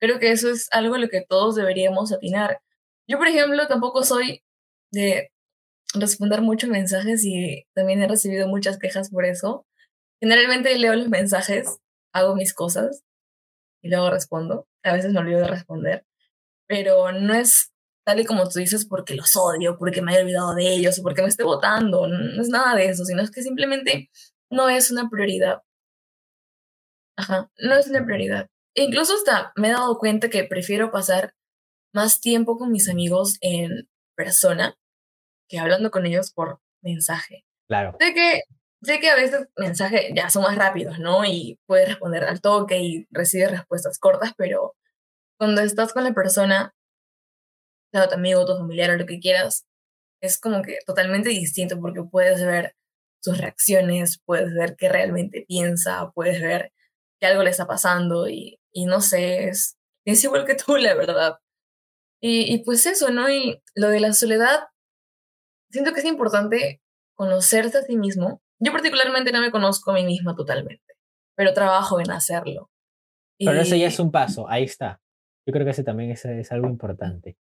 creo 0.00 0.18
que 0.18 0.32
eso 0.32 0.50
es 0.50 0.68
algo 0.72 0.96
lo 0.98 1.08
que 1.08 1.24
todos 1.26 1.56
deberíamos 1.56 2.12
atinar. 2.12 2.60
Yo, 3.08 3.18
por 3.18 3.28
ejemplo, 3.28 3.66
tampoco 3.68 4.02
soy 4.04 4.42
de 4.92 5.30
responder 5.94 6.42
muchos 6.42 6.70
mensajes 6.70 7.24
y 7.24 7.66
también 7.74 8.02
he 8.02 8.08
recibido 8.08 8.48
muchas 8.48 8.78
quejas 8.78 9.10
por 9.10 9.24
eso. 9.24 9.66
Generalmente 10.20 10.76
leo 10.78 10.94
los 10.94 11.08
mensajes, 11.08 11.78
hago 12.12 12.34
mis 12.34 12.54
cosas 12.54 13.02
y 13.82 13.88
luego 13.88 14.10
respondo. 14.10 14.66
A 14.82 14.92
veces 14.92 15.12
me 15.12 15.20
olvido 15.20 15.40
de 15.40 15.48
responder, 15.48 16.06
pero 16.66 17.12
no 17.12 17.34
es 17.34 17.72
tal 18.04 18.20
y 18.20 18.24
como 18.24 18.48
tú 18.48 18.58
dices 18.58 18.86
porque 18.86 19.14
los 19.14 19.36
odio, 19.36 19.78
porque 19.78 20.02
me 20.02 20.14
he 20.14 20.20
olvidado 20.20 20.54
de 20.54 20.68
ellos 20.74 20.98
o 20.98 21.02
porque 21.02 21.22
me 21.22 21.28
esté 21.28 21.44
votando. 21.44 22.06
No 22.06 22.42
es 22.42 22.48
nada 22.48 22.74
de 22.74 22.86
eso, 22.86 23.04
sino 23.04 23.22
es 23.22 23.30
que 23.30 23.42
simplemente 23.42 24.10
no 24.50 24.68
es 24.68 24.90
una 24.90 25.08
prioridad. 25.08 25.62
Ajá, 27.16 27.50
no 27.58 27.74
es 27.74 27.88
una 27.88 28.04
prioridad. 28.04 28.48
E 28.74 28.84
incluso 28.84 29.14
hasta 29.14 29.52
me 29.56 29.68
he 29.68 29.72
dado 29.72 29.98
cuenta 29.98 30.30
que 30.30 30.44
prefiero 30.44 30.90
pasar 30.90 31.34
más 31.92 32.20
tiempo 32.20 32.56
con 32.56 32.70
mis 32.70 32.88
amigos 32.88 33.36
en 33.40 33.88
persona 34.16 34.76
que 35.48 35.58
hablando 35.58 35.90
con 35.90 36.06
ellos 36.06 36.32
por 36.32 36.60
mensaje. 36.82 37.44
Claro. 37.68 37.96
Sé 38.00 38.14
que, 38.14 38.40
sé 38.82 39.00
que 39.00 39.10
a 39.10 39.16
veces 39.16 39.48
mensajes 39.56 40.12
ya 40.14 40.30
son 40.30 40.42
más 40.42 40.56
rápidos, 40.56 40.98
¿no? 40.98 41.24
Y 41.24 41.58
puedes 41.66 41.88
responder 41.88 42.24
al 42.24 42.40
toque 42.40 42.78
y 42.80 43.06
recibes 43.10 43.50
respuestas 43.50 43.98
cortas, 43.98 44.32
pero 44.36 44.76
cuando 45.38 45.62
estás 45.62 45.92
con 45.92 46.04
la 46.04 46.12
persona, 46.12 46.74
sea 47.92 48.08
tu 48.08 48.14
amigo, 48.14 48.46
tu 48.46 48.56
familiar 48.56 48.90
o 48.90 48.96
lo 48.96 49.06
que 49.06 49.20
quieras, 49.20 49.66
es 50.22 50.38
como 50.38 50.62
que 50.62 50.78
totalmente 50.86 51.30
distinto 51.30 51.80
porque 51.80 52.02
puedes 52.02 52.44
ver 52.44 52.76
sus 53.22 53.38
reacciones, 53.38 54.20
puedes 54.24 54.54
ver 54.54 54.76
qué 54.76 54.88
realmente 54.88 55.44
piensa, 55.46 56.10
puedes 56.14 56.40
ver 56.40 56.72
que 57.20 57.26
algo 57.26 57.42
le 57.42 57.50
está 57.50 57.66
pasando 57.66 58.28
y, 58.28 58.60
y 58.72 58.86
no 58.86 59.00
sé, 59.00 59.48
es, 59.48 59.76
es 60.06 60.24
igual 60.24 60.46
que 60.46 60.54
tú, 60.54 60.76
la 60.76 60.94
verdad. 60.94 61.38
Y, 62.20 62.52
y 62.54 62.64
pues 62.64 62.86
eso, 62.86 63.10
¿no? 63.10 63.30
Y 63.30 63.62
lo 63.74 63.88
de 63.88 64.00
la 64.00 64.12
soledad 64.12 64.68
siento 65.70 65.92
que 65.92 66.00
es 66.00 66.06
importante 66.06 66.82
conocerse 67.14 67.78
a 67.78 67.82
sí 67.82 67.96
mismo. 67.96 68.42
Yo 68.60 68.72
particularmente 68.72 69.32
no 69.32 69.40
me 69.40 69.50
conozco 69.50 69.90
a 69.90 69.94
mí 69.94 70.04
misma 70.04 70.34
totalmente, 70.36 70.94
pero 71.34 71.52
trabajo 71.52 71.98
en 72.00 72.10
hacerlo. 72.10 72.70
Pero 73.38 73.60
eso 73.60 73.74
ya 73.74 73.86
es 73.86 73.98
un 73.98 74.10
paso, 74.10 74.48
ahí 74.48 74.64
está. 74.64 75.00
Yo 75.46 75.52
creo 75.52 75.64
que 75.64 75.70
ese 75.70 75.82
también 75.82 76.10
es, 76.10 76.24
es 76.26 76.52
algo 76.52 76.68
importante. 76.68 77.38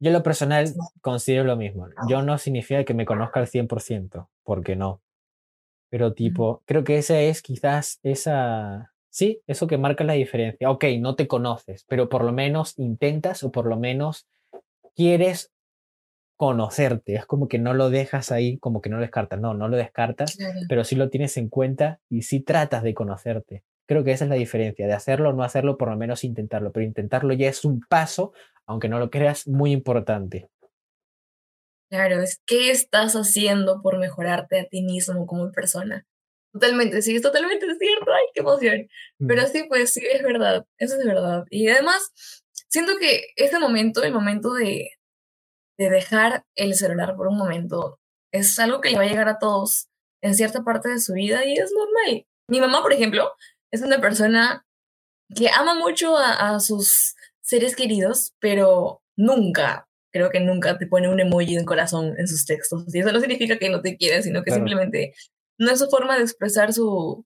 Yo 0.00 0.10
lo 0.10 0.22
personal 0.22 0.66
considero 1.00 1.44
lo 1.44 1.56
mismo. 1.56 1.88
Yo 2.08 2.22
no 2.22 2.36
significa 2.38 2.84
que 2.84 2.94
me 2.94 3.04
conozca 3.04 3.38
al 3.38 3.46
100%, 3.46 4.28
porque 4.42 4.74
no. 4.74 5.00
Pero 5.90 6.14
tipo, 6.14 6.62
creo 6.64 6.82
que 6.82 6.98
esa 6.98 7.20
es 7.20 7.42
quizás 7.42 8.00
esa, 8.02 8.94
sí, 9.10 9.42
eso 9.46 9.66
que 9.66 9.78
marca 9.78 10.02
la 10.02 10.14
diferencia. 10.14 10.70
Ok, 10.70 10.86
no 10.98 11.14
te 11.14 11.28
conoces, 11.28 11.84
pero 11.86 12.08
por 12.08 12.24
lo 12.24 12.32
menos 12.32 12.78
intentas 12.78 13.44
o 13.44 13.52
por 13.52 13.66
lo 13.66 13.76
menos 13.76 14.26
quieres 14.96 15.51
conocerte. 16.42 17.14
Es 17.14 17.24
como 17.24 17.46
que 17.46 17.60
no 17.60 17.72
lo 17.72 17.88
dejas 17.88 18.32
ahí, 18.32 18.58
como 18.58 18.80
que 18.80 18.90
no 18.90 18.96
lo 18.96 19.02
descartas. 19.02 19.38
No, 19.38 19.54
no 19.54 19.68
lo 19.68 19.76
descartas, 19.76 20.36
pero 20.68 20.82
sí 20.82 20.96
lo 20.96 21.08
tienes 21.08 21.36
en 21.36 21.48
cuenta 21.48 22.00
y 22.08 22.22
sí 22.22 22.40
tratas 22.40 22.82
de 22.82 22.94
conocerte. 22.94 23.62
Creo 23.86 24.02
que 24.02 24.10
esa 24.10 24.24
es 24.24 24.28
la 24.28 24.34
diferencia, 24.34 24.88
de 24.88 24.92
hacerlo 24.92 25.30
o 25.30 25.32
no 25.34 25.44
hacerlo, 25.44 25.78
por 25.78 25.88
lo 25.88 25.96
menos 25.96 26.24
intentarlo. 26.24 26.72
Pero 26.72 26.84
intentarlo 26.84 27.32
ya 27.32 27.48
es 27.48 27.64
un 27.64 27.78
paso, 27.88 28.32
aunque 28.66 28.88
no 28.88 28.98
lo 28.98 29.08
creas, 29.08 29.46
muy 29.46 29.70
importante. 29.70 30.48
Claro, 31.88 32.20
es 32.20 32.42
qué 32.44 32.72
estás 32.72 33.14
haciendo 33.14 33.80
por 33.80 34.00
mejorarte 34.00 34.58
a 34.58 34.64
ti 34.64 34.82
mismo 34.82 35.28
como 35.28 35.52
persona. 35.52 36.08
Totalmente, 36.52 37.02
sí, 37.02 37.14
es 37.14 37.22
totalmente 37.22 37.66
cierto. 37.78 38.12
Ay, 38.12 38.24
qué 38.34 38.40
emoción. 38.40 38.88
Pero 39.28 39.46
sí, 39.46 39.62
pues 39.68 39.92
sí, 39.92 40.02
es 40.12 40.24
verdad. 40.24 40.66
Eso 40.76 40.96
es 40.98 41.06
verdad. 41.06 41.44
Y 41.50 41.68
además, 41.68 42.12
siento 42.68 42.94
que 42.98 43.26
este 43.36 43.60
momento, 43.60 44.02
el 44.02 44.12
momento 44.12 44.54
de, 44.54 44.90
de 45.78 45.90
dejar 45.90 46.44
el 46.54 46.74
celular 46.74 47.16
por 47.16 47.28
un 47.28 47.36
momento 47.36 47.98
es 48.32 48.58
algo 48.58 48.80
que 48.80 48.90
le 48.90 48.96
va 48.96 49.02
a 49.02 49.06
llegar 49.06 49.28
a 49.28 49.38
todos 49.38 49.88
en 50.22 50.34
cierta 50.34 50.64
parte 50.64 50.88
de 50.88 51.00
su 51.00 51.12
vida 51.12 51.44
y 51.44 51.54
es 51.54 51.72
normal. 51.72 52.26
Mi 52.48 52.60
mamá, 52.60 52.82
por 52.82 52.92
ejemplo, 52.92 53.32
es 53.70 53.82
una 53.82 54.00
persona 54.00 54.66
que 55.34 55.48
ama 55.48 55.74
mucho 55.74 56.16
a, 56.16 56.58
sus 56.60 57.14
seres 57.40 57.76
queridos, 57.76 58.34
pero 58.38 59.02
nunca, 59.16 59.88
creo 60.12 60.30
que 60.30 60.40
nunca 60.40 60.78
te 60.78 60.86
pone 60.86 61.08
un 61.08 61.20
emoji 61.20 61.56
de 61.56 61.64
corazón 61.64 62.14
en 62.18 62.28
sus 62.28 62.44
textos. 62.44 62.84
Y 62.94 63.00
eso 63.00 63.12
no 63.12 63.20
significa 63.20 63.58
que 63.58 63.70
no 63.70 63.80
te 63.80 63.96
quiera, 63.96 64.22
sino 64.22 64.42
que 64.42 64.52
simplemente 64.52 65.14
no 65.58 65.70
es 65.70 65.78
su 65.78 65.88
forma 65.88 66.16
de 66.16 66.22
expresar 66.22 66.72
su, 66.72 67.24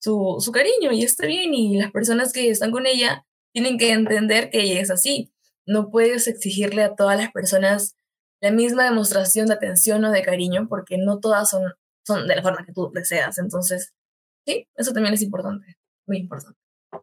su, 0.00 0.36
su 0.40 0.52
cariño 0.52 0.92
y 0.92 1.04
está 1.04 1.26
bien. 1.26 1.54
Y 1.54 1.78
las 1.78 1.92
personas 1.92 2.32
que 2.32 2.50
están 2.50 2.70
con 2.70 2.86
ella 2.86 3.24
tienen 3.52 3.78
que 3.78 3.92
entender 3.92 4.50
que 4.50 4.62
ella 4.62 4.80
es 4.80 4.90
así 4.90 5.33
no 5.66 5.90
puedes 5.90 6.28
exigirle 6.28 6.82
a 6.82 6.94
todas 6.94 7.18
las 7.18 7.32
personas 7.32 7.96
la 8.40 8.50
misma 8.50 8.84
demostración 8.84 9.46
de 9.46 9.54
atención 9.54 10.04
o 10.04 10.10
de 10.10 10.22
cariño 10.22 10.66
porque 10.68 10.98
no 10.98 11.20
todas 11.20 11.48
son, 11.48 11.72
son 12.06 12.28
de 12.28 12.36
la 12.36 12.42
forma 12.42 12.64
que 12.64 12.72
tú 12.72 12.90
deseas. 12.92 13.38
Entonces, 13.38 13.94
sí, 14.46 14.68
eso 14.76 14.92
también 14.92 15.14
es 15.14 15.22
importante, 15.22 15.76
muy 16.06 16.18
importante. 16.18 16.58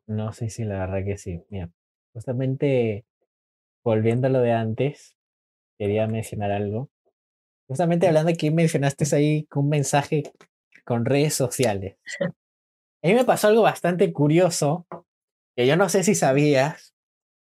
No, 0.08 0.32
sí, 0.34 0.50
sí, 0.50 0.64
la 0.64 0.80
verdad 0.86 1.04
que 1.06 1.18
sí. 1.18 1.44
Mira, 1.50 1.72
justamente 2.14 3.06
volviendo 3.84 4.28
a 4.28 4.30
lo 4.30 4.42
de 4.42 4.52
antes, 4.54 5.18
quería 5.78 6.08
mencionar 6.08 6.52
algo. 6.52 6.92
Justamente 7.68 8.08
hablando 8.08 8.32
aquí 8.32 8.52
mencionaste 8.52 9.06
ahí 9.16 9.48
un 9.56 9.70
mensaje 9.70 10.24
con 10.86 11.06
redes 11.06 11.34
sociales. 11.34 11.98
A 12.20 13.08
mí 13.08 13.16
me 13.16 13.26
pasó 13.26 13.48
algo 13.48 13.64
bastante 13.64 14.14
curioso, 14.14 14.86
que 15.56 15.66
yo 15.66 15.76
no 15.76 15.90
sé 15.90 16.04
si 16.04 16.14
sabías, 16.14 16.91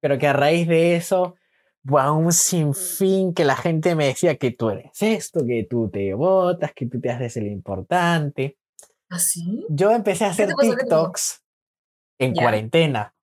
pero 0.02 0.18
que 0.18 0.26
a 0.26 0.32
raíz 0.32 0.66
de 0.66 0.96
eso, 0.96 1.36
fue 1.84 2.10
un 2.10 2.32
sinfín 2.32 3.32
que 3.32 3.44
la 3.44 3.54
gente 3.54 3.94
me 3.94 4.06
decía 4.06 4.36
que 4.36 4.50
tú 4.50 4.70
eres 4.70 5.00
esto, 5.00 5.46
que 5.46 5.64
tú 5.70 5.88
te 5.88 6.12
votas, 6.12 6.72
que 6.74 6.86
tú 6.86 7.00
te 7.00 7.08
haces 7.08 7.36
el 7.36 7.46
importante. 7.46 8.58
¿Así? 9.08 9.60
¿Ah, 9.62 9.66
yo 9.70 9.92
empecé 9.92 10.24
a 10.24 10.30
hacer 10.30 10.52
TikToks 10.54 11.44
en 12.18 12.34
cuarentena. 12.34 13.14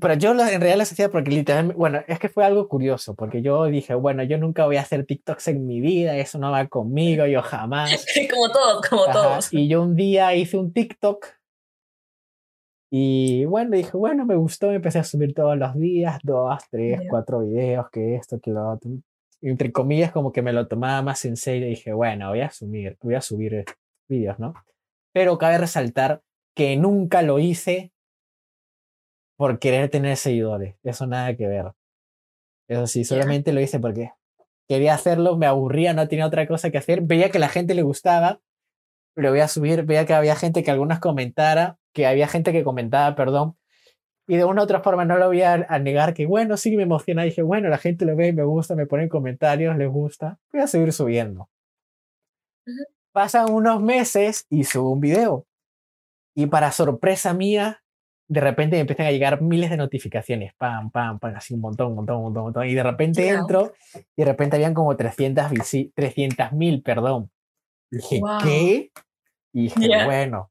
Pero 0.00 0.14
yo 0.14 0.32
en 0.32 0.38
realidad 0.38 0.78
las 0.78 0.90
hacía 0.90 1.10
porque 1.10 1.30
literalmente, 1.30 1.76
bueno, 1.76 2.02
es 2.08 2.18
que 2.18 2.30
fue 2.30 2.44
algo 2.44 2.68
curioso, 2.68 3.14
porque 3.14 3.42
yo 3.42 3.66
dije, 3.66 3.94
bueno, 3.94 4.24
yo 4.24 4.38
nunca 4.38 4.64
voy 4.64 4.76
a 4.76 4.80
hacer 4.80 5.04
TikToks 5.04 5.48
en 5.48 5.66
mi 5.66 5.80
vida, 5.80 6.16
eso 6.16 6.38
no 6.38 6.50
va 6.50 6.66
conmigo, 6.68 7.26
yo 7.26 7.42
jamás. 7.42 8.04
como 8.30 8.50
todos, 8.50 8.88
como 8.88 9.04
todos. 9.12 9.52
Y 9.52 9.68
yo 9.68 9.82
un 9.82 9.94
día 9.94 10.34
hice 10.34 10.56
un 10.56 10.72
TikTok 10.72 11.26
y 12.96 13.44
bueno, 13.46 13.76
dije, 13.76 13.96
bueno, 13.96 14.24
me 14.24 14.36
gustó, 14.36 14.68
me 14.68 14.76
empecé 14.76 15.00
a 15.00 15.02
subir 15.02 15.34
todos 15.34 15.58
los 15.58 15.74
días, 15.74 16.20
dos, 16.22 16.62
tres, 16.70 17.00
cuatro 17.10 17.40
videos, 17.40 17.90
que 17.90 18.14
esto, 18.14 18.38
que 18.38 18.52
lo 18.52 18.70
otro. 18.70 18.88
Entre 19.42 19.72
comillas, 19.72 20.12
como 20.12 20.30
que 20.30 20.42
me 20.42 20.52
lo 20.52 20.68
tomaba 20.68 21.02
más 21.02 21.24
en 21.24 21.36
serio 21.36 21.66
y 21.66 21.70
dije, 21.70 21.92
bueno, 21.92 22.28
voy 22.28 22.42
a 22.42 22.50
subir, 22.50 22.96
voy 23.02 23.16
a 23.16 23.20
subir 23.20 23.64
videos, 24.08 24.38
¿no? 24.38 24.54
Pero 25.12 25.36
cabe 25.38 25.58
resaltar 25.58 26.22
que 26.54 26.76
nunca 26.76 27.22
lo 27.22 27.40
hice 27.40 27.90
por 29.36 29.58
querer 29.58 29.90
tener 29.90 30.16
seguidores. 30.16 30.76
Eso 30.84 31.08
nada 31.08 31.34
que 31.34 31.48
ver. 31.48 31.72
Eso 32.68 32.86
sí, 32.86 33.02
solamente 33.02 33.52
lo 33.52 33.60
hice 33.60 33.80
porque 33.80 34.12
quería 34.68 34.94
hacerlo, 34.94 35.36
me 35.36 35.46
aburría, 35.46 35.94
no 35.94 36.06
tenía 36.06 36.28
otra 36.28 36.46
cosa 36.46 36.70
que 36.70 36.78
hacer, 36.78 37.00
veía 37.00 37.32
que 37.32 37.40
la 37.40 37.48
gente 37.48 37.74
le 37.74 37.82
gustaba, 37.82 38.40
pero 39.16 39.30
voy 39.30 39.40
a 39.40 39.48
subir, 39.48 39.82
veía 39.82 40.06
que 40.06 40.14
había 40.14 40.36
gente 40.36 40.62
que 40.62 40.70
algunas 40.70 41.00
comentara, 41.00 41.76
que 41.94 42.06
había 42.06 42.28
gente 42.28 42.52
que 42.52 42.64
comentaba, 42.64 43.14
perdón, 43.14 43.56
y 44.26 44.36
de 44.36 44.44
una 44.44 44.62
u 44.62 44.64
otra 44.64 44.80
forma 44.80 45.04
no 45.04 45.18
lo 45.18 45.26
voy 45.26 45.42
a, 45.42 45.56
negar 45.78 46.14
que, 46.14 46.26
bueno, 46.26 46.56
sí 46.56 46.76
me 46.76 46.84
emociona. 46.84 47.24
dije, 47.24 47.42
bueno, 47.42 47.68
la 47.68 47.78
gente 47.78 48.06
lo 48.06 48.16
ve, 48.16 48.32
me 48.32 48.44
gusta, 48.44 48.74
me 48.74 48.86
ponen 48.86 49.08
comentarios, 49.08 49.76
les 49.76 49.90
gusta. 49.90 50.38
Voy 50.52 50.62
a 50.62 50.66
seguir 50.66 50.92
subiendo. 50.92 51.50
Pasan 53.12 53.50
unos 53.52 53.82
meses 53.82 54.46
y 54.48 54.64
subo 54.64 54.92
un 54.92 55.00
video. 55.00 55.46
Y 56.34 56.46
para 56.46 56.72
sorpresa 56.72 57.34
mía, 57.34 57.82
de 58.26 58.40
repente 58.40 58.76
me 58.76 58.80
empiezan 58.80 59.06
a 59.06 59.10
llegar 59.10 59.42
miles 59.42 59.68
de 59.68 59.76
notificaciones. 59.76 60.54
Pam, 60.54 60.90
pam, 60.90 61.18
pam, 61.18 61.36
así 61.36 61.52
un 61.52 61.60
montón, 61.60 61.88
un 61.88 61.96
montón, 61.96 62.16
un 62.16 62.22
montón, 62.24 62.40
un 62.40 62.46
montón. 62.46 62.66
Y 62.66 62.74
de 62.74 62.82
repente 62.82 63.28
entro 63.28 63.74
y 64.16 64.22
de 64.22 64.24
repente 64.24 64.56
habían 64.56 64.72
como 64.72 64.96
300 64.96 65.52
mil, 66.52 66.82
perdón. 66.82 67.30
dije, 67.90 68.22
¿qué? 68.42 68.90
Y 69.52 69.64
dije, 69.64 70.04
bueno, 70.06 70.50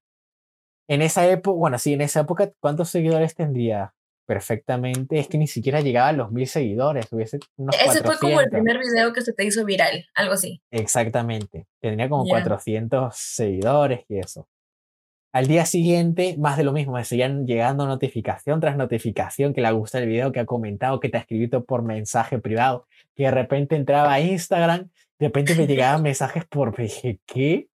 en 0.87 1.01
esa 1.01 1.27
época, 1.27 1.57
bueno, 1.57 1.79
sí, 1.79 1.93
en 1.93 2.01
esa 2.01 2.21
época, 2.21 2.51
¿cuántos 2.59 2.89
seguidores 2.89 3.35
tendría? 3.35 3.93
Perfectamente, 4.25 5.19
es 5.19 5.27
que 5.27 5.37
ni 5.37 5.47
siquiera 5.47 5.81
llegaba 5.81 6.07
a 6.07 6.13
los 6.13 6.31
mil 6.31 6.47
seguidores, 6.47 7.11
hubiese 7.11 7.39
unos 7.57 7.75
Ese 7.75 8.03
fue 8.03 8.17
como 8.17 8.39
el 8.39 8.49
primer 8.49 8.79
video 8.79 9.11
que 9.11 9.21
se 9.21 9.33
te 9.33 9.43
hizo 9.43 9.65
viral, 9.65 10.05
algo 10.15 10.33
así. 10.33 10.61
Exactamente, 10.71 11.67
tenía 11.81 12.07
como 12.07 12.25
400 12.25 13.13
seguidores 13.15 14.05
y 14.07 14.19
eso. 14.19 14.47
Al 15.33 15.47
día 15.47 15.65
siguiente, 15.65 16.35
más 16.37 16.57
de 16.57 16.63
lo 16.63 16.73
mismo, 16.73 16.93
me 16.93 17.03
seguían 17.03 17.47
llegando 17.47 17.87
notificación 17.87 18.59
tras 18.59 18.77
notificación 18.77 19.53
que 19.53 19.61
le 19.61 19.71
gusta 19.71 19.97
el 19.97 20.07
video, 20.07 20.31
que 20.31 20.39
ha 20.39 20.45
comentado, 20.45 20.99
que 20.99 21.09
te 21.09 21.17
ha 21.17 21.21
escrito 21.21 21.65
por 21.65 21.81
mensaje 21.81 22.37
privado, 22.37 22.87
que 23.15 23.23
de 23.23 23.31
repente 23.31 23.75
entraba 23.75 24.13
a 24.13 24.21
Instagram, 24.21 24.89
de 25.19 25.27
repente 25.27 25.55
me 25.55 25.65
llegaban 25.65 26.01
mensajes 26.03 26.45
por 26.45 26.77
dije, 26.77 27.19
¿qué? 27.25 27.67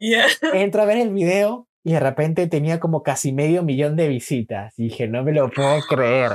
Entro 0.00 0.82
a 0.82 0.86
ver 0.86 0.96
el 0.96 1.10
video 1.10 1.67
y 1.84 1.92
de 1.92 2.00
repente 2.00 2.46
tenía 2.48 2.80
como 2.80 3.02
casi 3.02 3.32
medio 3.32 3.62
millón 3.62 3.96
de 3.96 4.08
visitas. 4.08 4.78
Y 4.78 4.84
dije, 4.84 5.08
no 5.08 5.22
me 5.22 5.32
lo 5.32 5.50
puedo 5.50 5.80
creer. 5.88 6.32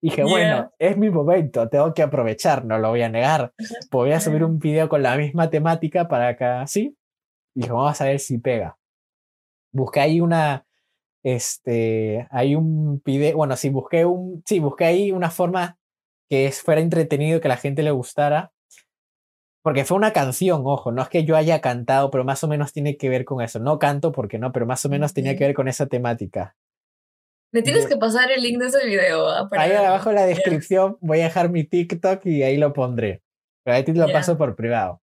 dije, 0.00 0.22
bueno, 0.22 0.72
es 0.78 0.96
mi 0.96 1.10
momento, 1.10 1.68
tengo 1.68 1.92
que 1.92 2.02
aprovechar, 2.02 2.64
no 2.64 2.78
lo 2.78 2.90
voy 2.90 3.02
a 3.02 3.08
negar. 3.08 3.52
Pues 3.56 3.90
voy 3.90 4.12
a 4.12 4.20
subir 4.20 4.44
un 4.44 4.58
video 4.58 4.88
con 4.88 5.02
la 5.02 5.16
misma 5.16 5.50
temática 5.50 6.08
para 6.08 6.36
que 6.36 6.44
así. 6.44 6.96
Y 7.54 7.60
dije, 7.60 7.72
vamos 7.72 8.00
a 8.00 8.04
ver 8.04 8.20
si 8.20 8.38
pega. 8.38 8.76
Busqué 9.72 10.00
ahí 10.00 10.20
una, 10.20 10.64
este, 11.22 12.28
hay 12.30 12.54
un 12.54 13.02
video, 13.04 13.36
bueno, 13.36 13.56
sí, 13.56 13.70
busqué 13.70 14.04
un, 14.04 14.42
sí, 14.46 14.60
busqué 14.60 14.84
ahí 14.84 15.12
una 15.12 15.30
forma 15.30 15.78
que 16.28 16.50
fuera 16.52 16.80
entretenido, 16.80 17.40
que 17.40 17.48
a 17.48 17.50
la 17.50 17.56
gente 17.56 17.82
le 17.82 17.90
gustara. 17.90 18.52
Porque 19.64 19.86
fue 19.86 19.96
una 19.96 20.12
canción, 20.12 20.60
ojo, 20.66 20.92
no 20.92 21.00
es 21.00 21.08
que 21.08 21.24
yo 21.24 21.36
haya 21.36 21.62
cantado, 21.62 22.10
pero 22.10 22.22
más 22.22 22.44
o 22.44 22.48
menos 22.48 22.74
tiene 22.74 22.98
que 22.98 23.08
ver 23.08 23.24
con 23.24 23.40
eso. 23.40 23.60
No 23.60 23.78
canto 23.78 24.12
porque 24.12 24.38
no, 24.38 24.52
pero 24.52 24.66
más 24.66 24.84
o 24.84 24.90
menos 24.90 25.14
tenía 25.14 25.36
que 25.36 25.44
ver 25.44 25.54
con 25.54 25.68
esa 25.68 25.86
temática. 25.86 26.54
Me 27.50 27.62
tienes 27.62 27.86
que 27.86 27.96
pasar 27.96 28.30
el 28.30 28.42
link 28.42 28.58
de 28.58 28.66
ese 28.66 28.84
video. 28.84 29.26
Ah, 29.26 29.48
ahí 29.52 29.72
abajo 29.72 30.10
en 30.10 30.16
la 30.16 30.26
descripción 30.26 30.98
voy 31.00 31.20
a 31.20 31.24
dejar 31.24 31.48
mi 31.48 31.64
TikTok 31.64 32.26
y 32.26 32.42
ahí 32.42 32.58
lo 32.58 32.74
pondré. 32.74 33.22
Pero 33.64 33.76
ahí 33.76 33.84
te 33.84 33.94
lo 33.94 34.12
paso 34.12 34.36
por 34.36 34.54
privado. 34.54 35.00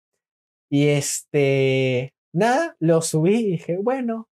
Y 0.71 0.87
este, 0.87 2.15
nada, 2.33 2.77
lo 2.79 3.03
subí 3.03 3.35
y 3.35 3.51
dije, 3.53 3.77
bueno, 3.83 4.29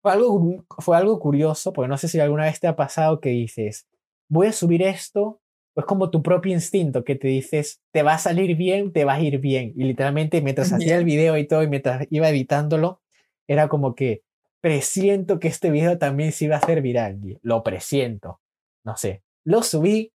fue 0.00 0.12
algo, 0.12 0.64
fue 0.78 0.96
algo 0.96 1.18
curioso, 1.18 1.72
porque 1.72 1.88
no 1.88 1.98
sé 1.98 2.06
si 2.06 2.20
alguna 2.20 2.44
vez 2.44 2.60
te 2.60 2.68
ha 2.68 2.76
pasado 2.76 3.18
que 3.18 3.30
dices, 3.30 3.88
voy 4.28 4.46
a 4.46 4.52
subir 4.52 4.82
esto 4.82 5.40
es 5.76 5.84
como 5.84 6.10
tu 6.10 6.22
propio 6.22 6.52
instinto 6.52 7.04
que 7.04 7.16
te 7.16 7.28
dices, 7.28 7.80
te 7.90 8.02
va 8.02 8.14
a 8.14 8.18
salir 8.18 8.56
bien, 8.56 8.92
te 8.92 9.04
va 9.04 9.14
a 9.14 9.20
ir 9.20 9.38
bien. 9.38 9.72
Y 9.76 9.84
literalmente 9.84 10.40
mientras 10.40 10.72
hacía 10.72 10.96
el 10.96 11.04
video 11.04 11.36
y 11.36 11.46
todo 11.46 11.62
y 11.62 11.68
mientras 11.68 12.06
iba 12.10 12.28
editándolo, 12.28 13.00
era 13.48 13.68
como 13.68 13.94
que 13.94 14.22
presiento 14.60 15.40
que 15.40 15.48
este 15.48 15.70
video 15.70 15.98
también 15.98 16.32
se 16.32 16.46
iba 16.46 16.56
a 16.56 16.58
hacer 16.58 16.80
viral. 16.80 17.20
Lo 17.42 17.62
presiento. 17.62 18.40
No 18.84 18.96
sé. 18.96 19.22
Lo 19.44 19.62
subí 19.62 20.12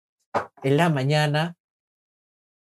en 0.63 0.77
la 0.77 0.89
mañana 0.89 1.57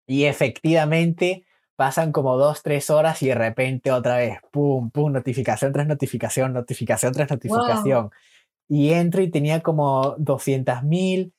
y 0.07 0.24
efectivamente 0.24 1.45
pasan 1.76 2.12
como 2.12 2.36
dos, 2.36 2.62
tres 2.62 2.91
horas 2.91 3.22
y 3.22 3.28
de 3.28 3.34
repente 3.34 3.93
otra 3.93 4.16
vez, 4.16 4.38
pum, 4.51 4.91
pum, 4.91 5.12
notificación 5.12 5.72
tras 5.72 5.86
notificación, 5.86 6.53
notificación 6.53 7.12
tras 7.12 7.30
notificación. 7.30 8.11
Y 8.68 8.91
entro 8.91 9.22
y 9.22 9.30
tenía 9.30 9.61
como 9.61 10.16
200 10.18 10.82
mil 10.82 11.32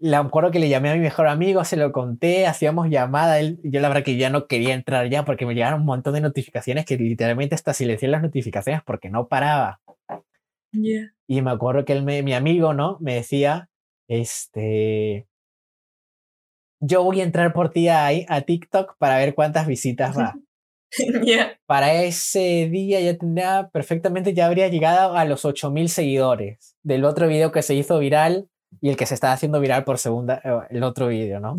me 0.00 0.16
acuerdo 0.16 0.50
que 0.50 0.58
le 0.58 0.68
llamé 0.68 0.90
a 0.90 0.94
mi 0.94 1.00
mejor 1.00 1.26
amigo, 1.26 1.64
se 1.64 1.76
lo 1.76 1.92
conté, 1.92 2.46
hacíamos 2.46 2.88
llamada, 2.88 3.40
él, 3.40 3.58
yo 3.64 3.80
la 3.80 3.88
verdad 3.88 4.04
que 4.04 4.16
ya 4.16 4.30
no 4.30 4.46
quería 4.46 4.74
entrar 4.74 5.08
ya 5.08 5.24
porque 5.24 5.46
me 5.46 5.54
llegaron 5.54 5.80
un 5.80 5.86
montón 5.86 6.14
de 6.14 6.20
notificaciones 6.20 6.84
que 6.84 6.96
literalmente 6.96 7.54
hasta 7.54 7.74
silencié 7.74 8.08
las 8.08 8.22
notificaciones 8.22 8.82
porque 8.84 9.10
no 9.10 9.28
paraba. 9.28 9.80
Y 11.26 11.42
me 11.42 11.50
acuerdo 11.50 11.84
que 11.84 11.92
él 11.92 12.04
mi 12.04 12.34
amigo, 12.34 12.74
¿no? 12.74 12.98
Me 13.00 13.14
decía, 13.14 13.68
este, 14.08 15.26
yo 16.80 17.02
voy 17.02 17.20
a 17.20 17.24
entrar 17.24 17.52
por 17.52 17.70
ti 17.70 17.88
a, 17.88 18.06
a 18.06 18.40
TikTok 18.42 18.96
para 18.98 19.18
ver 19.18 19.34
cuántas 19.34 19.66
visitas 19.66 20.16
va. 20.16 20.34
Para 21.66 22.02
ese 22.02 22.68
día 22.70 23.00
ya 23.00 23.18
tendría 23.18 23.68
perfectamente, 23.70 24.32
ya 24.32 24.46
habría 24.46 24.68
llegado 24.68 25.16
a 25.16 25.24
los 25.26 25.44
8000 25.44 25.90
seguidores 25.90 26.76
del 26.82 27.04
otro 27.04 27.28
video 27.28 27.52
que 27.52 27.60
se 27.60 27.74
hizo 27.74 27.98
viral 27.98 28.48
y 28.80 28.90
el 28.90 28.96
que 28.96 29.06
se 29.06 29.14
está 29.14 29.32
haciendo 29.32 29.60
viral 29.60 29.84
por 29.84 29.98
segunda, 29.98 30.40
eh, 30.44 30.58
el 30.70 30.82
otro 30.82 31.08
vídeo, 31.08 31.40
¿no? 31.40 31.56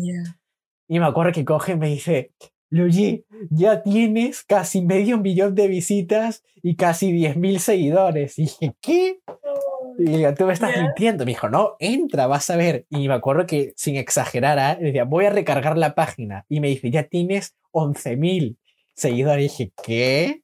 Y 0.88 0.98
me 0.98 1.06
acuerdo 1.06 1.32
que 1.32 1.44
coge 1.44 1.72
y 1.72 1.76
me 1.76 1.88
dice, 1.88 2.32
Luigi, 2.70 3.24
ya 3.50 3.82
tienes 3.82 4.44
casi 4.44 4.82
medio 4.82 5.18
millón 5.18 5.54
de 5.54 5.68
visitas 5.68 6.44
y 6.62 6.76
casi 6.76 7.12
10.000 7.12 7.58
seguidores. 7.58 8.38
Y 8.38 8.42
dije, 8.42 8.74
¿qué? 8.80 9.20
Y 9.98 10.04
digo, 10.04 10.32
tú 10.34 10.46
me 10.46 10.52
estás 10.52 10.76
mintiendo. 10.76 11.24
Me 11.24 11.32
dijo, 11.32 11.48
no, 11.48 11.76
entra, 11.80 12.26
vas 12.26 12.48
a 12.50 12.56
ver. 12.56 12.86
Y 12.90 13.08
me 13.08 13.14
acuerdo 13.14 13.46
que, 13.46 13.72
sin 13.76 13.96
exagerar, 13.96 14.78
¿eh? 14.80 14.84
decía, 14.84 15.04
voy 15.04 15.26
a 15.26 15.30
recargar 15.30 15.76
la 15.76 15.94
página. 15.94 16.46
Y 16.48 16.60
me 16.60 16.68
dice, 16.68 16.90
ya 16.90 17.04
tienes 17.04 17.56
11.000 17.72 18.56
seguidores. 18.94 19.44
Y 19.44 19.64
dije, 19.64 19.72
¿qué? 19.82 20.42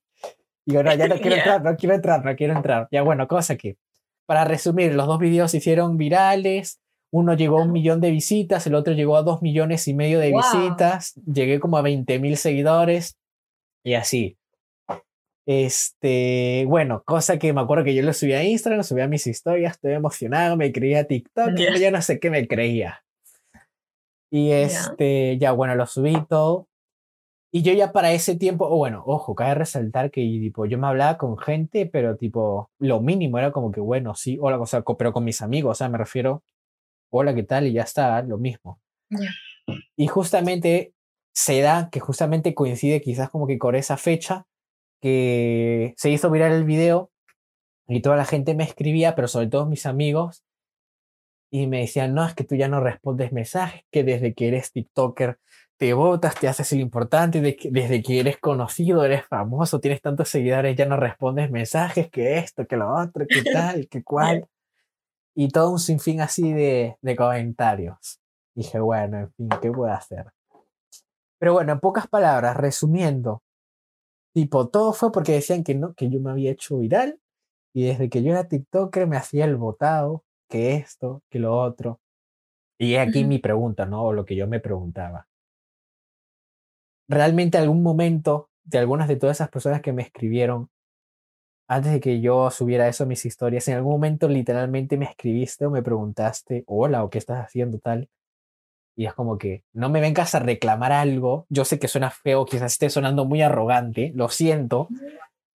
Y 0.64 0.72
digo, 0.72 0.82
no, 0.82 0.94
ya 0.94 1.06
no 1.06 1.16
quiero 1.16 1.36
entrar, 1.36 1.62
no 1.62 1.76
quiero 1.76 1.94
entrar, 1.94 2.24
no 2.24 2.36
quiero 2.36 2.56
entrar. 2.56 2.88
Ya 2.90 3.02
bueno, 3.02 3.28
cosa 3.28 3.56
que 3.56 3.76
para 4.26 4.44
resumir, 4.44 4.94
los 4.94 5.06
dos 5.06 5.18
videos 5.18 5.50
se 5.52 5.58
hicieron 5.58 5.96
virales. 5.96 6.80
Uno 7.12 7.34
llegó 7.34 7.60
a 7.60 7.62
un 7.62 7.72
millón 7.72 8.00
de 8.00 8.10
visitas, 8.10 8.66
el 8.66 8.74
otro 8.74 8.92
llegó 8.92 9.16
a 9.16 9.22
dos 9.22 9.40
millones 9.40 9.86
y 9.88 9.94
medio 9.94 10.18
de 10.18 10.32
visitas. 10.32 11.14
Llegué 11.24 11.60
como 11.60 11.78
a 11.78 11.82
20 11.82 12.18
mil 12.18 12.36
seguidores 12.36 13.16
y 13.84 13.94
así. 13.94 14.36
Este, 15.46 16.64
bueno, 16.66 17.04
cosa 17.04 17.38
que 17.38 17.52
me 17.52 17.60
acuerdo 17.60 17.84
que 17.84 17.94
yo 17.94 18.02
lo 18.02 18.12
subí 18.12 18.32
a 18.32 18.42
Instagram, 18.42 18.78
lo 18.78 18.82
subí 18.82 19.00
a 19.00 19.06
mis 19.06 19.28
historias, 19.28 19.74
estoy 19.74 19.92
emocionado, 19.92 20.56
me 20.56 20.72
creía 20.72 21.06
TikTok, 21.06 21.54
yeah. 21.54 21.76
ya 21.78 21.90
no 21.92 22.02
sé 22.02 22.18
qué 22.18 22.30
me 22.30 22.48
creía. 22.48 23.04
Y 24.28 24.50
este, 24.50 25.38
ya 25.38 25.52
bueno, 25.52 25.76
lo 25.76 25.86
subí 25.86 26.16
todo. 26.28 26.66
Y 27.56 27.62
yo 27.62 27.72
ya 27.72 27.90
para 27.90 28.12
ese 28.12 28.36
tiempo, 28.36 28.66
o 28.66 28.76
bueno, 28.76 29.02
ojo, 29.06 29.34
cabe 29.34 29.54
resaltar 29.54 30.10
que 30.10 30.20
tipo, 30.20 30.66
yo 30.66 30.76
me 30.76 30.88
hablaba 30.88 31.16
con 31.16 31.38
gente, 31.38 31.86
pero 31.86 32.14
tipo, 32.18 32.70
lo 32.78 33.00
mínimo 33.00 33.38
era 33.38 33.50
como 33.50 33.72
que, 33.72 33.80
bueno, 33.80 34.14
sí, 34.14 34.36
hola, 34.38 34.60
o 34.60 34.66
sea, 34.66 34.82
pero 34.82 35.14
con 35.14 35.24
mis 35.24 35.40
amigos, 35.40 35.70
o 35.70 35.74
sea, 35.74 35.88
me 35.88 35.96
refiero, 35.96 36.44
hola, 37.08 37.34
¿qué 37.34 37.44
tal? 37.44 37.66
Y 37.66 37.72
ya 37.72 37.84
está, 37.84 38.20
lo 38.20 38.36
mismo. 38.36 38.78
Y 39.96 40.06
justamente 40.06 40.92
se 41.32 41.62
da 41.62 41.88
que 41.88 41.98
justamente 41.98 42.52
coincide 42.52 43.00
quizás 43.00 43.30
como 43.30 43.46
que 43.46 43.56
con 43.56 43.74
esa 43.74 43.96
fecha 43.96 44.46
que 45.00 45.94
se 45.96 46.10
hizo 46.10 46.30
viral 46.30 46.52
el 46.52 46.64
video 46.64 47.10
y 47.88 48.02
toda 48.02 48.16
la 48.16 48.26
gente 48.26 48.54
me 48.54 48.64
escribía, 48.64 49.14
pero 49.14 49.28
sobre 49.28 49.46
todo 49.46 49.64
mis 49.64 49.86
amigos, 49.86 50.44
y 51.50 51.68
me 51.68 51.80
decían, 51.80 52.12
no, 52.12 52.26
es 52.26 52.34
que 52.34 52.44
tú 52.44 52.54
ya 52.54 52.68
no 52.68 52.80
respondes 52.80 53.32
mensajes, 53.32 53.80
que 53.90 54.04
desde 54.04 54.34
que 54.34 54.48
eres 54.48 54.72
TikToker 54.72 55.38
te 55.78 55.92
votas, 55.92 56.34
te 56.36 56.48
haces 56.48 56.72
el 56.72 56.80
importante, 56.80 57.40
desde 57.40 58.02
que 58.02 58.20
eres 58.20 58.38
conocido, 58.38 59.04
eres 59.04 59.26
famoso, 59.26 59.80
tienes 59.80 60.00
tantos 60.00 60.28
seguidores, 60.30 60.74
ya 60.74 60.86
no 60.86 60.96
respondes 60.96 61.50
mensajes, 61.50 62.10
que 62.10 62.38
esto, 62.38 62.66
que 62.66 62.76
lo 62.76 62.94
otro, 62.94 63.26
que 63.28 63.42
tal, 63.42 63.88
que 63.88 64.02
cual. 64.02 64.48
Y 65.38 65.48
todo 65.48 65.70
un 65.70 65.78
sinfín 65.78 66.22
así 66.22 66.50
de, 66.54 66.96
de 67.02 67.14
comentarios. 67.14 68.22
dije, 68.54 68.80
bueno, 68.80 69.18
en 69.18 69.32
fin, 69.34 69.50
¿qué 69.60 69.70
puedo 69.70 69.92
hacer? 69.92 70.32
Pero 71.38 71.52
bueno, 71.52 71.72
en 71.72 71.80
pocas 71.80 72.06
palabras, 72.06 72.56
resumiendo, 72.56 73.42
tipo, 74.32 74.68
todo 74.68 74.94
fue 74.94 75.12
porque 75.12 75.32
decían 75.32 75.62
que 75.62 75.74
no, 75.74 75.92
que 75.92 76.08
yo 76.08 76.20
me 76.20 76.30
había 76.30 76.52
hecho 76.52 76.78
viral 76.78 77.20
y 77.74 77.84
desde 77.84 78.08
que 78.08 78.22
yo 78.22 78.30
era 78.30 78.48
TikToker 78.48 79.06
me 79.06 79.18
hacía 79.18 79.44
el 79.44 79.56
votado, 79.56 80.24
que 80.48 80.76
esto, 80.76 81.22
que 81.28 81.38
lo 81.38 81.54
otro. 81.54 82.00
Y 82.78 82.96
aquí 82.96 83.24
mi 83.24 83.38
pregunta, 83.38 83.84
¿no? 83.84 84.04
O 84.04 84.14
lo 84.14 84.24
que 84.24 84.36
yo 84.36 84.46
me 84.46 84.60
preguntaba 84.60 85.28
realmente 87.08 87.58
algún 87.58 87.82
momento 87.82 88.50
de 88.64 88.78
algunas 88.78 89.08
de 89.08 89.16
todas 89.16 89.36
esas 89.36 89.48
personas 89.48 89.80
que 89.80 89.92
me 89.92 90.02
escribieron 90.02 90.70
antes 91.68 91.92
de 91.92 92.00
que 92.00 92.20
yo 92.20 92.50
subiera 92.50 92.88
eso 92.88 93.04
a 93.04 93.06
mis 93.06 93.24
historias, 93.24 93.66
en 93.68 93.74
algún 93.76 93.92
momento 93.92 94.28
literalmente 94.28 94.96
me 94.96 95.06
escribiste 95.06 95.66
o 95.66 95.70
me 95.70 95.82
preguntaste, 95.82 96.64
hola, 96.66 97.02
o 97.02 97.10
qué 97.10 97.18
estás 97.18 97.44
haciendo 97.44 97.78
tal. 97.78 98.08
Y 98.96 99.06
es 99.06 99.14
como 99.14 99.36
que 99.36 99.64
no 99.72 99.90
me 99.90 100.00
vengas 100.00 100.34
a 100.34 100.38
reclamar 100.38 100.92
algo. 100.92 101.46
Yo 101.50 101.64
sé 101.64 101.78
que 101.78 101.88
suena 101.88 102.10
feo, 102.10 102.46
quizás 102.46 102.72
esté 102.72 102.88
sonando 102.88 103.24
muy 103.24 103.42
arrogante, 103.42 104.12
lo 104.14 104.28
siento. 104.28 104.88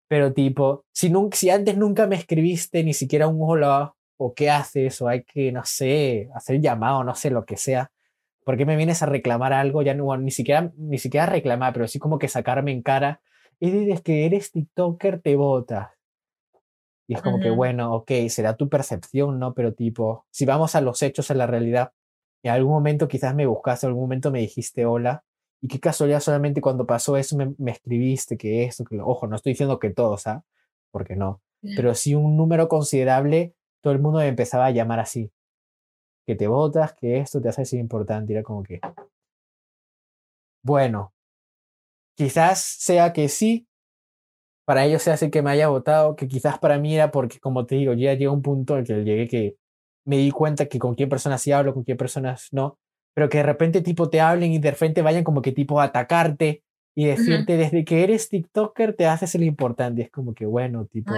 Pero 0.07 0.33
tipo, 0.33 0.85
si, 0.93 1.11
si 1.33 1.49
antes 1.49 1.77
nunca 1.77 2.07
me 2.07 2.15
escribiste 2.15 2.83
ni 2.83 2.93
siquiera 2.93 3.27
un 3.27 3.37
hola 3.41 3.93
o 4.17 4.33
qué 4.33 4.49
haces 4.49 5.01
o 5.01 5.07
hay 5.07 5.23
que, 5.23 5.51
no 5.51 5.65
sé, 5.65 6.29
hacer 6.33 6.59
llamado, 6.61 7.03
no 7.03 7.13
sé, 7.13 7.29
lo 7.29 7.45
que 7.45 7.57
sea. 7.57 7.91
¿Por 8.47 8.55
qué 8.55 8.65
me 8.65 8.77
vienes 8.77 9.03
a 9.03 9.07
reclamar 9.07 9.51
algo? 9.51 9.81
Ya 9.81 9.93
no, 9.93 10.15
ni 10.15 10.31
siquiera, 10.31 10.71
ni 10.77 10.99
siquiera 10.99 11.25
reclamar, 11.25 11.73
pero 11.73 11.85
sí 11.85 11.99
como 11.99 12.17
que 12.17 12.29
sacarme 12.29 12.71
en 12.71 12.81
cara. 12.81 13.19
Y 13.59 13.71
dices 13.71 13.99
que 13.99 14.25
eres 14.25 14.53
TikToker, 14.53 15.19
te 15.19 15.35
votas. 15.35 15.89
Y 17.09 17.15
es 17.15 17.21
como 17.21 17.41
que, 17.41 17.49
bueno, 17.49 17.93
ok, 17.93 18.09
será 18.29 18.55
tu 18.55 18.69
percepción, 18.69 19.37
¿no? 19.37 19.53
Pero 19.53 19.73
tipo, 19.73 20.25
si 20.31 20.45
vamos 20.45 20.75
a 20.75 20.79
los 20.79 21.03
hechos, 21.03 21.29
a 21.29 21.33
la 21.33 21.45
realidad, 21.45 21.91
en 22.41 22.53
algún 22.53 22.71
momento 22.71 23.09
quizás 23.09 23.35
me 23.35 23.45
buscaste, 23.45 23.85
en 23.85 23.89
algún 23.89 24.03
momento 24.05 24.31
me 24.31 24.39
dijiste 24.39 24.85
hola, 24.85 25.25
y 25.59 25.67
qué 25.67 25.81
casualidad 25.81 26.21
solamente 26.21 26.61
cuando 26.61 26.87
pasó 26.87 27.17
eso 27.17 27.35
me, 27.35 27.53
me 27.57 27.71
escribiste 27.71 28.37
que 28.37 28.63
esto, 28.63 28.85
que 28.85 28.95
lo, 28.95 29.07
ojo, 29.07 29.27
no 29.27 29.35
estoy 29.35 29.51
diciendo 29.51 29.77
que 29.77 29.89
todos, 29.89 30.25
¿ah? 30.25 30.45
Porque 30.91 31.17
no. 31.17 31.41
Pero 31.75 31.93
sí 31.95 32.15
un 32.15 32.37
número 32.37 32.69
considerable, 32.69 33.55
todo 33.81 33.91
el 33.91 33.99
mundo 33.99 34.19
me 34.19 34.27
empezaba 34.29 34.67
a 34.67 34.71
llamar 34.71 35.01
así. 35.01 35.33
Que 36.27 36.35
te 36.35 36.47
votas, 36.47 36.93
que 36.93 37.17
esto 37.19 37.41
te 37.41 37.49
hace 37.49 37.65
ser 37.65 37.79
importante. 37.79 38.33
Era 38.33 38.43
como 38.43 38.61
que. 38.61 38.81
Bueno, 40.63 41.13
quizás 42.15 42.61
sea 42.61 43.13
que 43.13 43.29
sí, 43.29 43.67
para 44.65 44.83
ellos 44.85 45.01
se 45.01 45.11
hace 45.11 45.31
que 45.31 45.41
me 45.41 45.51
haya 45.51 45.69
votado, 45.69 46.17
que 46.17 46.27
quizás 46.27 46.59
para 46.59 46.77
mí 46.77 46.93
era 46.93 47.09
porque, 47.09 47.39
como 47.39 47.65
te 47.65 47.75
digo, 47.75 47.93
ya 47.93 48.13
llega 48.15 48.31
un 48.31 48.41
punto 48.41 48.77
en 48.77 48.83
que 48.83 49.03
llegué 49.05 49.27
que 49.29 49.55
me 50.05 50.17
di 50.17 50.31
cuenta 50.31 50.65
que 50.65 50.77
con 50.79 50.95
qué 50.95 51.07
personas 51.07 51.41
sí 51.41 51.53
hablo, 51.53 51.73
con 51.73 51.85
qué 51.85 51.95
personas 51.95 52.49
no, 52.51 52.77
pero 53.13 53.29
que 53.29 53.37
de 53.37 53.43
repente 53.43 53.81
tipo 53.81 54.09
te 54.09 54.19
hablen 54.19 54.51
y 54.51 54.59
de 54.59 54.71
repente 54.71 55.01
vayan 55.01 55.23
como 55.23 55.41
que 55.41 55.53
tipo 55.53 55.79
a 55.79 55.85
atacarte 55.85 56.63
y 56.95 57.05
decirte 57.05 57.57
desde 57.57 57.85
que 57.85 58.03
eres 58.03 58.27
TikToker 58.27 58.95
te 58.95 59.05
haces 59.05 59.35
el 59.35 59.43
importante. 59.43 60.01
Es 60.01 60.09
como 60.09 60.33
que 60.33 60.45
bueno, 60.45 60.85
tipo. 60.85 61.13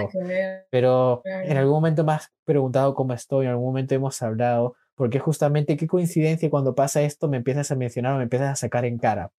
pero 0.70 1.22
en 1.24 1.56
algún 1.56 1.74
momento 1.74 2.04
me 2.04 2.12
has 2.12 2.30
preguntado 2.44 2.94
cómo 2.94 3.14
estoy, 3.14 3.46
en 3.46 3.52
algún 3.52 3.66
momento 3.66 3.94
hemos 3.94 4.20
hablado, 4.22 4.76
porque 5.00 5.18
justamente 5.18 5.78
qué 5.78 5.86
coincidencia 5.86 6.50
cuando 6.50 6.74
pasa 6.74 7.00
esto 7.00 7.26
me 7.26 7.38
empiezas 7.38 7.70
a 7.70 7.74
mencionar 7.74 8.12
o 8.12 8.16
me 8.18 8.24
empiezas 8.24 8.50
a 8.50 8.56
sacar 8.56 8.84
en 8.84 8.98
cara. 8.98 9.32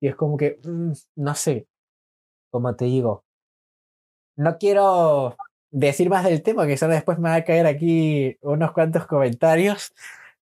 Y 0.00 0.08
es 0.08 0.16
como 0.16 0.36
que, 0.36 0.58
mm, 0.64 0.90
no 1.14 1.34
sé, 1.36 1.68
como 2.50 2.74
te 2.74 2.86
digo, 2.86 3.22
no 4.36 4.58
quiero 4.58 5.36
decir 5.70 6.10
más 6.10 6.24
del 6.24 6.42
tema, 6.42 6.66
que 6.66 6.76
solo 6.76 6.94
después 6.94 7.20
me 7.20 7.28
va 7.28 7.36
a 7.36 7.44
caer 7.44 7.64
aquí 7.68 8.36
unos 8.40 8.72
cuantos 8.72 9.06
comentarios. 9.06 9.94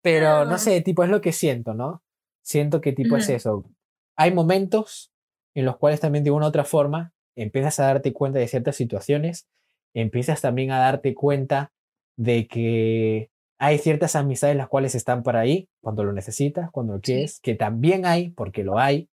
Pero 0.03 0.45
no 0.45 0.59
sé, 0.59 0.81
tipo, 0.81 1.05
es 1.05 1.11
lo 1.11 1.21
que 1.21 1.31
siento, 1.31 1.73
¿no? 1.73 2.03
Siento 2.43 2.81
que 2.81 2.93
tipo 2.93 3.17
es 3.17 3.29
eso. 3.29 3.65
Hay 4.17 4.35
momentos 4.35 5.13
en 5.55 5.65
los 5.65 5.77
cuales 5.77 6.01
también 6.01 6.25
de 6.25 6.33
una 6.33 6.47
u 6.47 6.49
otra 6.49 6.65
forma 6.65 7.13
empiezas 7.37 7.79
a 7.79 7.85
darte 7.85 8.13
cuenta 8.13 8.41
de 8.41 8.49
ciertas 8.49 8.75
situaciones, 8.75 9.47
empiezas 9.95 10.41
también 10.41 10.73
a 10.73 10.81
darte 10.81 11.15
cuenta 11.15 11.71
de 12.17 12.49
que 12.49 13.31
hay 13.59 13.79
ciertas 13.79 14.17
amistades 14.17 14.57
las 14.57 14.69
cuales 14.69 14.95
están 14.95 15.23
por 15.23 15.37
ahí 15.37 15.69
cuando 15.81 16.05
lo 16.05 16.13
necesitas, 16.13 16.71
cuando 16.71 16.95
lo 16.95 17.01
quieres, 17.01 17.41
que 17.41 17.55
también 17.55 18.05
hay, 18.05 18.31
porque 18.31 18.65
lo 18.65 18.79
hay, 18.79 19.09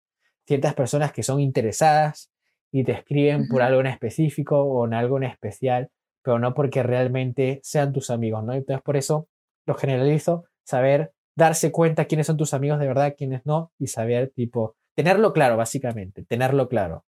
ciertas 0.47 0.73
personas 0.73 1.11
que 1.11 1.23
son 1.23 1.39
interesadas 1.39 2.31
y 2.71 2.83
te 2.83 2.93
escriben 2.93 3.47
por 3.47 3.61
algo 3.61 3.81
en 3.81 3.87
específico 3.87 4.61
o 4.61 4.85
en 4.85 4.93
algo 4.93 5.17
en 5.17 5.23
especial, 5.23 5.89
pero 6.23 6.39
no 6.39 6.53
porque 6.53 6.83
realmente 6.83 7.59
sean 7.63 7.93
tus 7.93 8.09
amigos, 8.09 8.43
¿no? 8.43 8.53
Entonces 8.53 8.81
por 8.83 8.97
eso 8.97 9.27
lo 9.65 9.75
generalizo 9.75 10.45
saber 10.63 11.13
darse 11.35 11.71
cuenta 11.71 12.05
quiénes 12.05 12.27
son 12.27 12.37
tus 12.37 12.53
amigos 12.53 12.79
de 12.79 12.87
verdad, 12.87 13.13
quiénes 13.17 13.45
no, 13.45 13.71
y 13.77 13.87
saber, 13.87 14.31
tipo, 14.35 14.75
tenerlo 14.95 15.33
claro, 15.33 15.57
básicamente, 15.57 16.23
tenerlo 16.23 16.67
claro. 16.67 17.05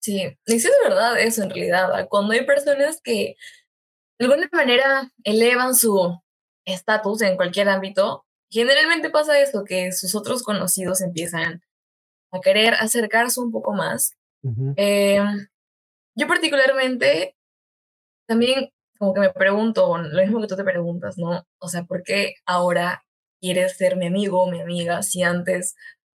Sí 0.00 0.22
es 0.46 0.70
verdad 0.84 1.18
eso 1.18 1.42
en 1.42 1.50
realidad. 1.50 2.06
Cuando 2.08 2.32
hay 2.32 2.46
personas 2.46 3.00
que 3.02 3.34
de 4.18 4.24
alguna 4.24 4.48
manera 4.52 5.12
elevan 5.24 5.74
su 5.74 6.20
estatus 6.64 7.22
en 7.22 7.36
cualquier 7.36 7.68
ámbito, 7.68 8.24
generalmente 8.50 9.10
pasa 9.10 9.40
eso, 9.40 9.64
que 9.64 9.92
sus 9.92 10.14
otros 10.14 10.42
conocidos 10.42 11.00
empiezan 11.00 11.62
a 12.32 12.40
querer 12.40 12.74
acercarse 12.74 13.40
un 13.40 13.52
poco 13.52 13.72
más. 13.72 14.12
Eh, 14.76 15.20
yo 16.14 16.26
particularmente 16.28 17.36
también 18.28 18.70
como 18.98 19.12
que 19.14 19.20
me 19.20 19.30
pregunto 19.30 19.98
lo 19.98 20.22
mismo 20.22 20.40
que 20.40 20.46
tú 20.46 20.56
te 20.56 20.64
preguntas, 20.64 21.18
¿no? 21.18 21.46
O 21.58 21.68
sea, 21.68 21.84
¿por 21.84 22.02
qué 22.02 22.34
ahora 22.46 23.04
quieres 23.40 23.76
ser 23.76 23.96
mi 23.96 24.06
amigo 24.06 24.42
o 24.42 24.50
mi 24.50 24.60
amiga 24.60 25.02
si 25.02 25.22
antes 25.22 25.74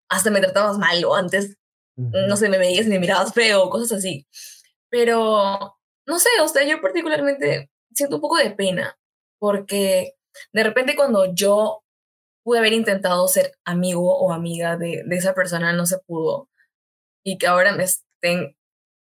hasta 0.09 0.31
me 0.31 0.41
tratabas 0.41 0.77
mal 0.77 1.03
o 1.05 1.15
antes, 1.15 1.57
no 1.95 2.35
sé, 2.35 2.49
me 2.49 2.57
veías 2.57 2.87
y 2.87 2.89
me 2.89 2.99
mirabas 2.99 3.33
feo, 3.33 3.69
cosas 3.69 3.99
así? 3.99 4.27
Pero, 4.89 5.77
no 6.05 6.19
sé, 6.19 6.29
o 6.41 6.47
sea, 6.47 6.63
yo 6.63 6.81
particularmente 6.81 7.70
siento 7.93 8.15
un 8.17 8.21
poco 8.21 8.37
de 8.37 8.51
pena 8.51 8.97
porque 9.39 10.13
de 10.53 10.63
repente 10.63 10.95
cuando 10.95 11.33
yo 11.33 11.83
pude 12.43 12.59
haber 12.59 12.73
intentado 12.73 13.27
ser 13.27 13.53
amigo 13.65 14.17
o 14.17 14.33
amiga 14.33 14.77
de, 14.77 15.03
esa 15.11 15.33
persona, 15.33 15.73
no 15.73 15.85
se 15.85 15.99
pudo. 15.99 16.49
Y 17.23 17.37
que 17.37 17.47
ahora 17.47 17.73
me 17.73 17.83
estén 17.83 18.55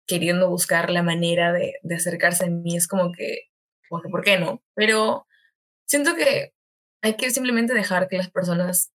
queriendo 0.06 0.48
buscar 0.48 0.90
la 0.90 1.02
manera 1.02 1.52
de, 1.52 1.74
acercarse 1.94 2.46
a 2.46 2.48
mí, 2.48 2.76
es 2.76 2.88
como 2.88 3.12
que 3.12 3.42
porque 3.88 4.08
¿por 4.10 4.22
qué 4.22 4.38
no? 4.38 4.62
Pero 4.74 5.26
siento 5.86 6.14
que 6.14 6.52
hay 7.02 7.16
que 7.16 7.30
simplemente 7.30 7.74
dejar 7.74 8.08
que 8.08 8.18
las 8.18 8.30
personas 8.30 8.92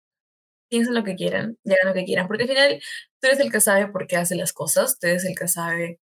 piensen 0.69 0.93
lo 0.93 1.03
que 1.03 1.15
quieran, 1.15 1.57
hagan 1.65 1.87
lo 1.87 1.93
que 1.93 2.05
quieran, 2.05 2.27
porque 2.27 2.43
al 2.43 2.49
final 2.49 2.81
tú 3.19 3.27
eres 3.27 3.39
el 3.39 3.51
que 3.51 3.59
sabe 3.59 3.87
por 3.87 4.07
qué 4.07 4.17
hace 4.17 4.35
las 4.35 4.53
cosas, 4.53 4.99
tú 4.99 5.07
eres 5.07 5.25
el 5.25 5.35
que 5.37 5.47
sabe 5.47 5.99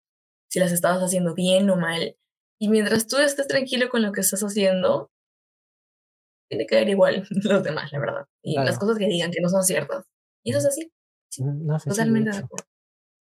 si 0.49 0.59
las 0.59 0.71
estabas 0.71 1.01
haciendo 1.01 1.33
bien 1.35 1.69
o 1.69 1.75
mal, 1.75 2.17
y 2.59 2.69
mientras 2.69 3.07
tú 3.07 3.17
estés 3.17 3.47
tranquilo 3.47 3.89
con 3.89 4.01
lo 4.01 4.11
que 4.11 4.21
estás 4.21 4.41
haciendo, 4.41 5.09
tiene 6.49 6.65
que 6.67 6.75
ver 6.75 6.89
igual 6.89 7.27
los 7.29 7.63
demás, 7.63 7.91
la 7.91 7.99
verdad, 7.99 8.25
y 8.43 8.55
las 8.55 8.77
cosas 8.77 8.97
que 8.97 9.07
digan 9.07 9.31
que 9.31 9.41
no 9.41 9.49
son 9.49 9.63
ciertas. 9.63 10.05
Y 10.43 10.51
eso 10.51 10.59
es 10.59 10.65
así. 10.67 10.91
totalmente 11.85 12.31
de 12.31 12.37
acuerdo. 12.37 12.65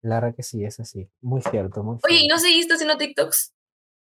La 0.02 0.20
verdad 0.20 0.36
que 0.36 0.42
sí, 0.42 0.64
es 0.64 0.78
así. 0.78 1.08
Muy 1.20 1.42
cierto, 1.42 1.82
muy 1.82 1.98
Oye, 2.04 2.20
¿y 2.20 2.28
no 2.28 2.38
seguiste 2.38 2.74
haciendo 2.74 2.96
TikToks? 2.96 3.52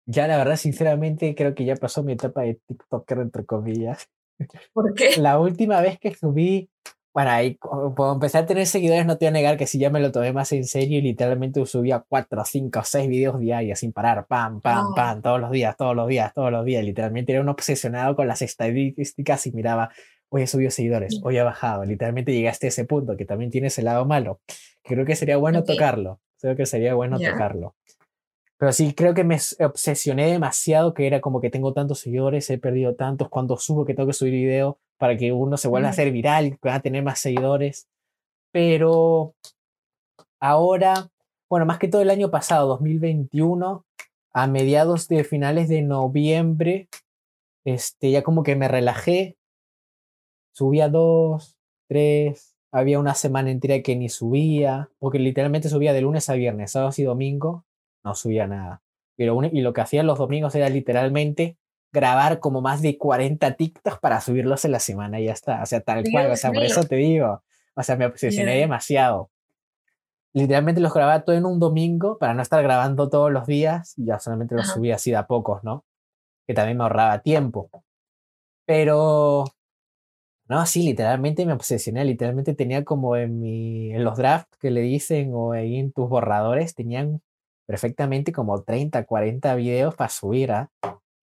ya 0.06 0.28
la 0.28 0.38
verdad, 0.38 0.56
sinceramente, 0.56 1.36
creo 1.36 1.54
que 1.54 1.66
ya 1.66 1.76
pasó 1.76 2.02
mi 2.02 2.14
etapa 2.14 2.42
de 2.42 2.60
TikToker, 2.66 3.20
entre 3.20 3.46
comillas. 3.46 4.10
¿Por 4.74 4.96
qué? 4.96 5.12
La 5.22 5.40
última 5.40 5.82
vez 5.82 6.00
que 6.00 6.16
subí, 6.16 6.70
bueno, 7.20 7.32
ahí 7.32 7.56
cuando 7.58 8.14
empecé 8.14 8.38
a 8.38 8.46
tener 8.46 8.66
seguidores, 8.66 9.06
no 9.06 9.18
te 9.18 9.26
voy 9.26 9.28
a 9.28 9.32
negar 9.32 9.58
que 9.58 9.68
sí 9.68 9.78
ya 9.78 9.90
me 9.90 10.00
lo 10.00 10.10
tomé 10.10 10.32
más 10.32 10.54
en 10.54 10.64
serio 10.64 11.00
y 11.00 11.02
literalmente 11.02 11.66
subía 11.66 12.06
4, 12.08 12.46
5, 12.46 12.82
6 12.82 13.10
videos 13.10 13.38
diarios 13.42 13.80
sin 13.80 13.92
parar, 13.92 14.26
pam, 14.26 14.62
pam, 14.62 14.88
ah. 14.92 14.94
pam, 14.96 15.22
todos 15.22 15.42
los 15.42 15.52
días, 15.52 15.76
todos 15.76 15.94
los 15.94 16.08
días, 16.08 16.34
todos 16.34 16.50
los 16.50 16.64
días. 16.64 16.82
Literalmente 16.82 17.34
era 17.34 17.42
un 17.42 17.50
obsesionado 17.50 18.16
con 18.16 18.26
las 18.26 18.42
estadísticas 18.42 19.46
y 19.48 19.52
miraba, 19.52 19.90
hoy 20.30 20.44
he 20.44 20.48
subido 20.48 20.72
seguidores, 20.72 21.20
hoy 21.22 21.38
he 21.38 21.44
bajado. 21.44 21.84
Literalmente 21.84 22.32
llegaste 22.32 22.68
a 22.68 22.70
ese 22.70 22.86
punto 22.86 23.18
que 23.18 23.26
también 23.26 23.52
tienes 23.52 23.78
el 23.80 23.84
lado 23.84 24.06
malo. 24.06 24.40
Creo 24.82 25.06
que 25.06 25.18
sería 25.18 25.36
bueno 25.36 25.66
tocarlo. 25.66 26.22
Creo 26.40 26.56
que 26.56 26.66
sería 26.66 26.94
bueno 26.94 27.20
tocarlo. 27.20 27.76
Pero 28.58 28.72
sí, 28.72 28.94
creo 28.94 29.14
que 29.14 29.26
me 29.26 29.38
obsesioné 29.60 30.32
demasiado, 30.32 30.94
que 30.94 31.06
era 31.06 31.20
como 31.20 31.42
que 31.42 31.50
tengo 31.50 31.74
tantos 31.74 32.00
seguidores, 32.00 32.50
he 32.50 32.58
perdido 32.58 32.96
tantos, 32.96 33.28
cuando 33.28 33.58
subo 33.58 33.84
que 33.84 33.94
tengo 33.94 34.08
que 34.08 34.14
subir 34.14 34.32
video 34.36 34.80
para 35.00 35.18
que 35.18 35.32
uno 35.32 35.58
se 35.58 35.68
vuelva 35.68 35.88
a 35.88 35.92
hacer 35.92 36.12
viral 36.12 36.46
y 36.46 36.52
pueda 36.52 36.80
tener 36.82 37.02
más 37.04 37.20
seguidores. 37.20 37.88
Pero 38.52 39.34
ahora, 40.40 41.10
bueno, 41.50 41.66
más 41.66 41.80
que 41.80 41.88
todo 41.88 42.02
el 42.02 42.10
año 42.10 42.30
pasado, 42.30 42.68
2021, 42.68 43.86
a 44.34 44.48
mediados 44.48 45.08
de 45.08 45.24
finales 45.24 45.70
de 45.70 45.82
noviembre, 45.82 46.90
este, 47.66 48.12
ya 48.12 48.24
como 48.24 48.44
que 48.44 48.56
me 48.56 48.68
relajé, 48.68 49.38
subía 50.54 50.90
dos, 50.90 51.58
tres, 51.88 52.56
había 52.72 53.00
una 53.00 53.16
semana 53.16 53.52
entera 53.52 53.82
que 53.82 53.96
ni 53.96 54.10
subía, 54.10 54.90
porque 55.00 55.18
literalmente 55.18 55.70
subía 55.70 55.94
de 55.94 56.02
lunes 56.02 56.30
a 56.30 56.34
viernes, 56.34 56.72
sábado 56.72 56.94
y 56.98 57.04
domingo, 57.04 57.66
no 58.04 58.16
subía 58.16 58.48
nada. 58.48 58.82
Pero 59.16 59.40
y 59.44 59.62
lo 59.62 59.74
que 59.74 59.82
hacía 59.82 60.04
los 60.04 60.20
domingos 60.20 60.56
era 60.56 60.70
literalmente 60.70 61.58
grabar 61.92 62.40
como 62.40 62.62
más 62.62 62.82
de 62.82 62.98
40 62.98 63.56
TikToks 63.56 64.00
para 64.00 64.22
subirlos 64.22 64.66
en 64.66 64.72
la 64.72 64.80
semana 64.80 65.20
y 65.20 65.26
ya 65.26 65.34
está. 65.34 65.62
O 65.62 65.66
sea, 65.66 65.82
tal 65.82 66.04
cual. 66.12 66.32
O 66.32 66.36
sea, 66.36 66.52
por 66.52 66.64
eso 66.64 66.84
te 66.84 66.96
digo. 66.96 67.44
O 67.76 67.84
sea, 67.84 67.96
me 67.96 68.06
obsesioné 68.06 68.56
demasiado. 68.56 69.30
Literalmente 70.34 70.82
los 70.82 70.94
grababa 70.94 71.24
todo 71.24 71.36
en 71.36 71.46
un 71.46 71.60
domingo 71.60 72.18
para 72.20 72.34
no 72.34 72.42
estar 72.42 72.62
grabando 72.62 73.10
todos 73.10 73.32
los 73.32 73.48
días 73.48 73.94
y 73.98 74.06
ya 74.06 74.20
solamente 74.20 74.56
los 74.56 74.68
subía 74.68 74.96
así 74.96 75.12
de 75.12 75.18
a 75.18 75.26
pocos, 75.28 75.64
¿no? 75.64 75.86
Que 76.46 76.54
también 76.54 76.78
me 76.78 76.84
ahorraba 76.84 77.20
tiempo. 77.22 77.70
Pero 78.66 79.46
no, 80.50 80.66
sí, 80.66 80.84
literalmente 80.84 81.46
me 81.46 81.54
obsesioné, 81.54 82.04
literalmente 82.06 82.56
tenía 82.56 82.84
como 82.84 83.16
en, 83.16 83.40
mi, 83.40 83.94
en 83.94 84.04
los 84.04 84.18
drafts 84.18 84.58
que 84.58 84.72
le 84.72 84.82
dicen 84.82 85.32
o 85.34 85.52
ahí 85.52 85.78
en 85.78 85.92
tus 85.92 86.10
borradores, 86.10 86.74
tenían 86.74 87.22
perfectamente 87.68 88.32
como 88.32 88.64
30, 88.64 89.06
40 89.06 89.56
videos 89.56 89.96
para 89.96 90.10
subir. 90.10 90.52
¿ah? 90.52 90.72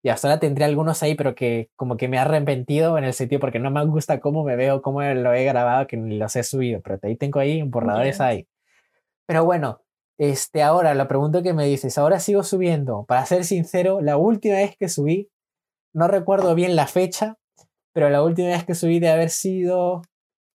Y 0.06 0.08
hasta 0.08 0.28
ahora 0.28 0.38
tendré 0.38 0.64
algunos 0.64 1.02
ahí, 1.02 1.16
pero 1.16 1.34
que 1.34 1.68
como 1.74 1.96
que 1.96 2.06
me 2.06 2.16
ha 2.16 2.22
arrepentido 2.22 2.96
en 2.96 3.02
el 3.02 3.12
sentido 3.12 3.40
porque 3.40 3.58
no 3.58 3.72
me 3.72 3.84
gusta 3.86 4.20
cómo 4.20 4.44
me 4.44 4.54
veo, 4.54 4.80
cómo 4.80 5.02
lo 5.02 5.34
he 5.34 5.44
grabado, 5.44 5.88
que 5.88 5.96
ni 5.96 6.16
los 6.16 6.36
he 6.36 6.44
subido, 6.44 6.80
pero 6.80 7.00
ahí 7.02 7.16
tengo 7.16 7.40
ahí 7.40 7.60
borradores 7.62 8.20
ahí. 8.20 8.46
Pero 9.26 9.44
bueno, 9.44 9.82
este, 10.16 10.62
ahora 10.62 10.94
la 10.94 11.08
pregunta 11.08 11.42
que 11.42 11.52
me 11.54 11.66
dices, 11.66 11.98
ahora 11.98 12.20
sigo 12.20 12.44
subiendo. 12.44 13.04
Para 13.08 13.26
ser 13.26 13.44
sincero, 13.44 14.00
la 14.00 14.16
última 14.16 14.54
vez 14.54 14.76
que 14.78 14.88
subí, 14.88 15.28
no 15.92 16.06
recuerdo 16.06 16.54
bien 16.54 16.76
la 16.76 16.86
fecha, 16.86 17.36
pero 17.92 18.08
la 18.08 18.22
última 18.22 18.50
vez 18.50 18.64
que 18.64 18.76
subí 18.76 19.00
de 19.00 19.08
haber 19.08 19.30
sido 19.30 20.02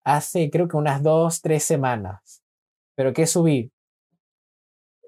hace 0.04 0.50
creo 0.50 0.68
que 0.68 0.76
unas 0.76 1.02
dos, 1.04 1.40
tres 1.40 1.64
semanas. 1.64 2.44
Pero 2.96 3.14
¿qué 3.14 3.26
subí? 3.26 3.72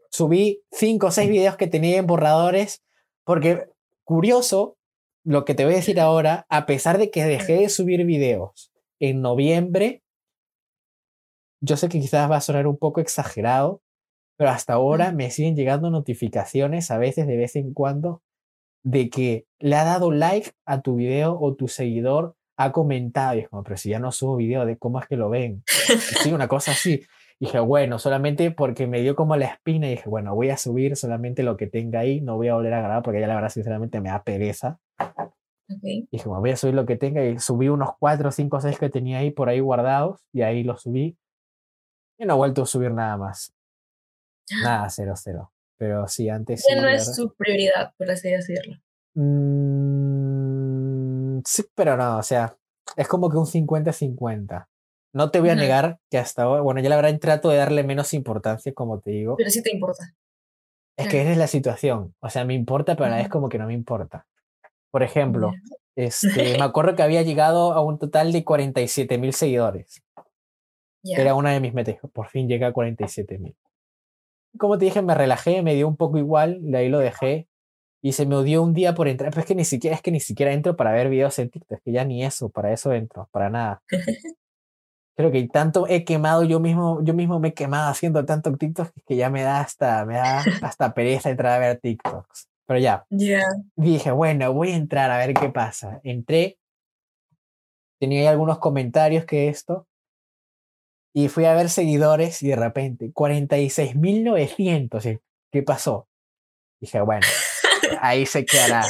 Subí 0.10 0.64
cinco 0.72 1.08
o 1.08 1.12
seis 1.12 1.30
videos 1.30 1.58
que 1.58 1.68
tenía 1.68 1.98
en 1.98 2.08
borradores 2.08 2.82
porque 3.26 3.68
Curioso, 4.10 4.80
lo 5.24 5.46
que 5.46 5.54
te 5.54 5.66
voy 5.66 5.74
a 5.74 5.76
decir 5.76 6.00
ahora, 6.00 6.48
a 6.50 6.66
pesar 6.66 6.98
de 6.98 7.12
que 7.12 7.26
dejé 7.26 7.58
de 7.58 7.70
subir 7.70 8.04
videos 8.06 8.74
en 9.00 9.22
noviembre, 9.22 10.02
yo 11.62 11.78
sé 11.78 11.90
que 11.90 12.00
quizás 12.00 12.28
va 12.28 12.38
a 12.38 12.42
sonar 12.42 12.66
un 12.66 12.80
poco 12.80 13.02
exagerado, 13.02 13.84
pero 14.36 14.50
hasta 14.50 14.74
ahora 14.74 15.12
me 15.12 15.30
siguen 15.30 15.56
llegando 15.56 15.92
notificaciones 15.92 16.90
a 16.90 16.98
veces 16.98 17.28
de 17.28 17.38
vez 17.38 17.56
en 17.56 17.72
cuando 17.72 18.24
de 18.84 19.12
que 19.12 19.46
le 19.60 19.76
ha 19.76 19.84
dado 19.84 20.12
like 20.12 20.54
a 20.66 20.82
tu 20.82 20.96
video 20.96 21.38
o 21.40 21.54
tu 21.54 21.68
seguidor 21.68 22.36
ha 22.58 22.72
comentado 22.72 23.36
y 23.36 23.42
es 23.42 23.50
como, 23.50 23.62
pero 23.62 23.78
si 23.78 23.90
ya 23.90 24.00
no 24.00 24.12
subo 24.12 24.38
video 24.38 24.66
de 24.66 24.80
cómo 24.80 25.00
es 25.00 25.08
que 25.08 25.18
lo 25.18 25.30
ven. 25.30 25.62
sí, 26.24 26.34
una 26.34 26.48
cosa 26.48 26.72
así 26.72 27.04
dije, 27.40 27.60
bueno, 27.60 28.00
solamente 28.00 28.52
porque 28.52 28.88
me 28.88 29.02
dio 29.02 29.16
como 29.16 29.36
la 29.36 29.46
espina 29.46 29.88
y 29.88 29.92
dije, 29.92 30.10
bueno, 30.10 30.36
voy 30.36 30.50
a 30.50 30.58
subir 30.58 30.96
solamente 30.96 31.44
lo 31.44 31.58
que 31.58 31.68
tenga 31.68 32.00
ahí, 32.02 32.22
no 32.22 32.36
voy 32.36 32.50
a 32.50 32.56
volver 32.56 32.74
a 32.74 32.82
grabar 32.82 33.04
porque 33.04 33.22
ya 33.22 33.28
la 33.28 33.36
verdad 33.36 33.50
sinceramente 33.50 34.02
me 34.02 34.10
da 34.10 34.24
pereza. 34.24 34.80
Okay. 34.98 36.08
Dije, 36.12 36.28
bueno, 36.28 36.42
voy 36.42 36.52
a 36.52 36.58
subir 36.58 36.74
lo 36.74 36.86
que 36.86 36.98
tenga 36.98 37.24
y 37.24 37.40
subí 37.40 37.70
unos 37.70 37.92
4, 38.00 38.32
5, 38.32 38.62
6 38.62 38.80
que 38.80 38.90
tenía 38.90 39.20
ahí 39.20 39.32
por 39.32 39.50
ahí 39.50 39.60
guardados 39.60 40.26
y 40.34 40.42
ahí 40.42 40.64
los 40.64 40.82
subí. 40.82 41.18
Y 42.18 42.26
no 42.26 42.34
he 42.34 42.38
vuelto 42.38 42.64
a 42.64 42.66
subir 42.66 42.92
nada 42.92 43.16
más. 43.18 43.54
Nada, 44.64 44.90
cero, 44.90 45.14
cero. 45.16 45.54
Pero 45.78 46.08
sí, 46.08 46.28
antes... 46.28 46.66
No 46.76 46.90
es 46.90 47.16
su 47.16 47.34
prioridad, 47.36 47.94
por 47.98 48.12
así 48.12 48.30
decirlo. 48.30 48.76
Mm, 49.14 50.20
sí, 51.46 51.64
pero 51.74 51.96
no, 51.96 52.18
o 52.18 52.24
sea, 52.24 52.58
es 52.98 53.08
como 53.08 53.30
que 53.30 53.38
un 53.38 53.46
50-50. 53.46 54.68
No 55.14 55.32
te 55.32 55.40
voy 55.40 55.50
a 55.50 55.56
negar 55.56 56.00
que 56.10 56.18
hasta 56.18 56.44
ahora, 56.44 56.62
bueno, 56.62 56.82
yo 56.82 56.90
la 56.90 56.96
verdad 56.96 57.18
trato 57.20 57.50
de 57.50 57.58
darle 57.58 57.84
menos 57.84 58.14
importancia, 58.14 58.72
como 58.74 59.00
te 59.00 59.12
digo. 59.12 59.36
Pero 59.38 59.50
sí 59.50 59.64
te 59.64 59.72
importa. 59.74 60.14
Es 60.98 61.08
que 61.08 61.22
esa 61.22 61.32
es 61.32 61.38
la 61.38 61.48
situación. 61.48 62.14
O 62.20 62.30
sea, 62.30 62.46
me 62.46 62.54
importa, 62.54 62.96
pero 62.96 63.06
a 63.06 63.10
la 63.10 63.18
vez 63.18 63.30
como 63.30 63.50
que 63.50 63.58
no 63.58 63.66
me 63.66 63.74
importa. 63.74 64.28
Por 64.92 65.02
ejemplo, 65.02 65.52
este, 65.96 66.58
me 66.58 66.64
acuerdo 66.64 66.96
que 66.96 67.04
había 67.04 67.22
llegado 67.24 67.74
a 67.74 67.82
un 67.82 67.98
total 67.98 68.32
de 68.32 68.44
47 68.44 69.18
mil 69.18 69.34
seguidores. 69.34 70.04
Era 71.04 71.34
una 71.36 71.52
de 71.52 71.60
mis 71.60 71.74
metas. 71.74 71.96
Por 72.14 72.28
fin 72.28 72.48
llegué 72.48 72.66
a 72.66 72.74
47 72.74 73.40
mil. 73.40 73.56
Como 74.58 74.78
te 74.78 74.86
dije, 74.86 75.02
me 75.02 75.16
relajé, 75.16 75.62
me 75.62 75.76
dio 75.76 75.88
un 75.88 75.96
poco 75.96 76.18
igual, 76.18 76.60
de 76.62 76.78
ahí 76.78 76.90
lo 76.90 77.00
dejé. 77.00 77.48
Y 78.02 78.14
se 78.14 78.26
me 78.26 78.36
odió 78.36 78.62
un 78.62 78.74
día 78.74 78.94
por 78.94 79.08
entrar. 79.08 79.32
Pero 79.32 79.42
es 79.42 79.48
que 79.48 79.56
ni 79.56 79.66
siquiera, 79.66 79.96
es 79.96 80.02
que 80.02 80.12
ni 80.12 80.20
siquiera 80.20 80.52
entro 80.52 80.76
para 80.76 80.92
ver 80.92 81.10
videos 81.10 81.40
en 81.40 81.50
TikTok. 81.50 81.78
Es 81.78 81.84
que 81.84 81.92
ya 81.92 82.04
ni 82.04 82.24
eso, 82.24 82.50
para 82.50 82.74
eso 82.74 82.92
entro, 82.94 83.28
para 83.32 83.50
nada. 83.50 83.82
creo 85.20 85.34
que 85.34 85.46
tanto 85.50 85.86
he 85.90 86.06
quemado 86.06 86.46
yo 86.46 86.62
mismo, 86.62 87.04
yo 87.04 87.14
mismo 87.14 87.42
me 87.42 87.50
he 87.50 87.54
quemado 87.54 87.90
haciendo 87.90 88.24
tanto 88.24 88.56
TikTok 88.56 88.94
que 89.06 89.18
ya 89.18 89.30
me 89.30 89.44
da 89.44 89.60
hasta, 89.60 90.06
me 90.06 90.16
da 90.16 90.46
hasta 90.62 90.94
pereza 90.94 91.30
entrar 91.30 91.52
a 91.52 91.60
ver 91.60 91.78
TikToks. 91.78 92.48
Pero 92.66 92.80
ya, 92.80 93.06
dije, 93.76 94.12
bueno, 94.12 94.54
voy 94.54 94.72
a 94.72 94.78
entrar 94.78 95.12
a 95.12 95.18
ver 95.18 95.34
qué 95.34 95.50
pasa. 95.50 96.00
Entré, 96.06 96.58
tenía 98.00 98.22
ahí 98.22 98.28
algunos 98.28 98.60
comentarios 98.60 99.26
que 99.26 99.50
esto, 99.50 99.90
y 101.14 101.28
fui 101.28 101.44
a 101.44 101.54
ver 101.54 101.70
seguidores 101.70 102.42
y 102.42 102.48
de 102.48 102.56
repente, 102.56 103.12
46.900. 103.12 105.20
¿Qué 105.52 105.64
pasó? 105.64 106.08
Dije, 106.80 107.02
bueno, 107.02 107.28
ahí 108.00 108.26
se 108.26 108.46
quedará. 108.46 108.86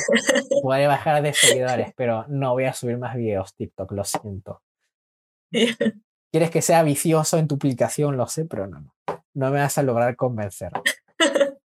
Puede 0.61 0.85
bajar 0.85 1.23
de 1.23 1.33
seguidores, 1.33 1.91
pero 1.95 2.25
no 2.27 2.51
voy 2.51 2.65
a 2.65 2.73
subir 2.73 2.99
más 2.99 3.15
videos 3.15 3.55
TikTok, 3.55 3.91
lo 3.93 4.03
siento. 4.03 4.61
Quieres 6.31 6.51
que 6.51 6.61
sea 6.61 6.83
vicioso 6.83 7.37
en 7.37 7.47
tu 7.47 7.55
aplicación, 7.55 8.17
lo 8.17 8.27
sé, 8.27 8.45
pero 8.45 8.67
no, 8.67 8.81
no. 8.81 8.93
No 9.33 9.51
me 9.51 9.59
vas 9.59 9.77
a 9.77 9.83
lograr 9.83 10.15
convencer. 10.15 10.71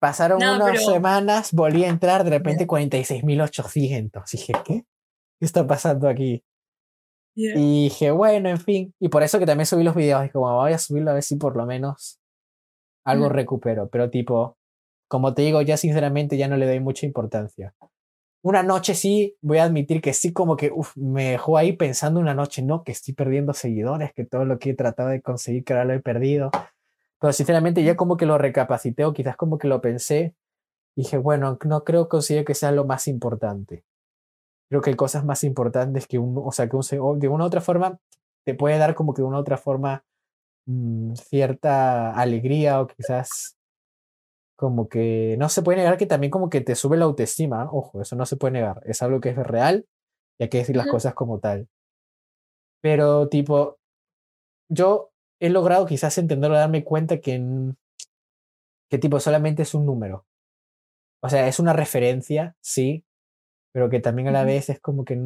Pasaron 0.00 0.42
unas 0.42 0.84
semanas, 0.84 1.52
volví 1.52 1.84
a 1.84 1.88
entrar, 1.88 2.24
de 2.24 2.30
repente 2.30 2.66
46.800. 2.66 4.30
Dije, 4.30 4.52
¿qué? 4.64 4.84
¿Qué 5.38 5.44
está 5.44 5.66
pasando 5.66 6.08
aquí? 6.08 6.42
Y 7.34 7.84
dije, 7.84 8.10
bueno, 8.10 8.48
en 8.48 8.58
fin. 8.58 8.94
Y 8.98 9.08
por 9.08 9.22
eso 9.22 9.38
que 9.38 9.46
también 9.46 9.66
subí 9.66 9.84
los 9.84 9.94
videos. 9.94 10.22
Dije, 10.22 10.32
como 10.32 10.54
voy 10.54 10.72
a 10.72 10.78
subirlo 10.78 11.10
a 11.10 11.14
ver 11.14 11.22
si 11.22 11.36
por 11.36 11.56
lo 11.56 11.66
menos 11.66 12.18
algo 13.04 13.28
recupero. 13.28 13.88
Pero 13.88 14.10
tipo, 14.10 14.58
como 15.08 15.34
te 15.34 15.42
digo, 15.42 15.62
ya 15.62 15.76
sinceramente 15.76 16.36
ya 16.36 16.48
no 16.48 16.56
le 16.56 16.66
doy 16.66 16.80
mucha 16.80 17.06
importancia. 17.06 17.74
Una 18.42 18.62
noche 18.62 18.94
sí, 18.94 19.36
voy 19.42 19.58
a 19.58 19.64
admitir 19.64 20.00
que 20.00 20.14
sí, 20.14 20.32
como 20.32 20.56
que 20.56 20.72
me 20.96 21.32
dejó 21.32 21.58
ahí 21.58 21.74
pensando 21.74 22.20
una 22.20 22.34
noche, 22.34 22.62
no, 22.62 22.84
que 22.84 22.92
estoy 22.92 23.12
perdiendo 23.12 23.52
seguidores, 23.52 24.14
que 24.14 24.24
todo 24.24 24.46
lo 24.46 24.58
que 24.58 24.70
he 24.70 24.74
tratado 24.74 25.10
de 25.10 25.20
conseguir, 25.20 25.62
que 25.62 25.74
ahora 25.74 25.84
lo 25.84 25.92
he 25.92 26.00
perdido. 26.00 26.50
Pero 27.20 27.32
sinceramente 27.34 27.84
ya 27.84 27.96
como 27.96 28.16
que 28.16 28.26
lo 28.26 28.38
recapacité 28.38 29.04
o 29.04 29.12
quizás 29.12 29.36
como 29.36 29.58
que 29.58 29.68
lo 29.68 29.82
pensé. 29.82 30.34
Dije, 30.96 31.18
bueno, 31.18 31.58
no 31.64 31.84
creo 31.84 32.08
que 32.08 32.44
que 32.44 32.54
sea 32.54 32.72
lo 32.72 32.86
más 32.86 33.08
importante. 33.08 33.84
Creo 34.70 34.80
que 34.82 34.90
hay 34.90 34.96
cosas 34.96 35.24
más 35.24 35.44
importantes 35.44 36.06
que 36.06 36.18
un, 36.18 36.34
o 36.38 36.52
sea, 36.52 36.68
que 36.68 36.76
un, 36.76 37.18
de 37.20 37.28
una 37.28 37.44
u 37.44 37.46
otra 37.48 37.60
forma 37.60 37.98
te 38.44 38.54
puede 38.54 38.78
dar 38.78 38.94
como 38.94 39.14
que 39.14 39.22
de 39.22 39.28
una 39.28 39.38
u 39.38 39.40
otra 39.40 39.58
forma 39.58 40.04
mm, 40.66 41.14
cierta 41.14 42.12
alegría 42.14 42.80
o 42.80 42.86
quizás 42.86 43.56
como 44.60 44.90
que 44.90 45.36
no 45.38 45.48
se 45.48 45.62
puede 45.62 45.78
negar 45.78 45.96
que 45.96 46.04
también 46.04 46.30
como 46.30 46.50
que 46.50 46.60
te 46.60 46.74
sube 46.74 46.98
la 46.98 47.06
autoestima, 47.06 47.64
ojo, 47.72 48.02
eso 48.02 48.14
no 48.14 48.26
se 48.26 48.36
puede 48.36 48.52
negar, 48.52 48.82
es 48.84 49.00
algo 49.00 49.18
que 49.18 49.30
es 49.30 49.36
real 49.38 49.86
y 50.38 50.42
hay 50.42 50.48
que 50.50 50.58
decir 50.58 50.76
las 50.76 50.86
cosas 50.86 51.14
como 51.14 51.38
tal. 51.40 51.66
Pero 52.82 53.30
tipo, 53.30 53.78
yo 54.68 55.12
he 55.40 55.48
logrado 55.48 55.86
quizás 55.86 56.18
entenderlo, 56.18 56.58
darme 56.58 56.84
cuenta 56.84 57.20
que, 57.20 57.42
que 58.90 58.98
tipo 58.98 59.18
solamente 59.18 59.62
es 59.62 59.72
un 59.74 59.86
número. 59.86 60.26
O 61.22 61.30
sea, 61.30 61.48
es 61.48 61.58
una 61.58 61.72
referencia, 61.72 62.54
sí, 62.60 63.06
pero 63.72 63.88
que 63.88 64.00
también 64.00 64.28
a 64.28 64.32
la 64.32 64.44
vez 64.44 64.68
es 64.68 64.78
como 64.78 65.06
que, 65.06 65.18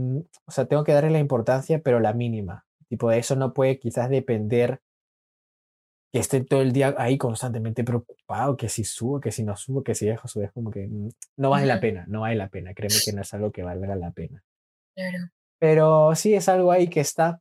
o 0.46 0.50
sea, 0.52 0.66
tengo 0.66 0.84
que 0.84 0.92
darle 0.92 1.10
la 1.10 1.18
importancia, 1.18 1.80
pero 1.82 1.98
la 1.98 2.12
mínima. 2.12 2.66
Tipo, 2.88 3.10
de 3.10 3.18
eso 3.18 3.34
no 3.34 3.52
puede 3.52 3.80
quizás 3.80 4.10
depender 4.10 4.80
que 6.14 6.20
esté 6.20 6.44
todo 6.44 6.62
el 6.62 6.72
día 6.72 6.94
ahí 6.96 7.18
constantemente 7.18 7.82
preocupado, 7.82 8.56
que 8.56 8.68
si 8.68 8.84
subo, 8.84 9.20
que 9.20 9.32
si 9.32 9.42
no 9.42 9.56
subo, 9.56 9.82
que 9.82 9.96
si 9.96 10.06
dejo 10.06 10.28
subir, 10.28 10.46
es 10.46 10.52
como 10.52 10.70
que 10.70 10.86
mm, 10.86 11.08
no 11.38 11.50
vale 11.50 11.66
la 11.66 11.80
pena, 11.80 12.04
no 12.06 12.20
vale 12.20 12.36
la 12.36 12.48
pena, 12.48 12.72
créeme 12.72 12.94
que 13.04 13.12
no 13.12 13.22
es 13.22 13.34
algo 13.34 13.50
que 13.50 13.64
valga 13.64 13.96
la 13.96 14.12
pena. 14.12 14.40
Claro. 14.94 15.18
Pero 15.58 16.14
sí 16.14 16.32
es 16.32 16.48
algo 16.48 16.70
ahí 16.70 16.86
que 16.86 17.00
está, 17.00 17.40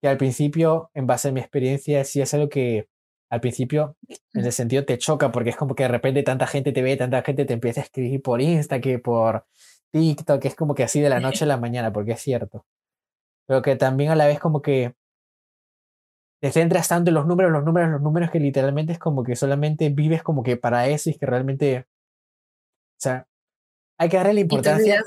que 0.00 0.06
al 0.06 0.16
principio, 0.16 0.92
en 0.94 1.08
base 1.08 1.30
a 1.30 1.32
mi 1.32 1.40
experiencia, 1.40 2.04
sí 2.04 2.20
es 2.20 2.32
algo 2.34 2.48
que 2.48 2.86
al 3.28 3.40
principio, 3.40 3.96
en 4.32 4.44
el 4.44 4.52
sentido, 4.52 4.84
te 4.84 4.96
choca, 4.98 5.32
porque 5.32 5.50
es 5.50 5.56
como 5.56 5.74
que 5.74 5.82
de 5.82 5.88
repente 5.88 6.22
tanta 6.22 6.46
gente 6.46 6.70
te 6.70 6.82
ve, 6.82 6.96
tanta 6.96 7.20
gente 7.22 7.46
te 7.46 7.54
empieza 7.54 7.80
a 7.80 7.82
escribir 7.82 8.22
por 8.22 8.40
Insta, 8.40 8.80
que 8.80 9.00
por 9.00 9.44
TikTok, 9.90 10.44
es 10.44 10.54
como 10.54 10.76
que 10.76 10.84
así 10.84 11.00
de 11.00 11.08
la 11.08 11.18
noche 11.20 11.42
a 11.42 11.48
la 11.48 11.56
mañana, 11.56 11.92
porque 11.92 12.12
es 12.12 12.20
cierto. 12.20 12.64
Pero 13.48 13.60
que 13.60 13.74
también 13.74 14.12
a 14.12 14.14
la 14.14 14.28
vez 14.28 14.38
como 14.38 14.62
que 14.62 14.94
te 16.40 16.50
centras 16.50 16.88
tanto 16.88 17.10
en 17.10 17.14
los 17.14 17.26
números, 17.26 17.52
los 17.52 17.64
números, 17.64 17.90
los 17.90 18.00
números, 18.00 18.30
que 18.30 18.40
literalmente 18.40 18.92
es 18.92 18.98
como 18.98 19.22
que 19.22 19.36
solamente 19.36 19.90
vives 19.90 20.22
como 20.22 20.42
que 20.42 20.56
para 20.56 20.88
eso 20.88 21.10
y 21.10 21.14
que 21.14 21.26
realmente, 21.26 21.80
o 21.80 23.00
sea, 23.00 23.26
hay 23.98 24.08
que 24.08 24.16
darle 24.16 24.32
la 24.32 24.40
importancia. 24.40 25.02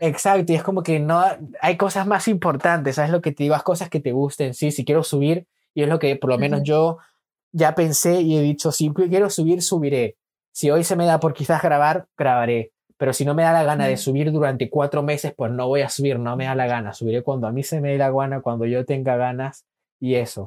Y 0.00 0.06
Exacto, 0.06 0.52
y 0.52 0.54
es 0.54 0.62
como 0.62 0.84
que 0.84 1.00
no, 1.00 1.22
hay 1.60 1.76
cosas 1.76 2.06
más 2.06 2.28
importantes, 2.28 2.94
¿sabes 2.94 3.10
lo 3.10 3.20
que 3.20 3.32
te 3.32 3.42
digo? 3.42 3.56
Hay 3.56 3.62
cosas 3.62 3.90
que 3.90 3.98
te 3.98 4.12
gusten, 4.12 4.54
sí, 4.54 4.70
si 4.70 4.84
quiero 4.84 5.02
subir, 5.02 5.48
y 5.74 5.82
es 5.82 5.88
lo 5.88 5.98
que 5.98 6.14
por 6.14 6.30
lo 6.30 6.38
menos 6.38 6.62
yo 6.62 6.98
ya 7.50 7.74
pensé 7.74 8.20
y 8.20 8.38
he 8.38 8.42
dicho, 8.42 8.70
si 8.70 8.90
quiero 8.90 9.28
subir, 9.28 9.62
subiré. 9.62 10.16
Si 10.52 10.70
hoy 10.70 10.84
se 10.84 10.94
me 10.94 11.04
da 11.04 11.18
por 11.18 11.34
quizás 11.34 11.62
grabar, 11.62 12.06
grabaré. 12.16 12.72
Pero 12.96 13.12
si 13.12 13.24
no 13.24 13.34
me 13.34 13.42
da 13.42 13.52
la 13.52 13.64
gana 13.64 13.86
de 13.86 13.96
subir 13.96 14.30
durante 14.30 14.68
cuatro 14.68 15.02
meses, 15.02 15.32
pues 15.34 15.50
no 15.50 15.66
voy 15.66 15.80
a 15.80 15.88
subir, 15.88 16.18
no 16.18 16.36
me 16.36 16.44
da 16.44 16.54
la 16.54 16.66
gana. 16.66 16.92
Subiré 16.92 17.22
cuando 17.22 17.46
a 17.46 17.52
mí 17.52 17.62
se 17.62 17.80
me 17.80 17.92
dé 17.92 17.98
la 17.98 18.10
gana, 18.10 18.42
cuando 18.42 18.66
yo 18.66 18.84
tenga 18.84 19.16
ganas 19.16 19.64
y 20.00 20.14
eso, 20.14 20.46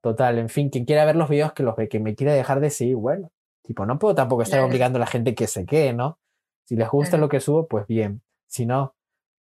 total, 0.00 0.38
en 0.38 0.48
fin, 0.48 0.70
quien 0.70 0.84
quiera 0.84 1.04
ver 1.04 1.16
los 1.16 1.28
videos, 1.28 1.52
que 1.52 1.62
los 1.62 1.76
ve, 1.76 1.88
que 1.88 2.00
me 2.00 2.14
quiera 2.14 2.32
dejar 2.32 2.60
de 2.60 2.70
seguir, 2.70 2.96
bueno, 2.96 3.30
tipo, 3.64 3.84
no 3.84 3.98
puedo 3.98 4.14
tampoco 4.14 4.42
estar 4.42 4.60
obligando 4.60 4.96
a 4.98 5.00
la 5.00 5.06
gente 5.06 5.34
que 5.34 5.46
se 5.46 5.66
quede, 5.66 5.92
¿no? 5.92 6.18
Si 6.66 6.76
les 6.76 6.88
gusta 6.88 7.18
lo 7.18 7.28
que 7.28 7.40
subo, 7.40 7.66
pues 7.66 7.86
bien, 7.86 8.22
si 8.48 8.64
no, 8.64 8.94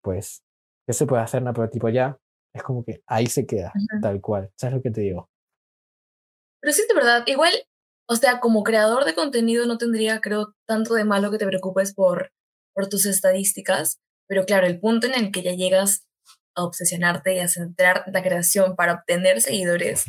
pues, 0.03 0.45
¿qué 0.87 0.93
se 0.93 1.07
puede 1.07 1.23
hacer? 1.23 1.43
No, 1.43 1.53
pero 1.53 1.69
tipo, 1.69 1.89
ya, 1.89 2.19
es 2.55 2.63
como 2.63 2.85
que 2.85 3.03
ahí 3.07 3.27
se 3.27 3.47
queda, 3.47 3.73
tal 4.01 4.21
cual, 4.21 4.51
¿sabes 4.57 4.77
lo 4.77 4.83
que 4.83 4.91
te 4.91 5.01
digo? 5.01 5.29
Pero 6.61 6.73
sí, 6.73 6.83
de 6.89 6.95
verdad, 6.95 7.25
igual, 7.27 7.53
o 8.09 8.17
sea, 8.17 8.41
como 8.41 8.63
creador 8.63 9.05
de 9.05 9.15
contenido 9.15 9.67
no 9.67 9.77
tendría, 9.77 10.21
creo, 10.21 10.55
tanto 10.67 10.95
de 10.95 11.05
malo 11.05 11.31
que 11.31 11.39
te 11.39 11.47
preocupes 11.47 11.95
por 11.95 12.31
por 12.79 12.89
tus 12.89 13.07
estadísticas, 13.07 13.99
pero 14.29 14.45
claro, 14.45 14.69
el 14.69 14.79
punto 14.79 15.09
en 15.09 15.15
el 15.15 15.33
que 15.33 15.43
ya 15.43 15.53
llegas 15.53 16.07
a 16.59 16.65
obsesionarte 16.65 17.35
y 17.35 17.39
a 17.39 17.49
centrar 17.49 18.05
la 18.13 18.23
creación 18.23 18.77
para 18.77 18.95
obtener 18.95 19.41
seguidores 19.41 20.05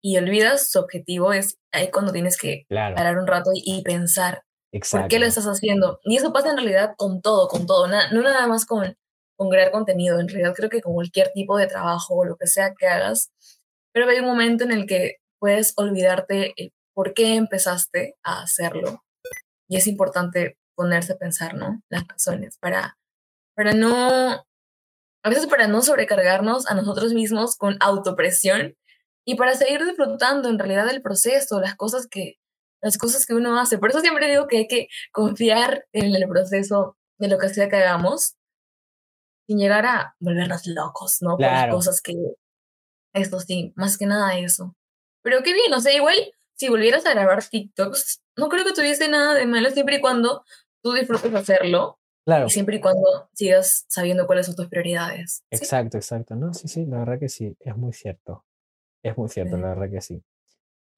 y 0.00 0.16
olvidas 0.16 0.70
su 0.70 0.78
objetivo 0.78 1.32
es 1.32 1.58
ahí 1.72 1.90
cuando 1.90 2.12
tienes 2.12 2.36
que 2.38 2.66
parar 2.68 3.18
un 3.18 3.26
rato 3.26 3.50
y, 3.52 3.82
pensar 3.82 4.42
por 4.90 5.08
qué 5.08 5.18
lo 5.18 5.26
estás 5.26 5.46
haciendo. 5.46 5.98
Y 6.04 6.16
eso 6.16 6.32
pasa 6.32 6.50
en 6.50 6.56
realidad 6.56 6.94
con 6.96 7.20
todo, 7.20 7.48
con 7.48 7.66
todo, 7.66 7.88
no 7.88 8.22
nada 8.22 8.46
más 8.46 8.64
con, 8.64 8.96
con 9.36 9.50
crear 9.50 9.70
contenido, 9.70 10.20
en 10.20 10.28
realidad 10.28 10.54
creo 10.54 10.70
que 10.70 10.80
con 10.80 10.94
cualquier 10.94 11.32
tipo 11.32 11.56
de 11.56 11.66
trabajo 11.66 12.14
o 12.14 12.24
lo 12.24 12.36
que 12.36 12.46
sea 12.46 12.74
que 12.78 12.86
hagas, 12.86 13.32
pero 13.92 14.08
hay 14.08 14.18
un 14.20 14.26
momento 14.26 14.64
en 14.64 14.72
el 14.72 14.86
que 14.86 15.16
puedes 15.40 15.72
olvidarte 15.76 16.54
por 16.94 17.14
qué 17.14 17.34
empezaste 17.34 18.16
a 18.22 18.42
hacerlo. 18.42 19.04
Y 19.68 19.76
es 19.76 19.86
importante 19.86 20.58
ponerse 20.74 21.12
a 21.12 21.18
pensar, 21.18 21.54
¿no? 21.54 21.82
Las 21.88 22.06
razones 22.06 22.56
para, 22.58 22.96
para 23.54 23.72
no 23.72 24.44
a 25.22 25.28
veces 25.28 25.46
para 25.46 25.66
no 25.68 25.82
sobrecargarnos 25.82 26.66
a 26.68 26.74
nosotros 26.74 27.12
mismos 27.12 27.56
con 27.56 27.76
autopresión 27.80 28.76
y 29.24 29.36
para 29.36 29.54
seguir 29.54 29.84
disfrutando 29.84 30.48
en 30.48 30.58
realidad 30.58 30.86
del 30.86 31.02
proceso, 31.02 31.60
las 31.60 31.74
cosas 31.74 32.06
que 32.06 32.38
las 32.80 32.96
cosas 32.96 33.26
que 33.26 33.34
uno 33.34 33.58
hace. 33.58 33.78
Por 33.78 33.90
eso 33.90 34.00
siempre 34.00 34.28
digo 34.28 34.46
que 34.46 34.58
hay 34.58 34.68
que 34.68 34.88
confiar 35.12 35.86
en 35.92 36.14
el 36.14 36.28
proceso 36.28 36.96
de 37.18 37.28
lo 37.28 37.38
que 37.38 37.48
sea 37.48 37.68
que 37.68 37.76
hagamos 37.76 38.36
sin 39.48 39.58
llegar 39.58 39.86
a 39.86 40.14
volvernos 40.20 40.66
locos, 40.66 41.18
¿no? 41.20 41.36
Por 41.36 41.46
las 41.46 41.70
cosas 41.70 42.00
que 42.00 42.14
esto 43.14 43.40
sí, 43.40 43.72
más 43.76 43.98
que 43.98 44.06
nada 44.06 44.38
eso. 44.38 44.76
Pero 45.22 45.42
qué 45.42 45.52
bien, 45.52 45.72
o 45.72 45.80
sea, 45.80 45.92
igual 45.92 46.14
si 46.54 46.68
volvieras 46.68 47.06
a 47.06 47.10
grabar 47.14 47.44
TikToks, 47.44 48.22
no 48.36 48.48
creo 48.48 48.64
que 48.64 48.72
tuviese 48.72 49.08
nada 49.08 49.34
de 49.34 49.46
malo 49.46 49.70
siempre 49.70 49.96
y 49.96 50.00
cuando 50.00 50.44
tú 50.82 50.92
disfrutes 50.92 51.34
hacerlo 51.34 51.98
Claro. 52.28 52.50
siempre 52.50 52.76
y 52.76 52.80
cuando 52.80 53.30
sigas 53.32 53.86
sabiendo 53.88 54.26
cuáles 54.26 54.44
son 54.44 54.54
tus 54.54 54.68
prioridades. 54.68 55.44
Exacto, 55.50 55.96
exacto. 55.96 56.36
No, 56.36 56.52
sí, 56.52 56.68
sí, 56.68 56.84
la 56.84 56.98
verdad 56.98 57.18
que 57.18 57.30
sí, 57.30 57.56
es 57.58 57.74
muy 57.74 57.94
cierto. 57.94 58.44
Es 59.02 59.16
muy 59.16 59.30
cierto, 59.30 59.56
la 59.56 59.68
verdad 59.68 59.90
que 59.90 60.02
sí. 60.02 60.22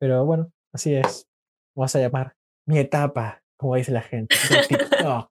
Pero 0.01 0.25
bueno, 0.27 0.51
así 0.73 0.93
es. 0.93 1.29
Vamos 1.77 1.95
a 1.95 2.01
llamar 2.01 2.35
mi 2.67 2.81
etapa, 2.81 3.45
como 3.57 3.77
dice 3.77 3.93
la 3.93 4.03
gente. 4.03 4.35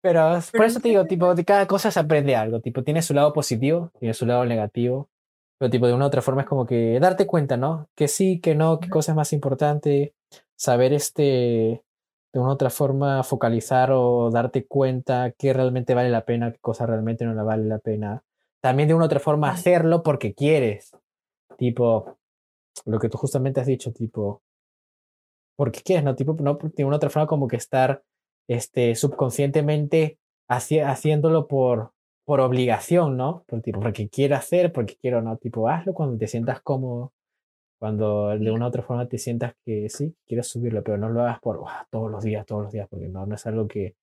Pero 0.00 0.38
por 0.52 0.64
eso 0.64 0.78
te 0.78 0.88
digo, 0.88 1.04
tipo, 1.06 1.34
de 1.34 1.44
cada 1.44 1.66
cosa 1.66 1.90
se 1.90 1.98
aprende 1.98 2.36
algo. 2.36 2.60
Tipo, 2.60 2.84
tiene 2.84 3.02
su 3.02 3.12
lado 3.12 3.32
positivo, 3.32 3.90
tiene 3.98 4.14
su 4.14 4.24
lado 4.24 4.44
negativo. 4.44 5.10
Pero 5.58 5.68
tipo, 5.68 5.88
de 5.88 5.94
una 5.94 6.04
u 6.04 6.06
otra 6.06 6.22
forma 6.22 6.42
es 6.42 6.48
como 6.48 6.64
que 6.64 7.00
darte 7.00 7.26
cuenta, 7.26 7.56
¿no? 7.56 7.88
Que 7.96 8.06
sí, 8.06 8.40
que 8.40 8.54
no, 8.54 8.78
qué 8.78 8.88
cosa 8.88 9.10
es 9.10 9.16
más 9.16 9.32
importante. 9.32 10.14
Saber 10.54 10.92
este 10.92 11.82
de 12.32 12.40
una 12.40 12.52
otra 12.52 12.70
forma 12.70 13.22
focalizar 13.22 13.90
o 13.92 14.30
darte 14.30 14.66
cuenta 14.66 15.32
qué 15.32 15.52
realmente 15.52 15.94
vale 15.94 16.08
la 16.08 16.24
pena, 16.24 16.52
qué 16.52 16.58
cosa 16.58 16.86
realmente 16.86 17.24
no 17.24 17.34
la 17.34 17.42
vale 17.42 17.64
la 17.64 17.78
pena. 17.78 18.24
También 18.60 18.88
de 18.88 18.94
una 18.94 19.06
otra 19.06 19.20
forma 19.20 19.50
hacerlo 19.50 20.02
porque 20.02 20.34
quieres. 20.34 20.92
Tipo, 21.58 22.16
lo 22.86 22.98
que 22.98 23.08
tú 23.08 23.18
justamente 23.18 23.60
has 23.60 23.66
dicho, 23.66 23.92
tipo, 23.92 24.42
porque 25.56 25.82
quieres, 25.82 26.04
¿no? 26.04 26.14
Tipo, 26.14 26.34
no, 26.40 26.58
de 26.62 26.84
una 26.84 26.96
otra 26.96 27.10
forma 27.10 27.26
como 27.26 27.48
que 27.48 27.56
estar 27.56 28.02
este, 28.48 28.94
subconscientemente 28.94 30.18
haciéndolo 30.48 31.46
por, 31.46 31.92
por 32.24 32.40
obligación, 32.40 33.16
¿no? 33.16 33.44
Por, 33.46 33.60
tipo, 33.60 33.80
porque 33.80 34.08
quiero 34.08 34.36
hacer, 34.36 34.72
porque 34.72 34.96
quiero, 34.96 35.20
¿no? 35.20 35.36
Tipo, 35.36 35.68
hazlo 35.68 35.92
cuando 35.92 36.16
te 36.16 36.28
sientas 36.28 36.62
cómodo 36.62 37.12
cuando 37.82 38.28
de 38.28 38.48
una 38.52 38.66
u 38.66 38.68
otra 38.68 38.84
forma 38.84 39.08
te 39.08 39.18
sientas 39.18 39.54
que 39.64 39.88
sí, 39.88 40.14
quieres 40.24 40.46
subirlo, 40.46 40.84
pero 40.84 40.98
no 40.98 41.08
lo 41.08 41.22
hagas 41.22 41.40
por 41.40 41.64
todos 41.90 42.08
los 42.12 42.22
días, 42.22 42.46
todos 42.46 42.62
los 42.62 42.72
días, 42.72 42.86
porque 42.88 43.08
no, 43.08 43.26
no 43.26 43.34
es 43.34 43.44
algo 43.44 43.66
que 43.66 43.96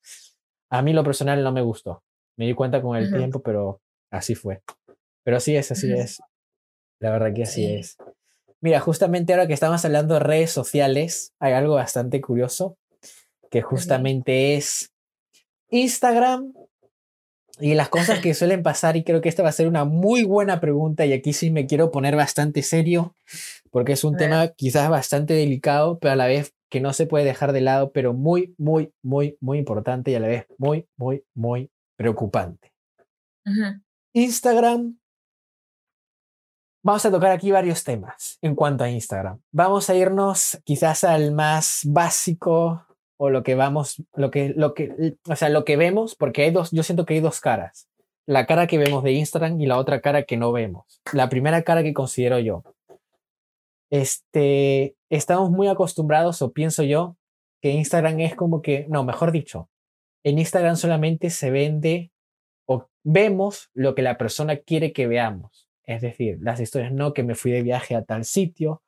a 0.69 0.81
mí 0.81 0.91
lo 0.91 1.01
personal 1.01 1.41
no 1.41 1.53
me 1.53 1.61
gustó. 1.61 2.03
Me 2.35 2.45
di 2.45 2.53
cuenta 2.53 2.81
con 2.81 2.97
el 2.97 3.09
tiempo, 3.09 3.41
pero 3.41 3.79
así 4.11 4.35
fue. 4.35 4.61
Pero 5.23 5.37
así 5.37 5.55
es, 5.55 5.71
así 5.71 5.93
es. 5.93 6.21
La 6.99 7.11
verdad 7.11 7.33
que 7.33 7.43
así 7.43 7.73
es. 7.73 7.95
Mira, 8.59 8.81
justamente 8.81 9.31
ahora 9.31 9.47
que 9.47 9.53
estamos 9.53 9.85
hablando 9.85 10.15
de 10.15 10.19
redes 10.19 10.51
sociales, 10.51 11.31
hay 11.39 11.53
algo 11.53 11.75
bastante 11.75 12.19
curioso, 12.19 12.75
que 13.49 13.61
justamente 13.61 14.55
es 14.55 14.91
Instagram 15.69 16.53
y 17.61 17.75
las 17.75 17.89
cosas 17.89 18.19
que 18.19 18.33
suelen 18.33 18.63
pasar, 18.63 18.97
y 18.97 19.03
creo 19.03 19.21
que 19.21 19.29
esta 19.29 19.43
va 19.43 19.49
a 19.49 19.53
ser 19.53 19.67
una 19.67 19.85
muy 19.85 20.23
buena 20.23 20.59
pregunta, 20.59 21.05
y 21.05 21.13
aquí 21.13 21.33
sí 21.33 21.49
me 21.51 21.65
quiero 21.65 21.91
poner 21.91 22.15
bastante 22.15 22.61
serio, 22.61 23.15
porque 23.71 23.93
es 23.93 24.03
un 24.03 24.17
tema 24.17 24.49
quizás 24.49 24.89
bastante 24.89 25.33
delicado, 25.33 25.99
pero 25.99 26.13
a 26.13 26.15
la 26.15 26.27
vez 26.27 26.53
que 26.69 26.79
no 26.79 26.93
se 26.93 27.07
puede 27.07 27.25
dejar 27.25 27.51
de 27.51 27.61
lado, 27.61 27.91
pero 27.91 28.13
muy, 28.13 28.55
muy, 28.57 28.93
muy, 29.01 29.37
muy 29.41 29.57
importante 29.57 30.11
y 30.11 30.15
a 30.15 30.19
la 30.19 30.27
vez 30.27 30.47
muy, 30.57 30.87
muy, 30.97 31.23
muy 31.33 31.71
preocupante. 31.97 32.71
Instagram. 34.13 34.97
Vamos 36.81 37.05
a 37.05 37.11
tocar 37.11 37.31
aquí 37.31 37.51
varios 37.51 37.83
temas 37.83 38.37
en 38.41 38.55
cuanto 38.55 38.83
a 38.83 38.89
Instagram. 38.89 39.41
Vamos 39.51 39.89
a 39.89 39.95
irnos 39.95 40.61
quizás 40.63 41.03
al 41.03 41.33
más 41.33 41.81
básico 41.85 42.85
o 43.17 43.29
lo 43.29 43.43
que 43.43 43.55
vamos, 43.55 44.01
lo 44.15 44.31
que, 44.31 44.53
lo 44.55 44.73
que, 44.73 45.17
o 45.27 45.35
sea, 45.35 45.49
lo 45.49 45.65
que 45.65 45.75
vemos, 45.75 46.15
porque 46.15 46.43
hay 46.43 46.51
dos, 46.51 46.71
yo 46.71 46.83
siento 46.83 47.05
que 47.05 47.15
hay 47.15 47.19
dos 47.19 47.41
caras. 47.41 47.89
La 48.25 48.45
cara 48.45 48.65
que 48.67 48.77
vemos 48.77 49.03
de 49.03 49.11
Instagram 49.11 49.59
y 49.59 49.65
la 49.65 49.77
otra 49.77 49.99
cara 49.99 50.23
que 50.23 50.37
no 50.37 50.53
vemos. 50.53 51.01
La 51.11 51.27
primera 51.27 51.63
cara 51.63 51.83
que 51.83 51.93
considero 51.93 52.39
yo. 52.39 52.63
Este, 53.89 54.95
estamos 55.09 55.49
muy 55.49 55.67
acostumbrados, 55.67 56.41
o 56.41 56.51
pienso 56.51 56.83
yo, 56.83 57.17
que 57.61 57.71
Instagram 57.71 58.19
es 58.19 58.35
como 58.35 58.61
que, 58.61 58.85
no, 58.89 59.03
mejor 59.03 59.31
dicho, 59.31 59.69
en 60.23 60.39
Instagram 60.39 60.75
solamente 60.75 61.29
se 61.29 61.51
vende 61.51 62.11
o 62.65 62.89
vemos 63.03 63.69
lo 63.73 63.95
que 63.95 64.01
la 64.01 64.17
persona 64.17 64.57
quiere 64.57 64.93
que 64.93 65.07
veamos. 65.07 65.69
Es 65.83 66.01
decir, 66.01 66.37
las 66.41 66.59
historias 66.59 66.91
no 66.91 67.13
que 67.13 67.23
me 67.23 67.35
fui 67.35 67.51
de 67.51 67.63
viaje 67.63 67.95
a 67.95 68.03
tal 68.03 68.25
sitio, 68.25 68.83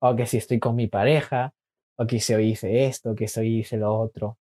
o 0.00 0.14
que 0.16 0.26
si 0.26 0.36
estoy 0.36 0.58
con 0.58 0.76
mi 0.76 0.86
pareja, 0.86 1.54
o 1.96 2.06
que 2.06 2.20
se 2.20 2.40
hice 2.42 2.86
esto, 2.86 3.14
que 3.14 3.28
se 3.28 3.46
hice 3.46 3.76
lo 3.76 3.94
otro. 3.94 4.38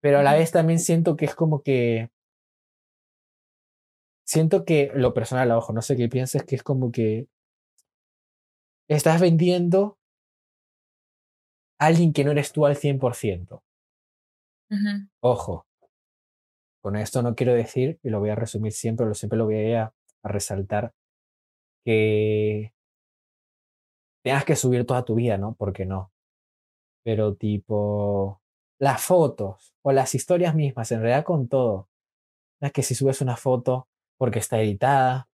Pero 0.00 0.20
a 0.20 0.22
la 0.22 0.34
vez 0.34 0.52
también 0.52 0.78
siento 0.78 1.16
que 1.16 1.24
es 1.24 1.34
como 1.34 1.62
que... 1.62 2.10
Siento 4.24 4.64
que 4.64 4.90
lo 4.94 5.14
personal, 5.14 5.50
a 5.50 5.58
ojo, 5.58 5.72
no 5.72 5.82
sé 5.82 5.96
qué 5.96 6.08
piensas, 6.08 6.44
que 6.44 6.56
es 6.56 6.62
como 6.62 6.92
que 6.92 7.26
estás 8.88 9.20
vendiendo 9.20 9.98
a 11.78 11.86
alguien 11.86 12.12
que 12.12 12.24
no 12.24 12.30
eres 12.30 12.52
tú 12.52 12.66
al 12.66 12.76
100%. 12.76 13.62
Ojo, 15.20 15.66
con 16.82 16.96
esto 16.96 17.22
no 17.22 17.34
quiero 17.34 17.54
decir, 17.54 17.98
y 18.02 18.10
lo 18.10 18.20
voy 18.20 18.30
a 18.30 18.34
resumir 18.34 18.72
siempre, 18.72 19.06
lo 19.06 19.14
siempre 19.14 19.38
lo 19.38 19.44
voy 19.44 19.72
a, 19.74 19.92
a 20.22 20.28
resaltar, 20.28 20.92
que 21.84 22.72
tengas 24.24 24.44
que 24.44 24.56
subir 24.56 24.84
toda 24.86 25.04
tu 25.04 25.14
vida, 25.14 25.38
¿no? 25.38 25.54
Porque 25.54 25.86
no 25.86 26.10
pero 27.06 27.36
tipo 27.36 28.42
las 28.80 29.00
fotos 29.00 29.76
o 29.82 29.92
las 29.92 30.16
historias 30.16 30.56
mismas, 30.56 30.90
en 30.90 31.02
realidad 31.02 31.24
con 31.24 31.46
todo. 31.46 31.88
es 32.60 32.72
que 32.72 32.82
si 32.82 32.96
subes 32.96 33.20
una 33.20 33.36
foto 33.36 33.88
porque 34.18 34.40
está 34.40 34.60
editada, 34.60 35.28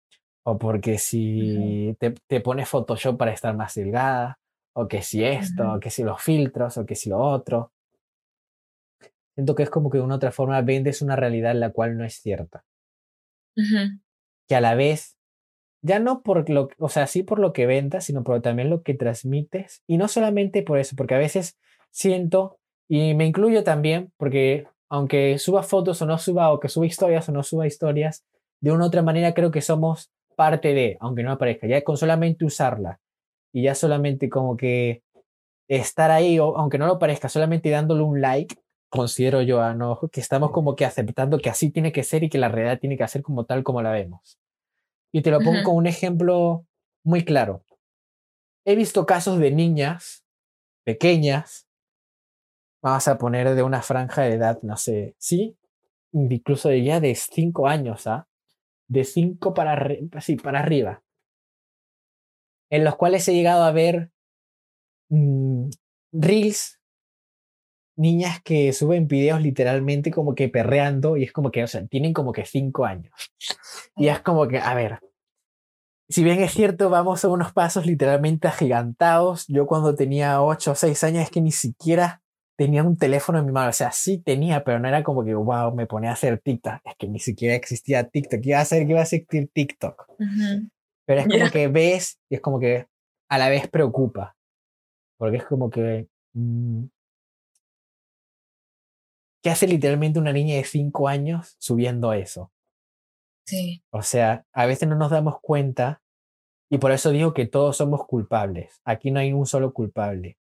o 0.44 0.58
porque 0.58 0.98
si 0.98 1.96
te, 2.00 2.12
te 2.28 2.42
pones 2.42 2.70
Photoshop 2.70 3.18
para 3.18 3.32
estar 3.32 3.56
más 3.56 3.76
delgada, 3.76 4.40
o 4.74 4.88
que 4.88 5.02
si 5.02 5.24
esto, 5.24 5.74
o 5.74 5.80
que 5.80 5.90
si 5.90 6.04
los 6.04 6.22
filtros, 6.22 6.78
o 6.78 6.86
que 6.86 6.96
si 6.96 7.10
lo 7.10 7.20
otro. 7.20 7.72
Siento 9.36 9.56
que 9.56 9.64
es 9.64 9.70
como 9.70 9.90
que 9.90 9.98
de 9.98 10.04
una 10.04 10.16
otra 10.16 10.32
forma 10.32 10.62
vendes 10.62 11.02
una 11.02 11.16
realidad 11.16 11.52
en 11.52 11.60
la 11.60 11.72
cual 11.72 11.98
no 11.98 12.06
es 12.06 12.16
cierta. 12.16 12.64
Que 14.48 14.56
a 14.56 14.62
la 14.62 14.76
vez 14.76 15.18
ya 15.82 16.00
no 16.00 16.22
por 16.22 16.50
lo, 16.50 16.70
o 16.78 16.90
sea, 16.90 17.08
sí 17.08 17.24
por 17.24 17.40
lo 17.40 17.54
que 17.54 17.66
ventas, 17.66 18.06
sino 18.06 18.24
por 18.24 18.42
también 18.42 18.70
lo 18.70 18.84
que 18.84 18.94
transmites. 18.94 19.84
Y 19.88 19.98
no 19.98 20.08
solamente 20.08 20.64
por 20.64 20.78
eso, 20.78 20.96
porque 20.96 21.16
a 21.16 21.20
veces 21.20 21.58
siento, 21.90 22.60
y 22.88 23.14
me 23.14 23.26
incluyo 23.26 23.64
también, 23.64 24.12
porque 24.18 24.68
aunque 24.90 25.38
suba 25.38 25.64
fotos 25.64 26.02
o 26.02 26.06
no 26.06 26.18
suba, 26.18 26.52
o 26.52 26.60
que 26.60 26.70
suba 26.70 26.86
historias 26.86 27.30
o 27.30 27.32
no 27.32 27.44
suba 27.44 27.68
historias, 27.68 28.26
de 28.62 28.72
una 28.72 28.86
u 28.86 28.88
otra 28.88 29.04
manera 29.04 29.34
creo 29.34 29.52
que 29.52 29.62
somos 29.62 30.12
parte 30.40 30.74
de, 30.74 30.96
aunque 31.02 31.22
no 31.22 31.34
aparezca, 31.34 31.68
ya 31.68 31.84
con 31.84 31.98
solamente 31.98 32.46
usarla 32.46 33.02
y 33.52 33.64
ya 33.64 33.76
solamente 33.76 34.30
como 34.30 34.56
que 34.56 35.04
estar 35.68 36.12
ahí, 36.12 36.40
o 36.40 36.56
aunque 36.56 36.78
no 36.78 36.88
lo 36.88 36.98
parezca, 36.98 37.28
solamente 37.28 37.70
dándole 37.70 38.04
un 38.04 38.22
like, 38.22 38.56
considero 38.88 39.42
yo, 39.42 39.62
a 39.62 39.74
no, 39.74 40.00
que 40.10 40.22
estamos 40.22 40.52
como 40.52 40.78
que 40.78 40.86
aceptando 40.86 41.40
que 41.40 41.50
así 41.50 41.72
tiene 41.72 41.92
que 41.92 42.04
ser 42.04 42.24
y 42.24 42.30
que 42.30 42.38
la 42.38 42.48
realidad 42.48 42.80
tiene 42.80 42.98
que 42.98 43.06
ser 43.10 43.22
como 43.22 43.44
tal 43.44 43.64
como 43.64 43.82
la 43.82 43.92
vemos. 43.92 44.40
Y 45.12 45.24
te 45.24 45.30
lo 45.30 45.42
pongo 45.42 45.62
con 45.62 45.76
un 45.76 45.88
ejemplo 45.88 46.66
muy 47.04 47.26
claro. 47.26 47.66
He 48.64 48.76
visto 48.78 49.06
casos 49.06 49.40
de 49.40 49.52
niñas 49.52 50.24
pequeñas, 50.86 51.68
vamos 52.82 53.06
a 53.10 53.18
poner 53.18 53.56
de 53.56 53.64
una 53.64 53.82
franja 53.82 54.22
de 54.22 54.36
edad, 54.36 54.60
no 54.62 54.78
sé, 54.78 55.16
sí, 55.18 55.58
incluso 56.14 56.70
de 56.70 56.82
ya 56.82 57.02
de 57.02 57.14
cinco 57.14 57.68
años, 57.68 58.08
¿ah? 58.08 58.29
De 58.90 59.04
cinco 59.06 59.54
para, 59.54 59.88
sí, 60.20 60.36
para 60.36 60.60
arriba, 60.60 61.04
en 62.70 62.84
los 62.84 62.96
cuales 62.96 63.28
he 63.28 63.34
llegado 63.34 63.64
a 63.64 63.72
ver 63.72 64.12
mm, 65.10 65.70
reels 66.12 66.80
niñas 67.96 68.42
que 68.42 68.72
suben 68.72 69.08
videos 69.08 69.42
literalmente 69.42 70.10
como 70.10 70.34
que 70.34 70.48
perreando 70.48 71.18
y 71.18 71.24
es 71.24 71.34
como 71.34 71.52
que, 71.52 71.64
o 71.64 71.68
sea, 71.68 71.86
tienen 71.86 72.14
como 72.14 72.32
que 72.32 72.46
cinco 72.46 72.86
años. 72.86 73.14
Y 73.98 74.08
es 74.08 74.22
como 74.22 74.48
que, 74.48 74.58
a 74.58 74.74
ver, 74.74 75.00
si 76.08 76.24
bien 76.24 76.42
es 76.42 76.54
cierto, 76.54 76.90
vamos 76.90 77.24
a 77.24 77.28
unos 77.28 77.52
pasos 77.52 77.86
literalmente 77.86 78.48
agigantados. 78.48 79.46
Yo 79.48 79.68
cuando 79.68 79.96
tenía 79.96 80.42
ocho 80.42 80.72
o 80.72 80.76
seis 80.76 81.04
años 81.04 81.24
es 81.24 81.30
que 81.30 81.42
ni 81.42 81.52
siquiera 81.52 82.24
tenía 82.60 82.84
un 82.84 82.98
teléfono 82.98 83.40
en 83.40 83.46
mi 83.46 83.54
mano. 83.54 83.70
O 83.70 83.74
sea, 83.74 83.90
sí 83.94 84.18
tenía, 84.18 84.66
pero 84.66 84.80
no 84.80 84.90
era 84.90 85.02
como 85.02 85.24
que, 85.24 85.34
wow, 85.34 85.74
me 85.74 85.88
ponía 85.88 86.10
a 86.10 86.14
hacer 86.14 86.40
TikTok. 86.40 86.82
Es 86.84 86.96
que 86.98 87.08
ni 87.08 87.18
siquiera 87.18 87.56
existía 87.56 88.10
TikTok. 88.10 88.42
¿Qué 88.42 88.50
iba 88.50 88.60
a 88.60 88.64
hacer? 88.64 88.86
¿Qué 88.86 88.92
iba 88.92 89.00
a 89.00 89.04
existir 89.04 89.50
TikTok? 89.54 90.10
Pero 91.06 91.22
es 91.22 91.28
como 91.28 91.52
que 91.52 91.68
ves 91.70 92.20
y 92.30 92.36
es 92.36 92.42
como 92.42 92.60
que 92.60 92.86
a 93.30 93.38
la 93.38 93.48
vez 93.48 93.70
preocupa. 93.70 94.36
Porque 95.18 95.38
es 95.38 95.46
como 95.46 95.70
que... 95.70 96.10
Mm, 96.34 96.88
¿Qué 99.42 99.50
hace 99.50 99.66
literalmente 99.66 100.20
una 100.20 100.34
niña 100.34 100.58
de 100.58 100.66
5 100.66 101.08
años 101.08 101.56
subiendo 101.60 102.12
eso? 102.12 102.52
Sí. 103.46 103.86
O 103.90 104.02
sea, 104.02 104.46
a 104.52 104.66
veces 104.66 104.90
no 104.90 104.98
nos 104.98 105.12
damos 105.12 105.40
cuenta 105.40 106.02
y 106.70 106.78
por 106.78 106.92
eso 106.92 107.12
digo 107.12 107.34
que 107.34 107.46
todos 107.46 107.78
somos 107.78 108.06
culpables. 108.06 108.82
Aquí 108.84 109.12
no 109.12 109.22
hay 109.22 109.32
un 109.32 109.46
solo 109.46 109.72
culpable. 109.72 110.38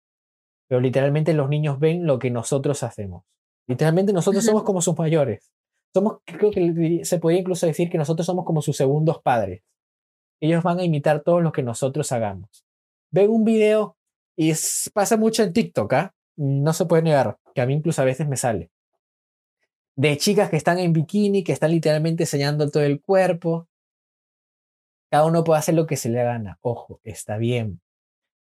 Pero 0.67 0.81
literalmente 0.81 1.33
los 1.33 1.49
niños 1.49 1.79
ven 1.79 2.05
lo 2.05 2.19
que 2.19 2.29
nosotros 2.29 2.83
hacemos. 2.83 3.23
Literalmente 3.67 4.13
nosotros 4.13 4.43
somos 4.43 4.63
como 4.63 4.81
sus 4.81 4.97
mayores. 4.97 5.51
Somos, 5.93 6.19
creo 6.25 6.51
que 6.51 7.01
se 7.03 7.19
podría 7.19 7.39
incluso 7.39 7.65
decir 7.65 7.89
que 7.89 7.97
nosotros 7.97 8.25
somos 8.25 8.45
como 8.45 8.61
sus 8.61 8.75
segundos 8.75 9.21
padres. 9.21 9.63
Ellos 10.39 10.63
van 10.63 10.79
a 10.79 10.83
imitar 10.83 11.21
todo 11.21 11.41
lo 11.41 11.51
que 11.51 11.63
nosotros 11.63 12.11
hagamos. 12.11 12.65
Ven 13.11 13.29
un 13.29 13.43
video 13.43 13.97
y 14.35 14.53
pasa 14.93 15.17
mucho 15.17 15.43
en 15.43 15.53
TikTok, 15.53 15.93
¿ah? 15.93 16.13
No 16.35 16.73
se 16.73 16.85
puede 16.85 17.01
negar, 17.01 17.37
que 17.55 17.61
a 17.61 17.65
mí 17.65 17.73
incluso 17.73 18.01
a 18.01 18.05
veces 18.05 18.27
me 18.27 18.37
sale. 18.37 18.69
De 19.95 20.15
chicas 20.17 20.51
que 20.51 20.57
están 20.57 20.77
en 20.77 20.93
bikini, 20.93 21.43
que 21.43 21.53
están 21.53 21.71
literalmente 21.71 22.23
enseñando 22.23 22.69
todo 22.69 22.83
el 22.83 23.01
cuerpo. 23.01 23.67
Cada 25.09 25.25
uno 25.25 25.43
puede 25.43 25.59
hacer 25.59 25.73
lo 25.73 25.87
que 25.87 25.95
se 25.95 26.09
le 26.09 26.23
gana. 26.23 26.59
Ojo, 26.61 27.01
está 27.03 27.37
bien. 27.37 27.81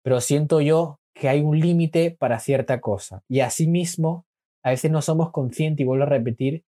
Pero 0.04 0.22
siento 0.22 0.62
yo 0.62 0.99
que 1.20 1.30
hay 1.30 1.42
un 1.42 1.60
límite 1.60 2.12
para 2.12 2.40
cierta 2.40 2.80
cosa. 2.80 3.24
Y 3.28 3.42
asimismo, 3.42 4.26
a 4.64 4.72
veces 4.72 4.90
no 4.90 5.02
somos 5.02 5.32
conscientes, 5.32 5.84
y 5.84 5.86
vuelvo 5.86 6.06
a 6.06 6.08
repetir, 6.08 6.64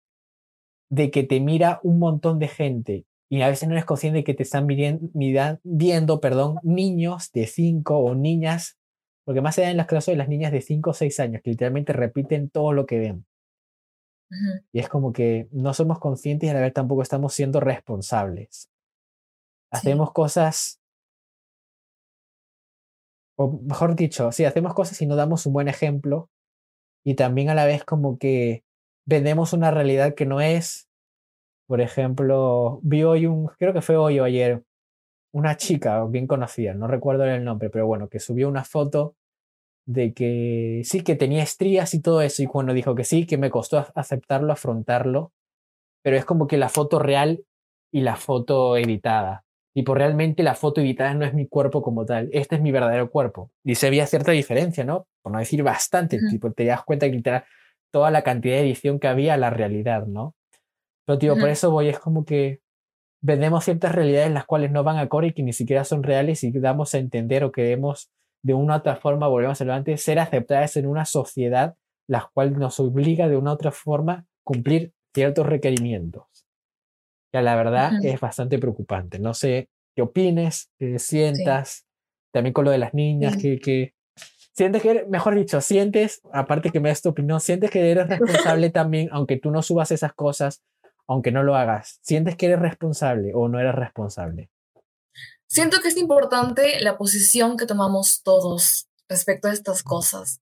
de 0.90 1.12
que 1.12 1.24
te 1.24 1.40
mira 1.40 1.80
un 1.84 2.00
montón 2.00 2.40
de 2.40 2.48
gente 2.48 3.06
y 3.30 3.42
a 3.42 3.50
veces 3.50 3.68
no 3.68 3.74
eres 3.74 3.84
consciente 3.84 4.20
de 4.20 4.24
que 4.24 4.34
te 4.34 4.44
están 4.44 4.68
viendo, 4.68 6.22
perdón, 6.22 6.60
niños 6.64 7.30
de 7.34 7.46
5 7.46 7.98
o 7.98 8.16
niñas, 8.16 8.78
porque 9.26 9.42
más 9.42 9.58
allá 9.60 9.70
en 9.70 9.76
las 9.76 9.88
clases 9.88 10.14
de 10.14 10.18
las 10.18 10.30
niñas 10.30 10.54
de 10.54 10.62
5 10.62 10.92
o 10.92 10.94
6 10.94 11.20
años, 11.20 11.42
que 11.44 11.50
literalmente 11.50 11.92
repiten 11.92 12.50
todo 12.50 12.72
lo 12.72 12.86
que 12.86 13.00
ven. 13.00 13.26
Y 14.72 14.80
es 14.80 14.88
como 14.88 15.12
que 15.12 15.50
no 15.52 15.74
somos 15.74 16.00
conscientes 16.00 16.48
y 16.48 16.52
a 16.52 16.54
la 16.54 16.62
vez 16.62 16.72
tampoco 16.72 17.02
estamos 17.02 17.34
siendo 17.34 17.60
responsables. 17.60 18.70
Hacemos 19.72 20.14
cosas, 20.14 20.80
o 23.38 23.60
mejor 23.62 23.96
dicho, 23.96 24.32
sí, 24.32 24.46
hacemos 24.46 24.74
cosas 24.74 25.02
y 25.02 25.08
no 25.08 25.16
damos 25.16 25.46
un 25.46 25.54
buen 25.54 25.68
ejemplo 25.68 26.30
y 27.06 27.16
también 27.16 27.50
a 27.50 27.56
la 27.56 27.66
vez 27.66 27.86
como 27.86 28.18
que 28.18 28.64
vendemos 29.06 29.54
una 29.54 29.72
realidad 29.72 30.16
que 30.16 30.26
no 30.26 30.42
es 30.42 30.88
por 31.68 31.82
ejemplo, 31.82 32.80
vi 32.82 33.04
hoy 33.04 33.26
un, 33.26 33.48
creo 33.60 33.74
que 33.74 33.82
fue 33.82 33.98
hoy 33.98 34.20
o 34.20 34.24
ayer, 34.24 34.64
una 35.34 35.58
chica 35.58 36.04
bien 36.06 36.26
conocida, 36.26 36.74
no 36.74 36.88
recuerdo 36.88 37.26
el 37.26 37.44
nombre, 37.44 37.70
pero 37.70 37.86
bueno, 37.86 38.08
que 38.08 38.20
subió 38.20 38.48
una 38.48 38.64
foto 38.64 39.16
de 39.86 40.14
que 40.14 40.82
sí, 40.86 41.04
que 41.04 41.16
tenía 41.16 41.44
estrías 41.44 41.94
y 41.94 42.02
todo 42.02 42.22
eso, 42.22 42.42
y 42.42 42.48
cuando 42.48 42.74
dijo 42.74 42.96
que 42.96 43.04
sí, 43.04 43.26
que 43.26 43.38
me 43.38 43.50
costó 43.50 43.86
aceptarlo, 43.96 44.54
afrontarlo, 44.54 45.34
pero 46.04 46.18
es 46.18 46.26
como 46.26 46.48
que 46.48 46.58
la 46.58 46.70
foto 46.70 47.00
real 47.00 47.44
y 47.92 48.02
la 48.02 48.16
foto 48.16 48.78
editada. 48.78 49.44
Y 49.78 49.84
por 49.84 50.00
realmente 50.00 50.42
la 50.42 50.56
foto 50.56 50.82
editada 50.82 51.14
no 51.14 51.24
es 51.24 51.36
mi 51.36 51.48
cuerpo 51.48 51.84
como 51.84 52.04
tal, 52.04 52.30
este 52.34 52.56
es 52.56 52.62
mi 52.64 52.72
verdadero 52.72 53.12
cuerpo. 53.12 53.52
Y 53.64 53.76
se 53.76 53.92
veía 53.92 54.08
cierta 54.08 54.32
diferencia, 54.32 54.84
¿no? 54.84 55.06
Por 55.22 55.32
no 55.32 55.38
decir 55.38 55.62
bastante, 55.62 56.18
tipo, 56.32 56.52
te 56.52 56.66
das 56.66 56.84
cuenta 56.84 57.06
que 57.06 57.12
literal 57.12 57.44
toda 57.92 58.10
la 58.10 58.24
cantidad 58.24 58.56
de 58.56 58.62
edición 58.62 59.00
que 59.00 59.08
había 59.08 59.36
a 59.36 59.38
la 59.38 59.52
realidad, 59.52 60.08
¿no? 60.08 60.34
Pero, 61.06 61.20
tío, 61.20 61.38
por 61.38 61.50
eso 61.50 61.70
voy, 61.70 61.90
es 61.90 62.00
como 62.00 62.26
que 62.26 62.60
vendemos 63.22 63.66
ciertas 63.66 63.94
realidades 63.94 64.32
las 64.32 64.46
cuales 64.46 64.72
no 64.72 64.84
van 64.84 64.98
a 64.98 65.10
core 65.10 65.28
y 65.28 65.34
que 65.34 65.44
ni 65.44 65.54
siquiera 65.54 65.84
son 65.84 66.02
reales 66.02 66.44
y 66.44 66.52
damos 66.54 66.96
a 66.96 66.98
entender 66.98 67.44
o 67.44 67.52
queremos 67.52 68.10
de 68.42 68.56
una 68.56 68.74
u 68.74 68.78
otra 68.78 68.96
forma, 68.96 69.28
volvemos 69.28 69.62
a 69.62 69.76
antes, 69.76 70.02
ser 70.02 70.18
aceptadas 70.18 70.76
en 70.78 70.88
una 70.88 71.06
sociedad 71.06 71.76
la 72.08 72.28
cual 72.34 72.58
nos 72.58 72.80
obliga 72.80 73.28
de 73.28 73.38
una 73.38 73.52
u 73.52 73.54
otra 73.54 73.72
forma 73.72 74.26
cumplir 74.44 74.92
ciertos 75.14 75.46
requerimientos. 75.46 76.47
Ya 77.34 77.42
la 77.42 77.56
verdad 77.56 77.94
es 78.04 78.20
bastante 78.20 78.58
preocupante. 78.58 79.20
No 79.20 79.34
sé 79.34 79.70
qué 79.96 80.02
opines, 80.02 80.70
qué 80.78 81.00
sientas, 81.00 81.86
también 82.32 82.54
con 82.54 82.66
lo 82.66 82.72
de 82.72 82.78
las 82.78 82.94
niñas, 82.94 83.36
que, 83.38 83.60
que 83.60 83.94
sientes 84.54 84.82
que, 84.82 85.06
mejor 85.08 85.36
dicho, 85.36 85.62
sientes, 85.62 86.22
aparte 86.32 86.72
que 86.72 86.80
me 86.80 86.90
das 86.90 87.02
tu 87.02 87.10
opinión, 87.10 87.40
sientes 87.40 87.70
que 87.70 87.92
eres 87.92 88.08
responsable 88.08 88.70
también, 88.70 89.10
aunque 89.12 89.38
tú 89.38 89.52
no 89.52 89.62
subas 89.62 89.92
esas 89.92 90.14
cosas, 90.14 90.64
aunque 91.08 91.32
no 91.32 91.44
lo 91.44 91.56
hagas, 91.56 92.00
¿sientes 92.02 92.36
que 92.36 92.48
eres 92.48 92.60
responsable 92.60 93.32
o 93.34 93.48
no 93.48 93.60
eres 93.60 93.76
responsable? 93.76 94.50
Siento 95.48 95.80
que 95.82 95.88
es 95.88 95.98
importante 95.98 96.80
la 96.82 96.98
posición 96.98 97.56
que 97.56 97.66
tomamos 97.66 98.22
todos 98.24 98.90
respecto 99.08 99.48
a 99.48 99.54
estas 99.54 99.84
cosas. 99.84 100.42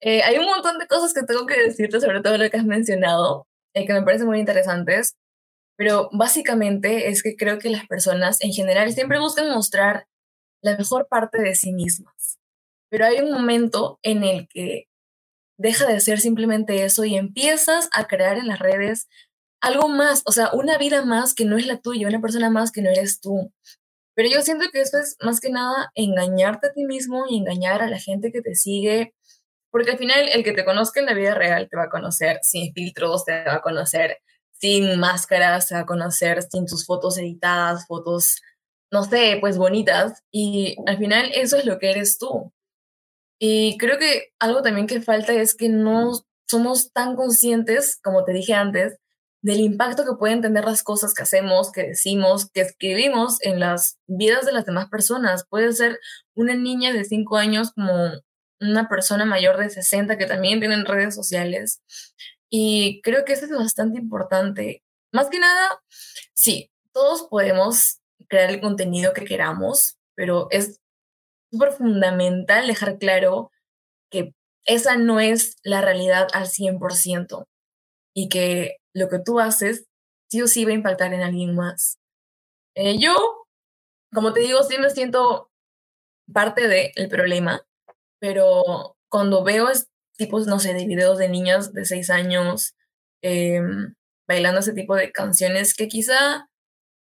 Eh, 0.00 0.22
hay 0.22 0.36
un 0.36 0.44
montón 0.44 0.78
de 0.78 0.86
cosas 0.86 1.14
que 1.14 1.22
tengo 1.22 1.46
que 1.46 1.58
decirte 1.58 2.00
sobre 2.00 2.20
todo 2.20 2.36
lo 2.36 2.50
que 2.50 2.56
has 2.58 2.66
mencionado, 2.66 3.46
eh, 3.72 3.86
que 3.86 3.94
me 3.94 4.02
parecen 4.02 4.26
muy 4.26 4.38
interesantes, 4.38 5.16
pero 5.76 6.08
básicamente 6.12 7.08
es 7.08 7.22
que 7.22 7.36
creo 7.36 7.58
que 7.58 7.70
las 7.70 7.86
personas 7.86 8.40
en 8.40 8.52
general 8.52 8.92
siempre 8.92 9.18
buscan 9.18 9.50
mostrar 9.50 10.06
la 10.62 10.76
mejor 10.76 11.08
parte 11.08 11.40
de 11.42 11.54
sí 11.54 11.72
mismas. 11.72 12.38
Pero 12.90 13.06
hay 13.06 13.20
un 13.20 13.32
momento 13.32 13.98
en 14.02 14.24
el 14.24 14.48
que 14.48 14.88
deja 15.58 15.86
de 15.86 16.00
ser 16.00 16.20
simplemente 16.20 16.84
eso 16.84 17.04
y 17.04 17.16
empiezas 17.16 17.88
a 17.92 18.06
crear 18.06 18.38
en 18.38 18.48
las 18.48 18.58
redes 18.58 19.08
algo 19.60 19.88
más, 19.88 20.22
o 20.26 20.32
sea, 20.32 20.50
una 20.52 20.78
vida 20.78 21.04
más 21.04 21.34
que 21.34 21.44
no 21.44 21.56
es 21.56 21.66
la 21.66 21.78
tuya, 21.78 22.08
una 22.08 22.20
persona 22.20 22.50
más 22.50 22.70
que 22.70 22.82
no 22.82 22.90
eres 22.90 23.20
tú. 23.20 23.52
Pero 24.14 24.28
yo 24.28 24.42
siento 24.42 24.66
que 24.70 24.80
eso 24.80 24.98
es 24.98 25.16
más 25.22 25.40
que 25.40 25.50
nada 25.50 25.90
engañarte 25.94 26.68
a 26.68 26.72
ti 26.72 26.84
mismo 26.84 27.24
y 27.28 27.38
engañar 27.38 27.82
a 27.82 27.88
la 27.88 27.98
gente 27.98 28.30
que 28.30 28.42
te 28.42 28.54
sigue, 28.54 29.14
porque 29.70 29.92
al 29.92 29.98
final 29.98 30.28
el 30.32 30.44
que 30.44 30.52
te 30.52 30.64
conozca 30.64 31.00
en 31.00 31.06
la 31.06 31.14
vida 31.14 31.34
real 31.34 31.68
te 31.68 31.76
va 31.76 31.84
a 31.84 31.88
conocer 31.88 32.38
sin 32.42 32.72
filtros, 32.74 33.24
te 33.24 33.44
va 33.44 33.56
a 33.56 33.62
conocer 33.62 34.18
sin 34.60 34.98
máscaras, 34.98 35.72
a 35.72 35.86
conocer 35.86 36.42
sin 36.42 36.66
tus 36.66 36.86
fotos 36.86 37.18
editadas, 37.18 37.86
fotos, 37.86 38.40
no 38.90 39.04
sé, 39.04 39.38
pues 39.40 39.58
bonitas, 39.58 40.22
y 40.30 40.76
al 40.86 40.98
final 40.98 41.30
eso 41.34 41.56
es 41.56 41.64
lo 41.66 41.78
que 41.78 41.90
eres 41.90 42.18
tú. 42.18 42.52
Y 43.38 43.76
creo 43.78 43.98
que 43.98 44.32
algo 44.38 44.62
también 44.62 44.86
que 44.86 45.02
falta 45.02 45.32
es 45.34 45.54
que 45.54 45.68
no 45.68 46.12
somos 46.48 46.92
tan 46.92 47.16
conscientes, 47.16 47.98
como 48.02 48.24
te 48.24 48.32
dije 48.32 48.54
antes, 48.54 48.98
del 49.42 49.60
impacto 49.60 50.04
que 50.04 50.16
pueden 50.18 50.40
tener 50.40 50.64
las 50.64 50.82
cosas 50.82 51.12
que 51.12 51.22
hacemos, 51.22 51.70
que 51.70 51.88
decimos, 51.88 52.50
que 52.50 52.62
escribimos 52.62 53.36
en 53.42 53.60
las 53.60 53.98
vidas 54.06 54.46
de 54.46 54.52
las 54.52 54.64
demás 54.64 54.88
personas. 54.88 55.44
Puede 55.46 55.72
ser 55.74 56.00
una 56.34 56.54
niña 56.54 56.94
de 56.94 57.04
5 57.04 57.36
años 57.36 57.72
como 57.74 58.10
una 58.60 58.88
persona 58.88 59.26
mayor 59.26 59.58
de 59.58 59.68
60 59.68 60.16
que 60.16 60.24
también 60.24 60.60
tienen 60.60 60.86
redes 60.86 61.14
sociales. 61.14 61.82
Y 62.50 63.00
creo 63.02 63.24
que 63.24 63.32
eso 63.34 63.46
es 63.46 63.50
bastante 63.52 63.98
importante. 63.98 64.82
Más 65.12 65.28
que 65.30 65.38
nada, 65.38 65.82
sí, 66.34 66.70
todos 66.92 67.24
podemos 67.24 68.00
crear 68.28 68.50
el 68.50 68.60
contenido 68.60 69.12
que 69.12 69.24
queramos, 69.24 69.96
pero 70.14 70.48
es 70.50 70.80
súper 71.50 71.72
fundamental 71.72 72.66
dejar 72.66 72.98
claro 72.98 73.50
que 74.10 74.34
esa 74.66 74.96
no 74.96 75.20
es 75.20 75.56
la 75.62 75.82
realidad 75.82 76.28
al 76.32 76.48
100% 76.48 77.46
y 78.14 78.28
que 78.28 78.76
lo 78.94 79.08
que 79.08 79.18
tú 79.18 79.40
haces 79.40 79.86
sí 80.30 80.42
o 80.42 80.46
sí 80.48 80.64
va 80.64 80.72
a 80.72 80.74
impactar 80.74 81.12
en 81.12 81.22
alguien 81.22 81.54
más. 81.54 81.98
Eh, 82.74 82.98
yo, 82.98 83.14
como 84.12 84.32
te 84.32 84.40
digo, 84.40 84.62
sí 84.62 84.78
me 84.78 84.90
siento 84.90 85.50
parte 86.32 86.68
del 86.68 87.08
problema, 87.08 87.62
pero 88.18 88.96
cuando 89.08 89.44
veo 89.44 89.68
tipos, 90.16 90.46
no 90.46 90.58
sé, 90.58 90.74
de 90.74 90.86
videos 90.86 91.18
de 91.18 91.28
niños 91.28 91.72
de 91.72 91.84
seis 91.84 92.10
años 92.10 92.74
em, 93.22 93.94
bailando 94.28 94.60
ese 94.60 94.72
tipo 94.72 94.94
de 94.96 95.12
canciones 95.12 95.74
que 95.74 95.88
quizá 95.88 96.48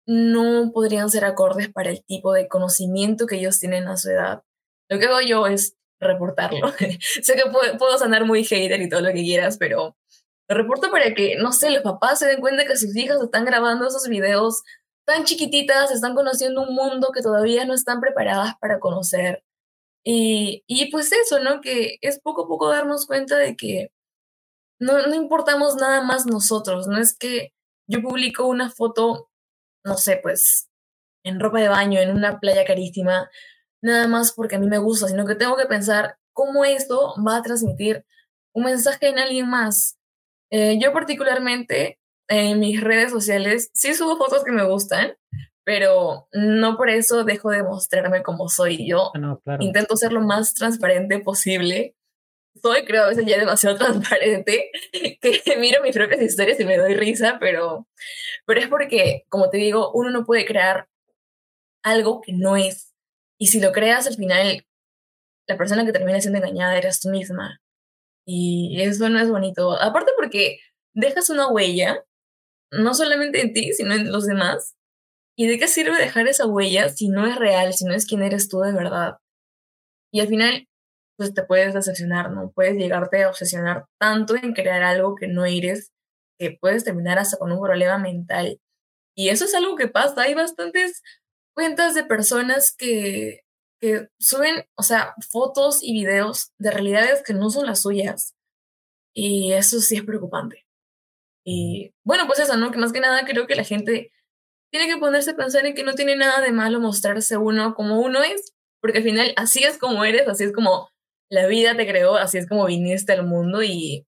no 0.06 0.70
podrían 0.72 1.10
ser 1.10 1.24
acordes 1.24 1.72
para 1.72 1.90
el 1.90 2.04
tipo 2.04 2.32
de 2.32 2.48
conocimiento 2.48 3.26
que 3.26 3.36
ellos 3.36 3.58
tienen 3.58 3.88
a 3.88 3.96
su 3.96 4.10
edad. 4.10 4.42
Lo 4.88 4.98
que 4.98 5.06
hago 5.06 5.20
yo 5.20 5.46
es 5.46 5.76
reportarlo. 6.00 6.72
sé 7.22 7.34
que 7.34 7.50
puedo, 7.50 7.78
puedo 7.78 7.98
sonar 7.98 8.24
muy 8.26 8.44
hater 8.44 8.80
y 8.80 8.88
todo 8.88 9.00
lo 9.00 9.12
que 9.12 9.22
quieras, 9.22 9.56
pero 9.58 9.96
lo 10.48 10.56
reporto 10.56 10.90
para 10.90 11.14
que, 11.14 11.36
no 11.36 11.52
sé, 11.52 11.70
los 11.70 11.82
papás 11.82 12.18
se 12.18 12.26
den 12.26 12.40
cuenta 12.40 12.66
que 12.66 12.76
sus 12.76 12.94
hijas 12.96 13.20
están 13.22 13.44
grabando 13.44 13.86
esos 13.86 14.08
videos 14.08 14.62
tan 15.06 15.24
chiquititas, 15.24 15.90
están 15.90 16.14
conociendo 16.14 16.62
un 16.62 16.74
mundo 16.74 17.10
que 17.14 17.22
todavía 17.22 17.64
no 17.64 17.74
están 17.74 18.00
preparadas 18.00 18.54
para 18.60 18.78
conocer. 18.78 19.42
Y, 20.04 20.64
y 20.66 20.90
pues 20.90 21.12
eso, 21.12 21.40
¿no? 21.40 21.60
Que 21.60 21.98
es 22.02 22.20
poco 22.20 22.44
a 22.44 22.48
poco 22.48 22.68
darnos 22.68 23.06
cuenta 23.06 23.36
de 23.38 23.56
que 23.56 23.90
no, 24.80 25.06
no 25.06 25.14
importamos 25.14 25.76
nada 25.76 26.02
más 26.02 26.26
nosotros, 26.26 26.86
no 26.88 26.98
es 26.98 27.16
que 27.16 27.52
yo 27.88 28.02
publico 28.02 28.46
una 28.46 28.70
foto, 28.70 29.30
no 29.84 29.96
sé, 29.96 30.18
pues 30.22 30.68
en 31.24 31.40
ropa 31.40 31.60
de 31.60 31.68
baño, 31.68 32.00
en 32.00 32.10
una 32.10 32.40
playa 32.40 32.64
carísima, 32.64 33.30
nada 33.82 34.08
más 34.08 34.32
porque 34.32 34.56
a 34.56 34.58
mí 34.58 34.66
me 34.68 34.78
gusta, 34.78 35.08
sino 35.08 35.26
que 35.26 35.34
tengo 35.36 35.56
que 35.56 35.66
pensar 35.66 36.16
cómo 36.32 36.64
esto 36.64 37.14
va 37.26 37.38
a 37.38 37.42
transmitir 37.42 38.04
un 38.54 38.64
mensaje 38.64 39.08
en 39.08 39.18
alguien 39.18 39.48
más. 39.48 39.98
Eh, 40.50 40.78
yo 40.80 40.92
particularmente 40.92 41.98
en 42.28 42.60
mis 42.60 42.80
redes 42.80 43.10
sociales 43.10 43.70
sí 43.74 43.94
subo 43.94 44.16
fotos 44.16 44.44
que 44.44 44.52
me 44.52 44.64
gustan, 44.64 45.16
pero 45.64 46.28
no 46.32 46.76
por 46.76 46.90
eso 46.90 47.24
dejo 47.24 47.50
de 47.50 47.62
mostrarme 47.62 48.22
como 48.22 48.48
soy 48.48 48.86
yo. 48.86 49.10
Ah, 49.14 49.56
Intento 49.60 49.96
ser 49.96 50.12
lo 50.12 50.20
más 50.20 50.54
transparente 50.54 51.18
posible. 51.20 51.96
Soy, 52.62 52.84
creo, 52.84 53.04
a 53.04 53.08
veces 53.08 53.24
ya 53.26 53.38
demasiado 53.38 53.76
transparente, 53.78 54.70
que 54.92 55.42
miro 55.58 55.82
mis 55.82 55.96
propias 55.96 56.22
historias 56.22 56.60
y 56.60 56.64
me 56.64 56.76
doy 56.76 56.94
risa, 56.94 57.38
pero, 57.40 57.88
pero 58.46 58.60
es 58.60 58.68
porque, 58.68 59.24
como 59.28 59.50
te 59.50 59.56
digo, 59.56 59.90
uno 59.92 60.10
no 60.10 60.24
puede 60.24 60.44
crear 60.44 60.88
algo 61.82 62.20
que 62.20 62.32
no 62.32 62.56
es. 62.56 62.94
Y 63.38 63.48
si 63.48 63.60
lo 63.60 63.72
creas, 63.72 64.06
al 64.06 64.14
final, 64.14 64.66
la 65.48 65.56
persona 65.56 65.84
que 65.84 65.92
termina 65.92 66.20
siendo 66.20 66.38
engañada 66.38 66.76
eres 66.76 67.00
tú 67.00 67.08
misma. 67.08 67.60
Y 68.26 68.80
eso 68.80 69.08
no 69.08 69.18
es 69.18 69.28
bonito. 69.28 69.72
Aparte 69.80 70.12
porque 70.16 70.58
dejas 70.94 71.28
una 71.30 71.48
huella, 71.48 72.04
no 72.70 72.94
solamente 72.94 73.40
en 73.40 73.52
ti, 73.52 73.72
sino 73.72 73.94
en 73.94 74.10
los 74.10 74.26
demás. 74.26 74.76
¿Y 75.36 75.46
de 75.48 75.58
qué 75.58 75.68
sirve 75.68 75.96
dejar 75.98 76.28
esa 76.28 76.46
huella 76.46 76.88
si 76.88 77.08
no 77.08 77.26
es 77.26 77.36
real, 77.36 77.72
si 77.72 77.84
no 77.84 77.94
es 77.94 78.06
quien 78.06 78.22
eres 78.22 78.48
tú 78.48 78.60
de 78.60 78.72
verdad? 78.72 79.18
Y 80.12 80.20
al 80.20 80.28
final, 80.28 80.68
pues 81.16 81.34
te 81.34 81.42
puedes 81.42 81.74
decepcionar, 81.74 82.30
¿no? 82.30 82.52
Puedes 82.52 82.76
llegarte 82.76 83.24
a 83.24 83.30
obsesionar 83.30 83.86
tanto 83.98 84.36
en 84.36 84.52
crear 84.52 84.82
algo 84.82 85.16
que 85.16 85.26
no 85.26 85.44
eres, 85.44 85.92
que 86.38 86.56
puedes 86.60 86.84
terminar 86.84 87.18
hasta 87.18 87.36
con 87.38 87.50
un 87.52 87.60
problema 87.60 87.98
mental. 87.98 88.60
Y 89.16 89.30
eso 89.30 89.44
es 89.44 89.54
algo 89.54 89.76
que 89.76 89.88
pasa. 89.88 90.22
Hay 90.22 90.34
bastantes 90.34 91.02
cuentas 91.54 91.94
de 91.94 92.04
personas 92.04 92.74
que, 92.76 93.40
que 93.80 94.08
suben, 94.20 94.66
o 94.76 94.82
sea, 94.82 95.14
fotos 95.30 95.80
y 95.82 95.92
videos 95.92 96.52
de 96.58 96.70
realidades 96.70 97.22
que 97.24 97.34
no 97.34 97.50
son 97.50 97.66
las 97.66 97.82
suyas. 97.82 98.34
Y 99.14 99.52
eso 99.52 99.80
sí 99.80 99.96
es 99.96 100.04
preocupante. 100.04 100.64
Y 101.44 101.92
bueno, 102.04 102.26
pues 102.26 102.38
eso, 102.40 102.56
¿no? 102.56 102.70
Que 102.70 102.78
más 102.78 102.92
que 102.92 103.00
nada 103.00 103.24
creo 103.26 103.46
que 103.46 103.56
la 103.56 103.64
gente 103.64 104.12
tiene 104.74 104.92
que 104.92 104.98
ponerse 104.98 105.30
a 105.30 105.36
pensar 105.36 105.64
en 105.66 105.74
que 105.76 105.84
no 105.84 105.94
tiene 105.94 106.16
nada 106.16 106.40
de 106.40 106.50
malo 106.50 106.80
mostrarse 106.80 107.36
uno 107.36 107.76
como 107.76 108.00
uno 108.00 108.24
es, 108.24 108.54
porque 108.80 108.98
al 108.98 109.04
final 109.04 109.32
así 109.36 109.62
es 109.62 109.78
como 109.78 110.04
eres, 110.04 110.26
así 110.26 110.42
es 110.42 110.52
como 110.52 110.88
la 111.30 111.46
vida 111.46 111.76
te 111.76 111.86
creó, 111.86 112.16
así 112.16 112.38
es 112.38 112.48
como 112.48 112.66
viniste 112.66 113.12
al 113.12 113.24
mundo 113.24 113.62
y, 113.62 114.04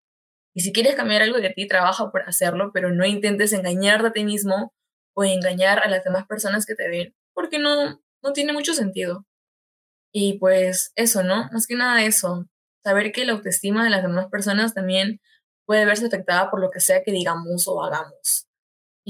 y 0.53 0.61
si 0.61 0.71
quieres 0.71 0.93
cambiar 0.93 1.23
algo 1.23 1.39
de 1.39 1.49
ti, 1.49 1.67
trabaja 1.67 2.11
por 2.11 2.21
hacerlo, 2.29 2.69
pero 2.75 2.91
no 2.91 3.07
intentes 3.07 3.53
engañarte 3.53 4.09
a 4.09 4.11
ti 4.11 4.23
mismo 4.23 4.71
o 5.15 5.23
engañar 5.23 5.79
a 5.79 5.89
las 5.89 6.03
demás 6.03 6.27
personas 6.27 6.67
que 6.67 6.75
te 6.75 6.87
ven, 6.87 7.15
porque 7.33 7.57
no, 7.57 7.99
no 8.21 8.33
tiene 8.33 8.53
mucho 8.53 8.75
sentido. 8.75 9.25
Y 10.13 10.37
pues 10.37 10.91
eso, 10.95 11.23
¿no? 11.23 11.49
Más 11.51 11.65
que 11.65 11.73
nada 11.73 12.03
eso, 12.03 12.45
saber 12.83 13.11
que 13.13 13.25
la 13.25 13.33
autoestima 13.33 13.83
de 13.83 13.89
las 13.89 14.03
demás 14.03 14.27
personas 14.27 14.75
también 14.75 15.21
puede 15.65 15.85
verse 15.85 16.05
afectada 16.05 16.51
por 16.51 16.61
lo 16.61 16.69
que 16.69 16.81
sea 16.81 17.01
que 17.03 17.11
digamos 17.11 17.67
o 17.67 17.83
hagamos. 17.83 18.50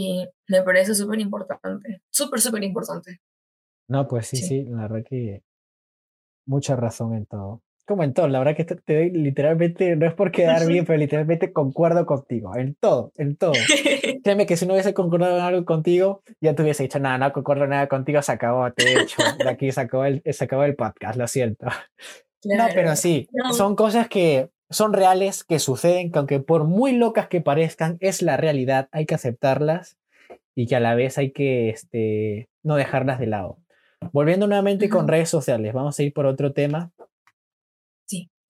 Y 0.02 0.28
me 0.48 0.64
parece 0.64 0.96
súper 0.96 1.20
importante, 1.20 2.02
súper, 2.10 2.42
súper 2.42 2.64
importante. 2.64 3.22
No, 3.88 4.08
pues 4.08 4.28
sí, 4.28 4.38
sí, 4.38 4.64
la 4.64 4.88
verdad 4.88 5.04
que 5.08 5.44
mucha 6.46 6.76
razón 6.76 7.14
en 7.14 7.26
todo 7.26 7.62
como 7.92 8.04
en 8.04 8.14
todo, 8.14 8.28
la 8.28 8.40
verdad 8.40 8.56
que 8.56 8.64
te, 8.64 8.96
doy 8.96 9.12
literalmente, 9.12 9.96
no 9.96 10.08
es 10.08 10.14
por 10.14 10.32
quedar 10.32 10.66
bien, 10.66 10.86
pero 10.88 10.98
literalmente 10.98 11.52
concuerdo 11.52 12.06
contigo, 12.06 12.56
en 12.56 12.76
todo, 12.76 13.12
en 13.18 13.36
todo. 13.36 13.54
Créeme 14.24 14.46
que 14.46 14.58
si 14.58 14.66
no 14.66 14.74
hubiese 14.74 14.94
concordado 14.94 15.38
en 15.38 15.44
algo 15.44 15.66
contigo, 15.66 16.24
ya 16.40 16.56
te 16.56 16.64
hubiese 16.64 16.84
dicho, 16.84 17.00
nada, 17.00 17.18
no 17.18 17.34
concuerdo 17.34 17.68
nada 17.68 17.88
contigo, 17.88 18.22
se 18.22 18.32
acabó, 18.32 18.72
te 18.72 18.94
he 18.94 19.02
hecho, 19.02 19.22
de 19.38 19.50
aquí 19.50 19.72
se 19.72 19.82
acabó 19.82 20.06
el, 20.06 20.22
se 20.26 20.44
acabó 20.44 20.64
el 20.64 20.76
podcast, 20.76 21.18
lo 21.18 21.28
siento. 21.28 21.68
No, 22.44 22.66
pero 22.74 22.96
sí, 22.96 23.30
son 23.52 23.76
cosas 23.76 24.08
que 24.08 24.50
son 24.72 24.94
reales, 24.94 25.44
que 25.44 25.60
suceden, 25.60 26.12
que 26.12 26.20
aunque 26.20 26.40
por 26.40 26.64
muy 26.64 26.94
locas 26.94 27.28
que 27.28 27.42
parezcan, 27.42 27.98
es 28.00 28.22
la 28.22 28.38
realidad, 28.38 28.90
hay 28.92 29.06
que 29.06 29.16
aceptarlas 29.16 29.98
y 30.56 30.68
que 30.68 30.76
a 30.76 30.80
la 30.80 30.96
vez 30.96 31.18
hay 31.18 31.32
que 31.32 31.70
este, 31.70 32.50
no 32.64 32.76
dejarlas 32.76 33.20
de 33.20 33.28
lado. 33.28 33.58
Volviendo 34.12 34.48
nuevamente 34.48 34.90
con 34.90 35.08
redes 35.08 35.30
sociales, 35.30 35.74
vamos 35.74 36.00
a 36.00 36.04
ir 36.04 36.14
por 36.14 36.26
otro 36.26 36.54
tema 36.54 36.92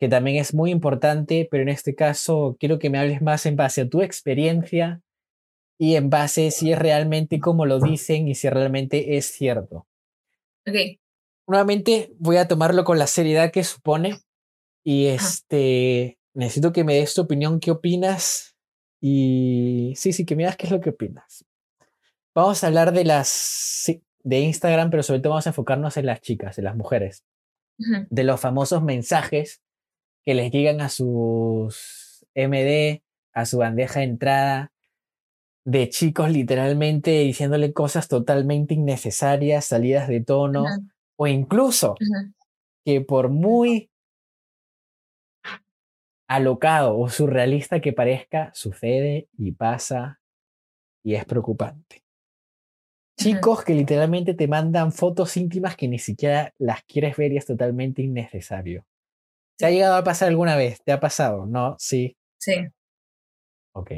que 0.02 0.10
también 0.10 0.38
es 0.38 0.56
muy 0.56 0.72
importante, 0.72 1.48
pero 1.52 1.61
en 1.61 1.69
este 1.69 1.93
caso 1.93 2.57
quiero 2.60 2.80
que 2.80 2.89
me 2.89 2.98
hables 2.98 3.22
más 3.22 3.45
en 3.45 3.56
base 3.56 3.81
a 3.81 3.88
tu 3.88 4.02
experiencia 4.02 4.99
y 5.77 5.95
en 5.95 6.10
base 6.10 6.49
si 6.49 6.72
es 6.72 6.80
realmente 6.80 7.39
como 7.39 7.68
lo 7.68 7.80
dicen 7.80 8.27
y 8.27 8.34
si 8.34 8.49
realmente 8.49 9.15
es 9.18 9.27
cierto. 9.27 9.85
Ok. 10.68 10.98
Nuevamente 11.45 12.14
voy 12.18 12.38
a 12.38 12.48
tomarlo 12.48 12.84
con 12.84 12.98
la 12.98 13.06
seriedad 13.06 13.52
que 13.52 13.64
supone 13.64 14.18
y 14.84 15.08
este 15.08 16.18
necesito 16.34 16.72
que 16.72 16.84
me 16.84 16.95
des 16.95 17.14
tu 17.14 17.22
opinión, 17.22 17.60
qué 17.60 17.72
opinas 17.72 18.56
y 18.99 19.94
sí, 19.95 20.14
sí, 20.14 20.26
que 20.26 20.36
me 20.36 20.44
digas 20.44 20.58
qué 20.58 20.68
es 20.68 20.72
lo 20.72 20.80
que 20.82 20.91
opinas. 20.91 21.45
Vamos 22.34 22.64
a 22.64 22.68
hablar 22.68 22.94
de 22.94 23.03
las 23.03 23.91
de 24.24 24.40
Instagram, 24.40 24.90
pero 24.91 25.03
sobre 25.03 25.20
todo 25.20 25.32
vamos 25.32 25.48
a 25.48 25.49
enfocarnos 25.49 25.98
en 25.98 26.06
las 26.06 26.22
chicas, 26.22 26.58
en 26.58 26.66
las 26.66 26.76
mujeres, 26.76 27.26
de 27.78 28.24
los 28.24 28.40
famosos 28.40 28.84
mensajes 28.84 29.62
que 30.24 30.36
les 30.36 30.52
llegan 30.52 30.82
a 30.82 30.90
sus 30.90 32.26
MD, 32.36 33.02
a 33.34 33.45
su 33.45 33.58
bandeja 33.58 34.02
de 34.02 34.06
entrada, 34.06 34.72
de 35.66 35.90
chicos 35.90 36.30
literalmente 36.32 37.12
diciéndole 37.20 37.74
cosas 37.74 38.08
totalmente 38.08 38.76
innecesarias, 38.76 39.66
salidas 39.66 40.08
de 40.08 40.22
tono, 40.22 40.66
o 41.16 41.28
incluso 41.28 41.95
que 42.86 43.02
por 43.02 43.30
muy 43.30 43.91
alocado 46.32 46.98
o 46.98 47.10
surrealista 47.10 47.82
que 47.82 47.91
parezca, 47.91 48.52
sucede 48.53 49.28
y 49.38 49.52
pasa 49.52 50.22
y 51.03 51.16
es 51.16 51.26
preocupante. 51.26 52.03
Chicos 53.20 53.66
que 53.66 53.74
literalmente 53.74 54.34
te 54.34 54.48
mandan 54.48 54.94
fotos 54.94 55.36
íntimas 55.36 55.76
que 55.76 55.90
ni 55.90 55.99
siquiera 55.99 56.53
las 56.58 56.84
quieres 56.84 57.18
ver 57.18 57.34
y 57.34 57.38
es 57.38 57.45
totalmente 57.45 58.02
innecesario. 58.02 58.86
¿Te 59.58 59.66
ha 59.66 59.72
llegado 59.72 59.95
a 59.95 60.06
pasar 60.06 60.30
alguna 60.30 60.56
vez? 60.56 60.82
¿Te 60.84 60.94
ha 60.94 61.02
pasado? 61.02 61.45
¿No? 61.45 61.76
Sí. 61.78 62.16
Sí. 62.40 62.66
Ok. 63.74 63.91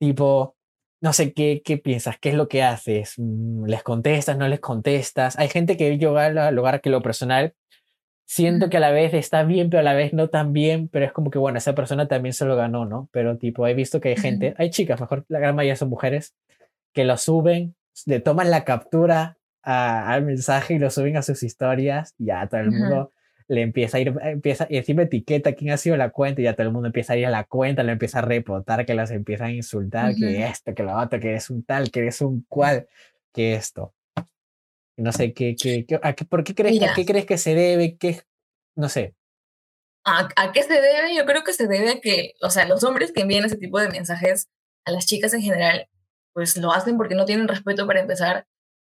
Tipo, 0.00 0.56
no 1.00 1.12
sé, 1.12 1.32
¿qué, 1.32 1.62
qué 1.64 1.78
piensas? 1.78 2.18
¿Qué 2.18 2.30
es 2.30 2.34
lo 2.34 2.48
que 2.48 2.64
haces? 2.64 3.14
Mm, 3.18 3.66
¿Les 3.66 3.84
contestas? 3.84 4.36
¿No 4.36 4.48
les 4.48 4.60
contestas? 4.60 5.38
Hay 5.38 5.48
gente 5.48 5.76
que 5.76 5.96
llega 5.96 6.26
al 6.26 6.54
lugar 6.56 6.80
que 6.80 6.90
lo 6.90 7.02
personal 7.02 7.54
siento 8.28 8.68
que 8.68 8.76
a 8.76 8.80
la 8.80 8.90
vez 8.90 9.14
está 9.14 9.42
bien, 9.42 9.70
pero 9.70 9.80
a 9.80 9.82
la 9.82 9.94
vez 9.94 10.12
no 10.12 10.28
tan 10.28 10.52
bien, 10.52 10.88
pero 10.88 11.06
es 11.06 11.12
como 11.12 11.30
que, 11.30 11.38
bueno, 11.38 11.56
esa 11.56 11.74
persona 11.74 12.08
también 12.08 12.34
se 12.34 12.44
lo 12.44 12.56
ganó, 12.56 12.84
¿no? 12.84 13.08
Pero 13.10 13.38
tipo, 13.38 13.66
he 13.66 13.72
visto 13.72 14.02
que 14.02 14.10
hay 14.10 14.16
gente, 14.16 14.54
hay 14.58 14.68
chicas, 14.68 15.00
mejor 15.00 15.24
la 15.28 15.38
gran 15.38 15.56
mayoría 15.56 15.76
son 15.76 15.88
mujeres, 15.88 16.34
que 16.92 17.06
lo 17.06 17.16
suben, 17.16 17.74
le 18.04 18.20
toman 18.20 18.50
la 18.50 18.64
captura 18.64 19.38
al 19.62 20.24
mensaje 20.24 20.74
y 20.74 20.78
lo 20.78 20.90
suben 20.90 21.16
a 21.16 21.22
sus 21.22 21.42
historias 21.42 22.14
y 22.18 22.26
ya 22.26 22.46
todo 22.46 22.60
el 22.60 22.70
mundo 22.70 23.12
le 23.48 23.62
empieza 23.62 23.96
a 23.96 24.00
ir, 24.00 24.14
empieza, 24.22 24.66
y 24.68 24.76
encima 24.76 25.02
etiqueta 25.02 25.54
quién 25.54 25.70
ha 25.70 25.78
sido 25.78 25.96
la 25.96 26.10
cuenta 26.10 26.42
y 26.42 26.44
ya 26.44 26.52
todo 26.52 26.66
el 26.66 26.72
mundo 26.72 26.88
empieza 26.88 27.14
a 27.14 27.16
ir 27.16 27.24
a 27.24 27.30
la 27.30 27.44
cuenta, 27.44 27.82
le 27.82 27.92
empieza 27.92 28.18
a 28.18 28.22
reportar, 28.22 28.84
que 28.84 28.92
las 28.92 29.10
empieza 29.10 29.46
a 29.46 29.50
insultar, 29.50 30.14
que 30.14 30.44
esto, 30.44 30.74
que 30.74 30.82
lo 30.82 30.94
otro, 30.98 31.18
que 31.18 31.34
es 31.34 31.48
un 31.48 31.62
tal, 31.64 31.90
que 31.90 32.06
es 32.06 32.20
un 32.20 32.44
cual, 32.46 32.88
que 33.32 33.54
esto. 33.54 33.94
No 34.98 35.12
sé, 35.12 35.32
¿qué, 35.32 35.54
qué, 35.54 35.86
qué, 35.86 35.98
¿por 36.28 36.42
qué 36.42 36.54
crees, 36.54 36.80
qué 36.94 37.06
crees 37.06 37.24
que 37.24 37.38
se 37.38 37.54
debe? 37.54 37.96
¿Qué, 37.96 38.22
no 38.76 38.88
sé. 38.88 39.14
¿A, 40.04 40.28
¿A 40.36 40.52
qué 40.52 40.62
se 40.64 40.74
debe? 40.74 41.14
Yo 41.14 41.24
creo 41.24 41.44
que 41.44 41.52
se 41.52 41.68
debe 41.68 41.90
a 41.90 42.00
que, 42.00 42.34
o 42.42 42.50
sea, 42.50 42.66
los 42.66 42.82
hombres 42.82 43.12
que 43.12 43.20
envían 43.20 43.44
ese 43.44 43.56
tipo 43.56 43.78
de 43.78 43.88
mensajes 43.88 44.48
a 44.84 44.90
las 44.90 45.06
chicas 45.06 45.32
en 45.34 45.42
general, 45.42 45.88
pues 46.32 46.56
lo 46.56 46.72
hacen 46.72 46.96
porque 46.96 47.14
no 47.14 47.26
tienen 47.26 47.46
respeto 47.46 47.86
para 47.86 48.00
empezar 48.00 48.46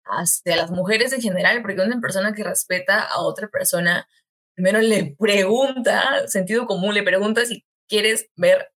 hacia 0.04 0.56
las 0.56 0.70
mujeres 0.70 1.12
en 1.12 1.20
general, 1.20 1.60
porque 1.60 1.82
una 1.82 2.00
persona 2.00 2.32
que 2.32 2.44
respeta 2.44 3.02
a 3.02 3.20
otra 3.20 3.48
persona 3.48 4.08
primero 4.54 4.80
le 4.80 5.16
pregunta, 5.18 6.26
sentido 6.28 6.66
común, 6.66 6.94
le 6.94 7.02
pregunta 7.02 7.44
si 7.44 7.64
quieres 7.88 8.28
ver 8.36 8.72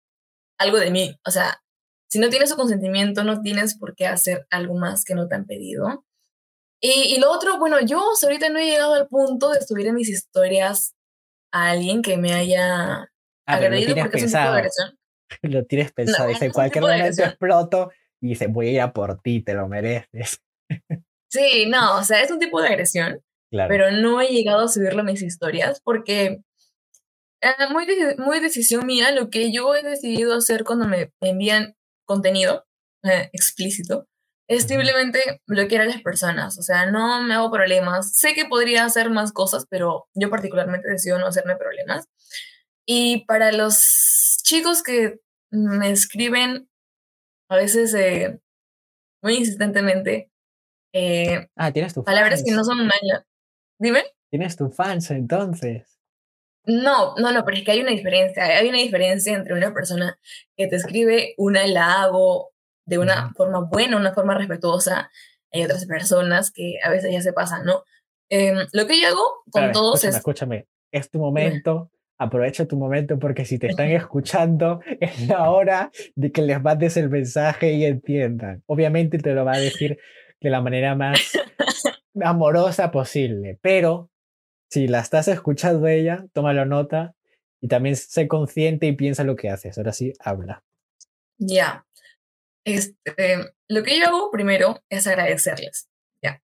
algo 0.59 0.78
de 0.78 0.90
mí. 0.90 1.18
O 1.26 1.30
sea, 1.30 1.62
si 2.09 2.18
no 2.18 2.28
tienes 2.28 2.51
su 2.51 2.56
consentimiento, 2.56 3.24
no 3.24 3.40
tienes 3.40 3.78
por 3.78 3.94
qué 3.94 4.06
hacer 4.06 4.47
algo 4.51 4.74
más 4.74 5.05
que 5.05 5.14
no 5.14 5.28
te 5.28 5.34
han 5.34 5.47
pedido. 5.47 6.05
Y, 6.82 7.20
lo 7.20 7.31
otro, 7.31 7.59
bueno, 7.59 7.78
yo 7.81 8.02
ahorita 8.23 8.48
no 8.48 8.59
he 8.59 8.65
llegado 8.65 8.94
al 8.94 9.07
punto 9.07 9.51
de 9.51 9.61
subir 9.61 9.86
en 9.86 9.94
mis 9.94 10.09
historias 10.09 10.94
a 11.52 11.70
alguien 11.70 12.01
que 12.01 12.16
me 12.16 12.32
haya 12.32 12.94
ah, 12.94 13.09
agredido 13.47 13.97
porque 13.97 14.19
es 14.19 14.24
un 14.24 14.31
tipo 14.31 14.43
de 14.43 14.48
agresión. 14.48 14.98
Lo 15.43 15.66
tienes 15.66 15.93
pensado, 15.93 16.28
dice, 16.28 16.47
en 16.47 16.52
cualquier 16.52 16.82
momento 16.82 17.23
exploto 17.23 17.90
y 18.20 18.31
dice, 18.31 18.47
voy 18.47 18.69
a 18.69 18.73
ir 18.73 18.81
a 18.81 18.93
por 18.93 19.20
ti, 19.20 19.43
te 19.43 19.55
lo 19.55 19.69
mereces. 19.69 20.43
Sí, 21.28 21.66
no, 21.69 21.98
o 21.98 22.02
sea, 22.02 22.23
es 22.23 22.31
un 22.31 22.39
tipo 22.39 22.61
de 22.61 22.69
agresión 22.69 23.23
pero 23.51 23.90
no 23.90 24.20
he 24.20 24.28
llegado 24.28 24.65
a 24.65 24.69
subirlo 24.69 25.01
a 25.01 25.05
mis 25.05 25.23
historias 25.23 25.81
porque 25.81 26.43
Uh, 27.43 27.73
muy, 27.73 27.86
muy 28.19 28.40
decisión 28.40 28.85
mía. 28.86 29.12
Lo 29.12 29.31
que 29.31 29.51
yo 29.51 29.74
he 29.74 29.82
decidido 29.82 30.35
hacer 30.35 30.65
cuando 30.65 30.86
me 30.86 31.11
envían 31.20 31.74
contenido 32.05 32.66
eh, 33.02 33.31
explícito 33.32 34.07
es 34.51 34.64
simplemente 34.64 35.40
bloquear 35.47 35.82
a 35.82 35.86
las 35.86 36.02
personas. 36.02 36.59
O 36.59 36.62
sea, 36.62 36.90
no 36.90 37.22
me 37.22 37.35
hago 37.35 37.52
problemas. 37.52 38.12
Sé 38.16 38.35
que 38.35 38.47
podría 38.47 38.85
hacer 38.85 39.09
más 39.09 39.32
cosas, 39.32 39.64
pero 39.70 40.09
yo 40.12 40.28
particularmente 40.28 40.89
decido 40.89 41.20
no 41.20 41.28
hacerme 41.28 41.55
problemas. 41.55 42.09
Y 42.85 43.24
para 43.27 43.52
los 43.52 44.40
chicos 44.43 44.82
que 44.82 45.20
me 45.52 45.93
escriben 45.93 46.68
a 47.48 47.56
veces 47.56 47.94
eh, 47.94 48.40
muy 49.22 49.36
insistentemente 49.36 50.32
eh, 50.93 51.48
ah, 51.55 51.72
tienes 51.72 51.94
tu 51.94 52.02
palabras 52.02 52.43
que 52.44 52.51
no 52.51 52.64
son 52.64 52.78
malas. 52.78 53.24
Dime. 53.78 54.02
Tienes 54.31 54.56
tu 54.56 54.68
fans 54.70 55.12
entonces. 55.12 56.01
No, 56.64 57.14
no, 57.16 57.31
no, 57.31 57.44
pero 57.44 57.56
es 57.56 57.64
que 57.64 57.70
hay 57.70 57.81
una 57.82 57.93
diferencia. 57.93 58.44
Hay 58.47 58.68
una 58.68 58.78
diferencia 58.78 59.32
entre 59.32 59.55
una 59.55 59.72
persona 59.72 60.18
que 60.56 60.66
te 60.66 60.74
escribe 60.74 61.35
una 61.36 61.68
la 61.68 62.02
hago 62.02 62.51
de 62.90 62.98
una 62.98 63.32
forma 63.34 63.60
buena, 63.60 63.96
una 63.96 64.12
forma 64.12 64.36
respetuosa. 64.36 65.10
Hay 65.52 65.62
otras 65.62 65.86
personas 65.86 66.50
que 66.50 66.74
a 66.82 66.90
veces 66.90 67.12
ya 67.12 67.22
se 67.22 67.32
pasan, 67.32 67.64
¿no? 67.64 67.84
Em, 68.28 68.66
lo 68.72 68.86
que 68.86 69.00
yo 69.00 69.08
hago 69.08 69.44
con 69.50 69.70
todos 69.70 70.04
es... 70.04 70.16
Escúchame, 70.16 70.66
es 70.90 71.08
tu 71.08 71.20
momento. 71.20 71.90
Aprovecha 72.18 72.66
tu 72.66 72.76
momento 72.76 73.18
porque 73.18 73.44
si 73.44 73.58
te 73.58 73.68
están 73.68 73.90
escuchando 73.92 74.80
es 75.00 75.28
la 75.28 75.50
hora 75.50 75.90
de 76.16 76.32
que 76.32 76.42
les 76.42 76.60
mandes 76.60 76.96
el 76.96 77.08
mensaje 77.08 77.72
y 77.72 77.84
entiendan. 77.84 78.64
Obviamente 78.66 79.18
te 79.18 79.34
lo 79.34 79.44
va 79.44 79.54
a 79.54 79.60
decir 79.60 79.98
de 80.40 80.50
la 80.50 80.60
manera 80.60 80.96
más 80.96 81.20
amorosa 82.20 82.90
posible, 82.90 83.58
pero 83.62 84.10
si 84.68 84.88
la 84.88 84.98
estás 84.98 85.28
escuchando 85.28 85.86
ella, 85.86 86.26
tómalo 86.32 86.66
nota 86.66 87.14
y 87.60 87.68
también 87.68 87.94
sé 87.94 88.26
consciente 88.26 88.86
y 88.86 88.92
piensa 88.96 89.22
lo 89.22 89.36
que 89.36 89.48
haces. 89.48 89.78
Ahora 89.78 89.92
sí, 89.92 90.12
habla. 90.18 90.64
Ya. 91.38 91.86
Este, 92.64 93.52
lo 93.68 93.82
que 93.82 93.98
yo 93.98 94.06
hago 94.06 94.30
primero 94.30 94.82
es 94.90 95.06
agradecerles. 95.06 95.88
Ya. 96.22 96.42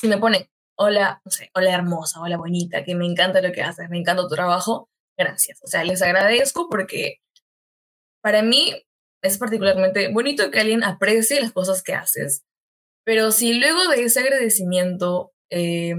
Si 0.00 0.08
me 0.08 0.18
ponen, 0.18 0.48
hola, 0.76 1.20
no 1.24 1.30
sé, 1.30 1.50
hola 1.54 1.74
hermosa, 1.74 2.20
hola 2.20 2.36
bonita, 2.36 2.84
que 2.84 2.94
me 2.94 3.06
encanta 3.06 3.40
lo 3.40 3.52
que 3.52 3.62
haces, 3.62 3.88
me 3.90 3.98
encanta 3.98 4.22
tu 4.22 4.28
trabajo, 4.28 4.88
gracias. 5.16 5.60
O 5.62 5.66
sea, 5.66 5.84
les 5.84 6.02
agradezco 6.02 6.68
porque 6.68 7.18
para 8.22 8.42
mí 8.42 8.74
es 9.22 9.38
particularmente 9.38 10.12
bonito 10.12 10.50
que 10.50 10.60
alguien 10.60 10.84
aprecie 10.84 11.40
las 11.40 11.52
cosas 11.52 11.82
que 11.82 11.94
haces. 11.94 12.44
Pero 13.04 13.32
si 13.32 13.54
luego 13.54 13.86
de 13.88 14.04
ese 14.04 14.20
agradecimiento 14.20 15.32
eh, 15.50 15.94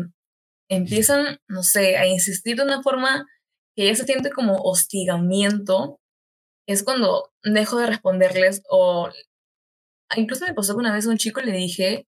empiezan, 0.70 1.40
no 1.48 1.64
sé, 1.64 1.98
a 1.98 2.08
insistir 2.08 2.58
de 2.58 2.64
una 2.64 2.82
forma 2.82 3.28
que 3.76 3.88
ya 3.88 3.96
se 3.96 4.06
siente 4.06 4.32
como 4.32 4.56
hostigamiento, 4.62 6.00
es 6.68 6.84
cuando 6.84 7.32
dejo 7.44 7.78
de 7.78 7.88
responderles 7.88 8.64
o 8.70 9.10
incluso 10.16 10.46
me 10.46 10.54
pasó 10.54 10.74
que 10.74 10.80
una 10.80 10.94
vez 10.94 11.06
a 11.06 11.10
un 11.10 11.18
chico 11.18 11.42
le 11.42 11.52
dije 11.52 12.08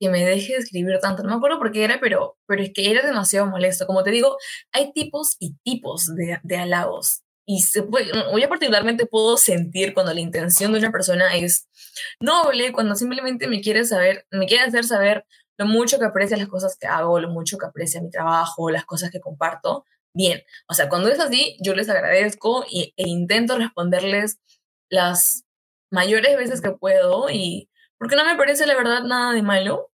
que 0.00 0.10
me 0.10 0.24
deje 0.24 0.54
de 0.54 0.58
escribir 0.58 0.98
tanto, 1.00 1.22
no 1.22 1.28
me 1.28 1.36
acuerdo 1.36 1.58
por 1.58 1.70
qué 1.70 1.84
era, 1.84 2.00
pero, 2.00 2.36
pero 2.46 2.62
es 2.62 2.72
que 2.74 2.90
era 2.90 3.06
demasiado 3.06 3.46
molesto. 3.46 3.86
Como 3.86 4.02
te 4.02 4.10
digo, 4.10 4.36
hay 4.72 4.92
tipos 4.92 5.36
y 5.38 5.54
tipos 5.62 6.12
de, 6.16 6.40
de 6.42 6.56
halagos. 6.56 7.22
Y 7.46 7.62
se 7.62 7.84
puede, 7.84 8.06
yo 8.06 8.48
particularmente 8.48 9.06
puedo 9.06 9.36
sentir 9.36 9.94
cuando 9.94 10.12
la 10.12 10.20
intención 10.20 10.72
de 10.72 10.80
una 10.80 10.90
persona 10.90 11.36
es 11.36 11.68
noble, 12.20 12.72
cuando 12.72 12.96
simplemente 12.96 13.46
me 13.46 13.60
quiere 13.60 13.84
saber, 13.84 14.26
me 14.32 14.46
quiere 14.46 14.64
hacer 14.64 14.84
saber 14.84 15.24
lo 15.56 15.66
mucho 15.66 15.98
que 16.00 16.04
aprecia 16.04 16.36
las 16.36 16.48
cosas 16.48 16.76
que 16.76 16.86
hago, 16.88 17.20
lo 17.20 17.30
mucho 17.30 17.58
que 17.58 17.66
aprecia 17.66 18.00
mi 18.00 18.10
trabajo, 18.10 18.70
las 18.70 18.84
cosas 18.84 19.10
que 19.10 19.20
comparto, 19.20 19.84
bien. 20.14 20.42
O 20.68 20.74
sea, 20.74 20.88
cuando 20.88 21.08
es 21.08 21.20
así, 21.20 21.56
yo 21.60 21.74
les 21.74 21.88
agradezco 21.88 22.64
e 22.70 22.92
intento 22.96 23.58
responderles 23.58 24.38
las 24.90 25.44
mayores 25.90 26.36
veces 26.36 26.60
que 26.60 26.72
puedo 26.72 27.30
y 27.30 27.68
porque 27.98 28.16
no 28.16 28.24
me 28.24 28.36
parece 28.36 28.66
la 28.66 28.74
verdad 28.74 29.02
nada 29.04 29.32
de 29.32 29.42
malo, 29.42 29.90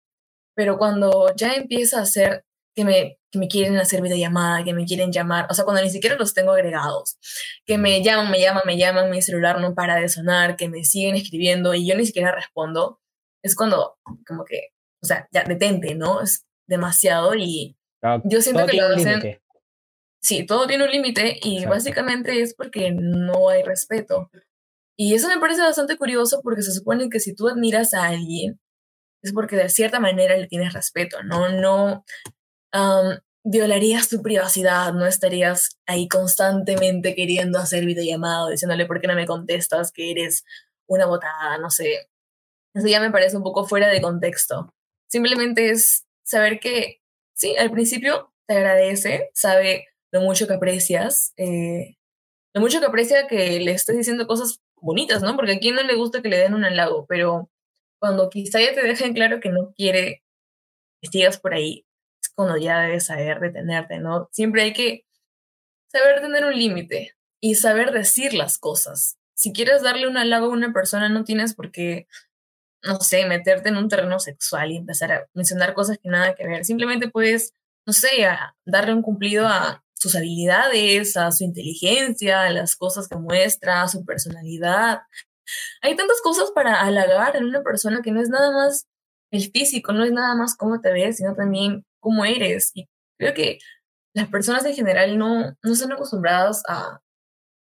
pero 0.54 0.78
cuando 0.78 1.32
ya 1.36 1.54
empieza 1.54 2.00
a 2.00 2.06
ser 2.06 2.44
que 2.74 2.84
me, 2.84 3.18
que 3.30 3.38
me 3.38 3.48
quieren 3.48 3.76
hacer 3.78 4.02
videollamada, 4.02 4.64
que 4.64 4.74
me 4.74 4.84
quieren 4.84 5.10
llamar, 5.10 5.46
o 5.50 5.54
sea, 5.54 5.64
cuando 5.64 5.82
ni 5.82 5.90
siquiera 5.90 6.16
los 6.16 6.34
tengo 6.34 6.52
agregados, 6.52 7.18
que 7.64 7.78
me 7.78 8.02
llaman, 8.02 8.30
me 8.30 8.40
llaman, 8.40 8.62
me 8.66 8.78
llaman, 8.78 9.10
mi 9.10 9.22
celular 9.22 9.60
no 9.60 9.74
para 9.74 9.96
de 9.96 10.08
sonar, 10.08 10.56
que 10.56 10.68
me 10.68 10.84
siguen 10.84 11.16
escribiendo 11.16 11.74
y 11.74 11.86
yo 11.86 11.96
ni 11.96 12.06
siquiera 12.06 12.32
respondo, 12.32 13.00
es 13.42 13.56
cuando 13.56 13.98
como 14.26 14.44
que 14.44 14.70
o 15.02 15.06
sea, 15.06 15.28
ya 15.30 15.44
detente, 15.44 15.94
¿no? 15.94 16.20
Es 16.20 16.44
demasiado 16.68 17.34
y 17.34 17.76
yo 18.24 18.40
siento 18.40 18.66
que 18.66 18.76
lo 18.76 18.86
hacen... 18.86 19.40
Sí, 20.26 20.44
todo 20.44 20.66
tiene 20.66 20.82
un 20.82 20.90
límite 20.90 21.38
y 21.40 21.66
básicamente 21.66 22.40
es 22.42 22.52
porque 22.52 22.90
no 22.90 23.48
hay 23.48 23.62
respeto. 23.62 24.28
Y 24.98 25.14
eso 25.14 25.28
me 25.28 25.38
parece 25.38 25.62
bastante 25.62 25.96
curioso 25.96 26.40
porque 26.42 26.62
se 26.62 26.72
supone 26.72 27.08
que 27.08 27.20
si 27.20 27.32
tú 27.32 27.46
admiras 27.46 27.94
a 27.94 28.08
alguien 28.08 28.58
es 29.22 29.32
porque 29.32 29.54
de 29.54 29.68
cierta 29.68 30.00
manera 30.00 30.36
le 30.36 30.48
tienes 30.48 30.72
respeto, 30.72 31.22
¿no? 31.22 31.48
No 31.50 32.04
violarías 33.44 34.08
tu 34.08 34.20
privacidad, 34.20 34.92
no 34.94 35.06
estarías 35.06 35.78
ahí 35.86 36.08
constantemente 36.08 37.14
queriendo 37.14 37.60
hacer 37.60 37.86
videollamado, 37.86 38.48
diciéndole 38.48 38.84
por 38.86 39.00
qué 39.00 39.06
no 39.06 39.14
me 39.14 39.26
contestas, 39.26 39.92
que 39.92 40.10
eres 40.10 40.44
una 40.88 41.06
botada, 41.06 41.56
no 41.58 41.70
sé. 41.70 42.08
Eso 42.74 42.88
ya 42.88 42.98
me 42.98 43.12
parece 43.12 43.36
un 43.36 43.44
poco 43.44 43.64
fuera 43.64 43.86
de 43.86 44.00
contexto. 44.00 44.74
Simplemente 45.06 45.70
es 45.70 46.04
saber 46.24 46.58
que, 46.58 47.00
sí, 47.32 47.56
al 47.56 47.70
principio 47.70 48.34
te 48.48 48.56
agradece, 48.56 49.30
sabe 49.32 49.86
mucho 50.20 50.46
que 50.46 50.54
aprecias, 50.54 51.32
eh, 51.36 51.96
lo 52.54 52.60
mucho 52.60 52.80
que 52.80 52.86
aprecia 52.86 53.26
que 53.26 53.60
le 53.60 53.72
estés 53.72 53.96
diciendo 53.96 54.26
cosas 54.26 54.60
bonitas, 54.76 55.22
¿no? 55.22 55.36
Porque 55.36 55.52
a 55.52 55.58
quien 55.58 55.74
no 55.74 55.82
le 55.82 55.94
gusta 55.94 56.22
que 56.22 56.28
le 56.28 56.38
den 56.38 56.54
un 56.54 56.64
halago, 56.64 57.06
pero 57.06 57.50
cuando 57.98 58.30
quizá 58.30 58.60
ya 58.60 58.74
te 58.74 58.82
dejen 58.82 59.14
claro 59.14 59.40
que 59.40 59.50
no 59.50 59.72
quiere 59.74 60.22
que 61.00 61.08
sigas 61.10 61.38
por 61.38 61.54
ahí, 61.54 61.86
es 62.22 62.28
cuando 62.30 62.56
ya 62.56 62.80
debes 62.80 63.06
saber 63.06 63.40
detenerte, 63.40 63.98
¿no? 63.98 64.28
Siempre 64.32 64.62
hay 64.62 64.72
que 64.72 65.04
saber 65.88 66.20
tener 66.20 66.44
un 66.44 66.54
límite 66.54 67.16
y 67.40 67.54
saber 67.56 67.92
decir 67.92 68.34
las 68.34 68.58
cosas. 68.58 69.18
Si 69.34 69.52
quieres 69.52 69.82
darle 69.82 70.08
un 70.08 70.16
halago 70.16 70.46
a 70.46 70.50
una 70.50 70.72
persona, 70.72 71.08
no 71.08 71.24
tienes 71.24 71.54
por 71.54 71.70
qué 71.70 72.06
no 72.86 73.00
sé, 73.00 73.26
meterte 73.26 73.68
en 73.68 73.76
un 73.76 73.88
terreno 73.88 74.18
sexual 74.18 74.70
y 74.70 74.76
empezar 74.76 75.12
a 75.12 75.26
mencionar 75.34 75.74
cosas 75.74 75.98
que 75.98 76.08
nada 76.08 76.34
que 76.34 76.46
ver. 76.46 76.64
Simplemente 76.64 77.08
puedes, 77.08 77.52
no 77.84 77.92
sé, 77.92 78.08
darle 78.64 78.94
un 78.94 79.02
cumplido 79.02 79.46
a 79.46 79.84
sus 79.98 80.14
habilidades, 80.14 81.16
a 81.16 81.32
su 81.32 81.44
inteligencia, 81.44 82.42
a 82.42 82.50
las 82.50 82.76
cosas 82.76 83.08
que 83.08 83.16
muestra, 83.16 83.82
a 83.82 83.88
su 83.88 84.04
personalidad. 84.04 85.00
Hay 85.82 85.96
tantas 85.96 86.20
cosas 86.22 86.50
para 86.52 86.80
halagar 86.82 87.36
en 87.36 87.44
una 87.44 87.62
persona 87.62 88.02
que 88.02 88.12
no 88.12 88.20
es 88.20 88.28
nada 88.28 88.52
más 88.52 88.86
el 89.30 89.50
físico, 89.50 89.92
no 89.92 90.04
es 90.04 90.12
nada 90.12 90.34
más 90.34 90.56
cómo 90.56 90.80
te 90.80 90.92
ves, 90.92 91.16
sino 91.16 91.34
también 91.34 91.84
cómo 92.00 92.24
eres. 92.24 92.70
Y 92.74 92.88
creo 93.18 93.34
que 93.34 93.58
las 94.14 94.28
personas 94.28 94.64
en 94.64 94.74
general 94.74 95.18
no, 95.18 95.56
no 95.62 95.72
están 95.72 95.92
acostumbradas 95.92 96.62
a, 96.68 97.00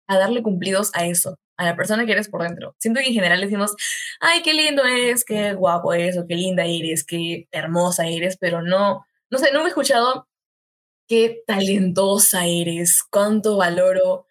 a 0.09 0.19
darle 0.19 0.43
cumplidos 0.43 0.91
a 0.95 1.07
eso 1.07 1.39
a 1.59 1.65
la 1.65 1.77
persona 1.77 2.07
que 2.07 2.13
eres 2.13 2.29
por 2.29 2.43
dentro. 2.43 2.75
Siento 2.79 3.01
que 3.01 3.09
en 3.09 3.15
general 3.15 3.41
decimos, 3.41 3.75
ay, 4.21 4.43
qué 4.43 4.55
lindo 4.55 4.85
es, 4.85 5.25
qué 5.25 5.55
guapo 5.55 5.93
es, 5.93 6.17
o 6.17 6.25
qué 6.27 6.37
linda 6.37 6.65
eres, 6.65 7.05
qué 7.05 7.49
hermosa 7.51 8.07
eres, 8.07 8.39
pero 8.39 8.63
no, 8.63 9.05
no 9.29 9.39
sé, 9.39 9.53
no 9.53 9.59
me 9.61 9.67
he 9.67 9.69
escuchado 9.69 10.28
qué 11.09 11.43
talentosa 11.47 12.47
eres, 12.47 13.03
cuánto 13.11 13.57
valoro 13.57 14.27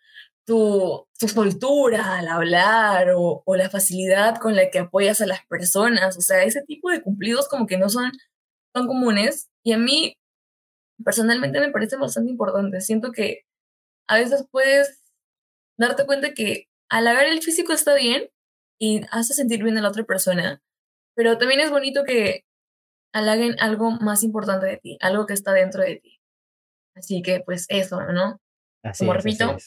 tu, 0.45 1.07
tu 1.19 1.27
soltura 1.27 2.17
al 2.19 2.27
hablar 2.29 3.09
o, 3.15 3.43
la 3.55 3.69
facilidad 3.69 4.37
con 4.39 4.55
la 4.55 4.69
que 4.69 4.79
apoyas 4.79 5.21
a 5.21 5.27
las 5.27 5.45
personas. 5.47 6.17
O 6.17 6.21
sea, 6.21 6.43
ese 6.43 6.63
tipo 6.63 6.89
de 6.89 7.01
cumplidos 7.01 7.49
como 7.49 7.67
que 7.67 7.77
no 7.77 7.89
son 7.89 8.11
tan 8.73 8.87
comunes 8.87 9.49
y 9.63 9.73
a 9.73 9.77
mí 9.77 10.15
personalmente 11.03 11.59
me 11.59 11.71
parece 11.71 11.97
bastante 11.97 12.31
importante. 12.31 12.81
Siento 12.81 13.11
que 13.11 13.41
a 14.07 14.17
veces 14.17 14.45
puedes 14.51 15.03
darte 15.77 16.05
cuenta 16.05 16.33
que 16.33 16.67
halagar 16.89 17.25
el 17.25 17.41
físico 17.41 17.73
está 17.73 17.95
bien 17.95 18.29
y 18.79 19.01
hace 19.11 19.33
sentir 19.33 19.63
bien 19.63 19.77
a 19.77 19.81
la 19.81 19.89
otra 19.89 20.03
persona, 20.05 20.61
pero 21.15 21.37
también 21.37 21.61
es 21.61 21.71
bonito 21.71 22.03
que 22.05 22.45
halaguen 23.13 23.55
algo 23.59 23.91
más 23.91 24.23
importante 24.23 24.67
de 24.67 24.77
ti, 24.77 24.97
algo 25.01 25.25
que 25.25 25.33
está 25.33 25.53
dentro 25.53 25.83
de 25.83 25.97
ti. 25.97 26.16
Así 26.97 27.21
que 27.21 27.41
pues 27.41 27.65
eso, 27.69 28.01
¿no? 28.01 28.39
Como 28.97 29.13
repito, 29.13 29.57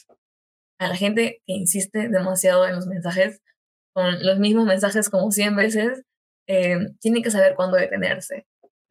a 0.79 0.87
la 0.87 0.95
gente 0.95 1.41
que 1.45 1.53
insiste 1.53 2.09
demasiado 2.09 2.67
en 2.67 2.75
los 2.75 2.87
mensajes, 2.87 3.41
con 3.93 4.23
los 4.25 4.39
mismos 4.39 4.65
mensajes 4.65 5.09
como 5.09 5.31
100 5.31 5.55
veces, 5.55 6.03
eh, 6.47 6.77
tienen 6.99 7.23
que 7.23 7.31
saber 7.31 7.55
cuándo 7.55 7.77
detenerse. 7.77 8.45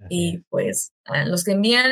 y 0.08 0.38
pues 0.48 0.92
a 1.04 1.26
los 1.26 1.44
que 1.44 1.52
envían 1.52 1.90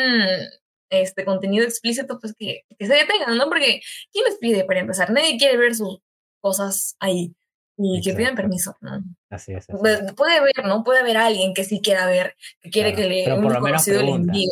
este 0.88 1.26
contenido 1.26 1.64
explícito, 1.64 2.18
pues 2.18 2.34
que, 2.38 2.62
que 2.78 2.86
se 2.86 2.94
detengan, 2.94 3.36
¿no? 3.36 3.48
Porque 3.48 3.82
¿quién 4.12 4.24
les 4.24 4.38
pide 4.38 4.64
para 4.64 4.80
empezar? 4.80 5.10
Nadie 5.10 5.36
quiere 5.36 5.58
ver 5.58 5.74
su, 5.74 6.00
cosas 6.40 6.96
ahí 7.00 7.34
y 7.76 8.00
que 8.02 8.12
pidan 8.12 8.34
permiso, 8.34 8.76
¿no? 8.80 9.02
Así 9.30 9.52
es. 9.52 9.66
Puede 9.66 10.36
haber, 10.36 10.64
¿no? 10.64 10.82
Puede 10.82 11.00
haber 11.00 11.16
alguien 11.16 11.54
que 11.54 11.64
sí 11.64 11.80
quiera 11.80 12.06
ver, 12.06 12.34
que 12.60 12.70
quiere 12.70 12.92
que 12.92 13.04
le, 13.04 13.32
un 13.32 13.54
conocido 13.54 14.02
le 14.02 14.10
envíe. 14.10 14.48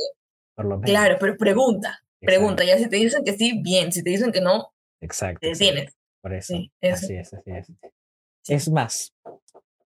Claro, 0.82 1.16
pero 1.20 1.36
pregunta. 1.36 2.02
pregunta, 2.20 2.64
ya 2.64 2.78
si 2.78 2.88
te 2.88 2.96
dicen 2.96 3.24
que 3.24 3.34
sí, 3.34 3.60
bien, 3.62 3.92
si 3.92 4.02
te 4.02 4.10
dicen 4.10 4.32
que 4.32 4.40
no, 4.40 4.72
exacto, 5.00 5.40
te 5.40 5.52
tienes. 5.52 5.94
Por 6.20 6.34
eso, 6.34 6.54
así 6.82 7.14
es, 7.14 7.34
así 7.34 7.50
es. 7.50 7.72
Es 8.48 8.70
más, 8.70 9.14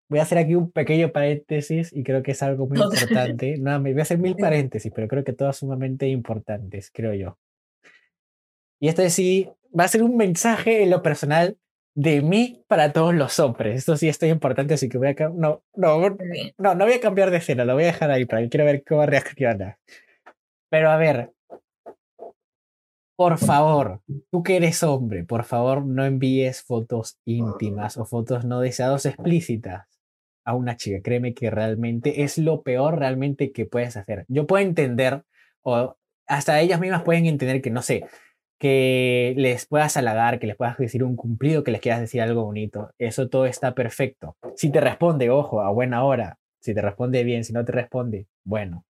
voy 0.09 0.19
a 0.19 0.23
hacer 0.23 0.37
aquí 0.37 0.55
un 0.55 0.71
pequeño 0.71 1.11
paréntesis 1.11 1.91
y 1.93 2.03
creo 2.03 2.23
que 2.23 2.31
es 2.31 2.43
algo 2.43 2.67
muy 2.67 2.77
importante. 2.81 3.57
No, 3.57 3.79
me 3.79 3.91
voy 3.91 3.99
a 3.99 4.03
hacer 4.03 4.17
mil 4.17 4.35
paréntesis, 4.35 4.91
pero 4.93 5.07
creo 5.07 5.23
que 5.23 5.33
todas 5.33 5.57
sumamente 5.57 6.07
importantes, 6.07 6.91
creo 6.93 7.13
yo. 7.13 7.37
Y 8.79 8.89
esto 8.89 9.07
sí 9.09 9.49
va 9.77 9.85
a 9.85 9.87
ser 9.87 10.03
un 10.03 10.17
mensaje 10.17 10.83
en 10.83 10.89
lo 10.89 11.01
personal 11.01 11.57
de 11.95 12.21
mí 12.21 12.63
para 12.67 12.93
todos 12.93 13.15
los 13.15 13.39
hombres. 13.39 13.77
Esto 13.77 13.97
sí 13.97 14.07
esto 14.07 14.25
es 14.25 14.31
importante, 14.31 14.75
así 14.75 14.87
que 14.87 14.99
voy 14.99 15.07
a 15.07 15.29
no, 15.29 15.63
no, 15.75 16.17
no, 16.57 16.75
no 16.75 16.85
voy 16.85 16.93
a 16.93 16.99
cambiar 16.99 17.31
de 17.31 17.37
escena, 17.37 17.65
lo 17.65 17.73
voy 17.73 17.83
a 17.83 17.87
dejar 17.87 18.11
ahí 18.11 18.25
para 18.25 18.43
que 18.43 18.49
quiero 18.49 18.65
ver 18.65 18.83
cómo 18.83 19.05
reacciona. 19.05 19.79
Pero 20.69 20.89
a 20.89 20.97
ver, 20.97 21.31
por 23.17 23.39
favor, 23.39 24.01
tú 24.29 24.43
que 24.43 24.57
eres 24.57 24.83
hombre, 24.83 25.23
por 25.23 25.43
favor 25.43 25.83
no 25.85 26.05
envíes 26.05 26.61
fotos 26.61 27.17
íntimas 27.25 27.97
o 27.97 28.05
fotos 28.05 28.45
no 28.45 28.59
deseadas 28.59 29.07
explícitas 29.07 29.87
a 30.45 30.53
una 30.53 30.77
chica. 30.77 31.01
Créeme 31.01 31.33
que 31.33 31.49
realmente 31.49 32.23
es 32.23 32.37
lo 32.37 32.61
peor 32.61 32.99
realmente 32.99 33.51
que 33.51 33.65
puedes 33.65 33.97
hacer. 33.97 34.25
Yo 34.27 34.45
puedo 34.45 34.63
entender, 34.63 35.23
o 35.63 35.97
hasta 36.27 36.61
ellas 36.61 36.79
mismas 36.79 37.03
pueden 37.03 37.25
entender 37.25 37.61
que, 37.61 37.71
no 37.71 37.81
sé, 37.81 38.05
que 38.59 39.33
les 39.35 39.65
puedas 39.65 39.97
halagar, 39.97 40.39
que 40.39 40.47
les 40.47 40.55
puedas 40.55 40.77
decir 40.77 41.03
un 41.03 41.15
cumplido, 41.15 41.63
que 41.63 41.71
les 41.71 41.81
quieras 41.81 42.01
decir 42.01 42.21
algo 42.21 42.43
bonito. 42.43 42.91
Eso 42.99 43.29
todo 43.29 43.45
está 43.45 43.73
perfecto. 43.73 44.37
Si 44.55 44.71
te 44.71 44.79
responde, 44.79 45.29
ojo, 45.29 45.61
a 45.61 45.71
buena 45.71 46.03
hora, 46.03 46.37
si 46.59 46.73
te 46.73 46.81
responde 46.81 47.23
bien, 47.23 47.43
si 47.43 47.51
no 47.51 47.65
te 47.65 47.71
responde, 47.71 48.27
bueno. 48.43 48.85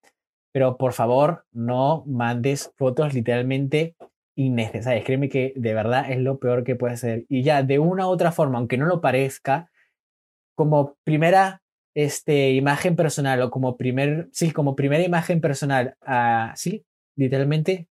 Pero 0.53 0.77
por 0.77 0.93
favor, 0.93 1.45
no 1.51 2.03
mandes 2.07 2.71
fotos 2.77 3.13
literalmente 3.13 3.95
innecesarias. 4.35 5.03
Créeme 5.05 5.29
que 5.29 5.53
de 5.55 5.73
verdad 5.73 6.09
es 6.11 6.19
lo 6.19 6.39
peor 6.39 6.63
que 6.63 6.75
puede 6.75 6.97
ser. 6.97 7.25
Y 7.27 7.43
ya, 7.43 7.63
de 7.63 7.79
una 7.79 8.07
u 8.07 8.11
otra 8.11 8.31
forma, 8.31 8.57
aunque 8.57 8.77
no 8.77 8.85
lo 8.85 9.01
parezca, 9.01 9.69
como 10.55 10.95
primera 11.03 11.61
este, 11.95 12.51
imagen 12.51 12.95
personal 12.95 13.41
o 13.41 13.51
como 13.51 13.77
primer, 13.77 14.29
sí, 14.31 14.51
como 14.51 14.75
primera 14.75 15.03
imagen 15.03 15.41
personal, 15.41 15.95
uh, 16.07 16.51
sí, 16.55 16.85
literalmente, 17.15 17.87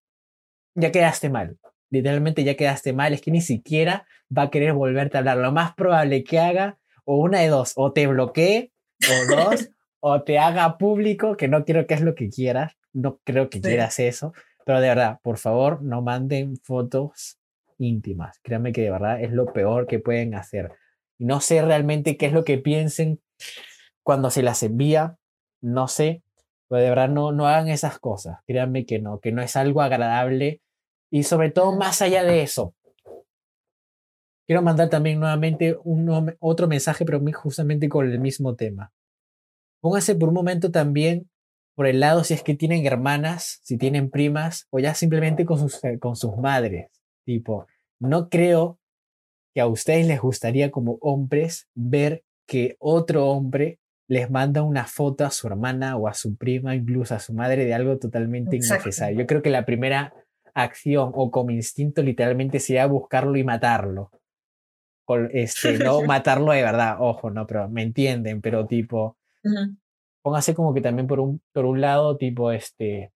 ya 0.76 0.92
quedaste 0.92 1.30
mal. 1.30 1.58
Literalmente 1.90 2.44
ya 2.44 2.56
quedaste 2.56 2.94
mal. 2.94 3.14
Es 3.14 3.22
que 3.22 3.32
ni 3.32 3.42
siquiera 3.42 4.06
va 4.36 4.44
a 4.44 4.50
querer 4.50 4.74
volverte 4.74 5.18
a 5.18 5.20
hablar. 5.20 5.38
Lo 5.38 5.52
más 5.52 5.74
probable 5.76 6.24
que 6.24 6.40
haga, 6.40 6.78
o 7.06 7.18
una 7.18 7.40
de 7.40 7.48
dos, 7.48 7.74
o 7.76 7.94
te 7.94 8.08
bloquee, 8.08 8.72
o 9.10 9.36
dos, 9.36 9.70
o 10.06 10.22
te 10.24 10.38
haga 10.38 10.78
público, 10.78 11.38
que 11.38 11.48
no 11.48 11.64
quiero 11.64 11.88
que 11.88 11.94
es 11.94 12.02
lo 12.02 12.14
que 12.14 12.30
quieras. 12.30 12.76
No 12.92 13.20
creo 13.24 13.50
que 13.50 13.62
quieras 13.62 14.00
eso 14.00 14.34
pero 14.66 14.80
de 14.80 14.88
verdad, 14.88 15.20
por 15.22 15.38
favor, 15.38 15.82
no 15.82 16.02
manden 16.02 16.58
fotos 16.58 17.40
íntimas. 17.78 18.40
Créanme 18.44 18.72
que 18.72 18.82
de 18.82 18.92
verdad 18.92 19.22
es 19.22 19.32
lo 19.32 19.52
peor 19.52 19.88
que 19.88 20.00
pueden 20.00 20.36
hacer. 20.36 20.72
No 21.20 21.42
sé 21.42 21.62
realmente 21.62 22.18
qué 22.18 22.28
es 22.28 22.34
lo 22.34 22.44
que 22.44 22.58
piensen 22.58 23.22
cuando 24.04 24.30
se 24.30 24.44
las 24.44 24.64
envía. 24.64 25.18
No 25.62 25.88
sé. 25.88 26.24
Pero 26.70 26.82
de 26.82 26.90
verdad 26.90 27.10
no, 27.10 27.32
no 27.32 27.48
hagan 27.48 27.68
esas 27.68 28.00
cosas. 28.00 28.40
Créanme 28.48 28.86
que 28.86 29.00
no, 29.00 29.20
que 29.20 29.32
no 29.32 29.42
es 29.42 29.56
algo 29.56 29.82
agradable. 29.82 30.62
Y 31.12 31.24
sobre 31.24 31.52
todo, 31.52 31.76
más 31.76 32.02
allá 32.02 32.24
de 32.24 32.42
eso, 32.42 32.74
quiero 34.48 34.62
mandar 34.62 34.90
también 34.90 35.20
nuevamente 35.20 35.78
un, 35.84 36.36
otro 36.40 36.68
mensaje, 36.68 37.06
pero 37.06 37.22
justamente 37.34 37.90
con 37.90 38.10
el 38.10 38.20
mismo 38.20 38.56
tema. 38.56 38.92
Póngase 39.84 40.16
por 40.16 40.30
un 40.30 40.36
momento 40.36 40.72
también 40.72 41.30
por 41.76 41.88
el 41.88 42.00
lado 42.00 42.24
si 42.24 42.34
es 42.34 42.42
que 42.42 42.56
tienen 42.56 42.86
hermanas, 42.86 43.60
si 43.64 43.78
tienen 43.78 44.10
primas, 44.10 44.66
o 44.70 44.80
ya 44.80 44.94
simplemente 44.94 45.44
con 45.46 45.60
sus, 45.60 45.84
eh, 45.84 46.00
con 46.00 46.16
sus 46.16 46.38
madres. 46.38 46.88
Tipo, 47.26 47.68
no 48.00 48.30
creo 48.30 48.80
que 49.54 49.60
a 49.60 49.68
ustedes 49.68 50.08
les 50.08 50.22
gustaría 50.22 50.72
como 50.72 51.00
hombres 51.02 51.68
ver 51.76 52.24
que 52.48 52.78
otro 52.80 53.28
hombre 53.28 53.80
les 54.08 54.32
manda 54.32 54.64
una 54.64 54.86
foto 54.86 55.26
a 55.26 55.32
su 55.32 55.48
hermana 55.48 55.98
o 55.98 56.08
a 56.08 56.14
su 56.14 56.38
prima, 56.38 56.76
incluso 56.76 57.14
a 57.16 57.20
su 57.20 57.34
madre, 57.34 57.66
de 57.66 57.74
algo 57.74 57.98
totalmente 57.98 58.56
innecesario. 58.56 59.20
Yo 59.20 59.28
creo 59.28 59.42
que 59.42 59.50
la 59.50 59.66
primera 59.66 60.14
acción 60.54 61.12
o 61.14 61.30
como 61.30 61.52
instinto 61.52 62.02
literalmente 62.02 62.62
sería 62.62 62.86
buscarlo 62.86 63.36
y 63.36 63.44
matarlo. 63.44 64.12
este, 65.34 65.78
no 65.78 66.04
matarlo 66.04 66.54
de 66.54 66.62
verdad, 66.62 66.96
ojo, 67.00 67.32
no, 67.32 67.46
pero 67.46 67.68
me 67.68 67.82
entienden, 67.82 68.40
pero 68.40 68.66
tipo, 68.66 69.18
póngase 70.22 70.56
como 70.56 70.74
que 70.74 70.82
también 70.82 71.08
por 71.08 71.20
un, 71.20 71.42
por 71.52 71.66
un 71.66 71.82
lado, 71.82 72.18
tipo, 72.18 72.52
este, 72.52 73.12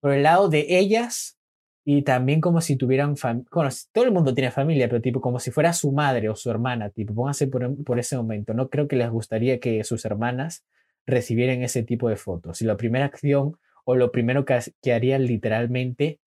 por 0.00 0.12
el 0.12 0.22
lado 0.22 0.48
de 0.48 0.78
ellas 0.78 1.38
y 1.84 2.02
también 2.02 2.40
como 2.40 2.60
si 2.60 2.76
tuvieran 2.76 3.16
familia, 3.16 3.48
bueno, 3.52 3.70
todo 3.92 4.04
el 4.04 4.12
mundo 4.12 4.34
tiene 4.34 4.50
familia, 4.52 4.88
pero 4.88 5.02
tipo 5.02 5.20
como 5.20 5.40
si 5.40 5.50
fuera 5.50 5.72
su 5.72 5.92
madre 5.92 6.28
o 6.28 6.36
su 6.36 6.50
hermana, 6.50 6.90
tipo, 6.90 7.14
póngase 7.14 7.48
por, 7.48 7.84
por 7.84 7.98
ese 7.98 8.16
momento. 8.16 8.54
No 8.54 8.68
creo 8.68 8.88
que 8.88 8.96
les 8.96 9.10
gustaría 9.10 9.58
que 9.60 9.82
sus 9.84 10.04
hermanas 10.04 10.64
recibieran 11.06 11.62
ese 11.62 11.82
tipo 11.82 12.08
de 12.08 12.16
fotos. 12.16 12.62
Y 12.62 12.66
la 12.66 12.76
primera 12.76 13.06
acción 13.06 13.58
o 13.84 13.96
lo 13.96 14.12
primero 14.12 14.44
que, 14.44 14.60
que 14.80 14.92
harían 14.92 15.26
literalmente 15.26 16.20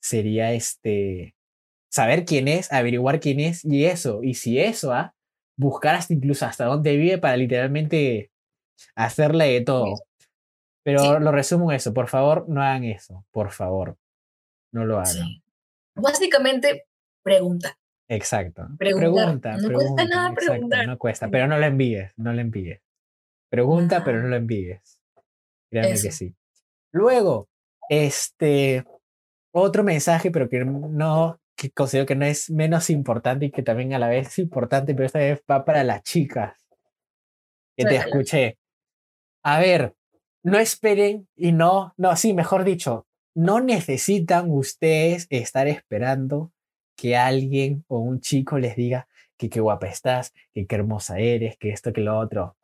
sería 0.00 0.52
este, 0.52 1.36
saber 1.88 2.24
quién 2.24 2.48
es, 2.48 2.72
averiguar 2.72 3.20
quién 3.20 3.40
es 3.40 3.64
y 3.64 3.84
eso. 3.86 4.22
Y 4.22 4.34
si 4.34 4.58
eso, 4.58 4.92
¿ah? 4.92 5.14
buscar 5.56 5.94
hasta 5.94 6.14
incluso 6.14 6.46
hasta 6.46 6.64
dónde 6.66 6.96
vive 6.96 7.18
para 7.18 7.36
literalmente 7.36 8.30
hacerle 8.94 9.46
de 9.52 9.60
todo. 9.62 9.94
Pero 10.82 11.18
lo 11.18 11.32
resumo 11.32 11.72
eso, 11.72 11.92
por 11.92 12.08
favor, 12.08 12.48
no 12.48 12.62
hagan 12.62 12.84
eso, 12.84 13.24
por 13.32 13.50
favor, 13.50 13.98
no 14.72 14.84
lo 14.84 15.00
hagan. 15.00 15.42
Básicamente, 15.96 16.86
pregunta. 17.22 17.76
Exacto. 18.08 18.68
Pregunta. 18.78 19.56
No 19.56 19.72
cuesta 19.72 20.04
nada 20.04 20.32
preguntar. 20.32 20.86
No 20.86 20.96
cuesta, 20.96 21.28
pero 21.28 21.48
no 21.48 21.58
lo 21.58 21.66
envíes, 21.66 22.12
no 22.16 22.32
lo 22.32 22.40
envíes. 22.40 22.80
Pregunta, 23.50 24.04
pero 24.04 24.22
no 24.22 24.28
lo 24.28 24.36
envíes. 24.36 25.00
Créanme 25.70 26.00
que 26.00 26.12
sí. 26.12 26.34
Luego, 26.92 27.48
este, 27.88 28.84
otro 29.52 29.82
mensaje, 29.82 30.30
pero 30.30 30.48
que 30.48 30.64
no, 30.64 31.40
que 31.56 31.70
considero 31.70 32.06
que 32.06 32.14
no 32.14 32.26
es 32.26 32.50
menos 32.50 32.90
importante 32.90 33.46
y 33.46 33.50
que 33.50 33.62
también 33.62 33.94
a 33.94 33.98
la 33.98 34.08
vez 34.08 34.28
es 34.28 34.38
importante, 34.38 34.94
pero 34.94 35.06
esta 35.06 35.18
vez 35.18 35.42
va 35.50 35.64
para 35.64 35.82
las 35.82 36.02
chicas 36.02 36.54
que 37.76 37.84
te 37.84 37.96
escuché. 37.96 38.58
A 39.48 39.60
ver, 39.60 39.94
no 40.42 40.58
esperen 40.58 41.28
y 41.36 41.52
no, 41.52 41.94
no, 41.96 42.16
sí, 42.16 42.34
mejor 42.34 42.64
dicho, 42.64 43.06
no 43.32 43.60
necesitan 43.60 44.50
ustedes 44.50 45.28
estar 45.30 45.68
esperando 45.68 46.50
que 46.96 47.16
alguien 47.16 47.84
o 47.86 48.00
un 48.00 48.18
chico 48.18 48.58
les 48.58 48.74
diga 48.74 49.06
que 49.36 49.48
qué 49.48 49.60
guapa 49.60 49.86
estás, 49.86 50.34
que 50.52 50.66
qué 50.66 50.74
hermosa 50.74 51.20
eres, 51.20 51.56
que 51.58 51.70
esto, 51.70 51.92
que 51.92 52.00
lo 52.00 52.18
otro. 52.18 52.56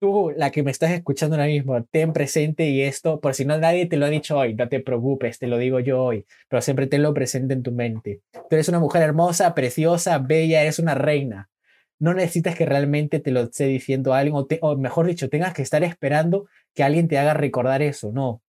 Tú, 0.00 0.32
la 0.36 0.50
que 0.50 0.64
me 0.64 0.72
estás 0.72 0.90
escuchando 0.90 1.36
ahora 1.36 1.46
mismo, 1.46 1.80
ten 1.84 2.12
presente 2.12 2.68
y 2.68 2.82
esto, 2.82 3.20
por 3.20 3.34
si 3.34 3.44
no 3.44 3.56
nadie 3.56 3.86
te 3.86 3.96
lo 3.96 4.06
ha 4.06 4.10
dicho 4.10 4.36
hoy, 4.36 4.54
no 4.54 4.68
te 4.68 4.80
preocupes, 4.80 5.38
te 5.38 5.46
lo 5.46 5.58
digo 5.58 5.78
yo 5.78 6.02
hoy, 6.02 6.26
pero 6.48 6.60
siempre 6.60 6.88
tenlo 6.88 7.14
presente 7.14 7.54
en 7.54 7.62
tu 7.62 7.70
mente. 7.70 8.22
Tú 8.32 8.56
eres 8.56 8.68
una 8.68 8.80
mujer 8.80 9.02
hermosa, 9.02 9.54
preciosa, 9.54 10.18
bella, 10.18 10.60
eres 10.60 10.80
una 10.80 10.96
reina 10.96 11.50
no 11.98 12.14
necesitas 12.14 12.54
que 12.56 12.66
realmente 12.66 13.20
te 13.20 13.30
lo 13.30 13.42
esté 13.42 13.66
diciendo 13.66 14.14
alguien, 14.14 14.36
o, 14.60 14.76
mejor 14.76 15.06
dicho, 15.06 15.28
tengas 15.28 15.54
que 15.54 15.62
estar 15.62 15.82
esperando 15.84 16.46
que 16.74 16.82
alguien 16.82 17.08
te 17.08 17.18
haga 17.18 17.34
recordar 17.34 17.82
eso, 17.82 18.12
no. 18.12 18.42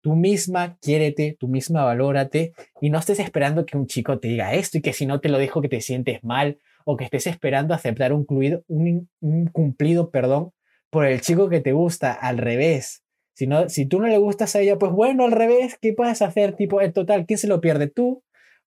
Tú 0.00 0.14
misma 0.14 0.78
quiérete, 0.80 1.36
tú 1.38 1.48
misma 1.48 1.84
valórate 1.84 2.52
y 2.80 2.90
no 2.90 2.98
estés 2.98 3.18
esperando 3.18 3.66
que 3.66 3.76
un 3.76 3.86
chico 3.86 4.18
te 4.20 4.28
diga 4.28 4.54
esto 4.54 4.78
y 4.78 4.80
que 4.80 4.92
si 4.92 5.06
no 5.06 5.20
te 5.20 5.28
lo 5.28 5.38
dijo 5.38 5.60
que 5.60 5.68
te 5.68 5.80
sientes 5.80 6.22
mal 6.22 6.58
o 6.84 6.96
que 6.96 7.04
estés 7.04 7.26
esperando 7.26 7.74
aceptar 7.74 8.12
un, 8.12 8.24
un, 8.68 9.08
un 9.20 9.46
cumplido 9.48 10.10
perdón, 10.10 10.52
por 10.90 11.04
el 11.04 11.20
chico 11.20 11.48
que 11.48 11.60
te 11.60 11.72
gusta, 11.72 12.12
al 12.12 12.38
revés. 12.38 13.02
Si, 13.34 13.46
no, 13.46 13.68
si 13.68 13.86
tú 13.86 14.00
no 14.00 14.06
le 14.06 14.18
gustas 14.18 14.56
a 14.56 14.60
ella, 14.60 14.78
pues 14.78 14.92
bueno, 14.92 15.24
al 15.24 15.32
revés, 15.32 15.76
¿qué 15.80 15.92
puedes 15.92 16.22
hacer? 16.22 16.54
Tipo, 16.54 16.80
en 16.80 16.92
total, 16.92 17.26
¿quién 17.26 17.38
se 17.38 17.46
lo 17.46 17.60
pierde? 17.60 17.88
¿Tú 17.88 18.22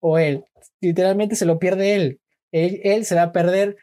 o 0.00 0.18
él? 0.18 0.44
Literalmente 0.80 1.36
se 1.36 1.44
lo 1.44 1.58
pierde. 1.58 1.94
Él, 1.94 2.20
él 2.52 3.04
se 3.04 3.14
va 3.14 3.22
a 3.22 3.32
perder 3.32 3.76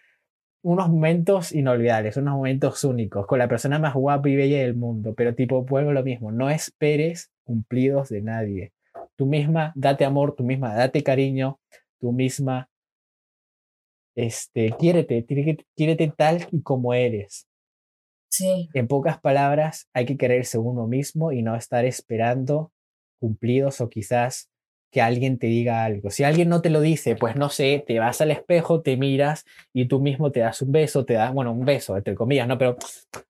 unos 0.63 0.89
momentos 0.89 1.51
inolvidables, 1.51 2.17
unos 2.17 2.35
momentos 2.35 2.83
únicos, 2.85 3.27
con 3.27 3.37
la 3.37 3.49
persona 3.49 3.79
más 3.79 3.93
guapa 3.93 4.29
y 4.29 4.35
bella 4.35 4.59
del 4.59 4.75
mundo, 4.75 5.13
pero 5.13 5.35
tipo, 5.35 5.63
vuelvo 5.63 5.91
lo 5.91 6.03
mismo, 6.03 6.31
no 6.31 6.49
esperes 6.49 7.31
cumplidos 7.43 8.09
de 8.09 8.21
nadie. 8.21 8.73
Tú 9.15 9.25
misma 9.25 9.73
date 9.75 10.05
amor, 10.05 10.35
tú 10.35 10.43
misma 10.43 10.73
date 10.73 11.03
cariño, 11.03 11.59
tú 11.99 12.13
misma 12.13 12.69
este, 14.15 14.73
quiérete, 14.79 15.25
quiérete 15.75 16.13
tal 16.15 16.47
y 16.51 16.61
como 16.61 16.93
eres. 16.93 17.47
Sí. 18.29 18.69
En 18.73 18.87
pocas 18.87 19.19
palabras, 19.19 19.89
hay 19.93 20.05
que 20.05 20.17
quererse 20.17 20.57
uno 20.57 20.87
mismo 20.87 21.31
y 21.31 21.43
no 21.43 21.55
estar 21.55 21.85
esperando 21.85 22.71
cumplidos 23.19 23.81
o 23.81 23.89
quizás 23.89 24.49
que 24.93 25.01
alguien 25.01 25.39
te 25.39 25.47
diga 25.47 25.83
algo. 25.83 26.11
Si 26.11 26.23
alguien 26.23 26.47
no 26.49 26.61
te 26.61 26.69
lo 26.69 26.79
dice, 26.79 27.15
pues 27.15 27.35
no 27.35 27.49
sé, 27.49 27.83
te 27.85 27.97
vas 27.97 28.21
al 28.21 28.29
espejo, 28.29 28.81
te 28.81 28.95
miras 28.95 29.43
y 29.73 29.87
tú 29.87 29.99
mismo 29.99 30.31
te 30.31 30.41
das 30.41 30.61
un 30.61 30.71
beso, 30.71 31.03
te 31.03 31.15
das, 31.15 31.33
bueno, 31.33 31.51
un 31.51 31.65
beso, 31.65 31.97
entre 31.97 32.13
comillas, 32.13 32.47
¿no? 32.47 32.59
Pero 32.59 32.77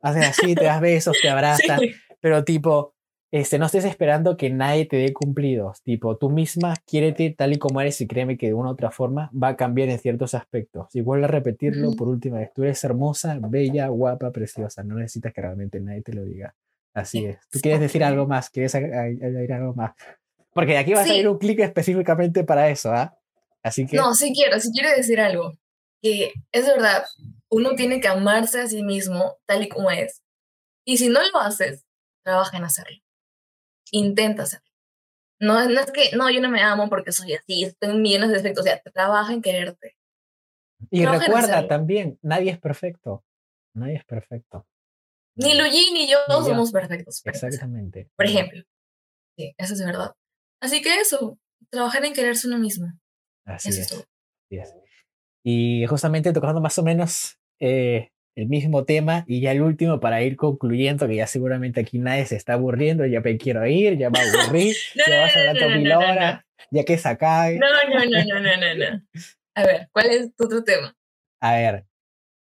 haces 0.02 0.28
así, 0.28 0.56
te 0.56 0.66
das 0.66 0.82
besos, 0.82 1.18
te 1.22 1.30
abrazas, 1.30 1.80
pero 2.20 2.44
tipo, 2.44 2.94
este, 3.32 3.58
no 3.58 3.66
estés 3.66 3.86
esperando 3.86 4.36
que 4.36 4.50
nadie 4.50 4.86
te 4.86 4.98
dé 4.98 5.14
cumplidos. 5.14 5.82
Tipo, 5.84 6.18
tú 6.18 6.30
misma 6.30 6.76
quiérete 6.86 7.34
tal 7.36 7.54
y 7.54 7.58
como 7.58 7.80
eres 7.80 8.00
y 8.02 8.08
créeme 8.08 8.38
que 8.38 8.48
de 8.48 8.54
una 8.54 8.70
u 8.70 8.74
otra 8.74 8.92
forma 8.92 9.32
va 9.32 9.48
a 9.48 9.56
cambiar 9.56 9.88
en 9.88 10.00
ciertos 10.00 10.36
aspectos. 10.36 10.94
Y 10.94 11.00
vuelvo 11.02 11.26
a 11.26 11.30
repetirlo 11.30 11.94
por 11.94 12.10
última 12.10 12.40
vez. 12.40 12.52
Tú 12.54 12.64
eres 12.64 12.84
hermosa, 12.84 13.40
bella, 13.42 13.88
guapa, 13.88 14.32
preciosa. 14.32 14.84
No 14.84 14.96
necesitas 14.96 15.34
que 15.34 15.42
realmente 15.42 15.80
nadie 15.80 16.02
te 16.02 16.14
lo 16.14 16.26
diga. 16.26 16.54
Así 16.94 17.26
es. 17.26 17.38
¿Tú 17.50 17.60
quieres 17.60 17.80
decir 17.80 18.04
algo 18.04 18.28
más? 18.28 18.50
¿Quieres 18.50 18.76
añadir 18.76 19.54
algo 19.54 19.74
más? 19.74 19.94
Porque 20.54 20.74
de 20.74 20.78
aquí 20.78 20.94
va 20.94 21.02
a 21.02 21.08
salir 21.08 21.28
un 21.28 21.38
clic 21.38 21.60
específicamente 21.60 22.44
para 22.44 22.70
eso, 22.70 22.92
¿ah? 22.92 23.18
Así 23.62 23.86
que... 23.86 23.98
No, 23.98 24.14
sí 24.14 24.34
quiero, 24.34 24.60
sí 24.60 24.70
quiero 24.74 24.90
decir 24.96 25.20
algo. 25.20 25.54
Que 26.02 26.34
es 26.52 26.66
verdad, 26.66 27.06
uno 27.50 27.76
tiene 27.76 28.02
que 28.02 28.08
amarse 28.08 28.62
a 28.62 28.68
sí 28.68 28.84
mismo 28.84 29.38
tal 29.46 29.64
y 29.64 29.70
como 29.70 29.90
es. 29.90 30.22
Y 30.86 30.98
si 30.98 31.08
no 31.08 31.22
lo 31.32 31.40
haces, 31.40 31.86
trabaja 32.24 32.58
en 32.58 32.66
hacerlo 32.66 33.04
intenta 33.94 34.44
hacerlo. 34.44 34.68
No, 35.40 35.60
es 35.62 35.92
que, 35.92 36.16
no, 36.16 36.30
yo 36.30 36.42
no 36.42 36.50
me 36.50 36.62
amo 36.62 36.90
porque 36.90 37.12
soy 37.12 37.34
así, 37.34 37.72
tengo 37.80 37.96
millones 37.96 38.30
de 38.30 38.36
defectos, 38.36 38.64
o 38.64 38.68
sea, 38.68 38.82
trabaja 38.82 39.34
en 39.34 39.42
quererte. 39.42 39.96
Y 40.90 41.06
recuerda 41.06 41.68
también, 41.68 42.18
nadie 42.22 42.52
es 42.52 42.60
perfecto, 42.60 43.24
nadie 43.74 43.96
es 43.96 44.06
perfecto. 44.06 44.66
Ni 45.36 45.58
Luigi 45.58 45.92
ni 45.94 46.10
yo 46.10 46.18
somos 46.28 46.72
perfectos. 46.72 47.22
Exactamente. 47.26 48.10
Por 48.16 48.26
ejemplo. 48.26 48.64
Sí, 49.36 49.54
eso 49.58 49.74
es 49.74 49.84
verdad. 49.84 50.14
Así 50.64 50.82
que 50.82 50.96
eso, 50.96 51.38
trabajar 51.70 52.06
en 52.06 52.14
quererse 52.14 52.48
uno 52.48 52.58
mismo. 52.58 52.88
Así 53.46 53.70
es. 53.70 53.94
Y 55.46 55.86
justamente 55.88 56.32
tocando 56.32 56.62
más 56.62 56.78
o 56.78 56.84
menos 56.84 57.38
eh, 57.60 58.12
el 58.38 58.48
mismo 58.48 58.86
tema 58.86 59.26
y 59.28 59.42
ya 59.42 59.52
el 59.52 59.62
último 59.62 60.00
para 60.00 60.22
ir 60.22 60.38
concluyendo, 60.38 61.06
que 61.06 61.18
ya 61.18 61.28
seguramente 61.28 61.82
aquí 61.82 62.00
nadie 62.00 62.26
se 62.26 62.38
está 62.38 62.54
aburriendo, 62.54 63.06
ya 63.06 63.20
me 63.20 63.38
quiero 63.38 63.68
ir, 63.68 63.98
ya 63.98 64.10
me 64.10 64.20
aburrí, 64.22 64.74
ya 64.96 65.20
vas 65.20 65.36
a 65.36 65.50
hablar 65.50 65.78
mil 65.78 65.92
horas, 65.92 66.46
ya 66.72 66.86
que 66.86 66.98
se 66.98 67.10
acabe. 67.10 67.60
No, 67.60 67.68
no, 67.70 68.00
no, 68.00 68.06
no, 68.06 68.40
no, 68.40 68.58
no, 68.58 68.76
no. 68.76 69.02
A 69.56 69.64
ver, 69.66 69.90
¿cuál 69.92 70.12
es 70.12 70.34
tu 70.34 70.46
otro 70.46 70.64
tema? 70.64 70.96
A 71.42 71.56
ver, 71.58 71.86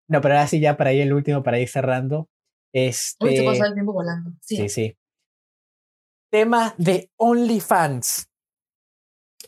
no, 0.07 0.21
pero 0.21 0.35
ahora 0.35 0.47
sí 0.47 0.61
ya 0.61 0.77
para 0.77 0.93
ir 0.93 1.01
el 1.01 1.11
último, 1.11 1.43
para 1.43 1.59
ir 1.59 1.67
cerrando. 1.67 2.29
Este... 2.73 3.25
Uy, 3.25 3.35
se 3.35 3.43
pasó 3.43 3.65
el 3.65 3.73
tiempo 3.73 3.91
volando. 3.91 4.31
Sí, 4.39 4.55
sí. 4.55 4.69
sí. 4.69 4.97
Tema 6.33 6.73
de 6.79 7.11
OnlyFans. 7.17 8.27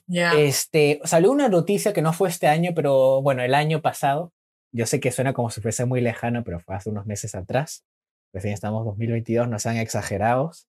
Este, 0.07 0.99
salió 1.03 1.31
una 1.31 1.49
noticia 1.49 1.93
que 1.93 2.03
no 2.03 2.13
fue 2.13 2.29
este 2.29 2.45
año, 2.45 2.73
pero 2.75 3.23
bueno, 3.23 3.41
el 3.41 3.55
año 3.55 3.81
pasado, 3.81 4.31
yo 4.71 4.85
sé 4.85 4.99
que 4.99 5.11
suena 5.11 5.33
como 5.33 5.49
si 5.49 5.61
fuese 5.61 5.85
muy 5.85 5.99
lejano, 5.99 6.43
pero 6.43 6.59
fue 6.59 6.75
hace 6.75 6.91
unos 6.91 7.07
meses 7.07 7.33
atrás. 7.33 7.83
Recién 8.31 8.53
estamos 8.53 8.85
2022, 8.85 9.49
no 9.49 9.57
sean 9.57 9.77
exagerados. 9.77 10.67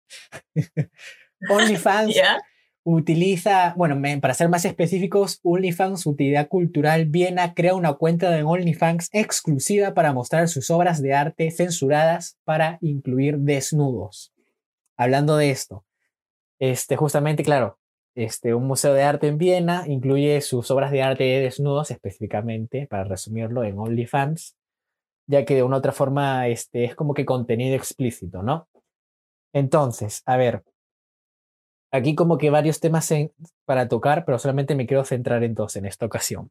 OnlyFans 1.50 2.16
utiliza, 2.82 3.74
bueno, 3.76 4.00
para 4.22 4.32
ser 4.32 4.48
más 4.48 4.64
específicos, 4.64 5.40
OnlyFans 5.42 6.06
Utilidad 6.06 6.48
Cultural 6.48 7.04
Viena 7.04 7.52
crea 7.52 7.74
una 7.74 7.92
cuenta 7.92 8.30
de 8.30 8.42
OnlyFans 8.42 9.10
exclusiva 9.12 9.92
para 9.92 10.14
mostrar 10.14 10.48
sus 10.48 10.70
obras 10.70 11.02
de 11.02 11.12
arte 11.12 11.50
censuradas 11.50 12.38
para 12.44 12.78
incluir 12.80 13.36
desnudos. 13.36 14.32
Hablando 14.96 15.36
de 15.36 15.50
esto, 15.50 15.84
este, 16.58 16.96
justamente, 16.96 17.42
claro, 17.42 17.78
este, 18.14 18.54
un 18.54 18.66
museo 18.66 18.94
de 18.94 19.02
arte 19.02 19.28
en 19.28 19.36
Viena 19.36 19.84
incluye 19.86 20.40
sus 20.40 20.70
obras 20.70 20.90
de 20.90 21.02
arte 21.02 21.24
desnudos 21.24 21.90
específicamente, 21.90 22.86
para 22.86 23.04
resumirlo, 23.04 23.62
en 23.62 23.78
OnlyFans, 23.78 24.56
ya 25.26 25.44
que 25.44 25.54
de 25.54 25.62
una 25.62 25.76
u 25.76 25.78
otra 25.78 25.92
forma 25.92 26.48
este, 26.48 26.84
es 26.84 26.94
como 26.94 27.12
que 27.12 27.26
contenido 27.26 27.76
explícito, 27.76 28.42
¿no? 28.42 28.68
Entonces, 29.52 30.22
a 30.24 30.36
ver, 30.36 30.62
aquí 31.92 32.14
como 32.14 32.38
que 32.38 32.50
varios 32.50 32.80
temas 32.80 33.12
para 33.64 33.88
tocar, 33.88 34.24
pero 34.24 34.38
solamente 34.38 34.74
me 34.74 34.86
quiero 34.86 35.04
centrar 35.04 35.42
en 35.44 35.54
dos 35.54 35.76
en 35.76 35.86
esta 35.86 36.06
ocasión. 36.06 36.50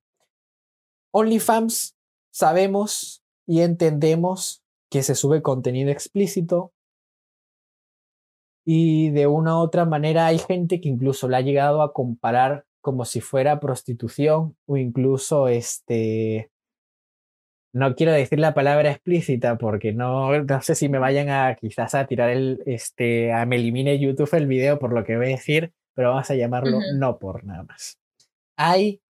OnlyFans 1.11 1.95
sabemos 2.31 3.23
y 3.47 3.61
entendemos 3.61 4.63
que 4.91 5.01
se 5.01 5.15
sube 5.15 5.41
contenido 5.41 5.89
explícito, 5.91 6.73
y 8.65 9.11
de 9.11 9.27
una 9.27 9.57
u 9.57 9.59
otra 9.59 9.85
manera 9.85 10.25
hay 10.25 10.39
gente 10.39 10.81
que 10.81 10.89
incluso 10.89 11.29
la 11.29 11.37
ha 11.37 11.41
llegado 11.41 11.81
a 11.81 11.93
comparar 11.93 12.65
como 12.81 13.05
si 13.05 13.21
fuera 13.21 13.59
prostitución 13.59 14.57
o 14.65 14.77
incluso 14.77 15.47
este 15.47 16.51
no 17.75 17.93
quiero 17.93 18.13
decir 18.13 18.39
la 18.39 18.53
palabra 18.53 18.89
explícita 18.89 19.57
porque 19.57 19.91
no, 19.91 20.43
no 20.43 20.61
sé 20.61 20.75
si 20.75 20.87
me 20.87 20.97
vayan 20.97 21.29
a 21.29 21.55
quizás 21.55 21.93
a 21.93 22.07
tirar 22.07 22.29
el 22.29 22.63
este 22.65 23.33
a 23.33 23.45
me 23.45 23.57
elimine 23.57 23.99
YouTube 23.99 24.33
el 24.33 24.47
video 24.47 24.79
por 24.79 24.93
lo 24.93 25.03
que 25.03 25.17
voy 25.17 25.25
a 25.25 25.29
decir, 25.29 25.73
pero 25.93 26.11
vamos 26.11 26.29
a 26.31 26.35
llamarlo 26.35 26.79
no 26.95 27.19
por 27.19 27.43
nada 27.43 27.63
más. 27.63 27.99
Hay 28.55 29.01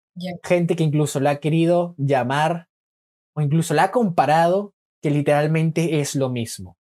gente 0.42 0.74
que 0.74 0.82
incluso 0.82 1.20
la 1.20 1.30
ha 1.30 1.40
querido 1.40 1.94
llamar 1.96 2.66
o 3.34 3.40
incluso 3.40 3.72
la 3.72 3.84
ha 3.84 3.90
comparado 3.92 4.74
que 5.00 5.10
literalmente 5.10 6.00
es 6.00 6.16
lo 6.16 6.28
mismo. 6.28 6.76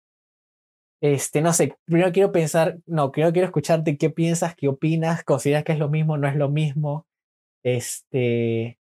Este, 1.03 1.43
no 1.43 1.53
sé, 1.53 1.75
primero 1.85 2.13
quiero 2.13 2.31
pensar, 2.31 2.79
no, 2.87 3.11
primero 3.11 3.33
quiero 3.33 3.47
escucharte 3.47 3.99
qué 3.99 4.09
piensas, 4.09 4.55
qué 4.55 4.69
opinas, 4.69 5.25
consideras 5.25 5.65
que 5.65 5.73
es 5.73 5.81
lo 5.81 5.89
mismo, 5.89 6.17
no 6.17 6.29
es 6.29 6.37
lo 6.37 6.49
mismo, 6.49 7.09
este, 7.65 8.79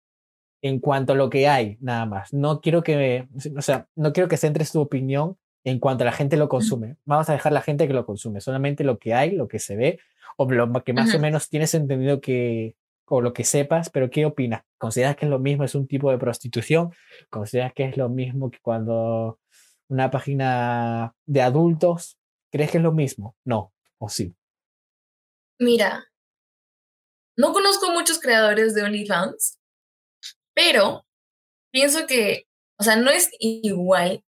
en 0.61 0.81
cuanto 0.81 1.15
a 1.15 1.17
lo 1.17 1.31
que 1.31 1.49
hay, 1.49 1.79
nada 1.81 2.05
más. 2.05 2.35
No 2.35 2.61
quiero 2.61 2.83
que, 2.83 3.27
o 3.57 3.63
sea, 3.63 3.89
no 3.97 4.13
quiero 4.13 4.29
que 4.29 4.37
centres 4.37 4.71
tu 4.71 4.83
opinión 4.83 5.39
en 5.65 5.79
cuanto 5.79 6.05
a 6.05 6.07
la 6.07 6.13
gente 6.13 6.37
lo 6.37 6.51
consume. 6.51 6.97
Vamos 7.07 7.31
a 7.31 7.33
dejar 7.33 7.53
la 7.53 7.63
gente 7.63 7.87
que 7.87 7.95
lo 7.95 8.05
consume, 8.05 8.43
solamente 8.43 8.85
lo 8.85 8.99
que 8.99 9.15
hay, 9.15 9.31
lo 9.31 9.49
que 9.49 9.59
se 9.59 9.77
ve, 9.77 9.99
o 10.37 10.45
lo 10.51 10.85
que 10.85 10.93
más 10.93 11.15
o 11.15 11.21
menos 11.21 11.49
tienes 11.49 11.73
entendido 11.73 12.21
que, 12.21 12.77
o 13.07 13.23
lo 13.23 13.33
que 13.33 13.45
sepas, 13.45 13.89
pero 13.89 14.11
¿qué 14.11 14.27
opinas? 14.27 14.63
¿Consideras 14.77 15.17
que 15.17 15.25
es 15.25 15.31
lo 15.31 15.39
mismo, 15.39 15.65
es 15.65 15.75
un 15.75 15.87
tipo 15.87 16.11
de 16.11 16.19
prostitución? 16.19 16.93
¿Consideras 17.31 17.73
que 17.73 17.85
es 17.85 17.97
lo 17.97 18.11
mismo 18.11 18.51
que 18.51 18.59
cuando 18.61 19.39
una 19.91 20.11
página 20.11 21.15
de 21.27 21.43
adultos, 21.43 22.17
¿crees 22.51 22.71
que 22.71 22.79
es 22.79 22.83
lo 22.83 22.93
mismo? 22.93 23.37
No, 23.45 23.75
o 23.99 24.09
sí. 24.09 24.35
Mira, 25.59 26.07
no 27.37 27.53
conozco 27.53 27.91
muchos 27.91 28.21
creadores 28.21 28.75
de 28.75 28.83
OnlyFans, 28.83 29.59
pero 30.55 31.05
pienso 31.73 32.07
que, 32.07 32.47
o 32.79 32.85
sea, 32.85 32.97
no 32.97 33.11
es 33.11 33.31
igual 33.41 34.25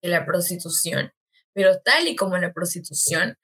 que 0.00 0.08
la 0.08 0.26
prostitución, 0.26 1.12
pero 1.54 1.80
tal 1.80 2.06
y 2.06 2.14
como 2.14 2.36
la 2.36 2.52
prostitución 2.52 3.36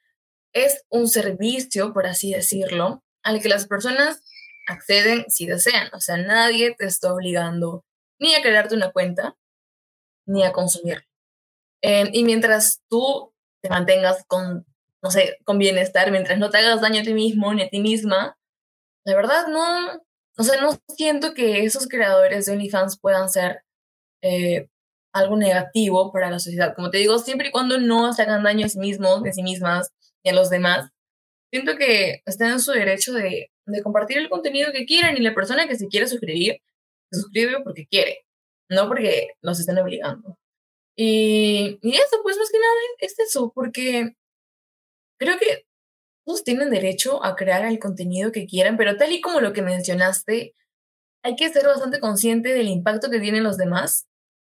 es 0.52 0.84
un 0.90 1.08
servicio, 1.08 1.92
por 1.92 2.06
así 2.06 2.32
decirlo, 2.32 3.02
al 3.22 3.40
que 3.40 3.48
las 3.48 3.66
personas 3.66 4.22
acceden 4.68 5.24
si 5.28 5.46
desean. 5.46 5.88
O 5.94 6.00
sea, 6.00 6.18
nadie 6.18 6.74
te 6.76 6.84
está 6.86 7.12
obligando 7.12 7.84
ni 8.20 8.34
a 8.34 8.42
crearte 8.42 8.74
una 8.74 8.92
cuenta, 8.92 9.36
ni 10.26 10.44
a 10.44 10.52
consumirla. 10.52 11.06
Em, 11.86 12.08
y 12.14 12.24
mientras 12.24 12.80
tú 12.88 13.34
te 13.62 13.68
mantengas 13.68 14.24
con, 14.26 14.64
no 15.02 15.10
sé, 15.10 15.36
con 15.44 15.58
bienestar, 15.58 16.10
mientras 16.10 16.38
no 16.38 16.48
te 16.48 16.56
hagas 16.56 16.80
daño 16.80 17.02
a 17.02 17.04
ti 17.04 17.12
mismo 17.12 17.52
ni 17.52 17.62
a 17.62 17.68
ti 17.68 17.80
misma, 17.80 18.38
la 19.04 19.14
verdad 19.14 19.48
no, 19.48 20.00
o 20.38 20.42
sea, 20.42 20.62
no 20.62 20.78
siento 20.96 21.34
que 21.34 21.64
esos 21.64 21.86
creadores 21.86 22.46
de 22.46 22.52
OnlyFans 22.52 22.98
puedan 22.98 23.28
ser 23.28 23.64
eh, 24.22 24.68
algo 25.12 25.36
negativo 25.36 26.10
para 26.10 26.30
la 26.30 26.38
sociedad. 26.38 26.74
Como 26.74 26.90
te 26.90 26.98
digo, 26.98 27.18
siempre 27.18 27.48
y 27.48 27.50
cuando 27.52 27.78
no 27.78 28.14
se 28.14 28.22
hagan 28.22 28.44
daño 28.44 28.64
a 28.64 28.70
sí 28.70 28.78
mismos, 28.78 29.22
a 29.26 29.32
sí 29.32 29.42
mismas 29.42 29.90
y 30.22 30.30
a 30.30 30.34
los 30.34 30.48
demás, 30.48 30.88
siento 31.52 31.76
que 31.76 32.22
están 32.24 32.52
en 32.52 32.60
su 32.60 32.72
derecho 32.72 33.12
de, 33.12 33.50
de 33.66 33.82
compartir 33.82 34.18
el 34.18 34.30
contenido 34.30 34.72
que 34.72 34.86
quieran 34.86 35.18
y 35.18 35.20
la 35.20 35.34
persona 35.34 35.68
que 35.68 35.76
se 35.76 35.88
quiere 35.88 36.06
suscribir, 36.08 36.62
se 37.12 37.20
suscribe 37.20 37.62
porque 37.62 37.86
quiere, 37.86 38.24
no 38.70 38.88
porque 38.88 39.32
nos 39.42 39.60
estén 39.60 39.78
obligando. 39.78 40.38
Y, 40.96 41.78
y 41.82 41.94
eso, 41.94 42.20
pues 42.22 42.36
más 42.36 42.50
que 42.50 42.58
nada 42.58 42.72
es 43.00 43.18
eso, 43.18 43.52
porque 43.54 44.16
creo 45.18 45.38
que 45.38 45.66
todos 46.24 46.44
tienen 46.44 46.70
derecho 46.70 47.24
a 47.24 47.36
crear 47.36 47.64
el 47.64 47.78
contenido 47.78 48.32
que 48.32 48.46
quieran, 48.46 48.76
pero 48.76 48.96
tal 48.96 49.12
y 49.12 49.20
como 49.20 49.40
lo 49.40 49.52
que 49.52 49.62
mencionaste, 49.62 50.54
hay 51.22 51.36
que 51.36 51.48
ser 51.48 51.66
bastante 51.66 52.00
consciente 52.00 52.54
del 52.54 52.68
impacto 52.68 53.10
que 53.10 53.20
tienen 53.20 53.44
los 53.44 53.56
demás 53.56 54.06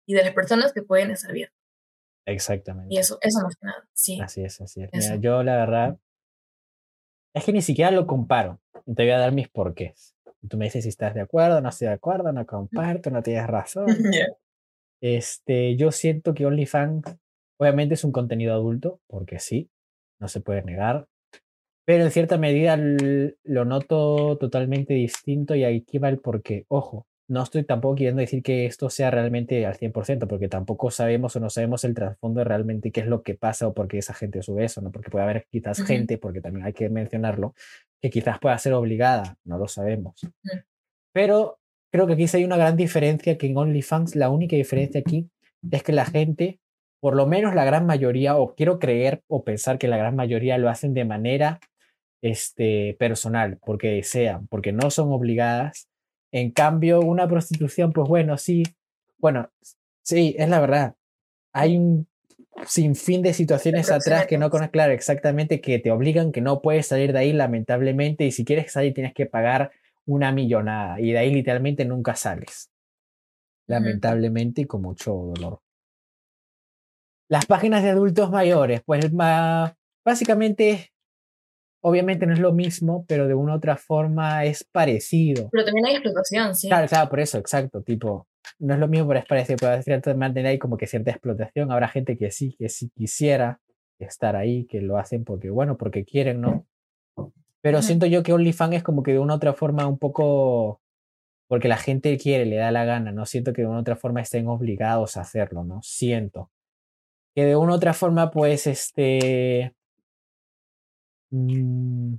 y 0.08 0.14
de 0.14 0.24
las 0.24 0.34
personas 0.34 0.74
que 0.74 0.82
pueden 0.82 1.12
estar 1.12 1.32
viendo. 1.32 1.54
Exactamente. 2.26 2.94
Y 2.94 2.98
eso, 2.98 3.18
eso 3.22 3.40
más 3.42 3.56
que 3.56 3.66
nada, 3.66 3.88
sí. 3.94 4.20
Así 4.22 4.44
es, 4.44 4.62
así 4.62 4.84
es. 4.84 4.90
Mira, 4.94 5.16
yo 5.18 5.44
la 5.44 5.56
verdad 5.56 6.00
es 7.34 7.44
que 7.44 7.54
ni 7.54 7.62
siquiera 7.62 7.92
lo 7.92 8.08
comparo. 8.08 8.60
Te 8.86 9.04
voy 9.04 9.12
a 9.12 9.20
dar 9.20 9.32
mis 9.32 9.50
porqués. 9.50 10.16
Tú 10.48 10.58
me 10.58 10.66
dices 10.66 10.84
si 10.84 10.90
estás 10.90 11.14
de 11.14 11.22
acuerdo, 11.22 11.60
no 11.62 11.70
estoy 11.70 11.88
de 11.88 11.94
acuerdo, 11.94 12.32
no 12.32 12.46
comparto, 12.46 13.10
no 13.10 13.22
tienes 13.22 13.48
razón. 13.48 13.88
Este, 15.02 15.76
yo 15.76 15.92
siento 15.92 16.34
que 16.34 16.46
OnlyFans 16.46 17.18
obviamente 17.60 17.94
es 17.96 18.04
un 18.04 18.12
contenido 18.12 18.54
adulto, 18.54 19.02
porque 19.08 19.40
sí, 19.40 19.70
no 20.20 20.28
se 20.28 20.42
puede 20.42 20.64
negar, 20.64 21.08
pero 21.86 22.04
en 22.04 22.12
cierta 22.12 22.38
medida 22.38 22.78
lo 22.78 23.66
noto 23.66 24.38
totalmente 24.38 24.94
distinto 24.94 25.56
y 25.56 25.64
aquí 25.64 25.98
va 25.98 26.10
el 26.10 26.20
porqué. 26.20 26.66
Ojo, 26.68 27.08
no 27.30 27.44
estoy 27.44 27.64
tampoco 27.64 27.96
queriendo 27.96 28.22
decir 28.22 28.42
que 28.42 28.66
esto 28.66 28.90
sea 28.90 29.12
realmente 29.12 29.66
al 29.66 29.76
100%, 29.76 30.28
porque 30.28 30.50
tampoco 30.50 30.90
sabemos 30.90 31.36
o 31.36 31.40
no 31.40 31.50
sabemos 31.50 31.84
el 31.84 31.94
trasfondo 31.94 32.44
realmente 32.44 32.92
qué 32.92 33.02
es 33.02 33.08
lo 33.08 33.22
que 33.22 33.36
pasa 33.36 33.68
o 33.68 33.74
por 33.74 33.88
qué 33.88 34.00
esa 34.00 34.14
gente 34.14 34.42
sube 34.42 34.66
eso, 34.66 34.82
¿no? 34.82 34.92
Porque 34.92 35.12
puede 35.12 35.26
haber 35.26 35.46
quizás 35.50 35.84
gente, 35.84 36.18
porque 36.18 36.42
también 36.42 36.66
hay 36.66 36.74
que 36.74 36.90
mencionarlo, 36.90 37.54
que 38.02 38.10
quizás 38.10 38.40
pueda 38.40 38.58
ser 38.58 38.74
obligada, 38.74 39.38
no 39.44 39.58
lo 39.58 39.68
sabemos. 39.68 40.16
Pero 41.14 41.59
creo 41.92 42.08
que 42.08 42.14
aquí 42.14 42.28
sí 42.28 42.38
hay 42.38 42.46
una 42.46 42.58
gran 42.58 42.76
diferencia, 42.76 43.38
que 43.38 43.48
en 43.48 43.58
OnlyFans 43.58 44.16
la 44.16 44.30
única 44.30 44.56
diferencia 44.56 45.02
aquí 45.02 45.30
es 45.72 45.84
que 45.84 45.92
la 45.92 46.06
gente, 46.06 46.60
por 47.00 47.16
lo 47.16 47.28
menos 47.28 47.56
la 47.56 47.66
gran 47.66 47.86
mayoría, 47.86 48.38
o 48.38 48.56
quiero 48.56 48.80
creer 48.80 49.24
o 49.28 49.44
pensar 49.44 49.78
que 49.78 49.88
la 49.88 49.98
gran 49.98 50.16
mayoría 50.16 50.58
lo 50.58 50.70
hacen 50.70 50.94
de 50.94 51.06
manera 51.06 51.60
este, 52.22 52.96
personal, 53.00 53.58
porque 53.66 53.90
desean, 53.90 54.48
porque 54.48 54.72
no 54.72 54.92
son 54.92 55.12
obligadas 55.12 55.90
en 56.32 56.52
cambio, 56.52 57.02
una 57.02 57.28
prostitución, 57.28 57.92
pues 57.92 58.08
bueno, 58.08 58.38
sí, 58.38 58.64
bueno, 59.18 59.50
sí, 60.04 60.36
es 60.38 60.48
la 60.50 60.60
verdad. 60.60 60.96
Hay 61.54 61.78
un 61.78 62.08
sinfín 62.66 63.22
de 63.22 63.34
situaciones 63.34 63.90
atrás 63.90 64.28
que 64.28 64.38
no 64.38 64.50
conozco, 64.50 64.74
claro, 64.74 64.94
exactamente, 64.94 65.62
que 65.62 65.80
te 65.80 65.92
obligan, 65.92 66.32
que 66.32 66.42
no 66.42 66.62
puedes 66.62 66.88
salir 66.88 67.14
de 67.14 67.20
ahí, 67.20 67.34
lamentablemente, 67.34 68.26
y 68.26 68.32
si 68.32 68.46
quieres 68.46 68.72
salir 68.72 68.94
tienes 68.94 69.14
que 69.14 69.26
pagar 69.26 69.72
una 70.10 70.32
millonada, 70.32 71.00
y 71.00 71.12
de 71.12 71.20
ahí 71.20 71.32
literalmente 71.32 71.86
nunca 71.86 72.16
sales. 72.16 72.72
Lamentablemente 73.68 74.62
y 74.62 74.66
con 74.66 74.82
mucho 74.82 75.14
dolor. 75.14 75.62
Las 77.30 77.46
páginas 77.46 77.84
de 77.84 77.92
adultos 77.92 78.32
mayores, 78.32 78.82
pues 78.84 79.12
básicamente 80.04 80.92
Obviamente 81.82 82.26
no 82.26 82.34
es 82.34 82.40
lo 82.40 82.52
mismo, 82.52 83.06
pero 83.08 83.28
de 83.28 83.34
una 83.34 83.54
u 83.54 83.56
otra 83.56 83.78
forma 83.78 84.44
es 84.44 84.66
parecido. 84.66 85.50
Pero 85.52 85.64
también 85.64 85.86
hay 85.86 85.94
explotación, 85.94 86.54
sí. 86.54 86.68
Claro, 86.68 86.88
claro, 86.88 87.10
por 87.10 87.22
eso, 87.22 87.38
exacto. 87.38 87.82
Tipo, 87.82 88.28
no 88.60 88.74
es 88.74 88.80
lo 88.80 88.88
mismo, 88.90 89.08
pero 89.08 89.22
es 89.22 89.26
parecido. 89.26 89.58
Puede 89.58 89.82
cierta 89.84 90.14
manera 90.14 90.50
hay 90.50 90.60
como 90.60 90.76
que 90.76 90.88
cierta 90.88 91.12
explotación. 91.12 91.72
Habrá 91.72 91.88
gente 91.88 92.18
que 92.18 92.32
sí, 92.32 92.54
que 92.60 92.68
sí 92.68 92.92
quisiera 92.94 93.62
estar 93.98 94.36
ahí, 94.36 94.66
que 94.66 94.82
lo 94.82 94.98
hacen 94.98 95.24
porque, 95.24 95.50
bueno, 95.50 95.78
porque 95.78 96.04
quieren, 96.04 96.42
¿no? 96.42 96.66
Pero 97.62 97.82
siento 97.82 98.06
yo 98.06 98.24
que 98.24 98.34
OnlyFans 98.34 98.76
es 98.76 98.84
como 98.84 99.04
que 99.04 99.12
de 99.12 99.20
una 99.20 99.34
u 99.34 99.38
otra 99.38 99.54
forma 99.54 99.86
un 99.88 99.98
poco 99.98 100.82
porque 101.48 101.68
la 101.68 101.78
gente 101.78 102.18
quiere, 102.18 102.46
le 102.46 102.58
da 102.58 102.72
la 102.72 102.86
gana, 102.86 103.12
no 103.12 103.26
siento 103.26 103.54
que 103.54 103.64
de 103.64 103.68
una 103.68 103.80
u 103.80 103.82
otra 103.82 103.96
forma 103.96 104.22
estén 104.22 104.48
obligados 104.48 105.18
a 105.18 105.22
hacerlo, 105.22 105.64
¿no? 105.64 105.82
Siento. 105.82 106.52
Que 107.36 107.44
de 107.46 107.56
una 107.56 107.74
u 107.74 107.76
otra 107.76 107.94
forma, 107.94 108.30
pues, 108.32 108.68
este, 108.68 109.74
Mm. 111.32 112.16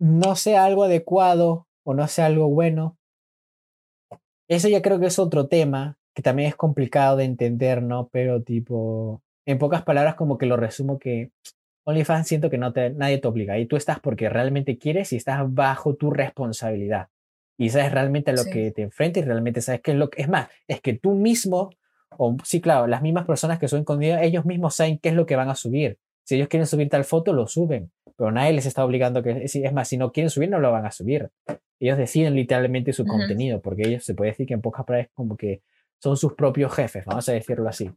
no 0.00 0.34
sea 0.36 0.64
algo 0.64 0.84
adecuado 0.84 1.66
o 1.84 1.94
no 1.94 2.06
sea 2.08 2.26
algo 2.26 2.48
bueno. 2.48 2.98
Eso 4.48 4.68
ya 4.68 4.82
creo 4.82 5.00
que 5.00 5.06
es 5.06 5.18
otro 5.18 5.48
tema 5.48 5.96
que 6.14 6.22
también 6.22 6.48
es 6.48 6.56
complicado 6.56 7.16
de 7.16 7.24
entender, 7.24 7.82
¿no? 7.82 8.08
Pero 8.08 8.42
tipo, 8.42 9.22
en 9.46 9.58
pocas 9.58 9.82
palabras 9.82 10.14
como 10.16 10.38
que 10.38 10.46
lo 10.46 10.56
resumo 10.56 10.98
que 10.98 11.30
OnlyFans 11.84 12.26
siento 12.26 12.50
que 12.50 12.58
no 12.58 12.72
te, 12.72 12.90
nadie 12.90 13.18
te 13.18 13.28
obliga 13.28 13.58
y 13.58 13.66
tú 13.66 13.76
estás 13.76 14.00
porque 14.00 14.28
realmente 14.28 14.78
quieres 14.78 15.12
y 15.12 15.16
estás 15.16 15.42
bajo 15.46 15.94
tu 15.94 16.10
responsabilidad 16.10 17.08
y 17.56 17.70
sabes 17.70 17.92
realmente 17.92 18.30
a 18.30 18.34
lo 18.34 18.44
que 18.44 18.70
te 18.72 18.82
enfrentas 18.82 19.22
y 19.22 19.26
realmente 19.26 19.60
sabes 19.60 19.80
qué 19.82 19.92
es 19.92 19.96
lo 19.96 20.10
que 20.10 20.22
es 20.22 20.28
más, 20.28 20.48
es 20.66 20.80
que 20.80 20.94
tú 20.94 21.14
mismo 21.14 21.70
o 22.16 22.36
sí, 22.44 22.60
claro, 22.60 22.86
las 22.86 23.02
mismas 23.02 23.26
personas 23.26 23.58
que 23.58 23.68
suben 23.68 23.84
contenido, 23.84 24.18
ellos 24.18 24.44
mismos 24.44 24.74
saben 24.74 24.98
qué 24.98 25.10
es 25.10 25.14
lo 25.14 25.26
que 25.26 25.36
van 25.36 25.48
a 25.48 25.54
subir. 25.54 25.98
Si 26.24 26.36
ellos 26.36 26.48
quieren 26.48 26.66
subir 26.66 26.88
tal 26.88 27.04
foto, 27.04 27.32
lo 27.32 27.46
suben, 27.46 27.90
pero 28.16 28.30
nadie 28.30 28.52
les 28.52 28.66
está 28.66 28.84
obligando 28.84 29.22
que, 29.22 29.44
es 29.44 29.72
más, 29.72 29.88
si 29.88 29.96
no 29.96 30.12
quieren 30.12 30.30
subir, 30.30 30.48
no 30.48 30.58
lo 30.58 30.72
van 30.72 30.86
a 30.86 30.90
subir. 30.90 31.30
Ellos 31.80 31.98
deciden 31.98 32.34
literalmente 32.34 32.92
su 32.92 33.04
contenido, 33.04 33.60
porque 33.60 33.82
ellos 33.86 34.04
se 34.04 34.14
puede 34.14 34.30
decir 34.30 34.46
que 34.46 34.54
en 34.54 34.62
pocas 34.62 34.86
palabras 34.86 35.10
como 35.12 35.36
que 35.36 35.62
son 35.98 36.16
sus 36.16 36.34
propios 36.34 36.72
jefes, 36.74 37.04
vamos 37.04 37.28
a 37.28 37.32
decirlo 37.32 37.68
así. 37.68 37.90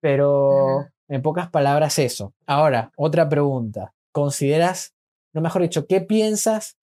Pero 0.00 0.88
en 1.10 1.22
pocas 1.22 1.50
palabras 1.50 1.98
eso. 1.98 2.32
Ahora, 2.46 2.92
otra 2.96 3.28
pregunta. 3.28 3.92
¿Consideras, 4.12 4.94
no 5.34 5.40
mejor 5.40 5.62
dicho, 5.62 5.86
qué 5.86 6.00
piensas 6.00 6.78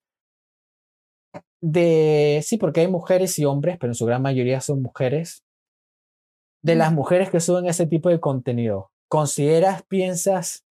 de, 1.62 2.42
sí, 2.44 2.58
porque 2.58 2.82
hay 2.82 2.88
mujeres 2.88 3.40
y 3.40 3.46
hombres, 3.46 3.78
pero 3.80 3.92
en 3.92 3.96
su 3.96 4.06
gran 4.06 4.22
mayoría 4.22 4.62
son 4.62 4.82
mujeres, 4.82 5.44
de 6.62 6.76
las 6.76 6.92
mujeres 6.92 7.30
que 7.30 7.40
suben 7.40 7.68
ese 7.68 7.88
tipo 7.88 8.10
de 8.10 8.20
contenido, 8.20 8.92
¿consideras, 9.08 9.84
piensas 9.84 10.66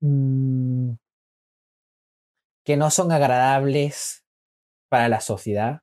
mm, 0.00 0.92
que 2.64 2.76
no 2.76 2.90
son 2.90 3.10
agradables 3.10 4.24
para 4.88 5.08
la 5.08 5.20
sociedad? 5.20 5.80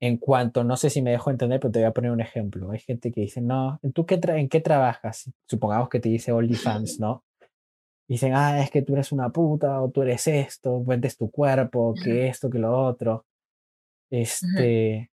En 0.00 0.18
cuanto, 0.18 0.62
no 0.62 0.76
sé 0.76 0.90
si 0.90 1.00
me 1.00 1.10
dejo 1.10 1.30
entender, 1.30 1.58
pero 1.58 1.72
te 1.72 1.78
voy 1.78 1.86
a 1.86 1.92
poner 1.92 2.10
un 2.10 2.20
ejemplo. 2.20 2.70
Hay 2.70 2.80
gente 2.80 3.10
que 3.10 3.22
dice, 3.22 3.40
no, 3.40 3.80
¿tú 3.94 4.04
qué 4.04 4.20
en 4.22 4.48
qué 4.48 4.60
trabajas? 4.60 5.30
Supongamos 5.48 5.88
que 5.88 6.00
te 6.00 6.08
dice 6.08 6.32
OnlyFans, 6.32 7.00
¿no? 7.00 7.24
Dicen, 8.08 8.34
ah, 8.34 8.62
es 8.62 8.70
que 8.70 8.82
tú 8.82 8.92
eres 8.92 9.10
una 9.10 9.30
puta, 9.30 9.82
o 9.82 9.90
tú 9.90 10.02
eres 10.02 10.26
esto, 10.28 10.84
vendes 10.84 11.16
tu 11.16 11.30
cuerpo, 11.30 11.94
que 12.04 12.28
esto, 12.28 12.48
que 12.48 12.58
lo 12.58 12.86
otro. 12.86 13.26
Este, 14.10 15.10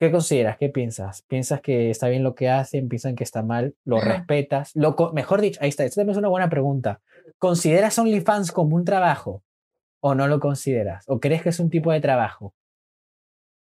¿Qué 0.00 0.12
consideras? 0.12 0.56
¿Qué 0.56 0.68
piensas? 0.68 1.22
¿Piensas 1.22 1.60
que 1.60 1.90
está 1.90 2.08
bien 2.08 2.22
lo 2.22 2.36
que 2.36 2.48
hacen? 2.48 2.88
¿Piensan 2.88 3.16
que 3.16 3.24
está 3.24 3.42
mal? 3.42 3.74
¿Lo 3.84 4.00
respetas? 4.00 4.70
Lo 4.76 4.94
mejor 5.12 5.40
dicho, 5.40 5.58
ahí 5.60 5.70
está, 5.70 5.84
esta 5.84 6.02
es 6.02 6.16
una 6.16 6.28
buena 6.28 6.48
pregunta. 6.48 7.00
¿Consideras 7.38 7.98
OnlyFans 7.98 8.52
como 8.52 8.76
un 8.76 8.84
trabajo 8.84 9.42
o 10.00 10.14
no 10.14 10.28
lo 10.28 10.38
consideras? 10.38 11.04
¿O 11.08 11.18
crees 11.18 11.42
que 11.42 11.48
es 11.48 11.58
un 11.58 11.68
tipo 11.68 11.90
de 11.90 12.00
trabajo? 12.00 12.54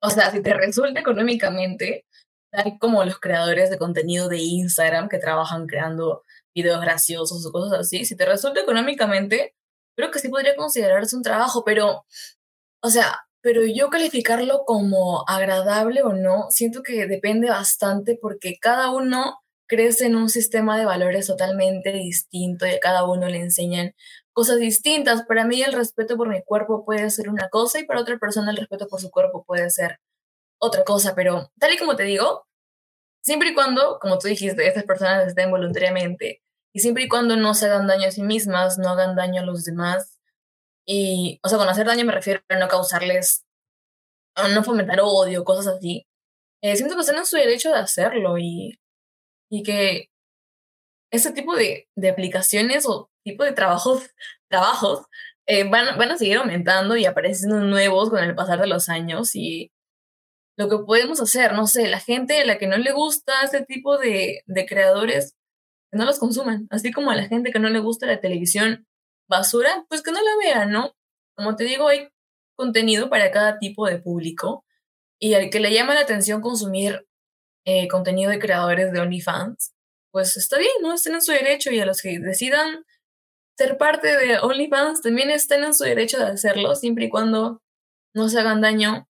O 0.02 0.10
sea, 0.10 0.32
si 0.32 0.42
te 0.42 0.54
resulta 0.54 1.00
económicamente, 1.00 2.06
tal 2.52 2.78
como 2.80 3.04
los 3.04 3.20
creadores 3.20 3.70
de 3.70 3.78
contenido 3.78 4.30
de 4.30 4.40
Instagram 4.40 5.10
que 5.10 5.20
trabajan 5.20 5.68
creando 5.68 6.24
videos 6.56 6.82
graciosos 6.82 7.46
o 7.46 7.52
cosas 7.52 7.80
así, 7.80 8.06
si 8.06 8.16
te 8.16 8.26
resulta 8.26 8.62
económicamente, 8.62 9.56
creo 9.96 10.12
que 10.12 10.20
sí 10.20 10.30
podría 10.30 10.56
considerarse 10.56 11.16
un 11.16 11.24
trabajo, 11.24 11.64
pero, 11.66 12.06
o 12.82 12.90
sea, 12.90 13.22
pero 13.42 13.62
yo 13.66 13.90
calificarlo 13.90 14.64
como 14.66 15.24
agradable 15.28 16.04
o 16.04 16.14
no, 16.14 16.48
siento 16.50 16.84
que 16.84 17.08
depende 17.08 17.50
bastante 17.50 18.18
porque 18.22 18.58
cada 18.60 18.92
uno 18.92 19.40
crece 19.68 20.08
en 20.08 20.16
un 20.16 20.30
sistema 20.30 20.78
de 20.78 20.86
valores 20.86 21.28
totalmente 21.28 21.92
distinto 21.92 22.66
y 22.66 22.72
a 22.72 22.80
cada 22.80 23.06
uno 23.06 23.28
le 23.28 23.40
enseñan 23.40 23.94
cosas 24.40 24.58
distintas. 24.58 25.24
Para 25.24 25.44
mí 25.44 25.62
el 25.62 25.74
respeto 25.74 26.16
por 26.16 26.30
mi 26.30 26.42
cuerpo 26.42 26.86
puede 26.86 27.10
ser 27.10 27.28
una 27.28 27.50
cosa 27.50 27.78
y 27.78 27.84
para 27.84 28.00
otra 28.00 28.18
persona 28.18 28.52
el 28.52 28.56
respeto 28.56 28.88
por 28.88 29.02
su 29.02 29.12
cuerpo 29.12 29.44
puede 29.44 29.70
ser 29.70 30.00
otra 30.62 30.86
cosa, 30.86 31.14
pero 31.14 31.52
tal 31.60 31.74
y 31.74 31.78
como 31.78 31.98
te 31.98 32.04
digo, 32.04 32.48
siempre 33.22 33.50
y 33.50 33.54
cuando, 33.54 34.00
como 34.00 34.18
tú 34.18 34.30
dijiste, 34.30 34.66
estas 34.66 34.86
personas 34.86 35.28
estén 35.28 35.52
voluntariamente 35.52 36.42
y 36.74 36.80
siempre 36.80 37.04
y 37.04 37.10
cuando 37.10 37.36
no 37.36 37.54
se 37.54 37.66
hagan 37.66 37.86
daño 37.86 38.08
a 38.08 38.12
sí 38.12 38.24
mismas, 38.24 38.78
no 38.78 38.88
hagan 38.88 39.18
daño 39.18 39.42
a 39.42 39.46
los 39.46 39.66
demás, 39.66 40.18
y, 40.86 41.42
o 41.44 41.50
sea, 41.50 41.58
con 41.58 41.68
hacer 41.68 41.86
daño 41.86 42.06
me 42.06 42.14
refiero 42.14 42.40
a 42.48 42.56
no 42.58 42.70
causarles, 42.70 43.46
a 44.36 44.48
no 44.48 44.64
fomentar 44.64 45.02
odio, 45.02 45.44
cosas 45.44 45.68
así. 45.76 46.08
Eh, 46.62 46.78
siento 46.78 46.96
que 46.96 47.02
están 47.02 47.18
en 47.18 47.26
su 47.26 47.36
derecho 47.36 47.72
de 47.72 47.80
hacerlo 47.80 48.38
y, 48.38 48.80
y 49.52 49.64
que 49.64 50.10
ese 51.12 51.34
tipo 51.34 51.56
de, 51.58 51.90
de 51.96 52.10
aplicaciones 52.10 52.86
o 52.88 53.10
tipo 53.30 53.44
de 53.44 53.54
trabajos, 53.54 54.10
trabajos 54.50 55.06
eh, 55.46 55.68
van, 55.70 55.98
van 55.98 56.12
a 56.12 56.18
seguir 56.18 56.38
aumentando 56.38 56.96
y 56.98 57.06
apareciendo 57.06 57.60
nuevos 57.60 58.10
con 58.10 58.24
el 58.24 58.36
pasar 58.36 58.60
de 58.62 58.68
los 58.68 58.90
años 58.90 59.36
y 59.36 59.72
lo 60.58 60.70
que 60.70 60.78
podemos 60.86 61.22
hacer, 61.22 61.54
no 61.54 61.68
sé, 61.68 61.88
la 61.88 62.00
gente 62.00 62.42
a 62.42 62.46
la 62.46 62.58
que 62.58 62.68
no 62.68 62.78
le 62.78 62.92
gusta 62.92 63.34
este 63.44 63.66
tipo 63.66 63.98
de, 63.98 64.44
de 64.46 64.66
creadores, 64.66 65.36
que 65.92 65.98
no 65.98 66.06
los 66.06 66.20
consuman, 66.20 66.68
así 66.70 66.92
como 66.92 67.12
a 67.12 67.16
la 67.16 67.28
gente 67.28 67.52
que 67.52 67.60
no 67.60 67.70
le 67.70 67.80
gusta 67.80 68.06
la 68.06 68.20
televisión, 68.20 68.86
basura, 69.30 69.86
pues 69.88 70.02
que 70.02 70.12
no 70.12 70.20
la 70.22 70.32
vean, 70.44 70.72
¿no? 70.72 70.96
Como 71.36 71.56
te 71.56 71.64
digo, 71.64 71.88
hay 71.88 72.10
contenido 72.58 73.10
para 73.10 73.32
cada 73.32 73.58
tipo 73.58 73.88
de 73.88 74.00
público 74.00 74.66
y 75.18 75.34
al 75.36 75.50
que 75.50 75.62
le 75.62 75.74
llama 75.74 75.94
la 75.94 76.02
atención 76.02 76.42
consumir 76.42 77.08
eh, 77.66 77.88
contenido 77.88 78.32
de 78.32 78.40
creadores 78.40 78.92
de 78.92 79.00
OnlyFans, 79.00 79.74
pues 80.12 80.36
está 80.38 80.58
bien, 80.58 80.74
¿no? 80.82 80.94
Estén 80.94 81.14
en 81.14 81.22
su 81.22 81.32
derecho 81.32 81.72
y 81.72 81.80
a 81.80 81.86
los 81.86 82.02
que 82.02 82.20
decidan 82.20 82.86
ser 83.60 83.78
parte 83.78 84.16
de 84.16 84.40
OnlyFans 84.40 85.02
también 85.02 85.30
estén 85.30 85.66
en 85.66 85.74
su 85.74 85.84
derecho 85.84 86.18
de 86.18 86.32
hacerlo, 86.32 86.76
siempre 86.76 87.06
y 87.06 87.10
cuando 87.10 87.62
no 88.16 88.30
se 88.30 88.40
hagan 88.40 88.62
daño 88.62 89.06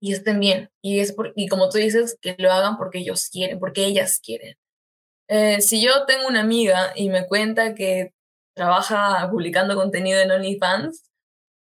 y 0.00 0.12
estén 0.12 0.38
bien. 0.38 0.70
Y, 0.80 1.00
es 1.00 1.16
y 1.34 1.48
como 1.48 1.68
tú 1.68 1.78
dices, 1.78 2.16
que 2.22 2.36
lo 2.38 2.52
hagan 2.52 2.76
porque 2.76 3.00
ellos 3.00 3.28
quieren, 3.32 3.58
porque 3.58 3.86
ellas 3.86 4.20
quieren. 4.24 4.54
Eh, 5.28 5.60
si 5.62 5.82
yo 5.84 6.06
tengo 6.06 6.28
una 6.28 6.42
amiga 6.42 6.92
y 6.94 7.08
me 7.08 7.26
cuenta 7.26 7.74
que 7.74 8.12
trabaja 8.54 9.28
publicando 9.28 9.74
contenido 9.74 10.20
en 10.20 10.30
OnlyFans, 10.30 11.02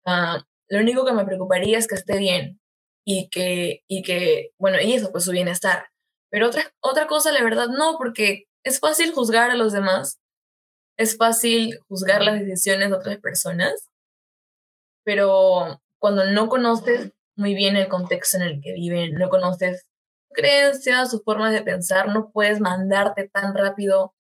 uh, 0.07 0.43
lo 0.69 0.81
único 0.81 1.05
que 1.05 1.13
me 1.13 1.25
preocuparía 1.25 1.79
es 1.79 1.87
que 1.87 1.95
esté 1.95 2.19
bien 2.19 2.61
y 3.07 3.29
que, 3.29 3.85
y 3.87 4.03
que, 4.03 4.51
bueno, 4.59 4.81
y 4.81 4.95
eso, 4.95 5.13
pues 5.13 5.23
su 5.23 5.31
bienestar. 5.31 5.87
Pero 6.29 6.49
otra, 6.49 6.75
otra 6.81 7.07
cosa, 7.07 7.31
la 7.31 7.45
verdad, 7.45 7.69
no, 7.69 7.99
porque 7.99 8.47
es 8.65 8.81
fácil 8.81 9.13
juzgar 9.13 9.53
a 9.53 9.57
los 9.57 9.73
demás, 9.73 10.19
es 10.97 11.17
fácil 11.17 11.79
juzgar 11.89 12.23
las 12.23 12.41
decisiones 12.41 12.91
de 12.91 12.97
otras 12.97 13.19
personas 13.19 13.93
pero 15.05 15.81
cuando 15.99 16.25
no 16.27 16.49
conoces 16.49 17.13
muy 17.37 17.55
bien 17.55 17.77
el 17.77 17.89
contexto 17.89 18.37
en 18.39 18.43
el 18.43 18.61
que 18.61 18.73
viven, 18.73 19.15
no 19.15 19.29
conoces 19.29 19.87
creencias, 20.31 21.11
sus 21.11 21.23
formas 21.25 21.53
de 21.53 21.63
pensar, 21.63 22.09
no 22.09 22.31
puedes 22.33 22.61
mandarte 22.61 23.29
tan 23.29 23.55
rápido 23.55 24.15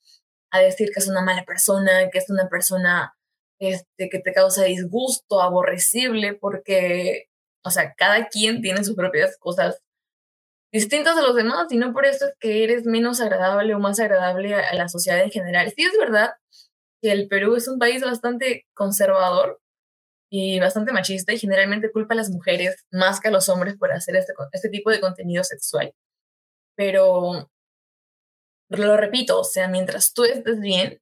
a 0.50 0.60
decir 0.60 0.90
que 0.92 1.00
es 1.00 1.08
una 1.08 1.22
mala 1.22 1.44
persona, 1.44 2.10
que 2.10 2.18
es 2.18 2.28
una 2.30 2.48
persona 2.48 3.14
este, 3.58 4.08
que 4.10 4.18
te 4.18 4.32
causa 4.32 4.64
disgusto, 4.64 5.40
aborrecible, 5.40 6.34
porque, 6.34 7.26
o 7.64 7.70
sea, 7.70 7.94
cada 7.94 8.28
quien 8.28 8.60
tiene 8.60 8.84
sus 8.84 8.96
propias 8.96 9.38
cosas 9.38 9.80
distintas 10.72 11.16
a 11.16 11.22
los 11.22 11.36
demás 11.36 11.70
y 11.70 11.76
no 11.76 11.92
por 11.92 12.06
eso 12.06 12.26
es 12.26 12.34
que 12.40 12.64
eres 12.64 12.84
menos 12.86 13.20
agradable 13.20 13.74
o 13.74 13.78
más 13.78 14.00
agradable 14.00 14.54
a 14.54 14.74
la 14.74 14.88
sociedad 14.88 15.22
en 15.22 15.30
general. 15.30 15.72
Sí 15.76 15.84
es 15.84 15.92
verdad 15.98 16.32
el 17.10 17.28
Perú 17.28 17.56
es 17.56 17.68
un 17.68 17.78
país 17.78 18.02
bastante 18.02 18.66
conservador 18.74 19.60
y 20.30 20.60
bastante 20.60 20.92
machista 20.92 21.32
y 21.32 21.38
generalmente 21.38 21.92
culpa 21.92 22.14
a 22.14 22.16
las 22.16 22.30
mujeres 22.30 22.86
más 22.90 23.20
que 23.20 23.28
a 23.28 23.30
los 23.30 23.48
hombres 23.48 23.76
por 23.76 23.92
hacer 23.92 24.16
este, 24.16 24.32
este 24.52 24.68
tipo 24.70 24.90
de 24.90 25.00
contenido 25.00 25.44
sexual. 25.44 25.92
Pero 26.74 27.50
lo 28.70 28.96
repito, 28.96 29.40
o 29.40 29.44
sea, 29.44 29.68
mientras 29.68 30.14
tú 30.14 30.24
estés 30.24 30.60
bien, 30.60 31.00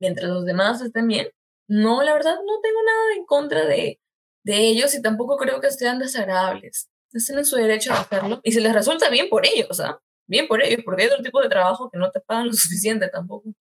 mientras 0.00 0.30
los 0.30 0.44
demás 0.44 0.80
estén 0.80 1.08
bien, 1.08 1.28
no, 1.68 2.02
la 2.02 2.14
verdad 2.14 2.36
no 2.36 2.60
tengo 2.62 2.82
nada 2.84 3.16
en 3.16 3.26
contra 3.26 3.66
de, 3.66 4.00
de 4.44 4.68
ellos 4.68 4.94
y 4.94 5.02
tampoco 5.02 5.36
creo 5.36 5.60
que 5.60 5.70
sean 5.70 5.98
desagradables. 5.98 6.88
Están 7.12 7.38
en 7.38 7.44
su 7.44 7.56
derecho 7.56 7.92
a 7.92 8.00
hacerlo 8.00 8.40
y 8.44 8.52
se 8.52 8.60
les 8.60 8.72
resulta 8.72 9.10
bien 9.10 9.28
por 9.28 9.46
ellos, 9.46 9.80
¿ah? 9.80 10.00
Bien 10.26 10.46
por 10.46 10.62
ellos, 10.62 10.82
porque 10.84 11.02
hay 11.02 11.08
otro 11.08 11.22
tipo 11.22 11.40
de 11.40 11.48
trabajo 11.48 11.90
que 11.90 11.98
no 11.98 12.10
te 12.10 12.20
pagan 12.20 12.46
lo 12.46 12.52
suficiente 12.54 13.08
tampoco. 13.08 13.52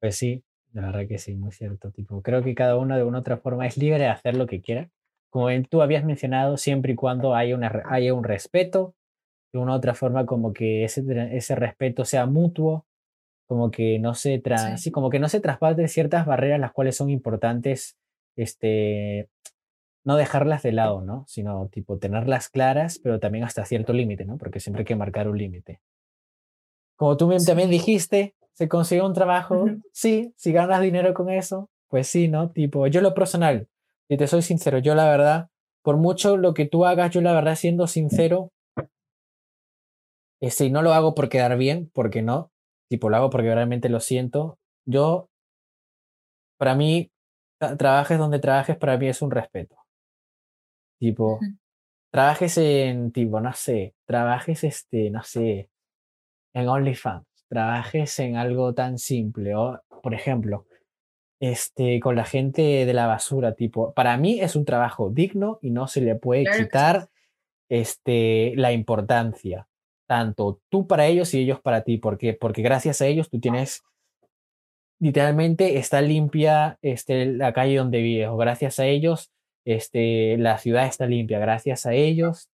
Pues 0.00 0.16
sí, 0.16 0.42
la 0.72 0.82
verdad 0.82 1.06
que 1.06 1.18
sí, 1.18 1.34
muy 1.34 1.52
cierto. 1.52 1.90
Tipo, 1.90 2.22
creo 2.22 2.42
que 2.42 2.54
cada 2.54 2.76
uno 2.76 2.96
de 2.96 3.02
una 3.02 3.18
u 3.18 3.20
otra 3.20 3.36
forma 3.36 3.66
es 3.66 3.76
libre 3.76 4.00
de 4.00 4.08
hacer 4.08 4.36
lo 4.36 4.46
que 4.46 4.60
quiera. 4.60 4.88
Como 5.30 5.48
tú 5.68 5.82
habías 5.82 6.04
mencionado, 6.04 6.56
siempre 6.56 6.92
y 6.92 6.96
cuando 6.96 7.34
haya, 7.34 7.54
una, 7.54 7.82
haya 7.86 8.14
un 8.14 8.24
respeto, 8.24 8.94
de 9.52 9.58
una 9.58 9.72
u 9.72 9.76
otra 9.76 9.94
forma 9.94 10.26
como 10.26 10.52
que 10.52 10.84
ese, 10.84 11.04
ese 11.36 11.54
respeto 11.54 12.04
sea 12.04 12.26
mutuo, 12.26 12.86
como 13.46 13.70
que 13.70 13.98
no 13.98 14.14
se 14.14 14.38
tra 14.38 14.76
sí. 14.76 14.92
como 14.92 15.10
que 15.10 15.18
no 15.18 15.28
se 15.28 15.40
traspasen 15.40 15.88
ciertas 15.88 16.24
barreras 16.24 16.60
las 16.60 16.72
cuales 16.72 16.96
son 16.96 17.10
importantes 17.10 17.96
este 18.36 19.28
no 20.04 20.16
dejarlas 20.16 20.62
de 20.62 20.72
lado, 20.72 21.02
¿no? 21.02 21.24
Sino 21.26 21.68
tipo 21.68 21.98
tenerlas 21.98 22.48
claras, 22.48 23.00
pero 23.02 23.18
también 23.18 23.44
hasta 23.44 23.64
cierto 23.64 23.92
límite, 23.92 24.24
¿no? 24.24 24.38
Porque 24.38 24.60
siempre 24.60 24.82
hay 24.82 24.86
que 24.86 24.96
marcar 24.96 25.28
un 25.28 25.36
límite. 25.36 25.80
Como 26.96 27.16
tú 27.16 27.36
también 27.44 27.70
dijiste, 27.70 28.34
se 28.60 28.68
consigue 28.68 29.00
un 29.00 29.14
trabajo, 29.14 29.64
sí, 29.90 30.34
si 30.36 30.52
ganas 30.52 30.82
dinero 30.82 31.14
con 31.14 31.30
eso, 31.30 31.70
pues 31.88 32.08
sí, 32.08 32.28
¿no? 32.28 32.50
Tipo, 32.50 32.86
yo 32.88 33.00
lo 33.00 33.14
personal, 33.14 33.68
y 34.06 34.18
te 34.18 34.26
soy 34.26 34.42
sincero, 34.42 34.76
yo 34.80 34.94
la 34.94 35.08
verdad, 35.08 35.48
por 35.82 35.96
mucho 35.96 36.36
lo 36.36 36.52
que 36.52 36.66
tú 36.66 36.84
hagas, 36.84 37.10
yo 37.10 37.22
la 37.22 37.32
verdad 37.32 37.54
siendo 37.54 37.86
sincero, 37.86 38.52
este, 40.42 40.68
no 40.68 40.82
lo 40.82 40.92
hago 40.92 41.14
por 41.14 41.30
quedar 41.30 41.56
bien, 41.56 41.90
porque 41.94 42.20
no, 42.20 42.52
tipo, 42.90 43.08
lo 43.08 43.16
hago 43.16 43.30
porque 43.30 43.54
realmente 43.54 43.88
lo 43.88 43.98
siento. 43.98 44.58
Yo, 44.84 45.30
para 46.58 46.74
mí, 46.74 47.10
trabajes 47.78 48.18
donde 48.18 48.40
trabajes, 48.40 48.76
para 48.76 48.98
mí 48.98 49.08
es 49.08 49.22
un 49.22 49.30
respeto. 49.30 49.74
Tipo, 50.98 51.40
trabajes 52.12 52.58
en, 52.58 53.10
tipo, 53.10 53.40
no 53.40 53.54
sé, 53.54 53.94
trabajes, 54.04 54.64
este, 54.64 55.08
no 55.08 55.22
sé, 55.22 55.70
en 56.52 56.68
OnlyFans, 56.68 57.24
trabajes 57.50 58.18
en 58.20 58.36
algo 58.36 58.72
tan 58.72 58.96
simple, 58.96 59.54
o, 59.54 59.78
por 60.02 60.14
ejemplo, 60.14 60.66
este, 61.40 62.00
con 62.00 62.16
la 62.16 62.24
gente 62.24 62.86
de 62.86 62.94
la 62.94 63.06
basura, 63.06 63.54
tipo, 63.54 63.92
para 63.92 64.16
mí 64.16 64.40
es 64.40 64.56
un 64.56 64.64
trabajo 64.64 65.10
digno 65.10 65.58
y 65.60 65.70
no 65.70 65.88
se 65.88 66.00
le 66.00 66.14
puede 66.14 66.44
quitar 66.56 67.08
este, 67.68 68.54
la 68.56 68.72
importancia 68.72 69.66
tanto 70.10 70.60
tú 70.70 70.88
para 70.88 71.06
ellos 71.06 71.32
y 71.34 71.38
ellos 71.38 71.60
para 71.60 71.82
ti. 71.84 71.96
¿Por 71.96 72.18
qué? 72.18 72.34
Porque 72.34 72.62
gracias 72.62 73.00
a 73.00 73.06
ellos 73.06 73.30
tú 73.30 73.38
tienes, 73.38 73.84
literalmente 74.98 75.78
está 75.78 76.00
limpia 76.00 76.78
este, 76.82 77.26
la 77.26 77.52
calle 77.52 77.76
donde 77.76 78.02
vives, 78.02 78.26
o 78.26 78.36
gracias 78.36 78.80
a 78.80 78.86
ellos 78.86 79.30
este, 79.64 80.36
la 80.36 80.58
ciudad 80.58 80.86
está 80.86 81.06
limpia, 81.06 81.38
gracias 81.38 81.86
a 81.86 81.92
ellos 81.92 82.50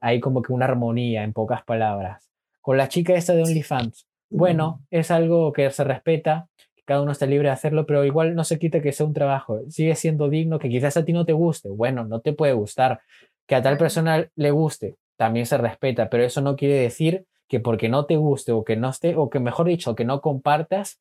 hay 0.00 0.20
como 0.20 0.40
que 0.40 0.54
una 0.54 0.64
armonía, 0.64 1.22
en 1.22 1.34
pocas 1.34 1.64
palabras. 1.64 2.30
Con 2.62 2.78
la 2.78 2.88
chica 2.88 3.14
esta 3.14 3.34
de 3.34 3.42
OnlyFans, 3.42 4.06
bueno, 4.28 4.82
es 4.90 5.10
algo 5.10 5.52
que 5.52 5.70
se 5.70 5.84
respeta, 5.84 6.48
cada 6.84 7.02
uno 7.02 7.12
está 7.12 7.26
libre 7.26 7.48
de 7.48 7.52
hacerlo, 7.52 7.86
pero 7.86 8.04
igual 8.04 8.34
no 8.34 8.44
se 8.44 8.58
quita 8.58 8.80
que 8.80 8.92
sea 8.92 9.06
un 9.06 9.12
trabajo, 9.12 9.60
sigue 9.68 9.94
siendo 9.94 10.28
digno, 10.28 10.58
que 10.58 10.68
quizás 10.68 10.96
a 10.96 11.04
ti 11.04 11.12
no 11.12 11.24
te 11.24 11.32
guste, 11.32 11.68
bueno, 11.68 12.04
no 12.04 12.20
te 12.20 12.32
puede 12.32 12.52
gustar, 12.52 13.00
que 13.46 13.54
a 13.54 13.62
tal 13.62 13.76
persona 13.76 14.28
le 14.34 14.50
guste, 14.50 14.96
también 15.16 15.46
se 15.46 15.58
respeta, 15.58 16.08
pero 16.08 16.24
eso 16.24 16.40
no 16.40 16.56
quiere 16.56 16.74
decir 16.74 17.26
que 17.48 17.60
porque 17.60 17.88
no 17.88 18.06
te 18.06 18.16
guste 18.16 18.52
o 18.52 18.64
que 18.64 18.76
no 18.76 18.90
esté, 18.90 19.16
o 19.16 19.30
que 19.30 19.40
mejor 19.40 19.66
dicho, 19.66 19.94
que 19.94 20.04
no 20.04 20.20
compartas, 20.20 21.00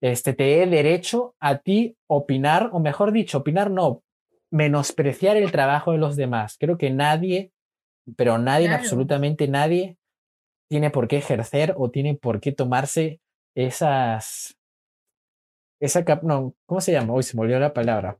este, 0.00 0.32
te 0.34 0.44
dé 0.44 0.66
derecho 0.66 1.34
a 1.40 1.58
ti 1.58 1.96
opinar, 2.06 2.70
o 2.72 2.80
mejor 2.80 3.12
dicho, 3.12 3.38
opinar 3.38 3.70
no, 3.70 4.02
menospreciar 4.50 5.36
el 5.36 5.50
trabajo 5.50 5.92
de 5.92 5.98
los 5.98 6.16
demás. 6.16 6.56
Creo 6.58 6.78
que 6.78 6.90
nadie, 6.90 7.50
pero 8.16 8.38
nadie, 8.38 8.68
absolutamente 8.68 9.48
nadie, 9.48 9.96
tiene 10.68 10.90
por 10.90 11.08
qué 11.08 11.18
ejercer 11.18 11.74
o 11.76 11.90
tiene 11.90 12.14
por 12.14 12.40
qué 12.40 12.52
tomarse 12.52 13.20
esas, 13.54 14.56
esa, 15.80 16.04
no, 16.22 16.54
¿cómo 16.66 16.80
se 16.80 16.92
llama? 16.92 17.12
Hoy 17.12 17.22
se 17.22 17.36
me 17.36 17.42
olvidó 17.42 17.60
la 17.60 17.74
palabra. 17.74 18.18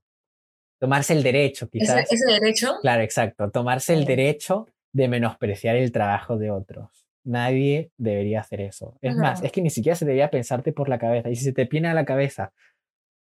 Tomarse 0.78 1.14
el 1.14 1.22
derecho, 1.22 1.68
quizás. 1.70 2.10
¿Ese, 2.10 2.30
derecho? 2.30 2.74
Claro, 2.82 3.02
exacto. 3.02 3.50
Tomarse 3.50 3.94
el 3.94 4.04
derecho 4.04 4.66
de 4.92 5.08
menospreciar 5.08 5.76
el 5.76 5.90
trabajo 5.90 6.36
de 6.36 6.50
otros. 6.50 7.06
Nadie 7.24 7.90
debería 7.96 8.40
hacer 8.40 8.60
eso. 8.60 8.98
Es 9.00 9.16
más, 9.16 9.42
es 9.42 9.50
que 9.52 9.62
ni 9.62 9.70
siquiera 9.70 9.96
se 9.96 10.04
debería 10.04 10.30
pensarte 10.30 10.72
por 10.72 10.88
la 10.88 10.98
cabeza. 10.98 11.30
Y 11.30 11.36
si 11.36 11.44
se 11.44 11.52
te 11.52 11.64
viene 11.64 11.88
a 11.88 11.94
la 11.94 12.04
cabeza, 12.04 12.52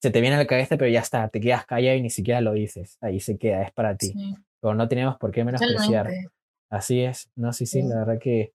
se 0.00 0.10
te 0.10 0.20
viene 0.20 0.36
a 0.36 0.38
la 0.38 0.46
cabeza, 0.46 0.76
pero 0.76 0.90
ya 0.90 1.00
está, 1.00 1.28
te 1.28 1.40
quedas 1.40 1.66
callado 1.66 1.96
y 1.96 2.02
ni 2.02 2.10
siquiera 2.10 2.40
lo 2.40 2.52
dices. 2.52 2.98
Ahí 3.00 3.18
se 3.18 3.38
queda, 3.38 3.62
es 3.62 3.72
para 3.72 3.96
ti. 3.96 4.14
Pero 4.60 4.74
no 4.74 4.86
tenemos 4.86 5.16
por 5.16 5.32
qué 5.32 5.42
menospreciar. 5.42 6.10
Así 6.70 7.00
es. 7.00 7.30
No, 7.34 7.52
sí, 7.52 7.64
sí, 7.64 7.82
la 7.82 8.00
verdad 8.00 8.20
que 8.20 8.52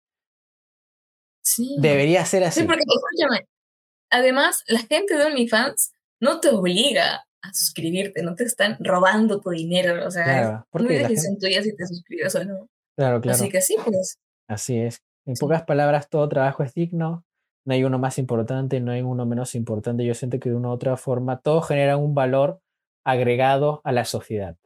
sí. 1.43 1.75
debería 1.79 2.25
ser 2.25 2.43
así. 2.43 2.61
Sí, 2.61 2.65
porque 2.65 2.83
escúchame, 2.87 3.47
además, 4.09 4.63
la 4.67 4.79
gente 4.79 5.15
de 5.15 5.25
OnlyFans 5.25 5.93
no 6.19 6.39
te 6.39 6.49
obliga 6.49 7.25
a 7.41 7.53
suscribirte, 7.53 8.23
no 8.23 8.35
te 8.35 8.45
están 8.45 8.77
robando 8.79 9.41
tu 9.41 9.49
dinero. 9.49 10.07
O 10.07 10.11
sea, 10.11 10.23
claro, 10.23 10.67
es 10.73 10.81
una 10.81 10.89
decisión 11.07 11.37
tuya 11.37 11.61
si 11.61 11.75
te 11.75 11.85
suscribes 11.85 12.33
o 12.35 12.45
no. 12.45 12.69
Claro, 12.95 13.21
claro. 13.21 13.35
Así 13.35 13.49
que 13.49 13.61
sí, 13.61 13.75
pues. 13.83 14.17
Así 14.47 14.79
es. 14.79 15.01
En 15.25 15.35
pocas 15.35 15.63
palabras, 15.63 16.09
todo 16.09 16.27
trabajo 16.29 16.63
es 16.63 16.73
digno. 16.73 17.25
No 17.65 17.73
hay 17.73 17.83
uno 17.83 17.97
más 17.97 18.17
importante, 18.17 18.79
no 18.81 18.91
hay 18.91 19.01
uno 19.01 19.25
menos 19.25 19.55
importante. 19.55 20.05
Yo 20.05 20.13
siento 20.13 20.39
que 20.39 20.49
de 20.49 20.55
una 20.55 20.69
u 20.69 20.71
otra 20.71 20.97
forma 20.97 21.39
todo 21.39 21.61
genera 21.61 21.97
un 21.97 22.13
valor 22.13 22.59
agregado 23.05 23.81
a 23.83 23.91
la 23.91 24.05
sociedad, 24.05 24.57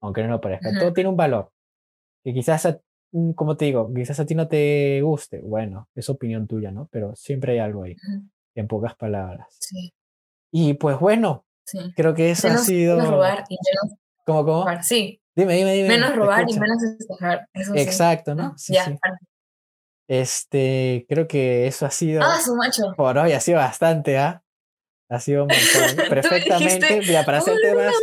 aunque 0.00 0.22
no 0.22 0.28
lo 0.28 0.40
parezca. 0.40 0.70
Todo 0.78 0.92
tiene 0.92 1.10
un 1.10 1.16
valor. 1.16 1.50
Que 2.24 2.32
quizás, 2.32 2.66
mm, 2.66 2.78
como 3.34 3.56
te 3.56 3.66
digo, 3.66 3.92
quizás 3.94 4.20
a 4.20 4.26
ti 4.26 4.34
no 4.34 4.48
te 4.48 5.00
guste. 5.02 5.40
Bueno, 5.40 5.88
es 5.94 6.08
opinión 6.08 6.46
tuya, 6.46 6.70
¿no? 6.70 6.88
Pero 6.90 7.14
siempre 7.16 7.52
hay 7.52 7.58
algo 7.58 7.84
ahí, 7.84 7.96
en 8.54 8.66
pocas 8.66 8.94
palabras. 8.96 9.46
Sí. 9.58 9.92
Y 10.52 10.74
pues 10.74 10.98
bueno, 10.98 11.44
creo 11.96 12.14
que 12.14 12.30
eso 12.30 12.48
ha 12.48 12.58
sido... 12.58 13.00
Robar 13.00 13.44
y 13.48 13.56
¿Cómo, 14.24 14.44
cómo? 14.44 14.66
Sí, 14.82 15.20
Dime, 15.38 15.54
dime, 15.54 15.72
dime. 15.72 15.88
Menos 15.88 16.16
robar 16.16 16.50
y 16.50 16.58
menos 16.58 16.82
despojar. 16.82 17.48
Exacto, 17.76 18.34
¿no? 18.34 18.58
Sí, 18.58 18.74
ya. 18.74 18.86
Sí. 18.86 18.98
Este, 20.08 21.06
creo 21.08 21.28
que 21.28 21.68
eso 21.68 21.86
ha 21.86 21.92
sido. 21.92 22.22
Ah, 22.24 22.40
su 22.44 22.56
macho. 22.56 22.92
Por 22.96 23.16
hoy 23.16 23.30
ha 23.30 23.38
sido 23.38 23.58
bastante, 23.58 24.18
¿ah? 24.18 24.42
Ha 25.08 25.20
sido 25.20 25.44
un 25.44 25.50
montón. 25.50 26.08
Perfectamente. 26.10 27.02
Mira, 27.06 27.24
para 27.24 27.38
hacerte 27.38 27.72
más. 27.72 27.94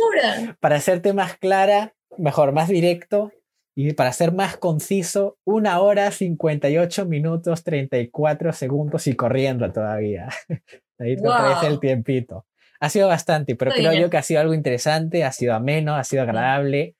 Para 0.60 0.76
hacerte 0.76 1.12
más 1.12 1.36
clara, 1.36 1.94
mejor, 2.16 2.52
más 2.52 2.68
directo. 2.68 3.32
Y 3.78 3.92
para 3.92 4.10
ser 4.12 4.32
más 4.32 4.56
conciso, 4.56 5.36
una 5.44 5.80
hora 5.80 6.10
58 6.10 7.04
minutos 7.04 7.62
34 7.62 8.54
segundos 8.54 9.06
y 9.06 9.14
corriendo 9.14 9.70
todavía. 9.70 10.28
Ahí 10.98 11.16
te 11.16 11.22
wow. 11.22 11.66
el 11.66 11.78
tiempito. 11.78 12.46
Ha 12.80 12.88
sido 12.88 13.08
bastante, 13.08 13.54
pero 13.54 13.72
creo 13.72 13.92
yo 13.92 14.08
que 14.08 14.16
ha 14.16 14.22
sido 14.22 14.40
algo 14.40 14.54
interesante, 14.54 15.24
ha 15.24 15.32
sido 15.32 15.54
ameno, 15.54 15.94
ha 15.94 16.04
sido 16.04 16.22
agradable. 16.22 16.96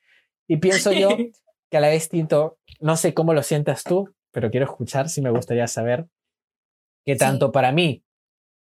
Y 0.46 0.58
pienso 0.58 0.92
yo 0.92 1.08
que 1.70 1.76
a 1.78 1.80
la 1.80 1.88
vez, 1.88 2.10
Tinto, 2.10 2.58
no 2.78 2.96
sé 2.98 3.14
cómo 3.14 3.32
lo 3.32 3.42
sientas 3.42 3.82
tú, 3.82 4.14
pero 4.30 4.50
quiero 4.50 4.66
escuchar, 4.66 5.08
si 5.08 5.22
me 5.22 5.30
gustaría 5.30 5.66
saber 5.68 6.06
que 7.06 7.16
tanto 7.16 7.52
para 7.52 7.72
mí 7.72 8.04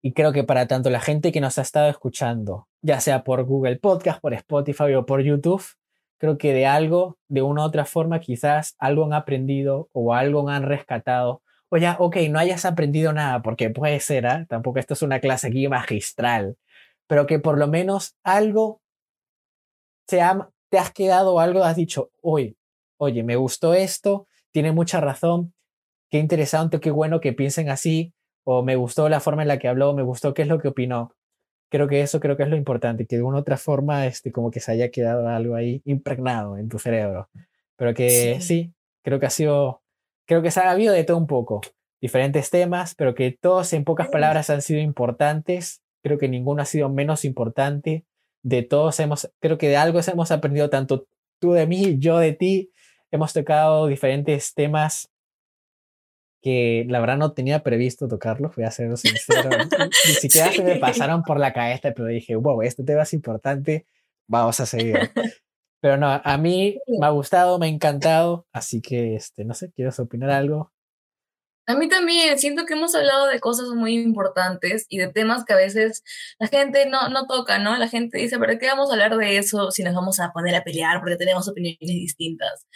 y 0.02 0.12
creo 0.12 0.32
que 0.32 0.42
para 0.42 0.66
tanto 0.66 0.90
la 0.90 1.00
gente 1.00 1.30
que 1.30 1.40
nos 1.40 1.58
ha 1.58 1.62
estado 1.62 1.88
escuchando, 1.88 2.66
ya 2.80 2.98
sea 2.98 3.22
por 3.22 3.44
Google 3.44 3.76
Podcast, 3.76 4.20
por 4.20 4.34
Spotify 4.34 4.94
o 4.94 5.06
por 5.06 5.22
YouTube, 5.22 5.62
creo 6.22 6.38
que 6.38 6.52
de 6.54 6.66
algo, 6.66 7.18
de 7.26 7.42
una 7.42 7.62
u 7.62 7.64
otra 7.64 7.84
forma, 7.84 8.20
quizás 8.20 8.76
algo 8.78 9.04
han 9.04 9.12
aprendido 9.12 9.88
o 9.90 10.14
algo 10.14 10.48
han 10.48 10.62
rescatado. 10.62 11.42
O 11.68 11.78
ya, 11.78 11.96
ok, 11.98 12.16
no 12.30 12.38
hayas 12.38 12.64
aprendido 12.64 13.12
nada, 13.12 13.42
porque 13.42 13.70
puede 13.70 13.98
ser, 13.98 14.24
¿eh? 14.26 14.46
tampoco 14.48 14.78
esto 14.78 14.94
es 14.94 15.02
una 15.02 15.18
clase 15.18 15.48
aquí 15.48 15.66
magistral, 15.66 16.56
pero 17.08 17.26
que 17.26 17.40
por 17.40 17.58
lo 17.58 17.66
menos 17.66 18.14
algo 18.22 18.80
te 20.06 20.20
has 20.20 20.92
quedado 20.92 21.40
algo, 21.40 21.64
has 21.64 21.74
dicho, 21.74 22.12
oye, 22.20 22.54
oye, 22.98 23.24
me 23.24 23.34
gustó 23.34 23.74
esto, 23.74 24.28
tiene 24.52 24.70
mucha 24.70 25.00
razón, 25.00 25.54
qué 26.08 26.18
interesante, 26.18 26.78
qué 26.78 26.92
bueno 26.92 27.18
que 27.18 27.32
piensen 27.32 27.68
así, 27.68 28.14
o 28.44 28.62
me 28.62 28.76
gustó 28.76 29.08
la 29.08 29.18
forma 29.18 29.42
en 29.42 29.48
la 29.48 29.58
que 29.58 29.66
habló, 29.66 29.92
me 29.92 30.04
gustó 30.04 30.34
qué 30.34 30.42
es 30.42 30.48
lo 30.48 30.60
que 30.60 30.68
opinó. 30.68 31.16
Creo 31.72 31.88
que 31.88 32.02
eso 32.02 32.20
creo 32.20 32.36
que 32.36 32.42
es 32.42 32.50
lo 32.50 32.56
importante, 32.56 33.06
que 33.06 33.16
de 33.16 33.22
una 33.22 33.38
u 33.38 33.40
otra 33.40 33.56
forma 33.56 34.06
este, 34.06 34.30
como 34.30 34.50
que 34.50 34.60
se 34.60 34.72
haya 34.72 34.90
quedado 34.90 35.26
algo 35.26 35.54
ahí 35.54 35.80
impregnado 35.86 36.58
en 36.58 36.68
tu 36.68 36.78
cerebro. 36.78 37.30
Pero 37.76 37.94
que 37.94 38.42
sí, 38.42 38.74
creo 39.02 39.18
que 39.18 39.24
ha 39.24 39.30
sido, 39.30 39.80
creo 40.26 40.42
que 40.42 40.50
se 40.50 40.60
ha 40.60 40.70
habido 40.70 40.92
de 40.92 41.04
todo 41.04 41.16
un 41.16 41.26
poco, 41.26 41.62
diferentes 41.98 42.50
temas, 42.50 42.94
pero 42.94 43.14
que 43.14 43.30
todos 43.30 43.72
en 43.72 43.84
pocas 43.84 44.08
palabras 44.08 44.50
han 44.50 44.60
sido 44.60 44.80
importantes. 44.82 45.80
Creo 46.02 46.18
que 46.18 46.28
ninguno 46.28 46.60
ha 46.60 46.66
sido 46.66 46.90
menos 46.90 47.24
importante. 47.24 48.04
De 48.42 48.62
todos 48.62 49.00
hemos, 49.00 49.32
creo 49.40 49.56
que 49.56 49.70
de 49.70 49.78
algo 49.78 49.98
hemos 50.06 50.30
aprendido 50.30 50.68
tanto 50.68 51.06
tú 51.38 51.52
de 51.52 51.66
mí, 51.66 51.96
yo 51.98 52.18
de 52.18 52.34
ti. 52.34 52.70
Hemos 53.10 53.32
tocado 53.32 53.86
diferentes 53.86 54.52
temas 54.52 55.10
que 56.42 56.84
la 56.88 57.00
verdad 57.00 57.16
no 57.16 57.32
tenía 57.32 57.62
previsto 57.62 58.08
tocarlos, 58.08 58.54
voy 58.56 58.64
a 58.64 58.70
ser 58.70 58.96
sincero. 58.98 59.48
Ni 60.08 60.14
siquiera 60.14 60.52
se 60.52 60.62
me 60.62 60.76
pasaron 60.76 61.22
por 61.22 61.38
la 61.38 61.52
cabeza, 61.52 61.92
pero 61.94 62.08
dije, 62.08 62.34
wow, 62.34 62.62
este 62.62 62.82
tema 62.82 63.02
es 63.02 63.12
importante, 63.14 63.86
vamos 64.26 64.58
a 64.60 64.66
seguir. 64.66 64.98
Pero 65.80 65.96
no, 65.96 66.06
a 66.22 66.38
mí 66.38 66.78
me 66.86 67.06
ha 67.06 67.10
gustado, 67.10 67.58
me 67.58 67.66
ha 67.66 67.68
encantado, 67.68 68.46
así 68.52 68.80
que, 68.80 69.16
este, 69.16 69.44
no 69.44 69.52
sé, 69.52 69.72
¿quieres 69.72 69.98
opinar 69.98 70.30
algo? 70.30 70.72
A 71.66 71.74
mí 71.74 71.88
también, 71.88 72.38
siento 72.38 72.66
que 72.66 72.74
hemos 72.74 72.94
hablado 72.94 73.26
de 73.26 73.40
cosas 73.40 73.68
muy 73.70 73.94
importantes 73.94 74.86
y 74.88 74.98
de 74.98 75.08
temas 75.08 75.44
que 75.44 75.54
a 75.54 75.56
veces 75.56 76.04
la 76.38 76.46
gente 76.46 76.86
no, 76.86 77.08
no 77.08 77.26
toca, 77.26 77.58
¿no? 77.58 77.76
La 77.78 77.88
gente 77.88 78.18
dice, 78.18 78.38
¿pero 78.38 78.58
qué 78.60 78.66
vamos 78.66 78.90
a 78.90 78.92
hablar 78.92 79.16
de 79.16 79.38
eso 79.38 79.72
si 79.72 79.82
nos 79.82 79.94
vamos 79.94 80.20
a 80.20 80.32
poner 80.32 80.54
a 80.54 80.62
pelear 80.62 81.00
porque 81.00 81.16
tenemos 81.16 81.48
opiniones 81.48 81.78
distintas? 81.80 82.66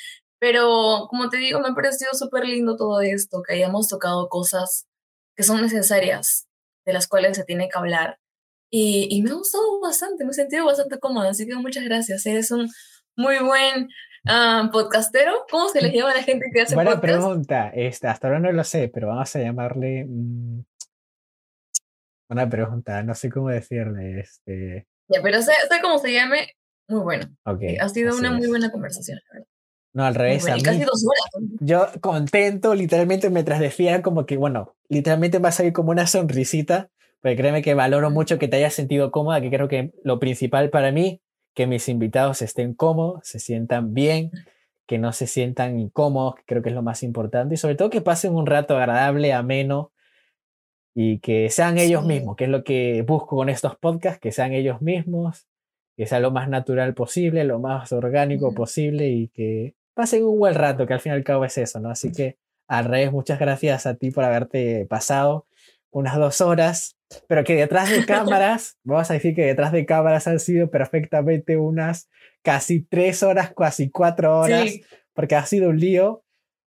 Pero 0.48 1.09
como 1.10 1.28
te 1.28 1.39
digo, 1.39 1.59
me 1.59 1.70
ha 1.70 1.74
parecido 1.74 2.12
súper 2.12 2.44
lindo 2.44 2.77
todo 2.77 3.01
esto, 3.01 3.43
que 3.43 3.55
hayamos 3.55 3.89
tocado 3.89 4.28
cosas 4.28 4.86
que 5.35 5.43
son 5.43 5.60
necesarias, 5.60 6.47
de 6.85 6.93
las 6.93 7.09
cuales 7.09 7.36
se 7.36 7.43
tiene 7.43 7.68
que 7.68 7.77
hablar. 7.77 8.20
Y, 8.70 9.09
y 9.10 9.23
me 9.23 9.31
ha 9.31 9.35
gustado 9.35 9.81
bastante, 9.81 10.24
me 10.24 10.31
he 10.31 10.35
sentido 10.35 10.64
bastante 10.64 11.01
cómoda, 11.01 11.31
así 11.31 11.48
que 11.48 11.56
muchas 11.56 11.82
gracias. 11.82 12.24
Eres 12.27 12.52
un 12.52 12.70
muy 13.16 13.40
buen 13.40 13.89
uh, 14.27 14.70
podcastero. 14.70 15.32
¿Cómo 15.51 15.68
se 15.68 15.82
le 15.82 15.90
llama 15.90 16.12
a 16.12 16.18
la 16.18 16.23
gente 16.23 16.47
que 16.55 16.60
hace 16.60 16.77
Buena 16.77 17.01
pregunta. 17.01 17.73
Este, 17.74 18.06
hasta 18.06 18.28
ahora 18.28 18.39
no 18.39 18.52
lo 18.52 18.62
sé, 18.62 18.89
pero 18.94 19.09
vamos 19.09 19.35
a 19.35 19.40
llamarle... 19.40 20.05
Mmm, 20.05 20.60
una 22.28 22.48
pregunta, 22.48 23.02
no 23.02 23.16
sé 23.16 23.31
cómo 23.31 23.48
decirle. 23.48 24.20
Este... 24.20 24.86
Ya, 25.09 25.20
pero 25.24 25.43
sé, 25.43 25.55
sé 25.68 25.81
cómo 25.82 25.98
se 25.98 26.12
llame. 26.12 26.51
Muy 26.86 27.01
bueno. 27.01 27.36
Okay, 27.44 27.78
ha 27.78 27.89
sido 27.89 28.16
una 28.16 28.31
muy 28.31 28.47
buena 28.47 28.70
conversación, 28.70 29.18
la 29.27 29.39
verdad. 29.39 29.55
No, 29.97 30.05
al 30.05 30.14
revés. 30.14 30.47
a 30.47 30.55
mí, 30.55 30.62
casi 30.62 30.81
dos 30.81 31.02
horas. 31.06 31.48
Yo 31.59 31.86
contento, 32.02 32.74
literalmente, 32.74 33.31
mientras 33.31 33.60
decían 33.60 34.02
como 34.02 34.27
que, 34.27 34.36
bueno, 34.36 34.77
literalmente 34.90 35.39
va 35.39 35.48
a 35.48 35.52
salir 35.52 35.73
como 35.73 35.90
una 35.90 36.06
sonrisita, 36.06 36.90
porque 37.23 37.36
créeme 37.36 37.62
que 37.62 37.73
valoro 37.73 38.10
mucho 38.10 38.39
que 38.39 38.47
te 38.47 38.59
hayas 38.59 38.74
sentido 38.74 39.10
cómoda, 39.10 39.40
que 39.40 39.48
creo 39.48 39.68
que 39.68 39.94
lo 40.05 40.18
principal 40.18 40.68
para 40.68 40.93
mí, 40.93 41.23
que 41.55 41.66
mis 41.66 41.89
invitados 41.89 42.43
estén 42.43 42.74
cómodos, 42.74 43.27
se 43.27 43.39
sientan 43.39 43.94
bien, 43.94 44.32
que 44.86 44.98
no 44.98 45.14
se 45.14 45.27
sientan 45.27 45.81
incómodos, 45.81 46.35
que 46.35 46.43
creo 46.44 46.62
que 46.62 46.68
es 46.68 46.74
lo 46.74 46.82
más 46.82 47.02
importante, 47.02 47.55
y 47.55 47.56
sobre 47.56 47.77
todo 47.77 47.89
que 47.89 48.02
pasen 48.02 48.35
un 48.35 48.44
rato 48.44 48.77
agradable, 48.77 49.32
ameno, 49.32 49.93
y 50.94 51.20
que 51.20 51.48
sean 51.48 51.78
ellos 51.78 52.05
mismos, 52.05 52.36
que 52.36 52.44
es 52.44 52.51
lo 52.51 52.64
que 52.64 53.01
busco 53.01 53.35
con 53.36 53.48
estos 53.48 53.77
podcasts, 53.77 54.20
que 54.20 54.31
sean 54.31 54.52
ellos 54.52 54.82
mismos, 54.82 55.47
que 55.97 56.05
sea 56.05 56.20
lo 56.20 56.32
más 56.32 56.51
natural 56.51 56.93
posible, 56.93 57.44
lo 57.44 57.60
más 57.60 57.93
orgánico 57.93 58.52
posible 58.52 59.09
y 59.09 59.28
que 59.28 59.74
pasen 59.97 60.24
un 60.24 60.39
buen 60.39 60.55
rato, 60.55 60.86
que 60.86 60.93
al 60.93 61.01
fin 61.01 61.12
y 61.12 61.14
al 61.14 61.24
cabo 61.24 61.44
es 61.47 61.56
eso, 61.56 61.81
¿no? 61.81 61.89
Así 61.89 62.12
que, 62.12 62.36
al 62.68 62.85
revés, 62.85 63.10
muchas 63.10 63.39
gracias 63.39 63.86
a 63.86 63.94
ti 63.94 64.10
por 64.10 64.24
haberte 64.24 64.85
pasado 64.86 65.47
unas 65.90 66.16
dos 66.16 66.43
horas, 66.43 66.98
pero 67.27 67.44
que 67.44 67.55
detrás 67.55 67.89
de 67.89 68.05
cámaras, 68.06 68.77
vamos 68.85 69.10
a 69.10 69.14
decir 69.14 69.35
que 69.35 69.47
detrás 69.47 69.73
de 69.73 69.86
cámaras 69.86 70.27
han 70.27 70.39
sido 70.39 70.70
perfectamente 70.70 71.56
unas 71.56 72.10
casi 72.43 72.82
tres 72.82 73.23
horas, 73.23 73.55
casi 73.56 73.90
cuatro 73.90 74.39
horas, 74.39 74.70
porque 75.14 75.35
ha 75.35 75.47
sido 75.47 75.70
un 75.70 75.81
lío, 75.81 76.23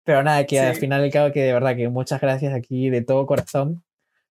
pero 0.04 0.22
nada, 0.22 0.46
que 0.46 0.60
al 0.60 0.76
final 0.76 1.02
al 1.02 1.10
cabo 1.10 1.32
que 1.32 1.42
de 1.42 1.52
verdad 1.52 1.74
que 1.74 1.88
muchas 1.88 2.20
gracias 2.20 2.54
aquí 2.54 2.90
de 2.90 3.02
todo 3.02 3.26
corazón 3.26 3.82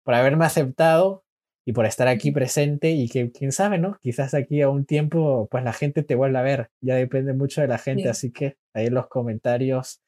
por 0.03 0.13
haberme 0.13 0.45
aceptado 0.45 1.24
y 1.65 1.73
por 1.73 1.85
estar 1.85 2.07
aquí 2.07 2.31
presente 2.31 2.91
y 2.91 3.09
que 3.09 3.31
quién 3.31 3.51
sabe, 3.51 3.79
¿no? 3.79 3.97
Quizás 4.01 4.33
aquí 4.35 4.61
a 4.61 4.69
un 4.69 4.85
tiempo 4.85 5.47
pues 5.49 5.63
la 5.63 5.73
gente 5.73 6.03
te 6.03 6.15
vuelva 6.15 6.39
a 6.39 6.43
ver, 6.43 6.69
ya 6.79 6.95
depende 6.95 7.33
mucho 7.33 7.61
de 7.61 7.67
la 7.67 7.79
gente, 7.79 8.07
así 8.07 8.31
que 8.31 8.57
ahí 8.73 8.85
en 8.85 8.93
los 8.93 9.07
comentarios 9.07 10.01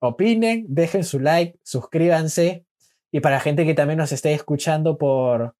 opinen, 0.00 0.66
dejen 0.68 1.04
su 1.04 1.20
like, 1.20 1.58
suscríbanse 1.62 2.64
y 3.10 3.20
para 3.20 3.36
la 3.36 3.40
gente 3.40 3.64
que 3.64 3.74
también 3.74 3.98
nos 3.98 4.12
esté 4.12 4.32
escuchando 4.32 4.98
por, 4.98 5.54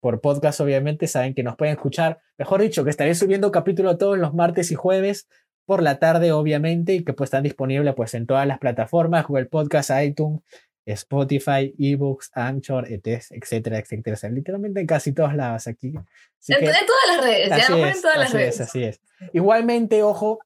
por 0.00 0.20
podcast, 0.20 0.60
obviamente, 0.60 1.06
saben 1.06 1.34
que 1.34 1.42
nos 1.42 1.56
pueden 1.56 1.74
escuchar, 1.74 2.20
mejor 2.38 2.62
dicho, 2.62 2.84
que 2.84 2.90
estaré 2.90 3.14
subiendo 3.14 3.50
capítulo 3.50 3.98
todos 3.98 4.18
los 4.18 4.32
martes 4.32 4.70
y 4.70 4.74
jueves 4.74 5.28
por 5.66 5.82
la 5.82 5.98
tarde, 5.98 6.32
obviamente, 6.32 6.94
y 6.94 7.04
que 7.04 7.12
pues 7.12 7.28
están 7.28 7.42
disponibles 7.42 7.94
pues 7.94 8.14
en 8.14 8.26
todas 8.26 8.46
las 8.46 8.58
plataformas, 8.58 9.26
Google 9.26 9.46
Podcast, 9.46 9.90
iTunes, 10.02 10.40
Spotify, 10.86 11.74
eBooks, 11.78 12.30
Anchor, 12.34 12.86
ETS, 12.90 13.32
etcétera, 13.32 13.78
etcétera. 13.78 14.14
O 14.14 14.16
sea, 14.16 14.30
literalmente 14.30 14.80
en 14.80 14.86
casi 14.86 15.12
todos 15.12 15.34
lados 15.34 15.66
aquí. 15.66 15.88
en, 15.88 16.64
todas 16.64 17.06
las 17.08 17.24
redes, 17.24 17.48
ya 17.48 17.68
no 17.68 17.86
en 17.86 18.00
todas 18.00 18.18
las 18.18 18.32
redes. 18.32 18.60
así 18.60 18.84
es. 18.84 19.00
Igualmente, 19.32 20.02
ojo, 20.02 20.40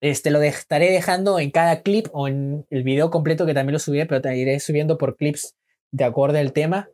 este 0.00 0.30
lo 0.30 0.40
estaré 0.42 0.90
dejando 0.90 1.38
en 1.38 1.50
cada 1.50 1.82
clip 1.82 2.06
o 2.12 2.28
en 2.28 2.66
el 2.70 2.82
video 2.82 3.10
completo 3.10 3.46
que 3.46 3.54
también 3.54 3.74
lo 3.74 3.78
subiré, 3.78 4.06
pero 4.06 4.22
te 4.22 4.36
iré 4.36 4.58
subiendo 4.60 4.96
por 4.96 5.16
clips 5.16 5.54
de 5.90 6.04
acuerdo 6.04 6.38
al 6.38 6.52
tema. 6.52 6.88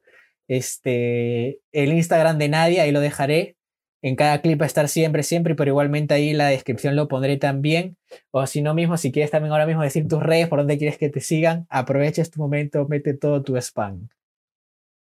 Este, 0.49 1.61
el 1.73 1.93
Instagram 1.93 2.39
de 2.39 2.49
Nadia, 2.49 2.83
ahí 2.83 2.93
lo 2.93 3.01
dejaré 3.01 3.57
en 4.05 4.17
cada 4.17 4.43
clip 4.43 4.61
a 4.61 4.67
estar 4.67 4.87
siempre, 4.91 5.23
siempre, 5.23 5.55
pero 5.55 5.71
igualmente 5.71 6.13
ahí 6.13 6.29
en 6.29 6.37
la 6.37 6.49
descripción 6.49 6.95
lo 6.95 7.09
pondré 7.09 7.39
también. 7.39 7.97
O 8.31 8.47
si 8.47 8.61
no 8.61 8.75
mismo, 8.75 8.99
si 8.99 9.11
quieres 9.11 9.31
también 9.31 9.51
ahora 9.51 9.65
mismo 9.65 9.83
decir 9.83 10.07
tus 10.07 10.23
redes, 10.23 10.47
por 10.49 10.59
dónde 10.59 10.77
quieres 10.77 10.99
que 10.99 11.09
te 11.09 11.21
sigan, 11.21 11.67
aprovecha 11.71 12.21
este 12.21 12.39
momento, 12.39 12.87
mete 12.87 13.15
todo 13.15 13.43
tu 13.43 13.57
spam. 13.57 14.11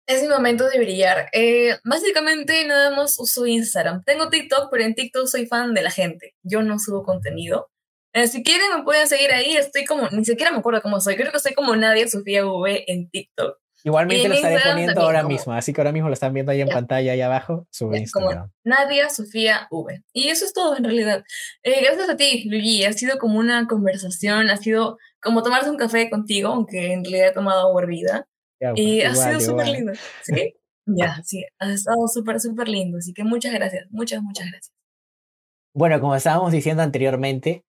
Es 0.07 0.23
mi 0.23 0.29
momento 0.29 0.67
de 0.67 0.79
brillar. 0.79 1.29
Eh, 1.31 1.77
básicamente 1.83 2.65
nada 2.65 2.89
más 2.95 3.19
uso 3.19 3.45
Instagram. 3.45 4.03
Tengo 4.03 4.29
TikTok, 4.29 4.69
pero 4.71 4.83
en 4.83 4.95
TikTok 4.95 5.27
soy 5.27 5.45
fan 5.45 5.75
de 5.75 5.83
la 5.83 5.91
gente. 5.91 6.33
Yo 6.41 6.63
no 6.63 6.79
subo 6.79 7.03
contenido. 7.03 7.69
Eh, 8.13 8.27
si 8.27 8.41
quieren 8.41 8.67
me 8.75 8.83
pueden 8.83 9.07
seguir 9.07 9.31
ahí. 9.31 9.55
Estoy 9.57 9.85
como, 9.85 10.09
ni 10.09 10.25
siquiera 10.25 10.51
me 10.51 10.57
acuerdo 10.57 10.81
cómo 10.81 10.99
soy. 11.01 11.17
Creo 11.17 11.31
que 11.31 11.39
soy 11.39 11.53
como 11.53 11.75
Nadia 11.75 12.07
Sofía 12.07 12.47
V 12.47 12.85
en 12.87 13.11
TikTok. 13.11 13.59
Igualmente 13.87 14.27
lo 14.27 14.33
estaré 14.33 14.59
poniendo 14.59 14.99
ahora 14.99 15.23
mismo, 15.23 15.53
así 15.53 15.71
que 15.71 15.79
ahora 15.79 15.93
mismo 15.93 16.09
lo 16.09 16.13
están 16.13 16.33
viendo 16.33 16.51
ahí 16.51 16.59
en 16.59 16.67
pantalla, 16.67 17.13
ahí 17.13 17.21
abajo, 17.21 17.65
su 17.71 17.89
Instagram. 17.95 18.51
Nadia 18.65 19.09
Sofía 19.09 19.69
V. 19.71 20.03
Y 20.11 20.27
eso 20.27 20.43
es 20.43 20.51
todo 20.51 20.75
en 20.75 20.83
realidad. 20.83 21.23
Eh, 21.63 21.85
gracias 21.85 22.09
a 22.09 22.17
ti, 22.17 22.49
Luigi. 22.49 22.83
Ha 22.83 22.91
sido 22.91 23.17
como 23.17 23.39
una 23.39 23.65
conversación, 23.65 24.49
ha 24.49 24.57
sido 24.57 24.97
como 25.21 25.41
tomarse 25.41 25.69
un 25.69 25.77
café 25.77 26.09
contigo, 26.09 26.49
aunque 26.49 26.91
en 26.91 27.05
realidad 27.05 27.29
he 27.29 27.33
tomado 27.33 27.61
agua 27.61 27.81
hervida. 27.83 28.27
y 28.75 29.03
ha 29.03 29.15
sido 29.15 29.39
súper 29.39 29.69
lindo. 29.69 29.93
¿Sí? 30.21 30.53
ya, 30.85 31.23
sí, 31.23 31.45
ha 31.57 31.71
estado 31.71 32.09
súper, 32.09 32.41
súper 32.41 32.67
lindo. 32.67 32.97
Así 32.97 33.13
que 33.13 33.23
muchas 33.23 33.53
gracias, 33.53 33.85
muchas, 33.89 34.21
muchas 34.21 34.47
gracias. 34.51 34.73
Bueno, 35.73 36.01
como 36.01 36.13
estábamos 36.13 36.51
diciendo 36.51 36.83
anteriormente, 36.83 37.63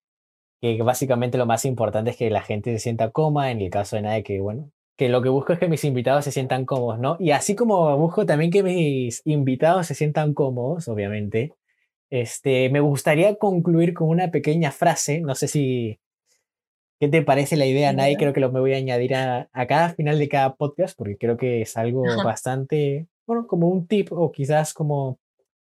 que 0.61 0.83
básicamente 0.83 1.39
lo 1.39 1.47
más 1.47 1.65
importante 1.65 2.11
es 2.11 2.17
que 2.17 2.29
la 2.29 2.43
gente 2.43 2.73
se 2.73 2.81
sienta 2.81 3.13
cómoda, 3.13 3.53
en 3.53 3.61
el 3.61 3.71
caso 3.71 3.95
de 3.95 4.03
nadie 4.03 4.25
que, 4.25 4.41
bueno, 4.41 4.73
que 4.99 5.09
lo 5.09 5.23
que 5.23 5.29
busco 5.29 5.53
es 5.53 5.61
que 5.61 5.69
mis 5.69 5.85
invitados 5.85 6.25
se 6.25 6.33
sientan 6.33 6.65
cómodos, 6.67 6.99
¿no? 6.99 7.17
Y 7.21 7.31
así 7.31 7.55
como 7.55 7.97
busco 7.97 8.27
también 8.27 8.51
que 8.51 8.65
mis 8.65 9.23
invitados 9.25 9.87
se 9.87 9.95
sientan 9.95 10.35
cómodos, 10.35 10.89
obviamente, 10.89 11.55
este, 12.11 12.69
me 12.71 12.81
gustaría 12.81 13.37
concluir 13.37 13.95
con 13.95 14.09
una 14.09 14.33
pequeña 14.33 14.73
frase, 14.73 15.21
no 15.21 15.37
sé 15.37 15.47
si, 15.47 16.01
¿qué 16.99 17.07
te 17.09 17.23
parece 17.23 17.57
la 17.57 17.67
idea, 17.67 17.93
Nadie? 17.93 18.17
Creo 18.17 18.33
que 18.33 18.41
lo 18.41 18.51
me 18.51 18.59
voy 18.59 18.75
a 18.75 18.79
añadir 18.79 19.15
a, 19.15 19.49
cada 19.69 19.91
final 19.91 20.19
de 20.19 20.29
cada 20.29 20.57
podcast, 20.57 20.99
porque 20.99 21.17
creo 21.17 21.37
que 21.37 21.63
es 21.63 21.77
algo 21.77 22.03
bastante, 22.25 23.07
bueno, 23.25 23.47
como 23.47 23.69
un 23.69 23.87
tip 23.87 24.13
o 24.13 24.33
quizás 24.33 24.75
como 24.75 25.21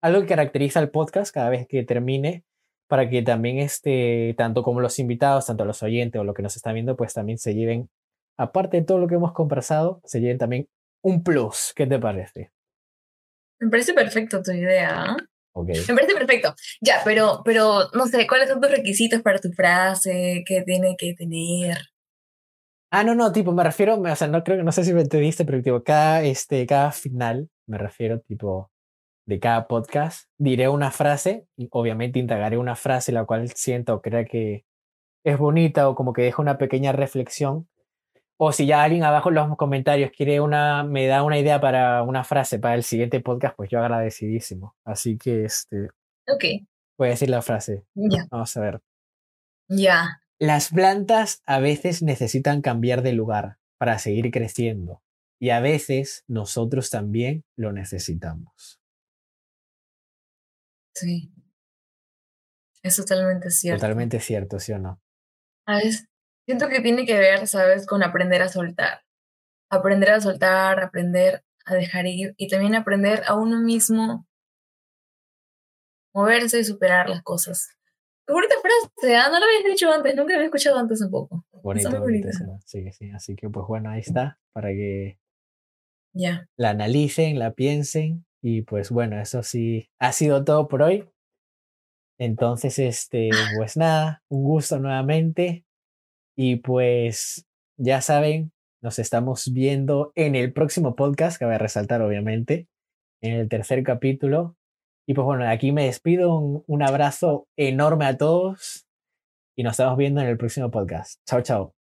algo 0.02 0.22
que 0.22 0.28
caracteriza 0.28 0.80
al 0.80 0.90
podcast 0.90 1.32
cada 1.32 1.52
vez 1.52 1.68
que 1.68 1.84
termine, 1.84 2.46
para 2.88 3.08
que 3.12 3.22
también 3.22 3.60
este, 3.60 4.34
tanto 4.40 4.64
como 4.64 4.82
los 4.82 4.98
invitados, 4.98 5.46
tanto 5.46 5.66
los 5.66 5.84
oyentes 5.84 6.20
o 6.20 6.24
lo 6.24 6.34
que 6.34 6.42
nos 6.42 6.56
están 6.56 6.74
viendo, 6.74 6.98
pues 6.98 7.14
también 7.14 7.38
se 7.38 7.54
lleven 7.54 7.90
aparte 8.40 8.78
de 8.78 8.84
todo 8.84 8.98
lo 8.98 9.08
que 9.08 9.16
hemos 9.16 9.34
conversado, 9.34 10.02
se 10.06 10.22
lleven 10.22 10.38
también 10.38 10.68
un 11.02 11.24
plus. 11.24 11.74
¿Qué 11.76 11.86
te 11.86 12.00
parece? 12.00 12.52
Me 13.60 13.70
parece 13.70 13.94
perfecto 13.94 14.42
tu 14.42 14.52
idea. 14.52 15.18
Okay. 15.52 15.76
Me 15.90 15.96
parece 15.96 16.14
perfecto. 16.14 16.56
Ya, 16.80 17.02
pero, 17.04 17.42
pero 17.44 17.90
no 17.94 18.08
sé, 18.08 18.26
¿cuáles 18.28 18.50
son 18.50 18.62
tus 18.62 18.72
requisitos 18.72 19.22
para 19.22 19.40
tu 19.40 19.52
frase? 19.52 20.44
¿Qué 20.46 20.62
tiene 20.62 20.96
que 20.98 21.14
tener? 21.16 21.78
Ah, 22.92 23.04
no, 23.04 23.14
no, 23.14 23.32
tipo, 23.32 23.52
me 23.52 23.64
refiero, 23.64 24.00
o 24.00 24.16
sea, 24.16 24.28
no 24.28 24.44
creo, 24.44 24.64
no 24.64 24.72
sé 24.72 24.84
si 24.84 24.94
me 24.94 25.02
entendiste, 25.02 25.44
pero 25.46 25.62
tipo, 25.62 25.84
cada, 25.84 26.24
este, 26.24 26.66
cada 26.66 26.92
final, 26.92 27.50
me 27.68 27.78
refiero, 27.78 28.22
tipo, 28.22 28.72
de 29.28 29.40
cada 29.40 29.68
podcast, 29.68 30.30
diré 30.38 30.70
una 30.70 30.90
frase, 30.92 31.46
y 31.56 31.68
obviamente 31.72 32.18
integraré 32.20 32.58
una 32.58 32.76
frase 32.76 33.12
la 33.12 33.26
cual 33.26 33.50
siento 33.50 33.96
o 33.96 34.02
crea 34.02 34.26
que 34.26 34.66
es 35.26 35.38
bonita 35.38 35.90
o 35.90 35.94
como 35.94 36.14
que 36.14 36.24
deja 36.24 36.42
una 36.42 36.58
pequeña 36.58 36.94
reflexión. 36.94 37.68
O 38.42 38.54
si 38.54 38.66
ya 38.66 38.84
alguien 38.84 39.04
abajo 39.04 39.30
en 39.30 39.36
los 39.36 39.58
comentarios 39.58 40.12
quiere 40.16 40.40
una, 40.40 40.84
me 40.84 41.08
da 41.08 41.24
una 41.24 41.38
idea 41.38 41.60
para 41.60 42.04
una 42.04 42.24
frase 42.24 42.58
para 42.58 42.76
el 42.76 42.84
siguiente 42.84 43.20
podcast, 43.20 43.56
pues 43.58 43.70
yo 43.70 43.80
agradecidísimo. 43.80 44.78
Así 44.86 45.18
que 45.18 45.44
este. 45.44 45.90
Ok. 46.26 46.46
Voy 46.98 47.08
a 47.08 47.12
decir 47.12 47.30
la 47.30 47.42
frase. 47.42 47.84
Ya. 47.96 48.28
Vamos 48.32 48.56
a 48.56 48.62
ver. 48.62 48.82
Ya. 49.68 50.22
Las 50.40 50.70
plantas 50.70 51.42
a 51.46 51.60
veces 51.60 52.02
necesitan 52.02 52.62
cambiar 52.62 53.02
de 53.02 53.12
lugar 53.12 53.58
para 53.78 54.00
seguir 54.00 54.32
creciendo 54.32 55.02
y 55.38 55.50
a 55.50 55.60
veces 55.60 56.24
nosotros 56.28 56.90
también 56.90 57.44
lo 57.58 57.74
necesitamos. 57.74 58.80
Sí. 60.96 61.30
Es 62.84 62.96
totalmente 62.96 63.50
cierto. 63.50 63.82
Totalmente 63.82 64.22
cierto, 64.22 64.60
¿sí 64.60 64.72
o 64.72 64.80
no? 64.80 65.02
A 65.66 65.80
siento 66.50 66.68
que 66.68 66.82
tiene 66.82 67.06
que 67.06 67.20
ver, 67.20 67.48
¿sabes?, 67.48 67.86
con 67.86 68.02
aprender 68.02 68.42
a 68.42 68.50
soltar. 68.50 69.04
Aprender 69.70 70.10
a 70.10 70.20
soltar, 70.20 70.80
aprender 70.80 71.44
a 71.64 71.76
dejar 71.76 72.08
ir 72.08 72.34
y 72.38 72.48
también 72.48 72.74
aprender 72.74 73.22
a 73.28 73.36
uno 73.36 73.62
mismo 73.62 74.28
moverse 76.12 76.60
y 76.60 76.64
superar 76.64 77.08
las 77.08 77.22
cosas. 77.22 77.70
Qué 78.26 78.34
bonita 78.34 78.56
frase, 78.64 79.16
¿ah? 79.16 79.30
no 79.30 79.40
lo 79.40 79.46
habías 79.46 79.64
dicho 79.64 79.92
antes, 79.92 80.16
nunca 80.16 80.34
lo 80.34 80.38
había 80.38 80.48
escuchado 80.48 80.80
antes 80.80 81.00
tampoco. 81.00 81.46
Bonito, 81.62 82.00
bonito. 82.00 82.30
Sí, 82.66 82.92
sí, 82.94 83.12
así 83.12 83.36
que 83.36 83.48
pues 83.48 83.68
bueno, 83.68 83.92
ahí 83.92 84.00
está, 84.00 84.40
para 84.52 84.70
que 84.70 85.20
ya 86.14 86.50
la 86.58 86.72
analicen, 86.72 87.38
la 87.38 87.54
piensen 87.54 88.26
y 88.42 88.64
pues 88.64 88.90
bueno, 88.90 89.22
eso 89.22 89.44
sí, 89.44 89.92
ha 90.00 90.12
sido 90.14 90.44
todo 90.44 90.68
por 90.68 90.82
hoy. 90.82 91.08
Entonces, 92.18 92.80
este, 92.80 93.30
pues 93.56 93.78
nada, 93.78 94.24
un 94.30 94.44
gusto 94.44 94.80
nuevamente 94.80 95.64
y 96.42 96.56
pues 96.56 97.46
ya 97.78 98.00
saben, 98.00 98.54
nos 98.82 98.98
estamos 98.98 99.52
viendo 99.52 100.14
en 100.16 100.36
el 100.36 100.54
próximo 100.54 100.96
podcast, 100.96 101.38
que 101.38 101.44
voy 101.44 101.56
a 101.56 101.58
resaltar 101.58 102.02
obviamente, 102.02 102.70
en 103.22 103.34
el 103.34 103.50
tercer 103.50 103.84
capítulo 103.84 104.56
y 105.06 105.16
pues 105.16 105.26
bueno, 105.26 105.46
aquí 105.50 105.74
me 105.74 105.84
despido. 105.84 106.64
Un, 106.66 106.82
abrazo 106.82 107.50
enorme 107.58 108.06
a 108.06 108.16
todos 108.16 108.88
y 109.58 109.64
nos 109.64 109.72
estamos 109.72 109.98
viendo 109.98 110.22
en 110.22 110.28
el 110.28 110.38
próximo 110.38 110.72
podcast. 110.72 111.20
Chao, 111.28 111.42
chao. 111.42 111.74